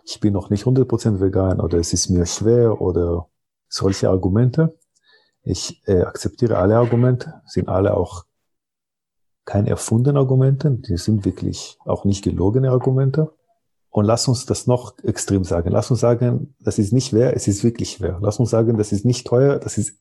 ich 0.06 0.20
bin 0.20 0.34
noch 0.34 0.50
nicht 0.50 0.66
100% 0.66 1.20
vegan 1.20 1.60
oder 1.60 1.80
es 1.80 1.94
ist 1.94 2.10
mir 2.10 2.26
schwer 2.26 2.82
oder 2.82 3.28
solche 3.68 4.10
Argumente. 4.10 4.78
Ich 5.44 5.82
äh, 5.88 6.02
akzeptiere 6.02 6.58
alle 6.58 6.78
Argumente, 6.78 7.42
sind 7.46 7.68
alle 7.68 7.96
auch 7.96 8.26
keine 9.50 9.72
erfundenen 9.72 10.18
Argumente, 10.18 10.70
die 10.70 10.98
sind 10.98 11.26
wirklich 11.26 11.80
auch 11.84 12.06
nicht 12.06 12.24
gelogene 12.24 12.70
Argumente. 12.70 13.34
Und 13.90 14.06
lass 14.06 14.28
uns 14.28 14.46
das 14.46 14.68
noch 14.68 14.94
extrem 15.04 15.44
sagen. 15.44 15.72
Lass 15.72 15.90
uns 15.90 16.02
sagen, 16.02 16.54
das 16.60 16.78
ist 16.78 16.94
nicht 16.94 17.10
schwer, 17.10 17.36
es 17.36 17.48
ist 17.48 17.64
wirklich 17.64 17.94
schwer. 17.94 18.20
Lass 18.22 18.38
uns 18.38 18.52
sagen, 18.52 18.78
das 18.78 18.92
ist 18.92 19.06
nicht 19.06 19.26
teuer, 19.26 19.58
das 19.58 19.80
ist 19.80 19.98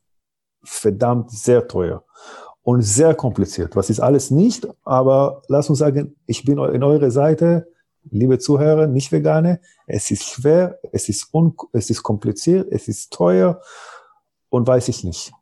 verdammt 0.62 1.30
sehr 1.30 1.66
teuer 1.66 2.04
und 2.60 2.82
sehr 2.82 3.14
kompliziert. 3.14 3.74
Was 3.74 3.88
ist 3.88 4.00
alles 4.00 4.30
nicht, 4.30 4.68
aber 4.84 5.40
lass 5.48 5.70
uns 5.70 5.78
sagen, 5.78 6.14
ich 6.26 6.44
bin 6.44 6.58
in 6.58 6.82
eure 6.82 7.10
Seite, 7.10 7.72
liebe 8.10 8.38
Zuhörer, 8.38 8.86
nicht 8.86 9.12
Vegane. 9.12 9.60
Es 9.86 10.10
ist 10.10 10.24
schwer, 10.24 10.78
es 10.92 11.08
ist, 11.08 11.32
un 11.32 11.56
es 11.72 11.88
ist 11.88 12.02
kompliziert, 12.02 12.68
es 12.70 12.86
ist 12.86 13.14
teuer 13.14 13.62
und 14.50 14.68
weiß 14.68 14.88
ich 14.88 15.04
nicht. 15.04 15.32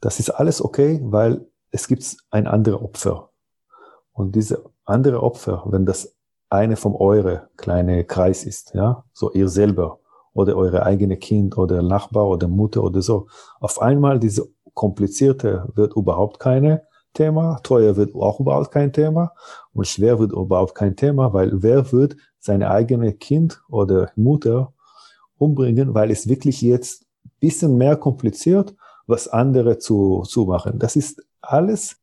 Das 0.00 0.20
ist 0.20 0.30
alles 0.30 0.64
okay, 0.64 1.00
weil 1.02 1.46
es 1.74 1.88
gibt 1.88 2.16
ein 2.30 2.46
anderes 2.46 2.80
Opfer. 2.80 3.30
Und 4.12 4.36
diese 4.36 4.64
andere 4.84 5.22
Opfer, 5.22 5.64
wenn 5.66 5.84
das 5.84 6.14
eine 6.48 6.76
von 6.76 6.94
eure 6.94 7.48
kleine 7.56 8.04
Kreis 8.04 8.44
ist, 8.44 8.74
ja, 8.74 9.04
so 9.12 9.32
ihr 9.32 9.48
selber 9.48 9.98
oder 10.34 10.56
eure 10.56 10.84
eigene 10.84 11.16
Kind 11.16 11.58
oder 11.58 11.82
Nachbar 11.82 12.28
oder 12.28 12.46
Mutter 12.46 12.84
oder 12.84 13.02
so, 13.02 13.26
auf 13.58 13.82
einmal 13.82 14.20
diese 14.20 14.48
komplizierte 14.72 15.68
wird 15.74 15.96
überhaupt 15.96 16.38
keine 16.38 16.82
Thema, 17.12 17.58
teuer 17.64 17.96
wird 17.96 18.14
auch 18.14 18.38
überhaupt 18.38 18.70
kein 18.70 18.92
Thema 18.92 19.32
und 19.72 19.88
schwer 19.88 20.20
wird 20.20 20.30
überhaupt 20.32 20.76
kein 20.76 20.94
Thema, 20.94 21.32
weil 21.32 21.50
wer 21.62 21.90
wird 21.90 22.16
seine 22.38 22.70
eigene 22.70 23.14
Kind 23.14 23.60
oder 23.68 24.12
Mutter 24.14 24.72
umbringen, 25.38 25.92
weil 25.92 26.12
es 26.12 26.28
wirklich 26.28 26.62
jetzt 26.62 27.04
bisschen 27.40 27.76
mehr 27.76 27.96
kompliziert, 27.96 28.74
was 29.06 29.26
andere 29.28 29.78
zu, 29.78 30.22
zu 30.22 30.44
machen. 30.44 30.78
Das 30.78 30.96
ist 30.96 31.20
alles 31.50 31.96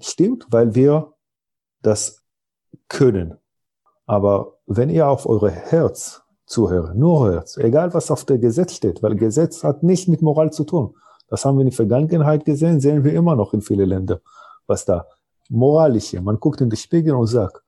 stimmt, 0.00 0.46
weil 0.50 0.74
wir 0.74 1.14
das 1.82 2.24
können. 2.88 3.38
Aber 4.06 4.58
wenn 4.66 4.90
ihr 4.90 5.08
auf 5.08 5.26
eure 5.26 5.50
Herz 5.50 6.22
zuhört, 6.46 6.94
nur 6.94 7.32
Herz, 7.32 7.56
egal 7.56 7.92
was 7.94 8.10
auf 8.10 8.24
der 8.24 8.38
Gesetz 8.38 8.74
steht, 8.74 9.02
weil 9.02 9.16
Gesetz 9.16 9.62
hat 9.64 9.82
nicht 9.82 10.08
mit 10.08 10.22
Moral 10.22 10.52
zu 10.52 10.64
tun. 10.64 10.94
Das 11.28 11.44
haben 11.44 11.56
wir 11.56 11.62
in 11.62 11.68
der 11.68 11.76
Vergangenheit 11.76 12.44
gesehen, 12.44 12.80
sehen 12.80 13.04
wir 13.04 13.12
immer 13.12 13.36
noch 13.36 13.52
in 13.52 13.60
vielen 13.60 13.88
Ländern, 13.88 14.20
was 14.66 14.84
da 14.84 15.06
moralische. 15.50 16.20
Man 16.22 16.40
guckt 16.40 16.60
in 16.60 16.70
den 16.70 16.76
Spiegel 16.76 17.14
und 17.14 17.26
sagt, 17.26 17.62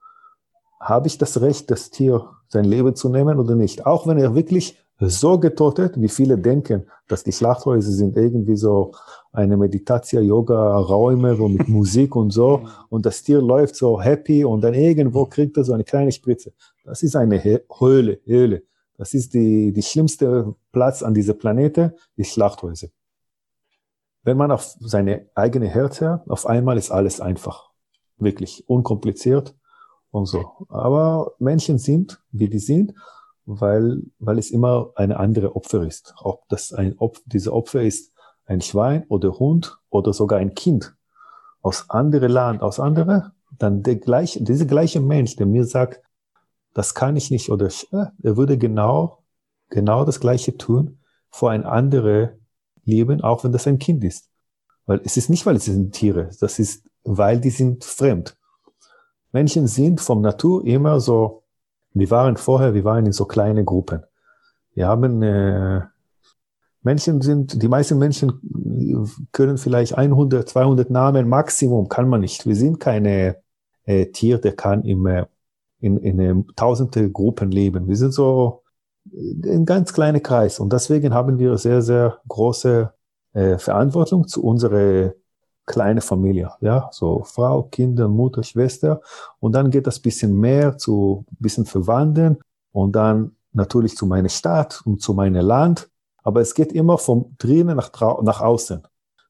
habe 0.79 1.07
ich 1.07 1.17
das 1.17 1.41
Recht, 1.41 1.69
das 1.69 1.91
Tier 1.91 2.27
sein 2.47 2.65
Leben 2.65 2.95
zu 2.95 3.09
nehmen 3.09 3.39
oder 3.39 3.55
nicht? 3.55 3.85
Auch 3.85 4.07
wenn 4.07 4.17
er 4.17 4.33
wirklich 4.33 4.79
so 5.09 5.39
getötet, 5.39 5.99
wie 5.99 6.09
viele 6.09 6.37
denken, 6.37 6.87
dass 7.07 7.23
die 7.23 7.31
Schlachthäuser 7.31 7.91
sind 7.91 8.15
irgendwie 8.17 8.55
so 8.55 8.93
eine 9.31 9.57
Meditation, 9.57 10.23
Yoga, 10.23 10.77
Räume, 10.77 11.39
wo 11.39 11.47
mit 11.47 11.67
Musik 11.69 12.15
und 12.15 12.31
so, 12.31 12.67
und 12.89 13.05
das 13.05 13.23
Tier 13.23 13.41
läuft 13.41 13.75
so 13.75 14.01
happy 14.01 14.45
und 14.45 14.61
dann 14.61 14.73
irgendwo 14.73 15.25
kriegt 15.25 15.57
er 15.57 15.63
so 15.63 15.73
eine 15.73 15.83
kleine 15.83 16.11
Spritze. 16.11 16.53
Das 16.83 17.03
ist 17.03 17.15
eine 17.15 17.43
Höhle, 17.43 18.19
Höhle. 18.25 18.63
Das 18.97 19.13
ist 19.13 19.33
die, 19.33 19.71
die 19.73 19.81
schlimmste 19.81 20.53
Platz 20.71 21.01
an 21.01 21.13
dieser 21.13 21.33
Planete, 21.33 21.95
die 22.17 22.23
Schlachthäuser. 22.23 22.89
Wenn 24.23 24.37
man 24.37 24.51
auf 24.51 24.75
seine 24.79 25.27
eigene 25.33 25.67
Herz 25.67 26.01
hört, 26.01 26.29
auf 26.29 26.45
einmal 26.45 26.77
ist 26.77 26.91
alles 26.91 27.19
einfach. 27.19 27.71
Wirklich 28.17 28.69
unkompliziert 28.69 29.55
und 30.11 30.27
so. 30.27 30.67
Aber 30.69 31.33
Menschen 31.39 31.79
sind, 31.79 32.21
wie 32.31 32.47
die 32.47 32.59
sind, 32.59 32.93
weil, 33.45 34.03
weil 34.19 34.37
es 34.37 34.51
immer 34.51 34.91
eine 34.95 35.19
andere 35.19 35.55
Opfer 35.55 35.83
ist. 35.83 36.13
Ob 36.21 36.47
das 36.49 36.73
ein 36.73 36.97
Opfer, 36.97 37.21
diese 37.25 37.53
Opfer 37.53 37.81
ist 37.81 38.13
ein 38.45 38.61
Schwein 38.61 39.05
oder 39.07 39.39
Hund 39.39 39.77
oder 39.89 40.13
sogar 40.13 40.39
ein 40.39 40.55
Kind 40.55 40.95
aus 41.61 41.89
anderem 41.89 42.31
Land, 42.31 42.61
aus 42.61 42.79
anderem, 42.79 43.31
dann 43.57 43.83
der 43.83 43.97
gleiche, 43.97 44.43
dieser 44.43 44.65
gleiche 44.65 44.99
Mensch, 44.99 45.35
der 45.35 45.45
mir 45.45 45.65
sagt, 45.65 46.01
das 46.73 46.95
kann 46.95 47.15
ich 47.15 47.31
nicht 47.31 47.49
oder 47.49 47.67
äh, 47.67 48.05
er 48.23 48.37
würde 48.37 48.57
genau, 48.57 49.23
genau 49.69 50.05
das 50.05 50.19
Gleiche 50.19 50.57
tun 50.57 50.99
vor 51.29 51.51
ein 51.51 51.65
andere 51.65 52.37
Leben, 52.83 53.21
auch 53.21 53.43
wenn 53.43 53.51
das 53.51 53.67
ein 53.67 53.79
Kind 53.79 54.03
ist. 54.03 54.29
Weil 54.85 55.01
es 55.03 55.17
ist 55.17 55.29
nicht, 55.29 55.45
weil 55.45 55.57
es 55.57 55.65
sind 55.65 55.93
Tiere, 55.93 56.29
das 56.39 56.59
ist, 56.59 56.85
weil 57.03 57.39
die 57.39 57.49
sind 57.49 57.83
fremd. 57.83 58.37
Menschen 59.31 59.67
sind 59.67 60.01
vom 60.01 60.21
Natur 60.21 60.65
immer 60.65 60.99
so, 60.99 61.40
wir 61.93 62.09
waren 62.09 62.37
vorher, 62.37 62.73
wir 62.73 62.83
waren 62.83 63.05
in 63.05 63.11
so 63.11 63.25
kleine 63.25 63.63
Gruppen. 63.63 64.03
Wir 64.73 64.87
haben, 64.87 65.21
äh, 65.21 65.81
Menschen 66.83 67.21
sind, 67.21 67.61
die 67.61 67.67
meisten 67.67 67.97
Menschen 67.97 69.27
können 69.31 69.57
vielleicht 69.57 69.97
100, 69.97 70.47
200 70.49 70.89
Namen 70.89 71.27
Maximum, 71.27 71.89
kann 71.89 72.09
man 72.09 72.21
nicht. 72.21 72.45
Wir 72.45 72.55
sind 72.55 72.79
keine 72.79 73.37
äh, 73.85 74.07
Tier, 74.07 74.39
der 74.39 74.55
kann 74.55 74.83
im, 74.83 75.05
äh, 75.05 75.25
in, 75.79 75.97
in 75.97 76.19
äh, 76.19 76.53
tausende 76.55 77.09
Gruppen 77.11 77.51
leben. 77.51 77.87
Wir 77.87 77.97
sind 77.97 78.13
so 78.13 78.63
ein 79.13 79.65
ganz 79.65 79.93
kleiner 79.93 80.19
Kreis 80.19 80.59
und 80.59 80.71
deswegen 80.71 81.13
haben 81.13 81.39
wir 81.39 81.57
sehr, 81.57 81.81
sehr 81.81 82.19
große 82.27 82.91
äh, 83.33 83.57
Verantwortung 83.57 84.27
zu 84.27 84.43
unserer 84.43 85.13
kleine 85.71 86.01
Familie, 86.01 86.51
ja, 86.61 86.89
so 86.91 87.23
Frau, 87.23 87.63
Kinder, 87.63 88.07
Mutter, 88.07 88.43
Schwester 88.43 89.01
und 89.39 89.53
dann 89.53 89.71
geht 89.71 89.87
das 89.87 89.99
bisschen 89.99 90.33
mehr 90.37 90.77
zu 90.77 91.25
bisschen 91.39 91.65
verwandeln 91.65 92.37
und 92.71 92.95
dann 92.95 93.31
natürlich 93.53 93.95
zu 93.95 94.05
meiner 94.05 94.29
Stadt 94.29 94.81
und 94.85 95.01
zu 95.01 95.13
meinem 95.13 95.45
Land, 95.45 95.89
aber 96.23 96.41
es 96.41 96.53
geht 96.53 96.71
immer 96.73 96.97
vom 96.97 97.35
drinnen 97.37 97.77
nach, 97.77 97.91
nach 98.21 98.41
außen. 98.41 98.81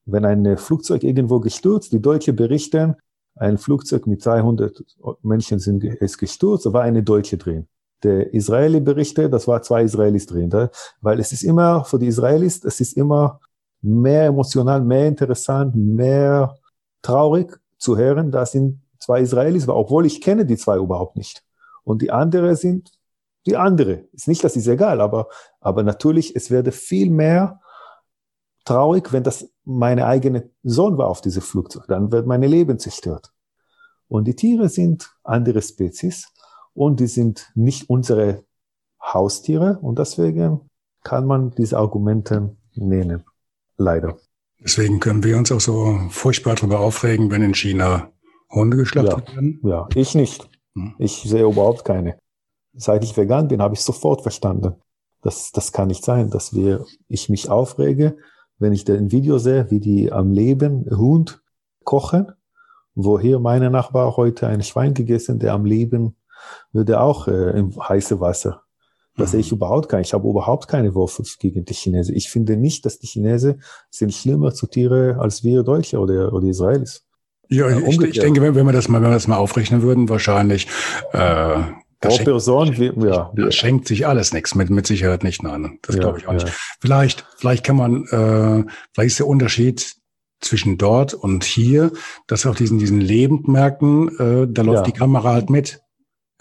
Wenn 0.06 0.26
ein 0.26 0.58
Flugzeug 0.58 1.04
irgendwo 1.04 1.40
gestürzt, 1.40 1.92
die 1.94 2.02
Deutsche 2.02 2.34
berichten, 2.34 2.96
ein 3.36 3.58
Flugzeug 3.58 4.08
mit 4.08 4.22
200 4.22 4.84
Menschen 5.22 5.60
sind, 5.60 5.84
ist 5.84 6.18
gestürzt, 6.18 6.66
da 6.66 6.74
war 6.74 6.84
eine 6.84 7.04
Deutsche 7.04 7.38
drin. 7.38 7.68
Der 8.04 8.34
Israeli 8.34 8.80
berichtet, 8.80 9.32
das 9.32 9.48
war 9.48 9.62
zwei 9.62 9.84
Israelis 9.84 10.26
drin, 10.26 10.52
weil 11.02 11.20
es 11.20 11.32
ist 11.32 11.44
immer, 11.44 11.86
für 11.86 12.00
die 12.00 12.08
Israelis, 12.08 12.64
es 12.64 12.82
ist 12.82 12.98
immer 12.98 13.40
mehr 13.82 14.26
emotional, 14.26 14.82
mehr 14.82 15.08
interessant, 15.08 15.76
mehr 15.76 16.56
traurig 17.02 17.60
zu 17.78 17.98
hören, 17.98 18.32
da 18.32 18.45
sind 18.45 18.82
zwei 18.99 19.22
Israelis, 19.22 19.68
obwohl 19.68 20.06
ich 20.06 20.22
kenne 20.22 20.45
die 20.45 20.58
zwei 20.58 20.78
überhaupt 20.78 21.16
nicht. 21.16 21.44
Und 21.84 22.02
die 22.02 22.12
andere 22.12 22.56
sind 22.56 22.91
die 23.48 23.58
andere. 23.58 24.06
Ist 24.14 24.28
nicht, 24.28 24.44
dass 24.44 24.56
ist 24.56 24.68
egal, 24.68 25.02
aber, 25.02 25.28
aber 25.60 25.84
natürlich, 25.84 26.36
es 26.36 26.52
werde 26.52 26.72
viel 26.72 27.10
mehr 27.10 27.60
traurig, 28.66 29.12
wenn 29.12 29.24
das 29.24 29.49
meine 29.64 30.06
eigene 30.06 30.49
Sohn 30.64 30.98
war 30.98 31.08
auf 31.08 31.22
diesem 31.22 31.41
Flugzeug. 31.41 31.86
Dann 31.88 32.12
wird 32.12 32.28
mein 32.28 32.44
Leben 32.44 32.78
zerstört. 32.78 33.32
Und 34.08 34.26
die 34.26 34.36
Tiere 34.36 34.70
sind 34.70 35.10
andere 35.24 35.62
Spezies 35.62 36.28
und 36.74 36.99
die 36.99 37.08
sind 37.08 37.52
nicht 37.56 37.90
unsere 37.90 38.44
Haustiere 39.02 39.80
und 39.82 39.98
deswegen 39.98 40.70
kann 41.03 41.26
man 41.26 41.52
diese 41.52 41.78
Argumente 41.78 42.56
nehmen. 42.76 43.24
Leider. 43.82 44.18
Deswegen 44.60 44.99
können 44.99 45.24
wir 45.24 45.38
uns 45.38 45.52
auch 45.52 45.60
so 45.60 45.99
furchtbar 46.10 46.56
darüber 46.56 46.80
aufregen, 46.80 47.32
wenn 47.32 47.41
in 47.41 47.56
China 47.56 48.12
Hunde 48.52 48.78
geschlachtet 48.78 49.30
ja, 49.30 49.36
werden. 49.36 49.60
Ja, 49.64 49.88
ich 49.95 50.14
nicht. 50.14 50.48
Hm. 50.76 50.94
Ich 50.99 51.24
sehe 51.24 51.44
überhaupt 51.44 51.84
keine. 51.84 52.20
Seit 52.74 53.03
ich 53.03 53.18
vegan 53.18 53.48
bin, 53.48 53.62
habe 53.62 53.74
ich 53.74 53.82
sofort 53.82 54.22
verstanden. 54.22 54.76
Das, 55.22 55.52
das 55.52 55.72
kann 55.72 55.88
nicht 55.88 56.06
sein, 56.06 56.30
dass 56.30 56.53
wir, 56.53 56.86
ich 57.08 57.30
mich 57.30 57.49
aufrege, 57.49 58.18
wenn 58.60 58.74
ich 58.74 58.90
ein 58.90 59.12
Video 59.12 59.40
sehe, 59.40 59.70
wie 59.72 59.80
die 59.80 60.12
am 60.12 60.32
Leben 60.32 60.86
Hund 60.90 61.41
kochen, 61.84 62.32
wo 62.94 63.20
hier 63.20 63.40
meine 63.40 63.72
Nachbar 63.72 64.16
heute 64.16 64.48
ein 64.48 64.62
Schwein 64.62 64.94
gegessen, 64.94 65.40
der 65.40 65.53
am 65.53 65.66
Leben 65.66 66.16
würde 66.72 66.99
auch 66.99 67.28
äh, 67.28 67.58
im 67.58 67.72
heiße 67.78 68.20
Wasser. 68.20 68.64
Das 69.18 69.30
mhm. 69.30 69.32
sehe 69.32 69.40
ich 69.42 69.52
überhaupt 69.52 69.90
gar 69.90 69.98
nicht. 69.98 70.08
Ich 70.08 70.14
habe 70.14 70.28
überhaupt 70.28 70.68
keine 70.68 70.96
Wurf 70.96 71.22
gegen 71.40 71.66
die 71.66 71.74
Chinesen. 71.74 72.16
Ich 72.16 72.30
finde 72.30 72.58
nicht, 72.58 72.86
dass 72.86 73.00
die 73.00 73.08
Chinesen 73.08 73.62
sind 73.90 74.14
schlimmer 74.14 74.54
zu 74.54 74.68
Tiere 74.68 75.18
als 75.20 75.44
wir 75.44 75.64
Deutsche 75.64 76.00
oder, 76.00 76.34
oder 76.34 76.48
Israelis. 76.48 77.06
Ja, 77.50 77.68
äh, 77.68 77.90
ich, 77.90 78.02
ich, 78.02 78.20
denke, 78.20 78.42
wenn, 78.42 78.56
wenn 78.56 78.66
wir 78.66 78.74
das 78.74 78.88
mal, 78.88 79.02
wenn 79.02 79.10
wir 79.10 79.16
das 79.16 79.28
mal 79.28 79.38
aufrechnen 79.38 79.82
würden, 79.82 80.08
wahrscheinlich 80.08 80.68
äh, 81.12 81.62
Pro 82.02 82.10
schenkt, 82.10 82.26
Person, 82.26 82.78
wie, 82.78 82.92
ja. 83.06 83.32
Da 83.36 83.52
schenkt 83.52 83.88
sich 83.88 84.08
alles 84.08 84.34
nichts, 84.34 84.56
mit, 84.56 84.72
mit 84.72 84.88
Sicherheit 84.88 85.24
nicht, 85.24 85.44
nein. 85.44 85.78
Das 85.84 85.96
ja, 85.96 86.02
glaube 86.02 86.18
ich 86.18 86.28
auch 86.28 86.34
nicht. 86.34 86.50
Vielleicht, 86.80 87.26
vielleicht 87.38 87.64
kann 87.64 87.76
man, 87.76 88.06
äh, 88.06 88.72
vielleicht 88.94 89.12
ist 89.12 89.20
der 89.20 89.28
Unterschied 89.28 89.96
zwischen 90.40 90.80
dort 90.80 91.14
und 91.14 91.44
hier, 91.44 91.92
dass 92.26 92.48
auf 92.48 92.58
diesen, 92.58 92.80
diesen 92.80 93.00
Lebendmärkten, 93.00 94.08
äh, 94.18 94.48
da 94.50 94.64
läuft 94.64 94.88
ja. 94.88 94.92
die 94.92 94.98
Kamera 94.98 95.34
halt 95.34 95.52
mit. 95.52 95.82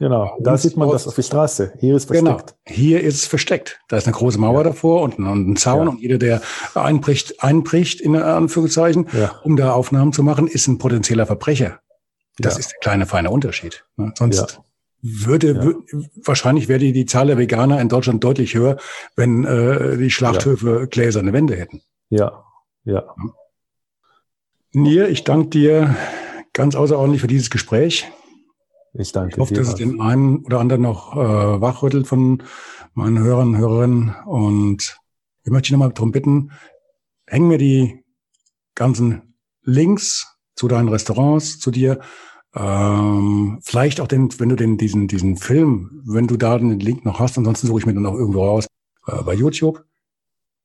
Genau, 0.00 0.34
da 0.40 0.56
sieht 0.56 0.78
man 0.78 0.88
das 0.88 1.06
auf 1.06 1.14
der 1.14 1.22
Straße. 1.22 1.74
Hier 1.78 1.94
ist 1.94 2.10
genau. 2.10 2.30
versteckt. 2.30 2.54
Genau, 2.64 2.74
hier 2.74 3.02
ist 3.02 3.16
es 3.16 3.26
versteckt. 3.26 3.80
Da 3.88 3.98
ist 3.98 4.06
eine 4.06 4.16
große 4.16 4.38
Mauer 4.38 4.62
ja. 4.62 4.70
davor 4.70 5.02
und, 5.02 5.18
und 5.18 5.50
ein 5.50 5.56
Zaun 5.56 5.84
ja. 5.84 5.90
und 5.90 6.00
jeder, 6.00 6.16
der 6.16 6.40
einbricht, 6.74 7.42
einbricht 7.42 8.00
in 8.00 8.16
Anführungszeichen, 8.16 9.08
ja. 9.12 9.38
um 9.44 9.56
da 9.56 9.72
Aufnahmen 9.72 10.14
zu 10.14 10.22
machen, 10.22 10.46
ist 10.46 10.68
ein 10.68 10.78
potenzieller 10.78 11.26
Verbrecher. 11.26 11.80
Das 12.38 12.58
ist 12.58 12.72
der 12.72 12.78
kleine 12.78 13.04
feine 13.04 13.30
Unterschied. 13.30 13.84
Ne? 13.98 14.14
Sonst 14.16 14.62
würde, 15.02 15.82
ja. 15.92 15.98
wahrscheinlich 16.24 16.68
wäre 16.68 16.78
die, 16.78 16.92
die 16.92 17.04
Zahl 17.04 17.26
der 17.26 17.36
Veganer 17.36 17.78
in 17.78 17.90
Deutschland 17.90 18.24
deutlich 18.24 18.54
höher, 18.54 18.78
wenn 19.16 19.44
äh, 19.44 19.98
die 19.98 20.10
Schlachthöfe 20.10 20.88
gläserne 20.90 21.34
Wände 21.34 21.56
hätten. 21.56 21.82
Ja, 22.08 22.44
ja. 22.84 23.04
Nier, 24.72 25.10
ich 25.10 25.24
danke 25.24 25.50
dir 25.50 25.94
ganz 26.54 26.74
außerordentlich 26.74 27.20
für 27.20 27.26
dieses 27.26 27.50
Gespräch. 27.50 28.10
Ich 28.94 29.12
danke 29.12 29.30
dir. 29.30 29.34
Ich 29.34 29.40
hoffe, 29.40 29.54
dass 29.54 29.68
es 29.68 29.74
den 29.76 30.00
einen 30.00 30.44
oder 30.44 30.60
anderen 30.60 30.82
noch 30.82 31.16
äh, 31.16 31.60
wachrüttelt 31.60 32.06
von 32.06 32.42
meinen 32.94 33.18
Hörern 33.18 33.48
und 33.48 33.58
Hörerinnen. 33.58 34.14
Und 34.26 34.98
ich 35.44 35.50
möchte 35.50 35.68
dich 35.68 35.72
nochmal 35.72 35.92
darum 35.92 36.12
bitten, 36.12 36.50
häng 37.26 37.48
mir 37.48 37.58
die 37.58 38.04
ganzen 38.74 39.34
Links 39.62 40.36
zu 40.56 40.68
deinen 40.68 40.88
Restaurants, 40.88 41.58
zu 41.58 41.70
dir 41.70 42.00
ähm, 42.54 43.60
vielleicht 43.62 44.00
auch 44.00 44.08
den, 44.08 44.28
wenn 44.40 44.48
du 44.48 44.56
den, 44.56 44.76
diesen, 44.76 45.06
diesen 45.06 45.36
Film, 45.36 46.02
wenn 46.04 46.26
du 46.26 46.36
da 46.36 46.58
den 46.58 46.80
Link 46.80 47.04
noch 47.04 47.20
hast, 47.20 47.38
ansonsten 47.38 47.68
suche 47.68 47.80
ich 47.80 47.86
mir 47.86 47.94
dann 47.94 48.02
noch 48.02 48.14
irgendwo 48.14 48.44
raus, 48.44 48.66
äh, 49.06 49.22
bei 49.22 49.34
YouTube. 49.34 49.84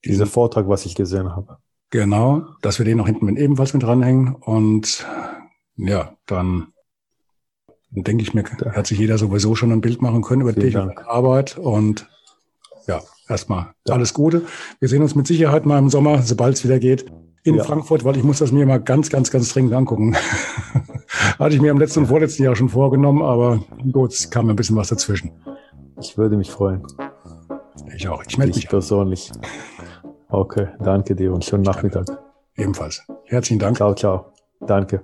Dieser 0.04 0.26
Vortrag, 0.26 0.68
was 0.68 0.86
ich 0.86 0.96
gesehen 0.96 1.30
habe. 1.30 1.58
Genau, 1.92 2.48
dass 2.62 2.80
wir 2.80 2.86
den 2.86 2.98
noch 2.98 3.06
hinten 3.06 3.26
mit 3.26 3.38
ebenfalls 3.38 3.74
mit 3.74 3.84
dranhängen 3.84 4.36
und 4.36 5.06
ja, 5.78 6.16
dann 6.26 6.74
denke 7.96 8.24
ich 8.24 8.34
mir, 8.34 8.44
hat 8.74 8.88
sich 8.88 9.00
jeder 9.00 9.18
sowieso 9.18 9.56
schon 9.56 9.72
ein 9.72 9.82
Bild 9.82 10.02
machen 10.02 10.22
können 10.22 10.42
über 10.42 10.54
die 10.54 10.76
Arbeit 10.76 11.58
und 11.58 12.08
ja, 12.88 13.02
erstmal 13.28 13.74
ja. 13.88 13.94
alles 13.96 14.14
Gute. 14.14 14.44
Wir 14.80 14.90
sehen 14.90 15.02
uns 15.02 15.16
mit 15.16 15.28
Sicherheit 15.28 15.66
mal 15.66 15.80
im 15.80 15.90
Sommer, 15.90 16.22
sobald 16.22 16.56
es 16.56 16.64
wieder 16.64 16.80
geht, 16.80 17.06
in 17.44 17.56
ja. 17.56 17.64
Frankfurt, 17.64 18.04
weil 18.04 18.18
ich 18.18 18.24
muss 18.24 18.40
das 18.40 18.52
mir 18.52 18.66
mal 18.66 18.82
ganz, 18.82 19.10
ganz, 19.10 19.32
ganz 19.32 19.54
dringend 19.54 19.74
angucken. 19.74 20.16
Hatte 21.40 21.56
ich 21.56 21.62
mir 21.62 21.72
am 21.72 21.80
letzten 21.80 22.02
und 22.02 22.08
vorletzten 22.08 22.44
Jahr 22.44 22.56
schon 22.56 22.70
vorgenommen, 22.70 23.22
aber 23.22 23.64
gut, 23.92 24.14
es 24.14 24.30
kam 24.30 24.50
ein 24.50 24.56
bisschen 24.56 24.76
was 24.76 24.90
dazwischen. 24.90 25.32
Ich 26.00 26.18
würde 26.18 26.38
mich 26.38 26.52
freuen. 26.52 26.84
Ich 27.96 28.08
auch. 28.08 28.24
Ich 28.28 28.38
melde 28.38 28.56
mich 28.56 28.68
persönlich. 28.68 29.32
Okay, 30.30 30.68
danke 30.84 31.16
dir 31.16 31.34
und 31.34 31.46
schönen 31.46 31.64
Nachmittag. 31.64 32.06
Ebenfalls. 32.58 33.04
Herzlichen 33.26 33.60
Dank. 33.60 33.78
Ciao, 33.78 33.94
ciao. 33.94 34.34
Danke. 34.62 35.04